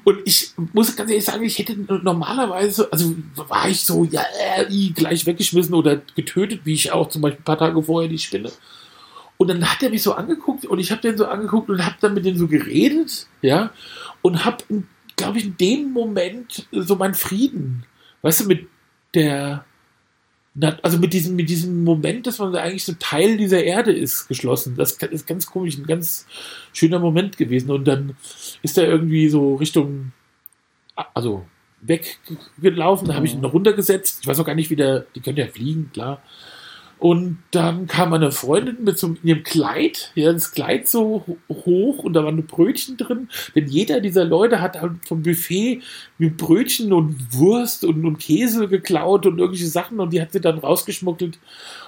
Und 0.03 0.19
ich 0.25 0.53
muss 0.73 0.95
ganz 0.95 1.09
ehrlich 1.09 1.25
sagen, 1.25 1.43
ich 1.43 1.59
hätte 1.59 1.75
normalerweise, 1.75 2.91
also 2.91 3.15
war 3.35 3.67
ich 3.67 3.81
so, 3.83 4.05
ja, 4.05 4.23
äh, 4.57 4.89
gleich 4.89 5.25
weggeschmissen 5.25 5.73
oder 5.73 6.01
getötet, 6.15 6.61
wie 6.63 6.73
ich 6.73 6.91
auch 6.91 7.09
zum 7.09 7.21
Beispiel 7.21 7.41
ein 7.41 7.45
paar 7.45 7.57
Tage 7.57 7.81
vorher 7.83 8.09
die 8.09 8.17
Spinne. 8.17 8.51
Und 9.37 9.49
dann 9.49 9.69
hat 9.69 9.81
er 9.81 9.89
mich 9.89 10.03
so 10.03 10.13
angeguckt 10.13 10.65
und 10.65 10.79
ich 10.79 10.91
habe 10.91 11.01
den 11.01 11.17
so 11.17 11.25
angeguckt 11.25 11.69
und 11.69 11.83
habe 11.83 11.95
dann 11.99 12.13
mit 12.13 12.25
dem 12.25 12.37
so 12.37 12.47
geredet, 12.47 13.27
ja, 13.41 13.71
und 14.21 14.45
habe, 14.45 14.63
glaube 15.15 15.39
ich, 15.39 15.45
in 15.45 15.57
dem 15.57 15.91
Moment 15.91 16.67
so 16.71 16.95
meinen 16.95 17.15
Frieden, 17.15 17.85
weißt 18.21 18.41
du, 18.41 18.45
mit 18.45 18.67
der, 19.13 19.65
also 20.81 20.97
mit 20.97 21.13
diesem, 21.13 21.35
mit 21.35 21.49
diesem 21.49 21.83
Moment, 21.83 22.27
dass 22.27 22.39
man 22.39 22.55
eigentlich 22.55 22.83
so 22.83 22.93
Teil 22.99 23.37
dieser 23.37 23.63
Erde 23.63 23.93
ist, 23.93 24.27
geschlossen. 24.27 24.75
Das 24.75 24.93
ist 24.93 25.27
ganz 25.27 25.45
komisch, 25.45 25.77
ein 25.77 25.85
ganz 25.85 26.27
schöner 26.73 26.99
Moment 26.99 27.37
gewesen. 27.37 27.71
Und 27.71 27.85
dann 27.85 28.15
ist 28.61 28.77
er 28.77 28.85
irgendwie 28.85 29.29
so 29.29 29.55
Richtung, 29.55 30.11
also 31.13 31.45
weggelaufen, 31.81 33.07
da 33.07 33.15
habe 33.15 33.25
ich 33.25 33.33
ihn 33.33 33.41
noch 33.41 33.53
runtergesetzt. 33.53 34.19
Ich 34.21 34.27
weiß 34.27 34.39
auch 34.39 34.45
gar 34.45 34.55
nicht, 34.55 34.69
wie 34.69 34.75
der, 34.75 35.05
die 35.15 35.21
können 35.21 35.37
ja 35.37 35.47
fliegen, 35.47 35.89
klar. 35.93 36.21
Und 37.01 37.39
dann 37.49 37.87
kam 37.87 38.13
eine 38.13 38.31
Freundin 38.31 38.83
mit 38.83 38.99
so 38.99 39.07
in 39.07 39.17
ihrem 39.23 39.41
Kleid, 39.41 40.11
ja, 40.13 40.31
das 40.31 40.51
Kleid 40.51 40.87
so 40.87 41.25
hoch 41.49 42.03
und 42.03 42.13
da 42.13 42.23
waren 42.23 42.45
Brötchen 42.45 42.95
drin. 42.95 43.27
Denn 43.55 43.65
jeder 43.65 44.01
dieser 44.01 44.23
Leute 44.23 44.61
hat 44.61 44.79
halt 44.79 45.03
vom 45.07 45.23
Buffet 45.23 45.81
mit 46.19 46.37
Brötchen 46.37 46.93
und 46.93 47.15
Wurst 47.33 47.85
und, 47.85 48.05
und 48.05 48.19
Käse 48.19 48.67
geklaut 48.67 49.25
und 49.25 49.39
irgendwelche 49.39 49.65
Sachen 49.65 49.99
und 49.99 50.13
die 50.13 50.21
hat 50.21 50.31
sie 50.31 50.41
dann 50.41 50.59
rausgeschmuggelt, 50.59 51.39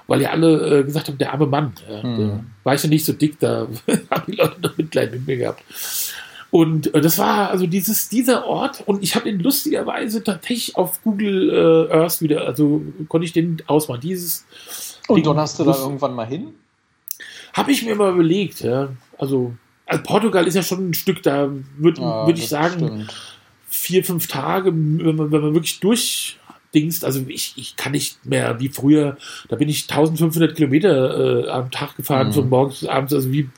weil 0.07 0.23
ja 0.23 0.31
alle 0.31 0.79
äh, 0.79 0.83
gesagt 0.83 1.09
haben, 1.09 1.19
der 1.19 1.31
arme 1.31 1.45
Mann, 1.45 1.73
ja, 1.87 2.01
mhm. 2.01 2.17
der 2.17 2.43
war 2.63 2.73
ich 2.73 2.81
ja 2.81 2.89
nicht 2.89 3.05
so 3.05 3.13
dick, 3.13 3.39
da 3.39 3.67
haben 4.09 4.23
die 4.31 4.37
Leute 4.37 4.61
noch 4.61 4.75
Mitleid 4.77 5.11
mit 5.11 5.27
mir 5.27 5.37
gehabt. 5.37 5.63
Und 6.49 6.91
äh, 6.95 7.01
das 7.01 7.19
war 7.19 7.51
also 7.51 7.67
dieses, 7.67 8.09
dieser 8.09 8.47
Ort 8.47 8.81
und 8.87 9.03
ich 9.03 9.15
habe 9.15 9.29
ihn 9.29 9.39
lustigerweise 9.39 10.23
tatsächlich 10.23 10.75
auf 10.75 11.03
Google 11.03 11.51
äh, 11.51 11.93
Earth 11.93 12.19
wieder, 12.23 12.47
also 12.47 12.81
konnte 13.09 13.25
ich 13.25 13.33
den 13.33 13.61
ausmachen. 13.67 14.01
Dieses 14.01 14.47
und 15.07 15.25
dann 15.25 15.37
hast 15.37 15.59
du 15.59 15.63
da 15.63 15.75
irgendwann 15.75 16.13
mal 16.13 16.27
hin? 16.27 16.53
Habe 17.53 17.71
ich 17.71 17.83
mir 17.83 17.95
mal 17.95 18.13
überlegt, 18.13 18.61
ja. 18.61 18.89
Also, 19.17 19.53
also, 19.85 20.03
Portugal 20.03 20.47
ist 20.47 20.55
ja 20.55 20.63
schon 20.63 20.89
ein 20.89 20.93
Stück, 20.93 21.21
da 21.23 21.49
würde 21.77 22.01
ja, 22.01 22.25
würd 22.25 22.37
ich 22.37 22.49
sagen, 22.49 22.79
stimmt. 22.79 23.13
vier, 23.67 24.03
fünf 24.03 24.27
Tage, 24.27 24.71
wenn 24.71 25.15
man, 25.15 25.31
wenn 25.31 25.41
man 25.41 25.53
wirklich 25.53 25.79
durchdingst, 25.79 27.05
also 27.05 27.23
ich, 27.27 27.53
ich 27.57 27.75
kann 27.75 27.91
nicht 27.91 28.25
mehr 28.25 28.59
wie 28.59 28.69
früher, 28.69 29.17
da 29.49 29.55
bin 29.55 29.69
ich 29.69 29.83
1500 29.89 30.55
Kilometer 30.55 31.45
äh, 31.45 31.49
am 31.49 31.69
Tag 31.69 31.95
gefahren, 31.95 32.27
mhm. 32.27 32.33
von 32.33 32.49
morgens 32.49 32.79
bis 32.79 32.89
abends, 32.89 33.13
also 33.13 33.31
wie, 33.31 33.49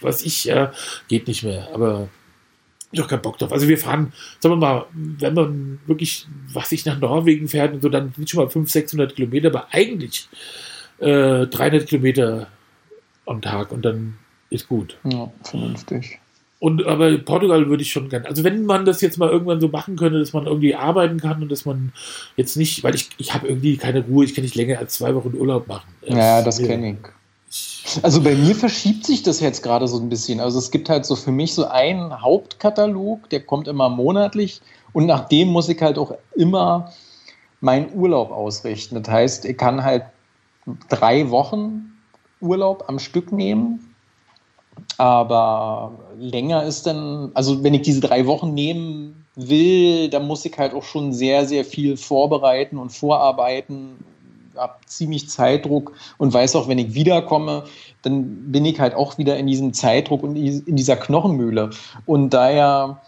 was 0.00 0.22
ich, 0.22 0.44
ja, 0.44 0.72
geht 1.08 1.26
nicht 1.28 1.42
mehr, 1.42 1.68
aber 1.72 2.08
ich 2.92 2.98
habe 2.98 3.08
keinen 3.08 3.22
Bock 3.22 3.38
drauf. 3.38 3.52
Also 3.52 3.68
wir 3.68 3.78
fahren, 3.78 4.12
sagen 4.38 4.54
wir 4.54 4.58
mal, 4.58 4.86
wenn 4.92 5.32
man 5.32 5.80
wirklich, 5.86 6.26
was 6.52 6.70
ich 6.72 6.84
nach 6.84 7.00
Norwegen 7.00 7.48
fährt 7.48 7.72
und 7.72 7.80
so, 7.80 7.88
dann 7.88 8.12
sind 8.14 8.28
schon 8.28 8.44
mal 8.44 8.50
500, 8.50 8.70
600 8.70 9.16
Kilometer, 9.16 9.48
aber 9.48 9.68
eigentlich 9.70 10.28
äh, 11.02 11.46
300 11.46 11.86
Kilometer 11.86 12.46
am 13.26 13.42
Tag 13.42 13.72
und 13.72 13.82
dann 13.84 14.14
ist 14.50 14.68
gut. 14.68 14.96
Ja, 15.04 15.30
vernünftig. 15.42 16.18
Und 16.58 16.86
aber 16.86 17.18
Portugal 17.18 17.68
würde 17.68 17.82
ich 17.82 17.90
schon 17.90 18.08
gerne. 18.08 18.26
Also 18.28 18.44
wenn 18.44 18.64
man 18.64 18.84
das 18.84 19.00
jetzt 19.00 19.18
mal 19.18 19.28
irgendwann 19.28 19.60
so 19.60 19.66
machen 19.66 19.96
könnte, 19.96 20.20
dass 20.20 20.32
man 20.32 20.46
irgendwie 20.46 20.76
arbeiten 20.76 21.18
kann 21.18 21.42
und 21.42 21.50
dass 21.50 21.64
man 21.64 21.92
jetzt 22.36 22.56
nicht, 22.56 22.84
weil 22.84 22.94
ich, 22.94 23.10
ich 23.18 23.34
habe 23.34 23.48
irgendwie 23.48 23.76
keine 23.76 24.04
Ruhe, 24.04 24.24
ich 24.24 24.34
kann 24.34 24.44
nicht 24.44 24.54
länger 24.54 24.78
als 24.78 24.94
zwei 24.94 25.12
Wochen 25.14 25.34
Urlaub 25.34 25.66
machen. 25.66 25.88
Das, 26.02 26.16
ja, 26.16 26.42
das 26.42 26.58
kenne 26.58 26.92
ich. 26.92 28.02
Also 28.02 28.22
bei 28.22 28.36
mir 28.36 28.54
verschiebt 28.54 29.04
sich 29.04 29.24
das 29.24 29.40
jetzt 29.40 29.62
gerade 29.62 29.88
so 29.88 29.98
ein 29.98 30.08
bisschen. 30.08 30.38
Also 30.38 30.60
es 30.60 30.70
gibt 30.70 30.88
halt 30.88 31.04
so 31.04 31.16
für 31.16 31.32
mich 31.32 31.52
so 31.52 31.66
einen 31.66 32.22
Hauptkatalog, 32.22 33.28
der 33.30 33.40
kommt 33.40 33.66
immer 33.66 33.88
monatlich 33.88 34.60
und 34.92 35.06
nach 35.06 35.28
dem 35.28 35.48
muss 35.48 35.68
ich 35.68 35.82
halt 35.82 35.98
auch 35.98 36.16
immer 36.36 36.92
meinen 37.60 37.92
Urlaub 37.92 38.30
ausrichten. 38.30 39.02
Das 39.02 39.12
heißt, 39.12 39.44
ich 39.46 39.58
kann 39.58 39.82
halt 39.82 40.04
drei 40.88 41.30
Wochen 41.30 41.92
Urlaub 42.40 42.84
am 42.88 42.98
Stück 42.98 43.32
nehmen. 43.32 43.94
Aber 44.98 45.92
länger 46.18 46.64
ist 46.64 46.86
dann, 46.86 47.30
also 47.34 47.62
wenn 47.62 47.74
ich 47.74 47.82
diese 47.82 48.00
drei 48.00 48.26
Wochen 48.26 48.54
nehmen 48.54 49.24
will, 49.34 50.08
dann 50.08 50.26
muss 50.26 50.44
ich 50.44 50.56
halt 50.58 50.74
auch 50.74 50.82
schon 50.82 51.12
sehr, 51.12 51.46
sehr 51.46 51.64
viel 51.64 51.96
vorbereiten 51.96 52.78
und 52.78 52.90
vorarbeiten. 52.90 53.96
Habe 54.56 54.74
ziemlich 54.86 55.28
Zeitdruck 55.30 55.92
und 56.18 56.32
weiß 56.32 56.56
auch, 56.56 56.68
wenn 56.68 56.78
ich 56.78 56.94
wiederkomme, 56.94 57.64
dann 58.02 58.52
bin 58.52 58.64
ich 58.64 58.80
halt 58.80 58.94
auch 58.94 59.16
wieder 59.16 59.36
in 59.38 59.46
diesem 59.46 59.72
Zeitdruck 59.72 60.22
und 60.22 60.36
in 60.36 60.76
dieser 60.76 60.96
Knochenmühle. 60.96 61.70
Und 62.04 62.30
daher 62.30 63.00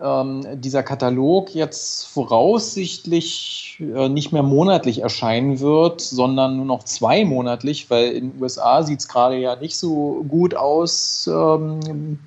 ähm, 0.00 0.60
dieser 0.60 0.82
Katalog 0.82 1.54
jetzt 1.54 2.06
voraussichtlich 2.06 3.80
äh, 3.80 4.08
nicht 4.08 4.32
mehr 4.32 4.42
monatlich 4.42 5.02
erscheinen 5.02 5.60
wird, 5.60 6.00
sondern 6.00 6.56
nur 6.56 6.66
noch 6.66 6.84
zweimonatlich, 6.84 7.88
weil 7.88 8.12
in 8.12 8.32
den 8.32 8.42
USA 8.42 8.82
sieht 8.82 9.00
es 9.00 9.08
gerade 9.08 9.38
ja 9.38 9.56
nicht 9.56 9.76
so 9.76 10.24
gut 10.28 10.54
aus. 10.54 11.28
Ähm, 11.32 12.18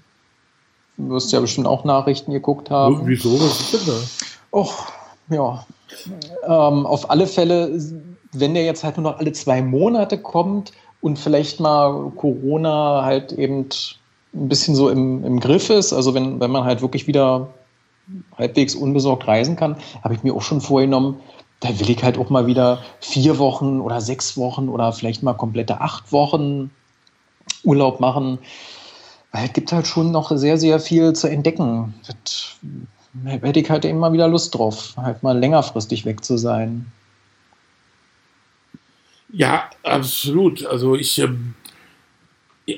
du 0.98 1.10
wirst 1.10 1.32
ja 1.32 1.40
bestimmt 1.40 1.68
auch 1.68 1.84
Nachrichten 1.84 2.32
geguckt 2.32 2.72
haben. 2.72 3.02
Wieso? 3.06 3.40
Was 3.40 3.60
ist 3.60 3.74
denn 3.74 3.94
da? 3.94 4.58
Och, 4.58 4.88
ja. 5.30 5.66
Ähm, 6.44 6.86
auf 6.86 7.10
alle 7.10 7.28
Fälle, 7.28 7.80
wenn 8.32 8.54
der 8.56 8.64
jetzt 8.64 8.84
halt 8.84 8.98
nur 8.98 9.12
noch 9.12 9.20
alle 9.20 9.32
zwei 9.32 9.62
Monate 9.62 10.18
kommt 10.18 10.72
und 11.02 11.20
vielleicht 11.20 11.60
mal 11.60 12.12
Corona 12.16 13.04
halt 13.04 13.32
eben 13.32 13.68
ein 14.34 14.50
bisschen 14.50 14.76
so 14.76 14.90
im, 14.90 15.24
im 15.24 15.40
Griff 15.40 15.70
ist, 15.70 15.94
also 15.94 16.14
wenn, 16.14 16.40
wenn 16.40 16.52
man 16.52 16.64
halt 16.64 16.82
wirklich 16.82 17.08
wieder 17.08 17.48
halbwegs 18.38 18.76
unbesorgt 18.76 19.28
reisen 19.28 19.56
kann, 19.56 19.78
habe 20.04 20.14
ich 20.14 20.24
mir 20.24 20.34
auch 20.34 20.42
schon 20.42 20.62
vorgenommen, 20.62 21.20
da 21.60 21.78
will 21.80 21.90
ich 21.90 22.04
halt 22.04 22.18
auch 22.18 22.30
mal 22.30 22.48
wieder 22.48 22.82
vier 23.02 23.38
Wochen 23.38 23.82
oder 23.82 24.02
sechs 24.02 24.38
Wochen 24.38 24.70
oder 24.70 24.94
vielleicht 24.94 25.24
mal 25.24 25.34
komplette 25.34 25.82
acht 25.82 26.12
Wochen 26.12 26.72
Urlaub 27.64 28.00
machen. 28.00 28.40
Weil 29.32 29.46
es 29.46 29.54
gibt 29.54 29.72
halt 29.72 29.86
schon 29.86 30.12
noch 30.12 30.32
sehr, 30.36 30.58
sehr 30.58 30.80
viel 30.80 31.14
zu 31.14 31.28
entdecken. 31.28 31.94
Das 32.08 32.56
hätte 33.26 33.60
ich 33.60 33.70
halt 33.70 33.86
immer 33.86 34.14
wieder 34.14 34.28
Lust 34.28 34.56
drauf, 34.56 34.94
halt 34.96 35.22
mal 35.22 35.38
längerfristig 35.38 36.06
weg 36.06 36.24
zu 36.24 36.38
sein. 36.38 36.92
Ja, 39.32 39.70
absolut. 39.84 40.66
Also 40.66 40.96
ich, 40.96 41.20
ähm, 41.20 41.54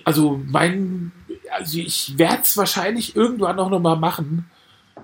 also 0.04 0.40
mein, 0.48 1.12
also 1.52 1.78
ich 1.78 2.18
werde 2.18 2.42
es 2.42 2.58
wahrscheinlich 2.58 3.16
irgendwann 3.16 3.56
noch 3.56 3.70
mal 3.80 3.96
machen 3.96 4.51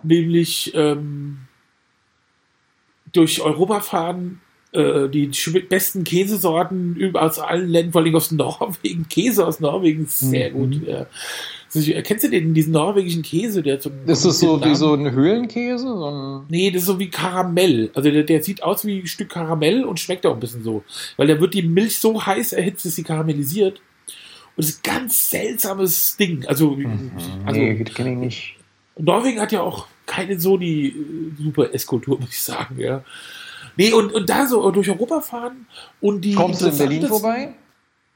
nämlich 0.08 0.72
ähm, 0.76 1.40
durch 3.14 3.42
Europa 3.42 3.82
fahren, 3.82 4.42
äh, 4.74 5.08
die 5.10 5.32
besten 5.70 6.04
Käsesorten 6.04 7.16
aus 7.16 7.40
allen 7.40 7.70
Ländern, 7.70 7.94
vor 7.94 8.02
allem 8.02 8.16
aus 8.16 8.32
Norwegen. 8.32 9.08
Käse 9.10 9.46
aus 9.46 9.60
Norwegen 9.60 10.06
ist 10.06 10.20
sehr 10.20 10.52
mhm. 10.52 10.54
gut. 10.54 10.88
Ja. 10.88 11.08
Kennst 12.02 12.24
du 12.24 12.30
den, 12.30 12.54
diesen 12.54 12.74
norwegischen 12.74 13.22
Käse, 13.22 13.62
der 13.62 13.80
zum. 13.80 13.94
Ist 14.06 14.26
das 14.26 14.40
so 14.40 14.64
wie 14.64 14.76
so 14.76 14.94
ein 14.94 15.12
Höhlenkäse? 15.12 15.86
So 15.86 16.06
ein 16.06 16.46
Nee, 16.50 16.72
das 16.72 16.84
ist 16.84 16.88
so 16.88 17.00
wie 17.00 17.10
Karamell. 17.10 17.92
Also 17.94 18.10
der, 18.10 18.24
der 18.24 18.42
sieht 18.42 18.64
aus 18.64 18.86
wie 18.86 19.00
ein 19.00 19.08
Stück 19.08 19.30
Karamell 19.30 19.84
und 19.84 20.00
schmeckt 20.00 20.26
auch 20.26 20.34
ein 20.34 20.40
bisschen 20.40 20.64
so. 20.64 20.84
Weil 21.18 21.28
da 21.28 21.40
wird 21.40 21.54
die 21.54 21.62
Milch 21.64 22.00
so 22.00 22.26
heiß 22.26 22.54
erhitzt, 22.54 22.86
dass 22.86 22.96
sie 22.96 23.04
karamellisiert. 23.04 23.82
Und 24.56 24.66
das 24.66 24.70
ist 24.70 24.88
ein 24.88 24.96
ganz 24.96 25.30
seltsames 25.30 26.18
Ding. 26.18 26.46
Also, 26.48 26.78
also 27.46 27.60
nee, 27.60 27.84
kenne 27.84 28.14
ich 28.14 28.18
nicht. 28.18 28.56
Norwegen 28.98 29.40
hat 29.40 29.52
ja 29.52 29.62
auch 29.62 29.88
keine 30.08 30.40
so 30.40 30.58
die 30.58 30.88
äh, 30.88 31.44
super 31.44 31.72
Esskultur, 31.72 32.20
muss 32.20 32.32
ich 32.32 32.42
sagen, 32.42 32.80
ja. 32.80 33.04
Nee, 33.76 33.94
und, 33.94 34.12
und 34.12 34.28
da 34.28 34.48
so 34.48 34.72
durch 34.72 34.90
Europa 34.90 35.22
fahren 35.22 35.68
und 36.02 36.22
die. 36.22 36.34
Kommst 36.34 36.62
du 36.62 36.68
in 36.68 36.78
Berlin 36.78 37.08
vorbei? 37.08 37.54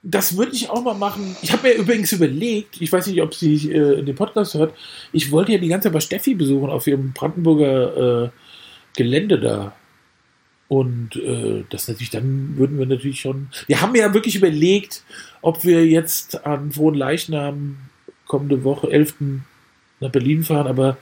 Das 0.03 0.35
würde 0.35 0.53
ich 0.53 0.71
auch 0.71 0.81
mal 0.81 0.95
machen. 0.95 1.35
Ich 1.43 1.51
habe 1.51 1.67
mir 1.67 1.75
übrigens 1.75 2.11
überlegt, 2.11 2.81
ich 2.81 2.91
weiß 2.91 3.05
nicht, 3.05 3.21
ob 3.21 3.35
sie 3.35 3.71
äh, 3.71 3.99
in 3.99 4.07
den 4.07 4.15
Podcast 4.15 4.55
hört, 4.55 4.73
ich 5.11 5.31
wollte 5.31 5.51
ja 5.51 5.59
die 5.59 5.67
ganze 5.67 5.85
Zeit 5.85 5.93
bei 5.93 5.99
Steffi 5.99 6.33
besuchen 6.33 6.71
auf 6.71 6.87
ihrem 6.87 7.13
Brandenburger 7.13 8.23
äh, 8.25 8.29
Gelände 8.95 9.39
da. 9.39 9.75
Und 10.67 11.17
äh, 11.17 11.65
das 11.69 11.87
natürlich, 11.87 12.09
dann 12.09 12.57
würden 12.57 12.79
wir 12.79 12.87
natürlich 12.87 13.19
schon. 13.19 13.49
Wir 13.67 13.81
haben 13.81 13.93
ja 13.93 14.13
wirklich 14.13 14.35
überlegt, 14.35 15.03
ob 15.41 15.63
wir 15.63 15.85
jetzt 15.85 16.47
an 16.47 16.71
Frohen 16.71 16.95
Leichnam 16.95 17.77
kommende 18.25 18.63
Woche, 18.63 18.89
11. 18.89 19.15
nach 19.99 20.09
Berlin 20.09 20.43
fahren, 20.43 20.67
aber 20.67 20.97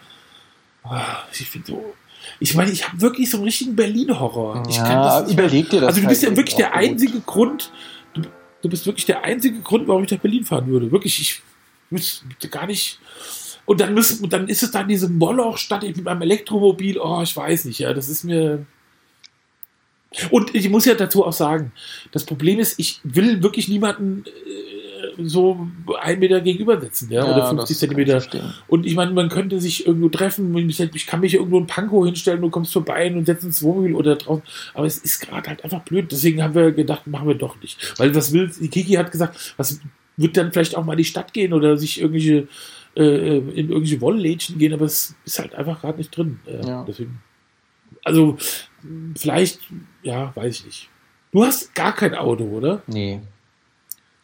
ich 1.32 1.48
finde 1.50 1.68
so. 1.68 1.94
Ich 2.40 2.54
meine, 2.56 2.72
ich 2.72 2.88
habe 2.88 3.00
wirklich 3.02 3.30
so 3.30 3.38
einen 3.38 3.46
richtigen 3.46 3.76
Berlin-Horror. 3.76 4.64
Mehr- 4.68 5.34
überleg 5.34 5.70
dir 5.70 5.82
das. 5.82 5.90
also 5.90 6.02
du 6.02 6.08
bist 6.08 6.22
halt 6.24 6.32
ja 6.32 6.38
wirklich 6.38 6.56
der 6.56 6.68
gut. 6.70 6.78
einzige 6.78 7.20
Grund, 7.22 7.72
du, 8.14 8.22
du 8.62 8.70
bist 8.70 8.86
wirklich 8.86 9.06
der 9.06 9.24
einzige 9.24 9.60
Grund, 9.62 9.88
warum 9.88 10.04
ich 10.04 10.12
nach 10.12 10.20
Berlin 10.20 10.44
fahren 10.46 10.68
würde. 10.68 10.92
Wirklich, 10.92 11.20
ich 11.20 11.42
wüsste 11.90 12.50
gar 12.50 12.68
nicht. 12.68 13.00
Und 13.66 13.80
dann 13.82 13.94
müssen, 13.94 14.24
und 14.24 14.34
dann 14.34 14.48
ist 14.48 14.64
es 14.64 14.72
dann 14.72 14.88
diese 14.88 15.10
Moloch-Stadt 15.10 15.84
mit 15.84 16.04
meinem 16.04 16.22
Elektromobil. 16.24 17.00
Oh, 17.00 17.22
ich 17.22 17.36
weiß 17.36 17.66
nicht, 17.66 17.80
ja, 17.80 17.94
das 17.94 18.10
ist 18.10 18.24
mir. 18.24 18.66
Und 20.32 20.56
ich 20.56 20.70
muss 20.70 20.86
ja 20.86 20.96
dazu 20.96 21.24
auch 21.24 21.34
sagen, 21.34 21.72
das 22.12 22.26
Problem 22.26 22.60
ist, 22.60 22.80
ich 22.80 23.00
will 23.04 23.44
wirklich 23.44 23.68
niemanden 23.68 24.26
äh, 24.26 24.30
so 25.28 25.68
einen 26.02 26.20
Meter 26.20 26.42
gegenübersetzen, 26.42 27.10
ja, 27.12 27.24
oder 27.24 27.48
50 27.50 27.78
das 27.80 27.90
kann 27.90 28.00
ich 28.00 28.08
Zentimeter. 28.08 28.54
Und 28.68 28.86
ich 28.86 28.96
meine, 28.96 29.12
man 29.12 29.30
könnte 29.30 29.60
sich 29.60 29.86
irgendwo 29.88 30.10
treffen, 30.10 30.56
ich 30.70 31.08
kann 31.08 31.20
mich 31.20 31.34
irgendwo 31.34 31.58
in 31.60 31.68
Pankow 31.68 32.06
hinstellen, 32.06 32.42
du 32.42 32.50
kommst 32.50 32.74
vorbei 32.74 33.12
und 33.14 33.26
setzt 33.26 33.44
ins 33.44 33.62
Wohnmobil 33.64 33.96
oder 33.96 34.16
draußen. 34.16 34.44
Aber 34.74 34.86
es 34.86 34.98
ist 34.98 35.20
gerade 35.20 35.50
halt 35.50 35.64
einfach 35.64 35.84
blöd. 35.84 36.12
Deswegen 36.12 36.42
haben 36.44 36.56
wir 36.56 36.72
gedacht, 36.72 37.08
machen 37.08 37.28
wir 37.28 37.36
doch 37.36 37.60
nicht. 37.62 38.00
Weil 38.00 38.14
was 38.16 38.32
will, 38.32 38.52
die 38.60 38.70
Kiki 38.70 38.94
hat 38.94 39.12
gesagt, 39.12 39.54
was 39.58 39.80
wird 40.18 40.36
dann 40.38 40.52
vielleicht 40.52 40.76
auch 40.76 40.84
mal 40.86 40.94
in 40.94 40.98
die 41.00 41.06
Stadt 41.06 41.34
gehen 41.34 41.54
oder 41.54 41.78
sich 41.78 42.02
irgendwelche 42.02 42.48
äh, 42.96 43.38
in 43.38 43.70
irgendwelche 43.70 44.02
Wolllädchen 44.02 44.58
gehen, 44.58 44.74
aber 44.74 44.86
es 44.86 45.16
ist 45.26 45.40
halt 45.40 45.56
einfach 45.56 45.82
gerade 45.82 45.98
nicht 45.98 46.16
drin. 46.16 46.40
Äh, 46.46 46.66
Ja. 46.66 46.84
Deswegen. 46.88 47.22
Also, 48.04 48.38
vielleicht, 49.16 49.60
ja, 50.04 50.32
weiß 50.36 50.60
ich 50.60 50.66
nicht. 50.66 50.90
Du 51.32 51.44
hast 51.44 51.76
gar 51.76 51.94
kein 51.94 52.16
Auto, 52.16 52.46
oder? 52.46 52.82
Nee. 52.88 53.22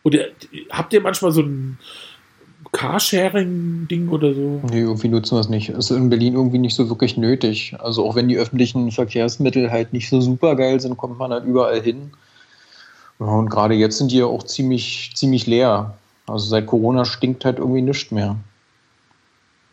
Oder 0.06 0.28
habt 0.70 0.94
ihr 0.94 1.02
manchmal 1.02 1.32
so 1.32 1.42
ein 1.42 1.80
Carsharing-Ding 2.72 4.10
oder 4.10 4.36
so? 4.36 4.62
Nee, 4.70 4.82
irgendwie 4.82 5.08
nutzen 5.08 5.36
wir 5.36 5.40
es 5.40 5.50
nicht. 5.50 5.70
Ist 5.70 5.90
in 5.90 6.12
Berlin 6.12 6.36
irgendwie 6.36 6.60
nicht 6.60 6.76
so 6.76 6.88
wirklich 6.90 7.18
nötig. 7.18 7.76
Also 7.80 8.06
auch 8.06 8.16
wenn 8.16 8.28
die 8.28 8.38
öffentlichen 8.38 8.92
Verkehrsmittel 8.92 9.72
halt 9.72 9.94
nicht 9.94 10.08
so 10.08 10.22
super 10.22 10.56
geil 10.56 10.80
sind, 10.80 10.96
kommt 10.96 11.18
man 11.18 11.32
halt 11.32 11.46
überall 11.46 11.82
hin. 11.82 12.12
Und 13.18 13.50
gerade 13.50 13.74
jetzt 13.74 13.98
sind 13.98 14.12
die 14.12 14.20
ja 14.20 14.26
auch 14.26 14.44
ziemlich, 14.44 15.12
ziemlich 15.16 15.48
leer. 15.48 15.98
Also 16.28 16.46
seit 16.50 16.68
Corona 16.68 17.04
stinkt 17.06 17.44
halt 17.44 17.58
irgendwie 17.58 17.82
nichts 17.82 18.12
mehr. 18.12 18.38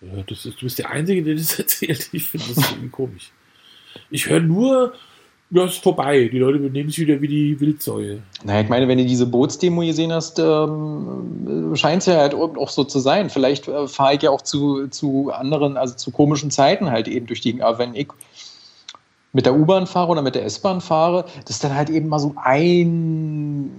Ja, 0.00 0.24
ist, 0.26 0.46
du 0.46 0.52
bist 0.62 0.78
der 0.78 0.90
Einzige, 0.90 1.22
der 1.22 1.34
das 1.34 1.58
erzählt. 1.58 2.08
Ich 2.12 2.24
finde 2.24 2.46
das 2.54 2.70
irgendwie 2.70 2.88
komisch. 2.88 3.32
Ich 4.10 4.30
höre 4.30 4.40
nur, 4.40 4.94
ja, 5.52 5.66
ist 5.66 5.82
vorbei. 5.82 6.30
Die 6.32 6.38
Leute 6.38 6.58
benehmen 6.58 6.88
sich 6.88 6.98
wieder 7.00 7.20
wie 7.20 7.28
die 7.28 7.60
Wildsäue. 7.60 8.22
Naja, 8.42 8.62
ich 8.62 8.70
meine, 8.70 8.88
wenn 8.88 8.96
du 8.96 9.04
diese 9.04 9.26
Bootsdemo 9.26 9.82
gesehen 9.82 10.10
hast, 10.10 10.38
ähm, 10.38 11.72
scheint 11.74 12.00
es 12.00 12.06
ja 12.06 12.16
halt 12.16 12.34
auch 12.34 12.70
so 12.70 12.84
zu 12.84 13.00
sein. 13.00 13.28
Vielleicht 13.28 13.68
äh, 13.68 13.86
fahre 13.86 14.14
ich 14.14 14.22
ja 14.22 14.30
auch 14.30 14.40
zu, 14.40 14.88
zu 14.88 15.30
anderen, 15.30 15.76
also 15.76 15.94
zu 15.94 16.10
komischen 16.10 16.50
Zeiten 16.50 16.90
halt 16.90 17.06
eben 17.06 17.26
durch 17.26 17.42
die, 17.42 17.60
aber 17.60 17.78
wenn 17.78 17.94
ich 17.94 18.08
mit 19.34 19.44
der 19.44 19.54
U-Bahn 19.54 19.86
fahre 19.86 20.10
oder 20.10 20.22
mit 20.22 20.34
der 20.34 20.46
S-Bahn 20.46 20.80
fahre, 20.80 21.26
das 21.44 21.56
ist 21.56 21.64
dann 21.64 21.74
halt 21.74 21.90
eben 21.90 22.08
mal 22.08 22.18
so 22.18 22.34
ein 22.36 23.70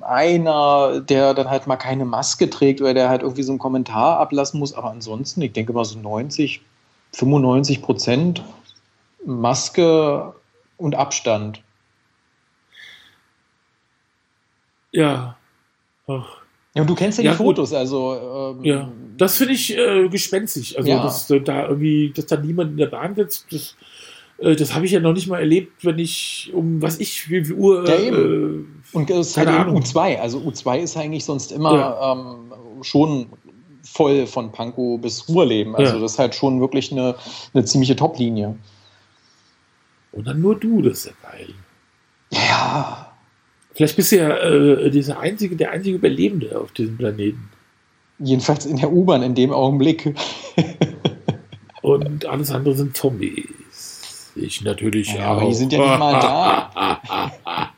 einer, 0.00 1.00
der 1.00 1.34
dann 1.34 1.50
halt 1.50 1.66
mal 1.66 1.76
keine 1.76 2.04
Maske 2.04 2.48
trägt 2.48 2.80
oder 2.80 2.94
der 2.94 3.08
halt 3.08 3.22
irgendwie 3.22 3.42
so 3.42 3.50
einen 3.50 3.58
Kommentar 3.58 4.20
ablassen 4.20 4.60
muss. 4.60 4.74
Aber 4.74 4.90
ansonsten, 4.90 5.42
ich 5.42 5.52
denke 5.52 5.72
mal 5.72 5.84
so 5.84 5.98
90, 5.98 6.60
95 7.12 7.82
Prozent 7.82 8.44
Maske 9.24 10.32
und 10.76 10.94
Abstand. 10.94 11.62
Ja. 14.92 15.36
Ach, 16.06 16.26
Ja, 16.74 16.82
und 16.82 16.90
du 16.90 16.94
kennst 16.94 17.18
ja, 17.18 17.24
Ja, 17.24 17.30
die 17.32 17.38
gut. 17.38 17.56
Fotos, 17.56 17.72
also 17.72 18.54
ähm, 18.58 18.64
ja. 18.64 18.92
Das 19.16 19.38
finde 19.38 19.54
ich 19.54 19.76
äh, 19.76 20.08
gespenstig. 20.08 20.76
Also, 20.76 20.90
Ja. 20.90 21.02
dass 21.02 21.30
äh, 21.30 21.40
da 21.40 21.68
irgendwie, 21.68 22.12
dass 22.14 22.26
da 22.26 22.36
niemand 22.36 22.72
in 22.72 22.76
der 22.76 22.86
Bahn 22.86 23.14
sitzt, 23.14 23.46
das, 23.50 23.76
äh, 24.38 24.54
das 24.56 24.74
habe 24.74 24.84
ich 24.86 24.92
ja 24.92 25.00
noch 25.00 25.14
nicht 25.14 25.26
mal 25.26 25.38
erlebt, 25.40 25.84
wenn 25.84 25.98
ich 25.98 26.50
um, 26.52 26.80
was 26.82 26.98
ich, 27.00 27.28
wie 27.30 27.44
viel 27.44 27.54
Uhr. 27.54 27.88
Ja, 27.88 27.94
äh, 27.94 28.64
Und 28.92 29.10
es 29.10 29.28
ist 29.28 29.36
halt 29.38 29.48
eben 29.48 29.56
Ahnung. 29.58 29.82
U2. 29.82 30.18
Also 30.18 30.38
U2 30.38 30.78
ist 30.80 30.96
eigentlich 30.96 31.24
sonst 31.24 31.50
immer 31.52 31.98
ähm, 32.14 32.52
schon 32.82 33.26
voll 33.82 34.26
von 34.26 34.52
Pankow 34.52 35.00
bis 35.00 35.28
Ruhrleben. 35.28 35.74
Also 35.74 35.94
Ja. 35.94 36.00
das 36.00 36.12
ist 36.12 36.18
halt 36.18 36.34
schon 36.34 36.60
wirklich 36.60 36.92
eine, 36.92 37.14
eine 37.54 37.64
ziemliche 37.64 37.96
Top-Linie. 37.96 38.56
Und 40.16 40.26
dann 40.26 40.40
nur 40.40 40.58
du, 40.58 40.82
das 40.82 40.98
ist 40.98 41.06
ja 41.06 41.30
geil. 41.30 41.48
Ja. 42.30 43.12
Vielleicht 43.74 43.96
bist 43.96 44.10
du 44.12 44.16
ja 44.16 44.36
äh, 44.38 44.90
dieser 44.90 45.20
einzige, 45.20 45.54
der 45.56 45.70
einzige 45.70 45.96
Überlebende 45.96 46.58
auf 46.58 46.72
diesem 46.72 46.96
Planeten. 46.96 47.50
Jedenfalls 48.18 48.64
in 48.66 48.78
der 48.78 48.90
U-Bahn 48.90 49.22
in 49.22 49.34
dem 49.34 49.52
Augenblick. 49.52 50.14
Und 51.82 52.24
alles 52.24 52.50
andere 52.50 52.74
sind 52.74 52.96
Zombies. 52.96 54.32
Ich 54.34 54.62
natürlich 54.62 55.12
Ja, 55.14 55.32
auch. 55.32 55.36
aber 55.42 55.48
die 55.48 55.54
sind 55.54 55.72
ja 55.72 55.78
nicht 55.78 55.98
mal 55.98 56.20
da. 56.20 57.72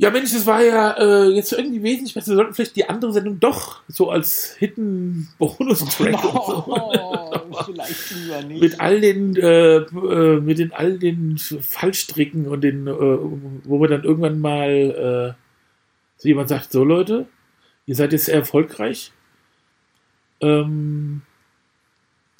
Ja, 0.00 0.08
Mensch, 0.08 0.32
das 0.32 0.46
war 0.46 0.62
ja 0.62 0.92
äh, 0.92 1.28
jetzt 1.28 1.52
irgendwie 1.52 1.82
wesentlich 1.82 2.14
besser. 2.14 2.32
Wir 2.32 2.36
sollten 2.36 2.54
vielleicht 2.54 2.74
die 2.74 2.88
andere 2.88 3.12
Sendung 3.12 3.38
doch 3.38 3.82
so 3.86 4.08
als 4.08 4.56
Hidden 4.58 5.28
Bonus-Track 5.36 6.24
und 6.24 6.44
so. 6.46 6.64
Oh, 6.68 7.64
vielleicht 7.66 8.10
lieber 8.12 8.42
nicht. 8.44 8.62
mit 8.62 8.80
all 8.80 8.98
den 9.02 9.36
äh, 9.36 9.76
äh, 9.76 10.40
mit 10.40 10.58
den 10.58 10.72
all 10.72 10.98
den 10.98 11.36
Fallstricken 11.36 12.48
und 12.48 12.62
den 12.62 12.86
äh, 12.86 12.90
wo 12.90 13.78
wir 13.78 13.88
dann 13.88 14.04
irgendwann 14.04 14.40
mal 14.40 15.36
äh, 15.36 15.42
so 16.16 16.28
jemand 16.28 16.48
sagt 16.48 16.72
so 16.72 16.82
Leute 16.82 17.26
ihr 17.84 17.94
seid 17.94 18.12
jetzt 18.12 18.24
sehr 18.24 18.36
erfolgreich 18.36 19.12
ähm, 20.40 21.20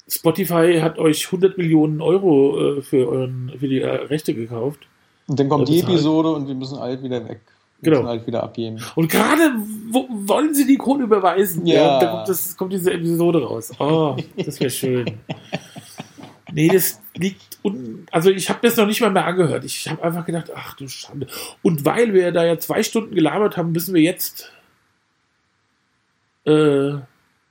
Spotify 0.07 0.79
hat 0.81 0.97
euch 0.97 1.27
100 1.27 1.59
Millionen 1.59 2.01
Euro 2.01 2.79
äh, 2.79 2.81
für 2.81 3.07
euren 3.07 3.51
für 3.59 3.67
die 3.67 3.81
äh, 3.81 3.87
Rechte 3.87 4.33
gekauft 4.33 4.87
Und 5.27 5.39
dann 5.39 5.49
kommt 5.49 5.67
die 5.69 5.75
bezahlt. 5.77 5.93
Episode 5.93 6.31
und 6.31 6.47
wir 6.47 6.55
müssen 6.55 6.77
alt 6.77 7.01
wieder 7.03 7.23
weg. 7.27 7.41
Wir 7.79 7.89
Genau. 7.91 8.03
müssen 8.03 8.09
alt 8.11 8.27
wieder 8.27 8.43
abgeben. 8.43 8.79
und 8.95 9.09
gerade 9.09 9.53
wo, 9.89 10.07
wollen 10.09 10.53
sie 10.53 10.67
die 10.67 10.77
Kohle 10.77 11.03
überweisen 11.05 11.65
Ja. 11.65 11.99
da 11.99 12.11
kommt, 12.11 12.29
das, 12.29 12.55
kommt 12.55 12.73
diese 12.73 12.93
Episode 12.93 13.43
raus 13.43 13.71
oh 13.79 14.15
das 14.37 14.59
wäre 14.59 14.69
schön 14.69 15.17
Nee, 16.53 16.67
das 16.67 17.01
liegt 17.15 17.57
un 17.63 18.05
also 18.11 18.29
ich 18.29 18.49
habe 18.49 18.59
das 18.61 18.75
noch 18.75 18.85
nicht 18.85 18.99
mal 18.99 19.09
mehr 19.09 19.25
angehört. 19.25 19.63
Ich 19.63 19.89
habe 19.89 20.03
einfach 20.03 20.25
gedacht, 20.25 20.51
ach 20.53 20.75
du 20.75 20.85
Schande. 20.89 21.27
Und 21.61 21.85
weil 21.85 22.13
wir 22.13 22.33
da 22.33 22.43
ja 22.43 22.59
zwei 22.59 22.83
Stunden 22.83 23.15
gelabert 23.15 23.55
haben, 23.55 23.71
müssen 23.71 23.93
wir 23.95 24.01
jetzt 24.01 24.51
äh, 26.45 26.95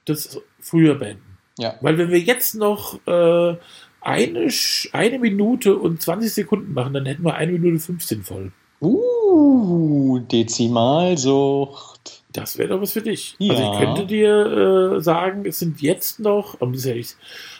das 0.04 0.38
früher 0.60 0.96
beenden. 0.96 1.38
Ja. 1.58 1.76
Weil 1.80 1.96
wenn 1.98 2.10
wir 2.10 2.18
jetzt 2.18 2.54
noch 2.54 2.94
äh, 3.06 3.56
eine, 4.00 4.48
eine 4.92 5.18
Minute 5.18 5.76
und 5.76 6.00
20 6.00 6.32
Sekunden 6.32 6.72
machen, 6.72 6.94
dann 6.94 7.06
hätten 7.06 7.24
wir 7.24 7.34
eine 7.34 7.52
Minute 7.52 7.82
15 7.82 8.22
voll. 8.22 8.52
Uh, 8.80 10.20
Dezimalsucht. 10.20 12.22
Das 12.32 12.58
wäre 12.58 12.70
doch 12.70 12.80
was 12.80 12.92
für 12.92 13.02
dich. 13.02 13.34
Ja. 13.38 13.54
Also 13.54 13.72
ich 13.72 13.78
könnte 13.78 14.06
dir 14.06 14.94
äh, 14.96 15.00
sagen, 15.00 15.44
es 15.44 15.58
sind 15.58 15.82
jetzt 15.82 16.20
noch, 16.20 16.60
nicht, 16.60 17.16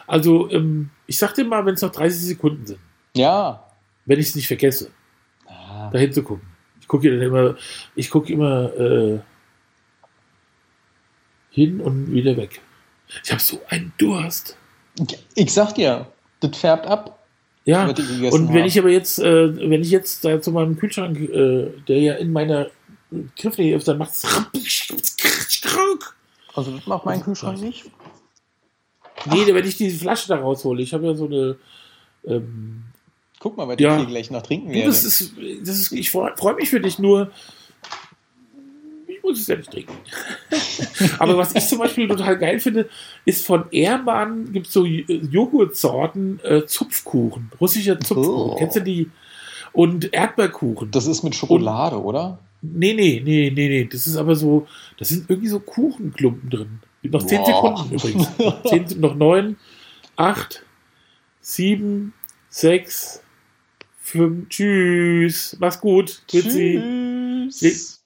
also 0.07 0.51
ähm, 0.51 0.91
ich 1.07 1.19
sag 1.19 1.35
dir 1.35 1.45
mal, 1.45 1.67
wenn 1.67 1.75
es 1.75 1.83
noch 1.83 1.93
30 1.93 2.21
Sekunden 2.21 2.67
sind, 2.67 2.79
Ja. 3.15 3.65
wenn 4.07 4.19
ich 4.19 4.29
es 4.29 4.35
nicht 4.37 4.47
vergesse. 4.47 4.91
Ah. 5.47 5.91
dahin 5.91 6.13
zu 6.13 6.23
gucken. 6.23 6.47
Ich 6.81 6.89
gucke 6.89 7.11
dann 7.11 7.21
immer, 7.21 7.57
ich 7.97 8.11
gucke 8.11 8.33
immer 8.33 8.73
äh, 8.79 9.19
hin 11.51 11.81
und 11.81 12.13
wieder 12.13 12.37
weg. 12.37 12.61
Ich 13.25 13.31
habe 13.31 13.43
so 13.43 13.61
einen 13.69 13.93
Durst. 13.99 14.57
Ich 15.35 15.53
sag 15.53 15.75
dir, 15.75 16.07
das 16.41 16.57
färbt 16.57 16.87
ab. 16.87 17.19
Ja, 17.65 17.87
und 17.87 17.99
wenn 18.53 18.61
hab. 18.63 18.67
ich 18.67 18.79
aber 18.79 18.89
jetzt, 18.89 19.19
äh, 19.19 19.71
wenn 19.71 19.83
ich 19.83 19.91
jetzt 19.91 20.25
da 20.25 20.41
zu 20.41 20.51
meinem 20.51 20.77
Kühlschrank, 20.79 21.19
äh, 21.21 21.69
der 21.87 21.99
ja 21.99 22.15
in 22.15 22.33
meiner 22.33 22.69
Griff 23.37 23.59
nicht 23.59 23.75
öfter, 23.75 23.95
macht 23.95 24.11
es. 24.13 24.25
Also 26.55 26.71
das 26.73 26.87
macht 26.87 27.05
mein 27.05 27.23
Kühlschrank 27.23 27.61
nicht. 27.61 27.85
Nee, 29.27 29.53
wenn 29.53 29.67
ich 29.67 29.77
diese 29.77 29.99
Flasche 29.99 30.29
da 30.29 30.37
raushole, 30.37 30.83
ich 30.83 30.95
habe 30.95 31.07
ja 31.07 31.15
so 31.15 31.27
eine. 31.27 31.57
Ähm, 32.25 32.85
Guck 33.39 33.57
mal, 33.57 33.69
weil 33.69 33.81
Ja. 33.81 33.93
ich 33.95 34.01
hier 34.01 34.07
gleich 34.07 34.31
noch 34.31 34.43
trinken 34.43 34.69
du, 34.69 34.75
werde. 34.75 34.89
das 34.89 35.05
ist, 35.05 35.33
das 35.63 35.79
ist, 35.79 35.93
ich 35.93 36.11
freue 36.11 36.37
freu 36.37 36.55
mich 36.55 36.71
für 36.71 36.81
dich 36.81 36.99
nur. 36.99 37.31
Muss 39.31 39.41
es 39.41 39.47
ja 39.47 39.57
nicht 39.57 39.71
trinken. 39.71 39.93
Aber 41.19 41.37
was 41.37 41.55
ich 41.55 41.67
zum 41.67 41.79
Beispiel 41.79 42.09
total 42.09 42.37
geil 42.39 42.59
finde, 42.61 42.89
ist 43.25 43.47
von 43.47 43.65
Ehrmann 43.71 44.53
gibt 44.53 44.67
es 44.67 44.73
so 44.73 44.85
J- 44.85 45.07
Joghurtsorten 45.31 46.41
äh, 46.43 46.67
Zupfkuchen, 46.67 47.51
russischer 47.61 47.99
Zupfkuchen. 48.01 48.51
Oh. 48.53 48.57
Kennst 48.57 48.77
du 48.77 48.81
die? 48.81 49.11
Und 49.73 50.13
Erdbeerkuchen. 50.13 50.91
Das 50.91 51.07
ist 51.07 51.23
mit 51.23 51.35
Schokolade, 51.37 52.03
oder? 52.03 52.41
Nee, 52.63 52.93
nee, 52.93 53.23
nee, 53.25 53.53
nee, 53.55 53.69
nee. 53.69 53.85
Das 53.91 54.07
ist 54.07 54.17
aber 54.17 54.35
so, 54.35 54.67
das 54.99 55.11
sind 55.11 55.31
irgendwie 55.31 55.49
so 55.49 55.61
Kuchenklumpen 55.61 56.51
drin. 56.51 56.81
Noch 57.03 57.25
10 57.25 57.39
Boah. 57.39 57.47
Sekunden 57.47 57.95
übrigens. 57.95 58.29
Zehn, 58.69 59.01
noch 59.01 59.15
9, 59.15 59.57
8, 60.17 60.65
7, 61.41 62.13
6, 62.51 63.23
5. 64.03 64.49
Tschüss. 64.49 65.57
Mach's 65.61 65.81
gut. 65.81 66.23
Grüezi. 66.29 67.49
Tschüss. 67.49 68.00